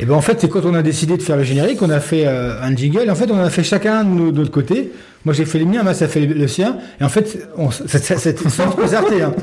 Et 0.00 0.06
ben 0.06 0.14
en 0.14 0.20
fait, 0.22 0.40
c'est 0.40 0.48
quand 0.48 0.64
on 0.64 0.74
a 0.74 0.82
décidé 0.82 1.16
de 1.16 1.22
faire 1.22 1.36
le 1.36 1.42
générique, 1.44 1.82
on 1.82 1.90
a 1.90 2.00
fait 2.00 2.26
euh, 2.26 2.60
un 2.62 2.74
jingle. 2.74 3.10
En 3.10 3.14
fait, 3.14 3.30
on 3.30 3.38
a 3.38 3.50
fait 3.50 3.62
chacun 3.62 4.02
de 4.04 4.08
nos- 4.08 4.32
de 4.32 4.38
notre 4.38 4.50
côté. 4.50 4.90
Moi, 5.26 5.34
j'ai 5.34 5.44
fait 5.44 5.58
les 5.58 5.66
miens, 5.66 5.82
Mas 5.82 6.00
a 6.00 6.08
fait 6.08 6.20
le, 6.20 6.48
sien. 6.48 6.78
Et 7.00 7.04
en 7.04 7.10
fait, 7.10 7.46
on, 7.58 7.70
ça- 7.70 7.86
ça- 7.98 8.16
c'était 8.16 8.48
sans 8.48 8.70
se. 8.70 9.20
Hein. 9.22 9.34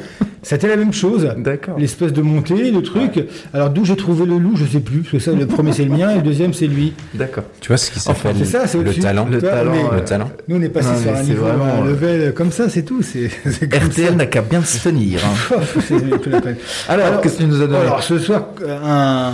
C'était 0.42 0.68
la 0.68 0.78
même 0.78 0.94
chose. 0.94 1.30
D'accord. 1.38 1.78
L'espèce 1.78 2.14
de 2.14 2.22
montée, 2.22 2.72
le 2.72 2.82
truc. 2.82 3.26
Alors 3.54 3.70
d'où 3.70 3.84
j'ai 3.86 3.96
trouvé 3.98 4.26
le 4.26 4.38
loup, 4.40 4.56
je 4.56 4.66
sais 4.66 4.80
plus. 4.80 5.00
Parce 5.02 5.12
que 5.12 5.20
ça, 5.20 5.32
le 5.34 5.46
premier 5.46 5.74
c'est 5.74 5.84
le 5.84 5.92
mien 5.92 6.10
et 6.12 6.16
le 6.16 6.22
deuxième 6.22 6.54
c'est 6.54 6.68
lui. 6.68 6.94
D'accord. 7.14 7.44
Tu 7.60 7.68
vois 7.68 7.78
ce 7.78 7.92
qui 7.92 8.00
Enfin, 8.00 8.14
s'appelle 8.16 8.36
c'est 8.40 8.46
ça, 8.46 8.66
c'est 8.66 8.78
le 8.82 8.94
talent. 8.94 9.28
Le 9.30 9.40
talent, 9.42 9.72
Mais- 9.74 9.84
euh, 9.84 9.96
le 10.00 10.04
talent. 10.06 10.32
Nous, 10.48 10.56
on 10.58 10.62
est 10.62 10.70
passé 10.70 10.90
Non, 10.90 11.02
sur 11.02 11.12
un 11.12 11.16
c'est 11.18 11.24
niveau, 11.26 11.44
vraiment, 11.46 11.84
un 11.84 11.86
level 11.86 12.34
comme 12.34 12.52
ça, 12.52 12.70
c'est 12.70 12.84
tout. 12.84 13.02
C'est 13.04 13.30
c'est 13.52 13.68
comme 13.70 13.90
RTL 13.90 14.10
ça. 14.10 14.16
n'a 14.16 14.26
qu'à 14.26 14.42
bien 14.42 14.64
se 14.64 14.82
tenir. 14.88 15.20
hein. 15.26 15.58
La 16.32 16.42
peine. 16.42 16.56
Alors, 16.88 17.22
qu'est-ce 17.22 17.34
que 17.38 17.44
tu 17.44 17.48
nous 17.50 17.62
as 17.62 17.68
donné 17.68 17.80
Alors, 17.80 18.02
ce 18.02 18.18
soir, 18.18 18.46
euh, 18.66 18.78
un, 18.86 19.32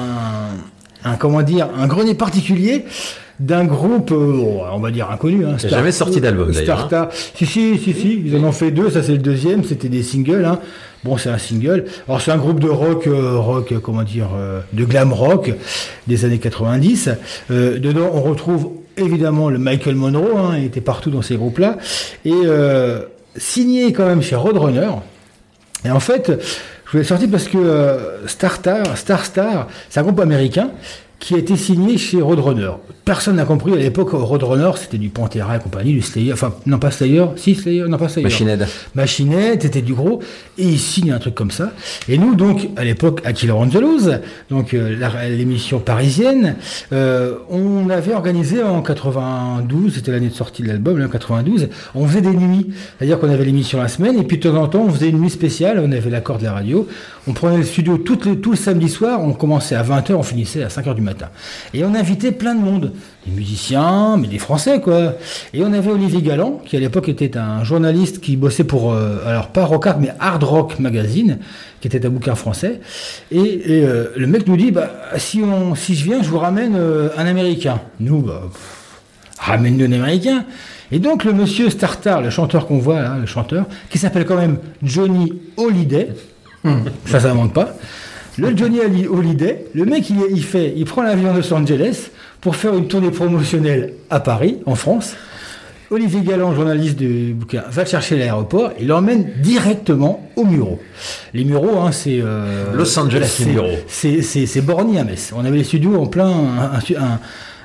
un, 1.04 1.16
comment 1.16 1.42
dire, 1.42 1.70
un 1.78 1.88
grenier 1.88 2.14
particulier 2.16 2.86
d'un 3.40 3.66
groupe, 3.66 4.12
euh, 4.12 4.44
on 4.72 4.80
va 4.80 4.92
dire 4.92 5.10
inconnu. 5.10 5.46
Hein, 5.46 5.58
jamais 5.58 5.92
sorti 5.92 6.22
d'album, 6.22 6.52
d'ailleurs, 6.52 6.80
hein. 6.80 6.88
Starta. 6.88 7.10
Si, 7.36 7.46
si, 7.46 7.78
si, 7.78 7.94
si, 7.94 8.22
ils 8.26 8.36
en 8.38 8.44
ont 8.44 8.52
fait 8.52 8.72
deux, 8.72 8.90
ça 8.90 9.02
c'est 9.04 9.14
le 9.14 9.18
deuxième, 9.18 9.64
c'était 9.64 9.90
des 9.90 10.04
singles. 10.04 10.46
Hein. 10.46 10.60
Bon, 11.04 11.18
c'est 11.18 11.30
un 11.30 11.38
single. 11.38 11.86
Alors, 12.08 12.22
c'est 12.22 12.32
un 12.32 12.38
groupe 12.38 12.60
de 12.60 12.70
rock, 12.70 13.08
euh, 13.08 13.38
rock, 13.38 13.74
comment 13.82 14.04
dire, 14.04 14.30
euh, 14.36 14.62
de 14.72 14.86
glam 14.86 15.12
rock 15.12 15.54
des 16.08 16.24
années 16.24 16.40
90. 16.40 17.10
Euh, 17.52 17.78
dedans, 17.78 18.10
on 18.14 18.22
retrouve 18.22 18.72
évidemment 18.96 19.50
le 19.50 19.58
Michael 19.58 19.96
Monroe, 19.96 20.38
hein, 20.38 20.58
il 20.58 20.66
était 20.66 20.82
partout 20.82 21.10
dans 21.10 21.22
ces 21.22 21.36
groupes-là. 21.36 21.78
Et 22.24 22.32
euh, 22.34 23.02
signé 23.36 23.92
quand 23.92 24.06
même 24.06 24.22
chez 24.22 24.36
Roadrunner. 24.36 24.92
Et 25.84 25.92
en 25.92 26.00
fait, 26.00 26.32
je 26.94 27.00
voulais 27.00 27.08
sortir 27.08 27.28
parce 27.32 27.48
que 27.48 27.58
euh, 27.58 28.28
Star, 28.28 28.54
Star 28.96 29.26
Star, 29.26 29.68
c'est 29.90 30.00
un 30.00 30.04
groupe 30.04 30.20
américain 30.20 30.70
qui 31.24 31.36
a 31.36 31.38
été 31.38 31.56
signé 31.56 31.98
chez 31.98 32.22
Roadrunner. 32.22 32.72
Personne 33.06 33.38
n'a 33.38 33.46
compris 33.46 33.72
à 33.72 33.78
l'époque 33.78 34.10
Roadrunner, 34.12 34.72
c'était 34.76 34.98
du 34.98 35.08
Pantera 35.08 35.56
et 35.56 35.60
compagnie, 35.60 35.94
du 35.94 36.02
Slayer, 36.02 36.34
enfin 36.34 36.54
non 36.66 36.80
pas 36.80 36.92
Slayer, 36.92 37.26
si 37.38 37.56
Slayer, 37.56 37.86
non 37.88 37.98
pas 37.98 38.10
Slayer. 38.10 38.26
Machine 38.26 38.50
Head. 38.50 38.68
Machine 38.94 39.32
Head, 39.32 39.62
c'était 39.62 39.82
du 39.82 39.94
gros, 39.94 40.20
et 40.58 40.64
ils 40.64 40.80
signent 40.80 41.14
un 41.14 41.20
truc 41.20 41.34
comme 41.34 41.52
ça. 41.52 41.72
Et 42.10 42.18
nous 42.18 42.36
donc 42.36 42.68
à 42.76 42.84
l'époque 42.84 43.22
à 43.24 43.32
Killer 43.32 43.54
Angelos, 43.54 44.10
donc 44.50 44.74
euh, 44.74 44.98
l'émission 45.30 45.80
parisienne, 45.80 46.58
euh, 46.92 47.36
on 47.50 47.90
avait 47.90 48.14
organisé 48.14 48.62
en 48.62 48.82
92, 48.82 49.94
c'était 49.96 50.12
l'année 50.12 50.28
de 50.28 50.34
sortie 50.34 50.62
de 50.62 50.68
l'album, 50.68 51.02
en 51.02 51.08
92, 51.08 51.70
on 51.96 52.06
faisait 52.06 52.22
des 52.22 52.36
nuits, 52.36 52.68
c'est-à-dire 52.98 53.18
qu'on 53.18 53.30
avait 53.30 53.46
l'émission 53.46 53.80
la 53.80 53.88
semaine 53.88 54.20
et 54.20 54.24
puis 54.24 54.40
de 54.40 54.50
temps 54.50 54.62
en 54.62 54.68
temps 54.68 54.84
on 54.86 54.92
faisait 54.92 55.10
une 55.10 55.22
nuit 55.22 55.30
spéciale, 55.30 55.82
on 55.82 55.92
avait 55.94 56.10
l'accord 56.10 56.38
de 56.38 56.44
la 56.44 56.52
radio, 56.52 56.86
on 57.28 57.32
prenait 57.32 57.58
le 57.58 57.64
studio 57.64 57.98
toutes 57.98 58.26
les, 58.26 58.38
tout 58.38 58.52
le 58.52 58.58
samedi 58.58 58.90
soir, 58.90 59.22
on 59.22 59.32
commençait 59.32 59.76
à 59.76 59.84
20h, 59.84 60.14
on 60.16 60.24
finissait 60.24 60.64
à 60.64 60.68
5h 60.68 60.96
du 60.96 61.02
matin. 61.02 61.13
Et 61.74 61.84
on 61.84 61.94
invitait 61.94 62.32
plein 62.32 62.56
de 62.56 62.62
monde, 62.62 62.92
des 63.26 63.32
musiciens, 63.32 64.18
mais 64.18 64.28
des 64.28 64.40
Français 64.40 64.82
quoi. 64.82 65.14
Et 65.54 65.64
on 65.64 65.74
avait 65.74 65.92
Olivier 65.92 66.22
Galland, 66.22 66.62
qui 66.66 66.76
à 66.78 66.80
l'époque 66.80 67.10
était 67.10 67.38
un 67.38 67.64
journaliste 67.64 68.22
qui 68.22 68.38
bossait 68.38 68.64
pour, 68.64 68.94
euh, 68.94 69.18
alors 69.26 69.48
pas 69.50 69.66
Rock 69.66 69.88
Art, 69.88 70.00
mais 70.00 70.14
Hard 70.20 70.44
Rock 70.44 70.80
Magazine, 70.80 71.40
qui 71.82 71.88
était 71.88 72.06
un 72.06 72.10
bouquin 72.10 72.36
français. 72.36 72.82
Et, 73.32 73.40
et, 73.40 73.86
euh, 73.86 74.12
le 74.16 74.28
mec 74.28 74.48
nous 74.48 74.58
dit, 74.58 74.72
bah, 74.72 74.90
si, 75.18 75.42
on, 75.42 75.76
si 75.76 75.96
je 75.96 76.06
viens, 76.06 76.24
je 76.24 76.30
vous 76.30 76.40
ramène 76.40 76.76
euh, 76.76 77.10
un 77.18 77.26
Américain. 77.26 77.82
Nous, 78.00 78.22
bah, 78.22 78.50
ramène-nous 79.40 79.86
un 79.86 79.92
Américain. 79.92 80.46
Et 80.92 81.00
donc 81.00 81.24
le 81.24 81.34
monsieur 81.34 81.70
Startar, 81.70 82.22
le 82.22 82.30
chanteur 82.30 82.68
qu'on 82.68 82.78
voit 82.78 83.02
là, 83.02 83.18
le 83.20 83.26
chanteur, 83.26 83.66
qui 83.90 83.98
s'appelle 83.98 84.26
quand 84.26 84.38
même 84.38 84.60
Johnny 84.84 85.34
Holiday, 85.58 86.10
ça 87.06 87.20
ça 87.20 87.34
monte 87.34 87.54
pas. 87.54 87.76
Le 88.38 88.56
Johnny 88.58 88.82
Ali 88.82 89.08
Holiday, 89.08 89.66
le 89.76 89.86
mec 89.86 90.10
il, 90.10 90.18
il 90.32 90.44
fait, 90.44 90.74
il 90.76 90.86
prend 90.86 91.04
l'avion 91.04 91.34
de 91.34 91.38
Los 91.40 91.54
Angeles 91.54 92.10
pour 92.42 92.56
faire 92.56 92.74
une 92.76 92.88
tournée 92.88 93.12
promotionnelle 93.12 93.94
à 94.10 94.20
Paris, 94.20 94.58
en 94.66 94.76
France. 94.76 95.16
Olivier 95.92 96.22
Galland, 96.22 96.56
journaliste 96.56 96.98
du 96.98 97.34
bouquin, 97.36 97.64
va 97.70 97.86
chercher 97.86 98.18
l'aéroport 98.18 98.72
et 98.80 98.86
l'emmène 98.86 99.28
directement 99.44 100.28
au 100.36 100.46
Muro. 100.46 100.80
Les 101.36 101.44
Mureaux, 101.44 101.78
hein, 101.80 101.92
c'est 101.92 102.20
euh, 102.22 102.74
Los 102.74 102.98
Angeles, 102.98 103.28
c'est- 103.38 103.46
les 103.46 103.52
Mureaux. 103.52 104.64
Borny 104.66 104.98
à 104.98 105.04
Metz. 105.04 105.32
On 105.36 105.46
avait 105.46 105.58
les 105.58 105.64
studios 105.64 106.02
en 106.02 106.08
plein 106.08 106.28
un, 106.30 106.72
un- 106.74 107.04
un- 107.04 107.20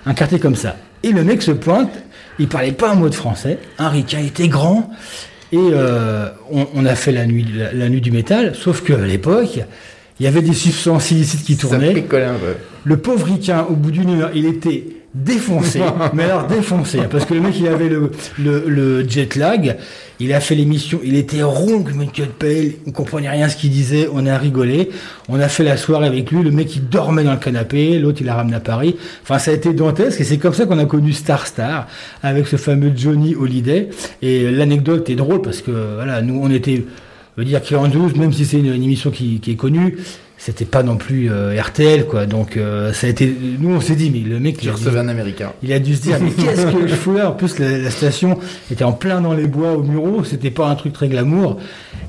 un 0.04 0.14
quartier 0.14 0.38
comme 0.38 0.56
ça. 0.56 0.76
Et 1.02 1.12
le 1.12 1.24
mec 1.24 1.40
se 1.40 1.52
pointe, 1.52 1.90
il 2.38 2.48
parlait 2.48 2.72
pas 2.72 2.90
un 2.90 2.94
mot 2.96 3.08
de 3.08 3.14
français. 3.14 3.58
Un 3.78 3.88
ricain 3.88 4.18
était 4.18 4.48
grand. 4.48 4.90
Et 5.50 5.56
euh, 5.58 6.28
on, 6.50 6.66
on 6.74 6.84
a 6.84 6.94
fait 6.94 7.12
la 7.12 7.24
nuit, 7.24 7.46
la, 7.56 7.72
la 7.72 7.88
nuit 7.88 8.02
du 8.02 8.10
métal, 8.10 8.54
sauf 8.54 8.82
qu'à 8.84 8.98
l'époque, 8.98 9.60
il 10.20 10.24
y 10.24 10.26
avait 10.26 10.42
des 10.42 10.52
substances 10.54 11.10
illicites 11.10 11.44
qui 11.44 11.54
Ça 11.54 11.68
tournaient. 11.68 11.94
picolait 11.94 12.24
un 12.24 12.34
peu. 12.34 12.54
Le 12.84 12.96
pauvre 12.96 13.26
ricain, 13.26 13.66
au 13.68 13.74
bout 13.74 13.90
d'une 13.90 14.20
heure, 14.20 14.30
il 14.34 14.46
était 14.46 14.84
défoncé, 15.14 15.80
mais 16.12 16.24
alors 16.24 16.46
défoncé, 16.46 16.98
parce 17.10 17.24
que 17.24 17.34
le 17.34 17.40
mec 17.40 17.54
il 17.58 17.66
avait 17.66 17.88
le, 17.88 18.10
le, 18.38 18.64
le 18.66 19.08
jet 19.08 19.36
lag, 19.36 19.76
il 20.20 20.32
a 20.34 20.40
fait 20.40 20.54
l'émission, 20.54 21.00
il 21.02 21.16
était 21.16 21.42
rond 21.42 21.82
comme 21.82 22.02
une 22.02 22.10
queue 22.10 22.24
de 22.24 22.28
pelle, 22.28 22.72
on 22.86 22.92
comprenait 22.92 23.30
rien 23.30 23.46
à 23.46 23.48
ce 23.48 23.56
qu'il 23.56 23.70
disait, 23.70 24.08
on 24.12 24.26
a 24.26 24.36
rigolé, 24.36 24.90
on 25.28 25.40
a 25.40 25.48
fait 25.48 25.64
la 25.64 25.76
soirée 25.78 26.06
avec 26.06 26.30
lui, 26.30 26.42
le 26.42 26.50
mec 26.50 26.76
il 26.76 26.88
dormait 26.88 27.24
dans 27.24 27.32
le 27.32 27.38
canapé, 27.38 27.98
l'autre 27.98 28.18
il 28.20 28.26
l'a 28.26 28.34
ramené 28.34 28.56
à 28.56 28.60
Paris, 28.60 28.96
enfin 29.22 29.38
ça 29.38 29.50
a 29.50 29.54
été 29.54 29.72
dantesque. 29.72 30.20
Et 30.20 30.24
c'est 30.24 30.38
comme 30.38 30.54
ça 30.54 30.66
qu'on 30.66 30.78
a 30.78 30.84
connu 30.84 31.12
Star 31.14 31.46
Star 31.46 31.88
avec 32.22 32.46
ce 32.46 32.56
fameux 32.56 32.92
Johnny 32.94 33.34
Holiday 33.34 33.88
et 34.22 34.50
l'anecdote 34.50 35.08
est 35.08 35.16
drôle 35.16 35.40
parce 35.40 35.62
que 35.62 35.70
voilà, 35.96 36.20
nous 36.20 36.38
on 36.42 36.50
était, 36.50 36.84
je 37.38 37.42
veux 37.44 37.48
dire 37.48 37.62
qu'il 37.62 37.76
en 37.76 37.86
12, 37.86 38.16
même 38.16 38.32
si 38.32 38.44
c'est 38.44 38.58
une, 38.58 38.74
une 38.74 38.82
émission 38.82 39.12
qui, 39.12 39.38
qui 39.38 39.52
est 39.52 39.56
connue, 39.56 39.96
c'était 40.38 40.64
pas 40.64 40.82
non 40.82 40.96
plus 40.96 41.30
euh, 41.30 41.60
RTL 41.60 42.04
quoi. 42.06 42.26
Donc 42.26 42.56
euh, 42.56 42.92
ça 42.92 43.06
a 43.06 43.10
été 43.10 43.32
nous 43.60 43.70
on 43.74 43.80
s'est 43.80 43.94
dit 43.96 44.10
mais 44.10 44.20
le 44.28 44.38
mec 44.40 44.56
il 44.62 44.70
J'ai 44.76 44.96
a, 44.96 45.00
un 45.00 45.08
américain. 45.08 45.52
il 45.64 45.72
a 45.72 45.78
dû 45.78 45.94
se 45.96 46.02
dire 46.02 46.16
mais 46.20 46.30
qu'est-ce 46.44 46.66
que 46.66 46.86
je 46.88 46.94
fous 46.94 47.14
là? 47.14 47.30
En 47.30 47.32
plus 47.32 47.58
la, 47.60 47.78
la 47.78 47.90
station 47.90 48.38
était 48.70 48.84
en 48.84 48.92
plein 48.92 49.20
dans 49.20 49.34
les 49.34 49.46
bois 49.48 49.72
au 49.72 49.82
Muro 49.82 50.22
c'était 50.24 50.50
pas 50.52 50.68
un 50.68 50.74
truc 50.76 50.92
très 50.92 51.08
glamour. 51.08 51.58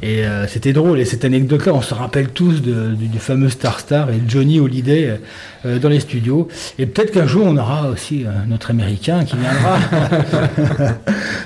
Et 0.01 0.25
euh, 0.25 0.47
c'était 0.47 0.73
drôle. 0.73 0.99
Et 0.99 1.05
cette 1.05 1.25
anecdote 1.25 1.65
là 1.65 1.73
on 1.73 1.81
se 1.81 1.93
rappelle 1.95 2.29
tous 2.29 2.61
de- 2.61 2.93
du, 2.95 3.07
du 3.07 3.19
fameux 3.19 3.49
Star 3.49 3.79
Star 3.79 4.09
et 4.11 4.19
Johnny 4.27 4.59
Holiday 4.59 5.19
euh, 5.65 5.79
dans 5.79 5.89
les 5.89 5.99
studios. 5.99 6.47
Et 6.77 6.85
peut-être 6.85 7.11
qu'un 7.11 7.27
jour 7.27 7.45
on 7.45 7.57
aura 7.57 7.89
aussi 7.89 8.25
euh, 8.25 8.29
notre 8.47 8.71
américain 8.71 9.23
qui 9.25 9.35
viendra. 9.37 9.77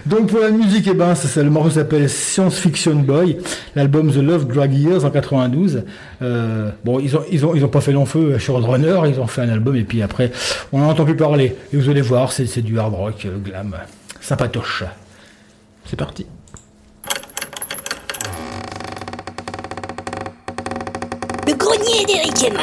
Donc 0.06 0.28
pour 0.28 0.40
la 0.40 0.50
musique 0.50 0.88
eh 0.90 0.94
ben 0.94 1.16
ça, 1.16 1.42
le 1.42 1.50
morceau 1.50 1.72
s'appelle 1.72 2.10
Science 2.10 2.58
Fiction 2.58 2.96
Boy. 2.96 3.38
L'album 3.76 4.12
The 4.12 4.18
Love 4.18 4.48
Drag 4.48 4.74
Years 4.74 5.06
en 5.06 5.10
92 5.10 5.84
euh, 6.22 6.70
bon 6.84 7.00
ils 7.00 7.16
ont 7.18 7.24
ils 7.32 7.46
ont 7.46 7.56
ils 7.56 7.66
ont 7.66 7.70
pas 7.70 7.82
fait 7.82 7.92
long 7.92 8.06
feu 8.06 8.38
chez 8.38 8.52
Roadrunner 8.52 9.02
ils 9.08 9.20
ont 9.20 9.28
fait 9.28 9.42
un 9.42 9.50
album 9.50 9.76
et 9.76 9.84
puis 9.84 10.02
après 10.02 10.32
on 10.72 10.80
n'en 10.80 10.90
entend 10.90 11.06
plus 11.06 11.16
parler. 11.16 11.56
Et 11.74 11.78
vous 11.78 11.90
allez 11.90 12.02
voir 12.02 12.32
c'est 12.32 12.46
c'est 12.46 12.62
du 12.62 12.80
hard 12.80 12.94
rock 12.94 13.26
euh, 13.26 13.38
glam 13.38 13.76
sympatoche. 14.22 14.84
C'est 15.86 15.98
parti. 15.98 16.26
Le 21.46 21.54
grenier 21.56 22.06
d'Eric 22.06 22.44
et 22.46 22.54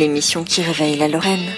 l'émission 0.00 0.44
qui 0.44 0.62
réveille 0.62 0.96
la 0.96 1.08
Lorraine. 1.08 1.52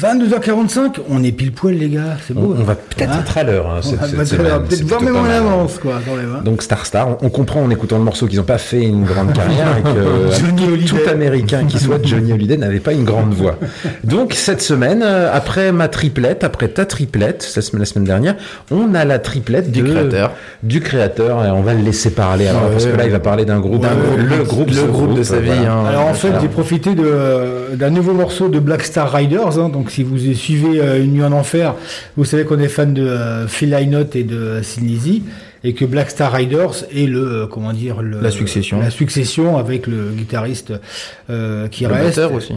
22h45 0.00 0.96
on 1.10 1.22
est 1.22 1.32
pile 1.32 1.52
poil 1.52 1.74
les 1.74 1.88
gars 1.88 2.16
c'est 2.26 2.34
beau 2.34 2.54
On, 2.56 2.60
on 2.60 2.64
va 2.64 2.72
hein. 2.72 2.76
peut-être 2.96 3.10
Hein 3.12 3.20
être 3.20 3.38
à 3.38 3.42
l'heure. 3.42 3.66
hein, 3.70 3.80
peut-être 3.82 4.26
semaine. 4.26 4.26
peut-être 4.26 4.66
C'est 4.70 4.84
voir 4.84 5.00
plutôt 5.00 5.14
même 5.14 5.22
en 5.22 5.28
avance 5.28 5.78
quoi 5.78 6.00
quand 6.06 6.14
même 6.16 6.34
hein. 6.38 6.42
Donc 6.44 6.62
Star 6.62 6.86
Star, 6.86 7.08
on, 7.08 7.18
on 7.22 7.30
comprend 7.30 7.62
en 7.62 7.70
écoutant 7.70 7.98
le 7.98 8.04
morceau 8.04 8.26
qu'ils 8.26 8.38
n'ont 8.38 8.44
pas 8.44 8.58
fait 8.58 8.82
une 8.82 9.04
grande 9.04 9.32
carrière 9.32 9.76
et 9.78 9.82
que 9.82 10.36
Johnny 10.66 10.84
tout, 10.84 10.96
américain 11.10 11.64
qui 11.66 11.78
soit 11.78 11.98
Johnny 12.04 12.32
Hallyday 12.32 12.56
n'avait 12.56 12.80
pas 12.80 12.92
une 12.92 13.04
grande 13.04 13.32
voix. 13.32 13.56
Donc 14.04 14.34
cette 14.34 14.62
semaine, 14.62 15.02
euh, 15.04 15.30
après 15.32 15.72
ma 15.72 15.88
triplette, 15.88 16.44
après 16.44 16.68
ta 16.68 16.84
triplette, 16.86 17.50
la 17.56 17.62
semaine, 17.62 17.80
la 17.80 17.86
semaine 17.86 18.04
dernière, 18.04 18.34
on 18.70 18.94
a 18.94 19.04
la 19.04 19.18
triplette 19.18 19.70
Du 19.70 19.82
de- 19.82 19.90
créateur. 19.90 20.32
du 20.62 20.80
créateur 20.80 21.44
et 21.44 21.50
on 21.50 21.62
va 21.62 21.74
le 21.74 21.82
laisser 21.82 22.10
parler. 22.10 22.46
Alors 22.46 22.64
Ouais, 22.64 22.70
parce 22.72 22.86
que 22.86 22.96
là, 22.96 23.04
il 23.06 23.10
va 23.12 23.20
parler 23.20 23.44
d'un 23.44 23.60
groupe, 23.60 23.82
D'un 23.82 23.94
groupe, 23.94 24.18
le 24.18 24.44
groupe, 24.44 24.70
le 24.70 24.82
groupe 24.84 25.14
de 25.14 25.22
sa 25.22 25.38
vie, 25.38 25.48
voilà. 25.48 25.72
hein. 25.72 25.84
Alors 25.86 26.06
en 26.06 26.14
fait, 26.14 26.32
j'ai 26.40 26.48
profité 26.48 26.90
euh, 26.98 27.74
d'un 27.76 27.90
nouveau 27.90 28.12
morceau 28.12 28.48
de 28.48 28.58
Black 28.58 28.82
Star 28.84 29.10
Riders. 29.12 29.58
hein. 29.58 29.70
Donc 29.88 29.92
si 29.94 30.02
vous 30.02 30.34
suivez 30.34 30.80
euh, 30.80 31.02
Une 31.02 31.12
nuit 31.14 31.22
en 31.24 31.32
enfer, 31.32 31.74
vous 32.16 32.24
savez 32.26 32.44
qu'on 32.44 32.58
est 32.58 32.68
fan 32.68 32.92
de 32.92 33.02
euh, 33.06 33.48
Phil 33.48 33.70
Lynott 33.70 34.14
et 34.16 34.24
de 34.24 34.60
Sin 34.62 34.82
Lizzy. 34.82 35.22
et 35.64 35.72
que 35.72 35.84
Black 35.86 36.10
Star 36.10 36.30
Riders 36.32 36.84
est 36.94 37.06
le 37.06 37.20
euh, 37.42 37.46
comment 37.46 37.72
dire 37.72 38.02
le, 38.02 38.20
La 38.20 38.30
succession. 38.30 38.80
la 38.80 38.90
succession 38.90 39.56
avec 39.56 39.86
le 39.86 40.10
guitariste 40.10 40.74
euh, 41.30 41.68
qui 41.68 41.84
Le 41.84 41.92
reste. 41.94 42.18
aussi. 42.18 42.52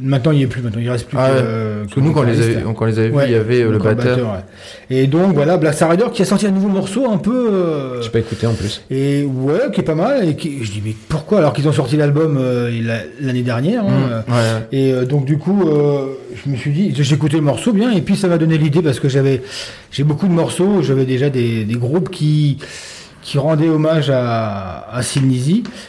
Maintenant, 0.00 0.32
il 0.32 0.38
n'y 0.38 0.42
est 0.42 0.46
plus. 0.48 0.60
Maintenant, 0.60 0.80
il 0.82 0.90
reste 0.90 1.06
plus 1.06 1.16
Ah 1.20 1.28
que, 1.28 1.32
euh, 1.36 1.82
Parce 1.84 1.94
que 1.94 2.00
nous, 2.00 2.12
quand 2.12 2.20
on 2.20 2.24
les 2.24 2.40
avait- 2.42 2.62
quand 2.76 2.84
les 2.84 2.98
avait 2.98 3.08
vus, 3.08 3.14
Ouais, 3.14 3.24
il 3.26 3.32
y 3.32 3.34
avait, 3.36 3.62
euh, 3.62 3.70
le 3.70 3.78
batteur. 3.78 4.18
ouais. 4.18 4.96
Et 4.96 5.06
donc 5.06 5.34
voilà, 5.34 5.56
Black 5.56 5.74
Star 5.74 5.90
Rider 5.90 6.06
qui 6.12 6.22
a 6.22 6.24
sorti 6.24 6.46
un 6.46 6.50
nouveau 6.50 6.68
morceau 6.68 7.08
un 7.10 7.18
peu. 7.18 7.48
euh, 7.52 8.02
J'ai 8.02 8.10
pas 8.10 8.18
écouté 8.18 8.46
en 8.46 8.54
plus. 8.54 8.82
et 8.90 9.24
ouais, 9.24 9.70
qui 9.72 9.80
est 9.80 9.84
pas 9.84 9.94
mal. 9.94 10.28
Et 10.28 10.34
qui, 10.36 10.64
je 10.64 10.70
dis 10.72 10.82
mais 10.84 10.94
pourquoi? 11.08 11.38
Alors 11.38 11.52
qu'ils 11.52 11.68
ont 11.68 11.72
sorti 11.72 11.96
l'album 11.96 12.38
euh, 12.40 12.70
la- 12.82 13.02
l'année 13.20 13.42
dernière. 13.42 13.84
hein, 13.84 14.24
Mmh, 14.26 14.32
ouais. 14.32 14.66
Et 14.72 14.92
euh, 14.92 15.04
donc 15.04 15.24
du 15.26 15.38
coup, 15.38 15.62
euh, 15.68 16.06
je 16.44 16.50
me 16.50 16.56
suis 16.56 16.72
dit, 16.72 16.92
j'ai 16.98 17.14
écouté 17.14 17.36
le 17.36 17.42
morceau 17.42 17.72
bien, 17.72 17.92
et 17.92 18.00
puis 18.00 18.16
ça 18.16 18.26
m'a 18.28 18.38
donné 18.38 18.58
l'idée 18.58 18.82
parce 18.82 18.98
que 19.00 19.08
j'avais, 19.08 19.42
j'ai 19.92 20.02
beaucoup 20.04 20.26
de 20.26 20.32
morceaux, 20.32 20.82
j'avais 20.82 21.04
déjà 21.04 21.30
des, 21.30 21.64
des 21.64 21.74
groupes 21.76 22.10
qui 22.10 22.58
qui 23.24 23.38
rendaient 23.38 23.70
hommage 23.70 24.10
à, 24.10 24.86
à. 24.92 25.00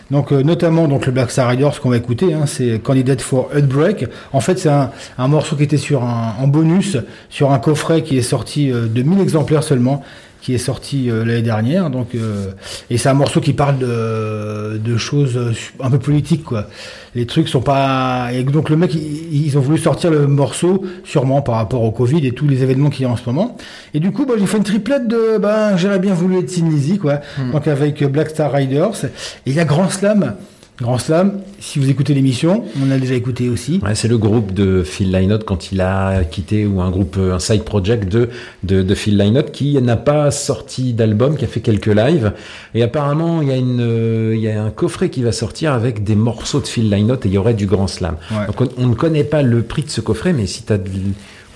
Donc 0.10 0.32
euh, 0.32 0.42
notamment 0.42 0.88
donc 0.88 1.06
le 1.06 1.12
Black 1.12 1.30
Star 1.30 1.50
Riders 1.50 1.80
qu'on 1.82 1.90
va 1.90 1.98
écouter, 1.98 2.34
hein, 2.34 2.46
c'est 2.48 2.80
Candidate 2.80 3.22
for 3.22 3.50
Heartbreak. 3.54 4.06
En 4.32 4.40
fait, 4.40 4.58
c'est 4.58 4.70
un, 4.70 4.90
un 5.18 5.28
morceau 5.28 5.56
qui 5.56 5.64
était 5.64 5.78
sur 5.78 6.04
un 6.04 6.34
en 6.40 6.48
bonus 6.48 6.98
sur 7.30 7.52
un 7.52 7.60
coffret 7.60 8.02
qui 8.04 8.18
est 8.18 8.22
sorti 8.24 8.72
euh, 8.72 8.88
de 8.88 9.04
1000 9.04 9.20
exemplaires 9.20 9.64
seulement 9.64 10.02
qui 10.46 10.54
est 10.54 10.60
sorti 10.60 11.10
euh, 11.10 11.26
l'année 11.26 11.42
dernière. 11.42 11.90
Donc, 11.90 12.14
euh, 12.14 12.52
et 12.92 13.00
c'est 13.00 13.10
un 13.10 13.16
morceau 13.16 13.42
qui 13.42 13.54
parle 13.54 13.80
de, 13.80 14.78
de 14.78 14.96
choses 14.96 15.38
euh, 15.38 15.54
un 15.80 15.90
peu 15.90 15.98
politiques, 15.98 16.44
quoi. 16.44 16.68
Les 17.16 17.26
trucs 17.26 17.48
sont 17.48 17.62
pas. 17.62 18.30
Et 18.32 18.44
donc 18.44 18.70
le 18.70 18.78
mec, 18.78 18.94
ils, 18.94 19.48
ils 19.48 19.58
ont 19.58 19.62
voulu 19.62 19.80
sortir 19.80 20.12
le 20.12 20.28
morceau 20.28 20.86
sûrement 21.04 21.42
par 21.42 21.56
rapport 21.56 21.82
au 21.82 21.90
Covid 21.90 22.28
et 22.28 22.32
tous 22.32 22.48
les 22.48 22.62
événements 22.62 22.92
qu'il 22.92 23.04
y 23.04 23.06
a 23.08 23.10
en 23.10 23.16
ce 23.16 23.24
moment. 23.26 23.58
Et 23.96 24.00
du 24.00 24.12
coup, 24.12 24.28
bah, 24.28 24.36
j'ai 24.38 24.46
fait 24.46 24.58
une 24.58 24.64
triplette 24.64 25.08
de. 25.08 25.40
Ben, 25.40 25.78
j'aurais 25.78 25.98
bien 25.98 26.14
voulu 26.14 26.38
être 26.38 26.50
Sin 26.52 26.70
quoi. 27.02 27.22
Donc 27.52 27.68
avec 27.68 28.04
Black 28.04 28.30
Star 28.30 28.52
Riders. 28.52 29.06
Et 29.48 29.50
il 29.50 29.54
y 29.54 29.60
a 29.60 29.66
Grand 29.66 29.90
Slam. 29.90 30.36
Grand 30.82 30.98
Slam, 30.98 31.40
si 31.62 31.80
vous 31.80 31.90
écoutez 31.90 32.14
l'émission, 32.14 32.66
on 32.86 32.92
a 32.92 32.98
déjà 32.98 33.14
écouté 33.14 33.48
aussi. 33.48 33.80
Ouais, 33.82 33.96
c'est 33.96 34.10
le 34.10 34.18
groupe 34.18 34.54
de 34.54 34.84
Phil 34.84 35.10
Lynott 35.10 35.46
quand 35.46 35.72
il 35.72 35.80
a 35.80 36.26
quitté 36.26 36.66
ou 36.66 36.82
un 36.82 36.92
groupe, 36.92 37.18
un 37.18 37.40
side 37.40 37.64
project 37.64 38.12
de, 38.12 38.28
de, 38.64 38.84
de 38.84 38.94
Phil 38.96 39.18
Lynott 39.18 39.52
qui 39.54 39.82
n'a 39.82 39.96
pas 39.96 40.32
sorti 40.32 40.92
d'album, 40.92 41.38
qui 41.38 41.46
a 41.46 41.48
fait 41.48 41.62
quelques 41.62 41.86
lives. 41.88 42.34
Et 42.74 42.84
apparemment, 42.84 43.42
il 43.42 43.48
y 43.48 43.52
a 43.52 43.56
une, 43.56 43.80
euh, 43.80 44.34
il 44.36 44.42
y 44.42 44.50
a 44.50 44.62
un 44.62 44.70
coffret 44.70 45.10
qui 45.10 45.24
va 45.24 45.32
sortir 45.32 45.72
avec 45.72 46.04
des 46.04 46.16
morceaux 46.16 46.60
de 46.60 46.68
Phil 46.68 46.90
Lynott 46.90 47.26
et 47.26 47.30
il 47.30 47.36
y 47.36 47.38
aurait 47.38 47.54
du 47.54 47.68
Grand 47.68 47.88
Slam. 47.88 48.18
Ouais. 48.32 48.46
Donc 48.48 48.60
on, 48.60 48.68
on 48.78 48.88
ne 48.88 48.96
connaît 48.96 49.24
pas 49.24 49.44
le 49.44 49.62
prix 49.62 49.84
de 49.84 49.90
ce 49.90 50.02
coffret, 50.02 50.34
mais 50.34 50.46
si 50.46 50.64
t'as 50.64 50.78
de- 50.78 50.90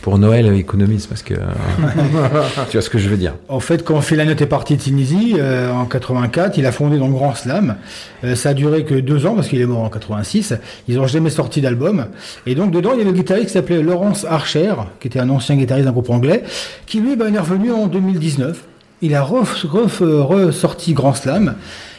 pour 0.09 0.17
Noël, 0.17 0.51
économise 0.55 1.05
parce 1.05 1.21
que, 1.21 1.35
euh, 1.35 1.37
tu 2.71 2.77
vois 2.77 2.81
ce 2.81 2.89
que 2.89 2.97
je 2.97 3.07
veux 3.09 3.15
dire. 3.15 3.35
En 3.47 3.59
fait, 3.59 3.85
quand 3.85 4.01
Lynott 4.09 4.41
est 4.41 4.47
parti 4.47 4.75
de 4.75 4.81
Tunisie 4.81 5.35
euh, 5.37 5.71
en 5.71 5.85
84, 5.85 6.57
il 6.57 6.65
a 6.65 6.71
fondé 6.71 6.97
donc 6.97 7.11
Grand 7.11 7.35
Slam. 7.35 7.75
Euh, 8.23 8.33
ça 8.33 8.49
a 8.49 8.53
duré 8.55 8.85
que 8.85 8.95
deux 8.95 9.27
ans 9.27 9.35
parce 9.35 9.47
qu'il 9.47 9.61
est 9.61 9.67
mort 9.67 9.83
en 9.83 9.89
86. 9.89 10.55
Ils 10.87 10.99
ont 10.99 11.05
jamais 11.05 11.29
sorti 11.29 11.61
d'album. 11.61 12.07
Et 12.47 12.55
donc 12.55 12.71
dedans, 12.71 12.93
il 12.93 12.97
y 12.97 13.01
avait 13.01 13.11
le 13.11 13.15
guitariste 13.15 13.49
qui 13.49 13.53
s'appelait 13.53 13.83
Lawrence 13.83 14.25
Archer, 14.27 14.73
qui 14.99 15.09
était 15.09 15.19
un 15.19 15.29
ancien 15.29 15.55
guitariste 15.55 15.85
d'un 15.85 15.91
groupe 15.91 16.09
anglais, 16.09 16.43
qui 16.87 17.01
lui, 17.01 17.15
ben, 17.15 17.31
est 17.35 17.39
revenu 17.39 17.71
en 17.71 17.85
2019. 17.85 18.63
Il 19.03 19.13
a 19.13 19.21
ressorti 19.21 20.93
Grand 20.93 21.13
Slam. 21.13 21.53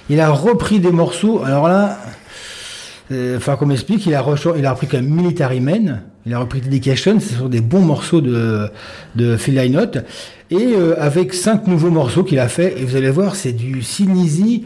Il 0.09 0.19
a 0.19 0.31
repris 0.31 0.81
des 0.81 0.91
morceaux. 0.91 1.45
Alors 1.45 1.69
là, 1.69 1.97
euh, 3.13 3.37
Enfin, 3.37 3.57
qu'on 3.57 3.67
m'explique, 3.67 4.07
il 4.07 4.15
a, 4.15 4.25
il 4.57 4.67
a 4.67 4.73
repris 4.73 4.87
comme 4.87 5.07
Military 5.07 5.61
Men, 5.61 6.03
il 6.27 6.35
a 6.35 6.39
repris 6.39 6.61
Dedication, 6.61 7.19
ce 7.21 7.35
sont 7.35 7.49
des 7.49 7.61
bons 7.61 7.81
morceaux 7.81 8.21
de, 8.21 8.69
de 9.17 9.37
Phil 9.37 9.55
Lynott, 9.55 9.99
et 10.51 10.57
euh, 10.75 10.95
avec 10.99 11.33
cinq 11.33 11.67
nouveaux 11.67 11.91
morceaux 11.91 12.25
qu'il 12.25 12.39
a 12.39 12.49
fait, 12.49 12.79
et 12.79 12.85
vous 12.85 12.97
allez 12.97 13.11
voir, 13.11 13.37
c'est 13.37 13.53
du 13.53 13.83
Sinisi 13.83 14.65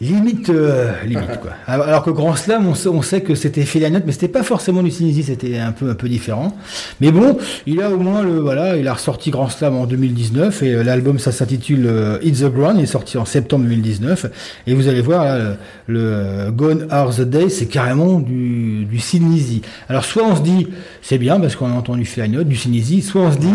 limite, 0.00 0.50
euh, 0.50 0.92
limite 1.04 1.40
quoi. 1.40 1.52
Alors 1.66 2.02
que 2.02 2.10
Grand 2.10 2.36
Slam, 2.36 2.66
on 2.66 2.74
sait, 2.74 2.88
on 2.88 3.02
sait 3.02 3.20
que 3.20 3.34
c'était 3.34 3.64
Lynott, 3.78 4.04
mais 4.06 4.12
c'était 4.12 4.28
pas 4.28 4.42
forcément 4.42 4.82
du 4.82 4.90
Sinisi, 4.90 5.24
c'était 5.24 5.58
un 5.58 5.72
peu, 5.72 5.90
un 5.90 5.94
peu 5.94 6.08
différent. 6.08 6.56
Mais 7.00 7.10
bon, 7.10 7.38
il 7.66 7.82
a 7.82 7.90
au 7.90 7.98
moins 7.98 8.22
le, 8.22 8.38
voilà, 8.38 8.76
il 8.76 8.86
a 8.88 8.94
ressorti 8.94 9.30
Grand 9.30 9.48
Slam 9.48 9.76
en 9.76 9.86
2019, 9.86 10.62
et 10.62 10.74
euh, 10.74 10.82
l'album, 10.82 11.18
ça 11.18 11.32
s'intitule 11.32 11.86
euh, 11.86 12.18
It's 12.22 12.40
the 12.40 12.52
Ground, 12.52 12.76
il 12.78 12.84
est 12.84 12.86
sorti 12.86 13.18
en 13.18 13.24
septembre 13.24 13.64
2019, 13.64 14.26
et 14.66 14.74
vous 14.74 14.88
allez 14.88 15.00
voir, 15.00 15.24
là, 15.24 15.38
le, 15.38 15.56
le, 15.86 16.00
euh, 16.02 16.50
Gone 16.50 16.86
Are 16.90 17.14
the 17.14 17.22
Days, 17.22 17.50
c'est 17.50 17.66
carrément 17.66 18.20
du, 18.20 18.84
du 18.84 18.98
Sinisi. 18.98 19.62
Alors 19.88 20.04
soit 20.04 20.24
on 20.24 20.36
se 20.36 20.42
dit, 20.42 20.68
c'est 21.02 21.18
bien, 21.18 21.40
parce 21.40 21.56
qu'on 21.56 21.70
a 21.70 21.74
entendu 21.74 22.08
Lynott, 22.16 22.46
du 22.46 22.56
Sinisi, 22.56 23.02
soit 23.02 23.22
on 23.22 23.32
se 23.32 23.38
dit, 23.38 23.54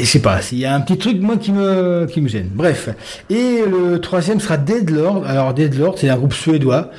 je 0.00 0.04
sais 0.06 0.20
pas, 0.20 0.40
il 0.52 0.58
y 0.58 0.64
a 0.64 0.74
un 0.74 0.80
petit 0.80 0.98
truc 0.98 1.20
moi 1.20 1.36
qui 1.36 1.52
me 1.52 2.06
qui 2.10 2.20
me 2.20 2.28
gêne. 2.28 2.48
Bref. 2.54 2.88
Et 3.30 3.62
le 3.70 4.00
troisième 4.00 4.40
sera 4.40 4.56
Deadlord. 4.56 5.24
Alors 5.26 5.54
Deadlord, 5.54 5.96
c'est 5.98 6.08
un 6.08 6.16
groupe 6.16 6.34
suédois. 6.34 6.90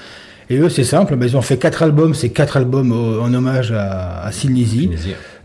Et 0.51 0.57
eux, 0.57 0.69
c'est 0.69 0.83
simple, 0.83 1.15
ben, 1.15 1.27
ils 1.27 1.37
ont 1.37 1.43
fait 1.43 1.57
quatre 1.57 1.83
albums, 1.83 2.15
c'est 2.15 2.29
quatre 2.29 2.57
albums 2.57 2.91
au- 2.91 3.21
en 3.21 3.31
hommage 3.35 3.71
à, 3.71 4.23
à 4.23 4.31
Sinisi. 4.31 4.89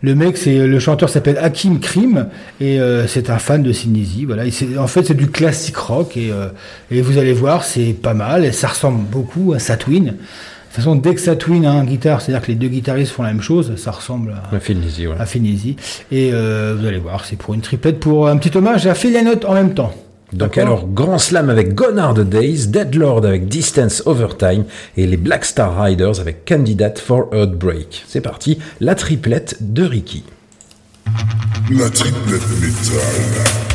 Le 0.01 0.15
mec, 0.15 0.35
c'est 0.35 0.65
le 0.65 0.79
chanteur 0.79 1.09
s'appelle 1.09 1.37
Hakim 1.39 1.79
Krim 1.79 2.27
et 2.59 2.79
euh, 2.79 3.05
c'est 3.07 3.29
un 3.29 3.37
fan 3.37 3.61
de 3.61 3.71
Sinisi. 3.71 4.25
Voilà, 4.25 4.45
Et 4.45 4.51
en 4.79 4.87
fait, 4.87 5.03
c'est 5.05 5.13
du 5.13 5.27
classique 5.27 5.77
rock 5.77 6.17
et, 6.17 6.31
euh, 6.31 6.47
et 6.89 7.01
vous 7.03 7.17
allez 7.19 7.33
voir, 7.33 7.63
c'est 7.63 7.93
pas 7.93 8.15
mal. 8.15 8.45
Et 8.45 8.51
ça 8.51 8.67
ressemble 8.69 9.03
beaucoup 9.03 9.53
à 9.53 9.59
Satwin. 9.59 10.15
De 10.75 10.81
toute 10.81 10.89
façon, 10.89 10.97
dès 10.97 11.15
que 11.15 11.21
Satwin 11.21 11.65
a 11.65 11.71
un 11.71 11.85
guitare, 11.85 12.19
c'est-à-dire 12.19 12.45
que 12.45 12.51
les 12.51 12.55
deux 12.55 12.67
guitaristes 12.67 13.13
font 13.13 13.23
la 13.23 13.31
même 13.31 13.41
chose, 13.41 13.77
ça 13.77 13.91
ressemble 13.91 14.31
à, 14.31 14.43
voilà. 14.51 15.21
à 15.21 15.25
Finisi. 15.25 15.77
Et 16.11 16.31
euh, 16.33 16.75
vous 16.77 16.85
allez 16.85 16.97
voir, 16.97 17.23
c'est 17.23 17.37
pour 17.37 17.53
une 17.53 17.61
triplette, 17.61 18.01
pour 18.01 18.27
un 18.27 18.35
petit 18.35 18.57
hommage 18.57 18.85
à 18.85 18.93
Phil 18.93 19.13
Lynott 19.13 19.45
en 19.45 19.53
même 19.53 19.73
temps. 19.73 19.93
Donc 20.33 20.57
alors, 20.57 20.85
Grand 20.85 21.17
Slam 21.17 21.49
avec 21.49 21.75
the 21.75 22.19
Days, 22.19 22.67
Deadlord 22.67 23.25
avec 23.25 23.47
Distance 23.47 24.03
Overtime 24.05 24.65
et 24.97 25.07
les 25.07 25.15
Black 25.15 25.45
Star 25.45 25.81
Riders 25.81 26.19
avec 26.19 26.43
Candidate 26.43 26.99
for 26.99 27.29
Heartbreak. 27.31 28.03
C'est 28.05 28.19
parti, 28.19 28.59
la 28.81 28.95
triplette 28.95 29.55
de 29.61 29.83
Ricky. 29.83 30.23
La 31.71 31.89
triplette 31.89 32.49
métal. 32.59 33.74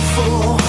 And 0.00 0.14
truthful, 0.14 0.59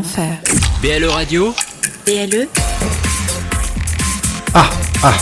enfer. 0.00 0.38
BLE 0.82 1.08
Radio, 1.10 1.54
BLE 2.06 2.48
Ah, 4.54 4.70
ah. 5.02 5.12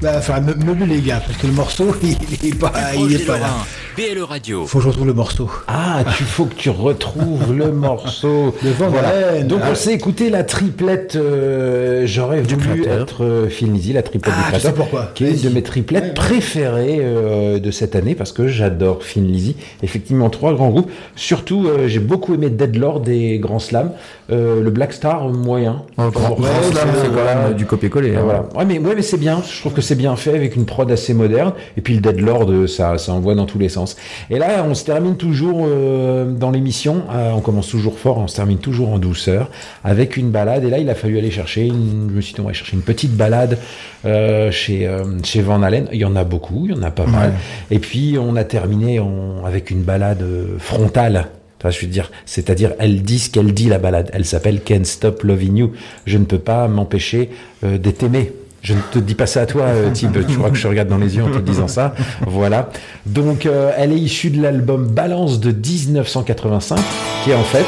Bah, 0.00 0.14
enfin, 0.18 0.40
me, 0.40 0.54
me 0.54 0.86
les 0.86 1.00
gars, 1.02 1.20
parce 1.24 1.38
que 1.38 1.46
le 1.46 1.52
morceau, 1.52 1.94
il, 2.02 2.16
il 2.42 2.48
est 2.48 2.58
pas, 2.58 2.72
il 2.96 3.14
est 3.14 3.26
pas 3.26 3.38
là. 3.38 3.50
BLE 3.96 4.22
Radio. 4.24 4.66
Faut 4.66 4.78
que 4.78 4.84
je 4.84 4.88
retrouve 4.88 5.06
le 5.06 5.12
morceau. 5.14 5.48
Ah, 5.68 6.02
tu 6.16 6.24
faut 6.24 6.46
que 6.46 6.54
tu 6.54 6.68
retrouves 6.70 7.52
le 7.56 7.70
morceau. 7.70 8.54
Le 8.64 8.70
Van 8.70 8.88
Voilà. 8.88 9.42
Donc 9.42 9.60
Ah. 9.62 9.68
on 9.70 9.74
s'est 9.76 9.92
écouté 9.92 10.30
la 10.30 10.42
triplette. 10.42 11.14
euh, 11.16 12.02
J'aurais 12.06 12.40
voulu 12.42 12.56
créateur. 12.82 13.02
être 13.02 13.24
euh, 13.24 13.48
la 13.92 14.02
triplette 14.02 14.34
Ah, 14.36 14.40
du 14.40 14.44
je 14.44 14.48
créateur, 14.48 14.70
sais 14.70 14.76
pourquoi. 14.76 15.10
qui 15.14 15.24
est 15.26 15.30
une 15.32 15.40
de 15.42 15.48
mes 15.50 15.62
triplettes 15.62 16.14
préférées 16.14 16.98
euh, 17.00 17.58
de 17.60 17.70
cette 17.70 17.94
année 17.94 18.14
parce 18.16 18.32
que 18.32 18.48
j'adore 18.48 19.02
Phil 19.04 19.26
Lizzy. 19.30 19.54
Effectivement, 19.82 20.28
trois 20.30 20.54
grands 20.54 20.70
groupes. 20.70 20.90
Surtout, 21.14 21.66
euh, 21.68 21.86
j'ai 21.86 22.00
beaucoup 22.00 22.34
aimé 22.34 22.50
Deadlord 22.50 23.02
et 23.08 23.38
Grand 23.38 23.60
Slam. 23.60 23.90
Euh, 24.32 24.62
le 24.62 24.70
Black 24.70 24.92
Star 24.94 25.28
moyen. 25.28 25.82
Oh, 25.98 26.10
grand, 26.10 26.30
Ouais, 26.40 26.48
slam, 26.72 26.88
c'est- 27.00 27.08
voilà. 27.08 27.34
même 27.48 27.54
du 27.54 27.66
copier-coller. 27.66 28.10
Ouais, 28.12 28.16
hein. 28.16 28.22
voilà. 28.24 28.48
Ouais, 28.56 28.64
mais, 28.64 28.78
ouais, 28.78 28.94
mais 28.96 29.02
c'est 29.02 29.18
bien. 29.18 29.40
Je 29.48 29.60
trouve 29.60 29.74
que 29.74 29.82
c'est 29.82 29.94
bien 29.94 30.16
fait 30.16 30.34
avec 30.34 30.56
une 30.56 30.64
prod 30.64 30.90
assez 30.90 31.12
moderne. 31.14 31.52
Et 31.76 31.80
puis 31.80 31.94
le 31.94 32.00
Deadlord, 32.00 32.50
ça, 32.68 32.96
ça 32.98 33.12
envoie 33.12 33.34
dans 33.34 33.46
tous 33.46 33.58
les 33.58 33.68
sens. 33.68 33.83
Et 34.30 34.38
là, 34.38 34.64
on 34.68 34.74
se 34.74 34.84
termine 34.84 35.16
toujours 35.16 35.64
euh, 35.66 36.30
dans 36.30 36.50
l'émission. 36.50 37.02
euh, 37.12 37.32
on 37.32 37.40
commence 37.40 37.68
toujours 37.68 37.98
fort, 37.98 38.18
on 38.18 38.28
se 38.28 38.36
termine 38.36 38.58
toujours 38.58 38.90
en 38.90 38.98
douceur 38.98 39.50
avec 39.82 40.16
une 40.16 40.30
balade. 40.30 40.64
Et 40.64 40.70
là, 40.70 40.78
il 40.78 40.88
a 40.90 40.94
fallu 40.94 41.18
aller 41.18 41.30
chercher. 41.30 41.66
Une, 41.66 42.08
je 42.10 42.14
me 42.14 42.20
suis 42.20 42.34
dit, 42.34 42.40
on 42.40 42.44
va 42.44 42.52
chercher 42.52 42.74
une 42.76 42.82
petite 42.82 43.12
balade 43.16 43.58
euh, 44.04 44.50
chez 44.50 44.88
chez 45.22 45.42
Van 45.42 45.62
Halen. 45.62 45.88
Il 45.92 45.98
y 45.98 46.04
en 46.04 46.16
a 46.16 46.24
beaucoup, 46.24 46.66
il 46.66 46.74
y 46.74 46.78
en 46.78 46.82
a 46.82 46.90
pas 46.90 47.06
mal. 47.06 47.32
Et 47.70 47.78
puis 47.78 48.16
on 48.18 48.36
a 48.36 48.44
terminé 48.44 49.00
avec 49.44 49.70
une 49.70 49.82
balade 49.82 50.24
frontale. 50.58 51.26
Enfin, 51.60 51.70
je 51.70 51.80
veux 51.80 51.90
dire, 51.90 52.10
c'est-à-dire, 52.26 52.72
elle 52.78 53.02
dit 53.02 53.18
ce 53.18 53.30
qu'elle 53.30 53.54
dit 53.54 53.68
la 53.68 53.78
balade. 53.78 54.10
Elle 54.12 54.26
s'appelle 54.26 54.60
Can't 54.60 54.84
Stop 54.84 55.22
Loving 55.22 55.56
You. 55.56 55.72
Je 56.06 56.18
ne 56.18 56.24
peux 56.24 56.38
pas 56.38 56.68
m'empêcher 56.68 57.30
d'être 57.62 58.02
aimé. 58.02 58.32
Je 58.64 58.72
ne 58.72 58.80
te 58.80 58.98
dis 58.98 59.14
pas 59.14 59.26
ça 59.26 59.42
à 59.42 59.46
toi, 59.46 59.64
euh, 59.64 59.90
Tib. 59.90 60.16
Tu 60.26 60.38
crois 60.38 60.48
que 60.48 60.56
je 60.56 60.66
regarde 60.66 60.88
dans 60.88 60.96
les 60.96 61.16
yeux 61.16 61.22
en 61.22 61.30
te 61.30 61.38
disant 61.38 61.68
ça. 61.68 61.94
Voilà. 62.26 62.70
Donc, 63.04 63.44
euh, 63.44 63.70
elle 63.76 63.92
est 63.92 63.98
issue 63.98 64.30
de 64.30 64.42
l'album 64.42 64.86
Balance 64.86 65.38
de 65.38 65.52
1985, 65.52 66.78
qui 67.22 67.30
est 67.30 67.34
en 67.34 67.44
fait 67.44 67.66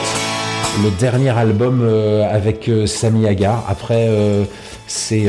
le 0.82 0.90
dernier 0.98 1.36
album 1.36 1.82
euh, 1.82 2.26
avec 2.30 2.70
Sami 2.86 3.26
Hagar. 3.26 3.62
Après, 3.68 4.08
c'est 4.86 5.26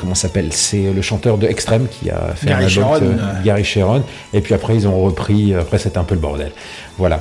comment 0.00 0.16
s'appelle? 0.16 0.48
C'est 0.52 0.92
le 0.92 1.00
chanteur 1.00 1.38
de 1.38 1.46
Extreme 1.46 1.86
qui 1.88 2.10
a 2.10 2.34
fait 2.34 2.48
Gary 2.48 2.64
un 2.64 2.66
album, 2.66 3.18
Sharon. 3.18 3.42
Gary 3.44 3.64
Sharon. 3.64 4.02
Et 4.34 4.40
puis 4.40 4.54
après, 4.54 4.74
ils 4.74 4.88
ont 4.88 5.00
repris. 5.00 5.54
Après, 5.54 5.78
c'était 5.78 5.98
un 5.98 6.04
peu 6.04 6.16
le 6.16 6.20
bordel. 6.20 6.50
Voilà. 6.98 7.20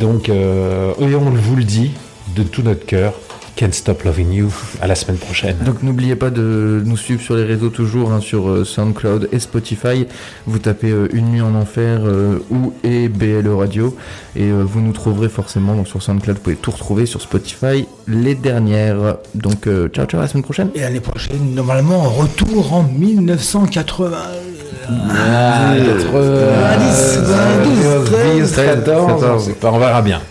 Donc, 0.00 0.30
et 0.30 0.34
on 1.14 1.30
vous 1.30 1.56
le 1.56 1.64
dit 1.64 1.90
de 2.34 2.42
tout 2.42 2.62
notre 2.62 2.86
cœur. 2.86 3.12
Can't 3.60 3.74
Stop 3.74 4.04
Loving 4.04 4.32
You. 4.32 4.50
À 4.80 4.86
la 4.86 4.94
semaine 4.94 5.18
prochaine. 5.18 5.54
Donc 5.66 5.82
n'oubliez 5.82 6.16
pas 6.16 6.30
de 6.30 6.82
nous 6.82 6.96
suivre 6.96 7.20
sur 7.20 7.36
les 7.36 7.44
réseaux 7.44 7.68
toujours, 7.68 8.10
hein, 8.10 8.22
sur 8.22 8.48
euh, 8.48 8.64
SoundCloud 8.64 9.28
et 9.32 9.38
Spotify. 9.38 10.06
Vous 10.46 10.58
tapez 10.58 10.88
euh, 10.88 11.08
Une 11.12 11.26
nuit 11.26 11.42
en 11.42 11.54
enfer 11.54 12.00
euh, 12.02 12.38
ou 12.50 12.72
et 12.84 13.10
BLE 13.10 13.50
Radio 13.54 13.94
et 14.34 14.44
euh, 14.44 14.62
vous 14.62 14.80
nous 14.80 14.92
trouverez 14.92 15.28
forcément 15.28 15.74
donc 15.74 15.88
sur 15.88 16.02
SoundCloud. 16.02 16.36
Vous 16.38 16.42
pouvez 16.42 16.56
tout 16.56 16.70
retrouver 16.70 17.04
sur 17.04 17.20
Spotify 17.20 17.86
les 18.08 18.34
dernières. 18.34 19.18
Donc 19.34 19.66
euh, 19.66 19.88
ciao 19.88 20.06
ciao 20.06 20.20
à 20.20 20.22
la 20.22 20.28
semaine 20.28 20.44
prochaine. 20.44 20.70
Et 20.74 20.80
l'année 20.80 21.00
prochaine, 21.00 21.54
normalement, 21.54 22.04
retour 22.04 22.72
en 22.72 22.84
1980. 22.84 24.16
Ah, 24.88 25.74
90, 25.76 27.18
12, 28.38 28.56
14, 28.56 29.50
on 29.64 29.78
verra 29.78 30.00
bien. 30.00 30.22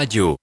Radio. 0.00 0.39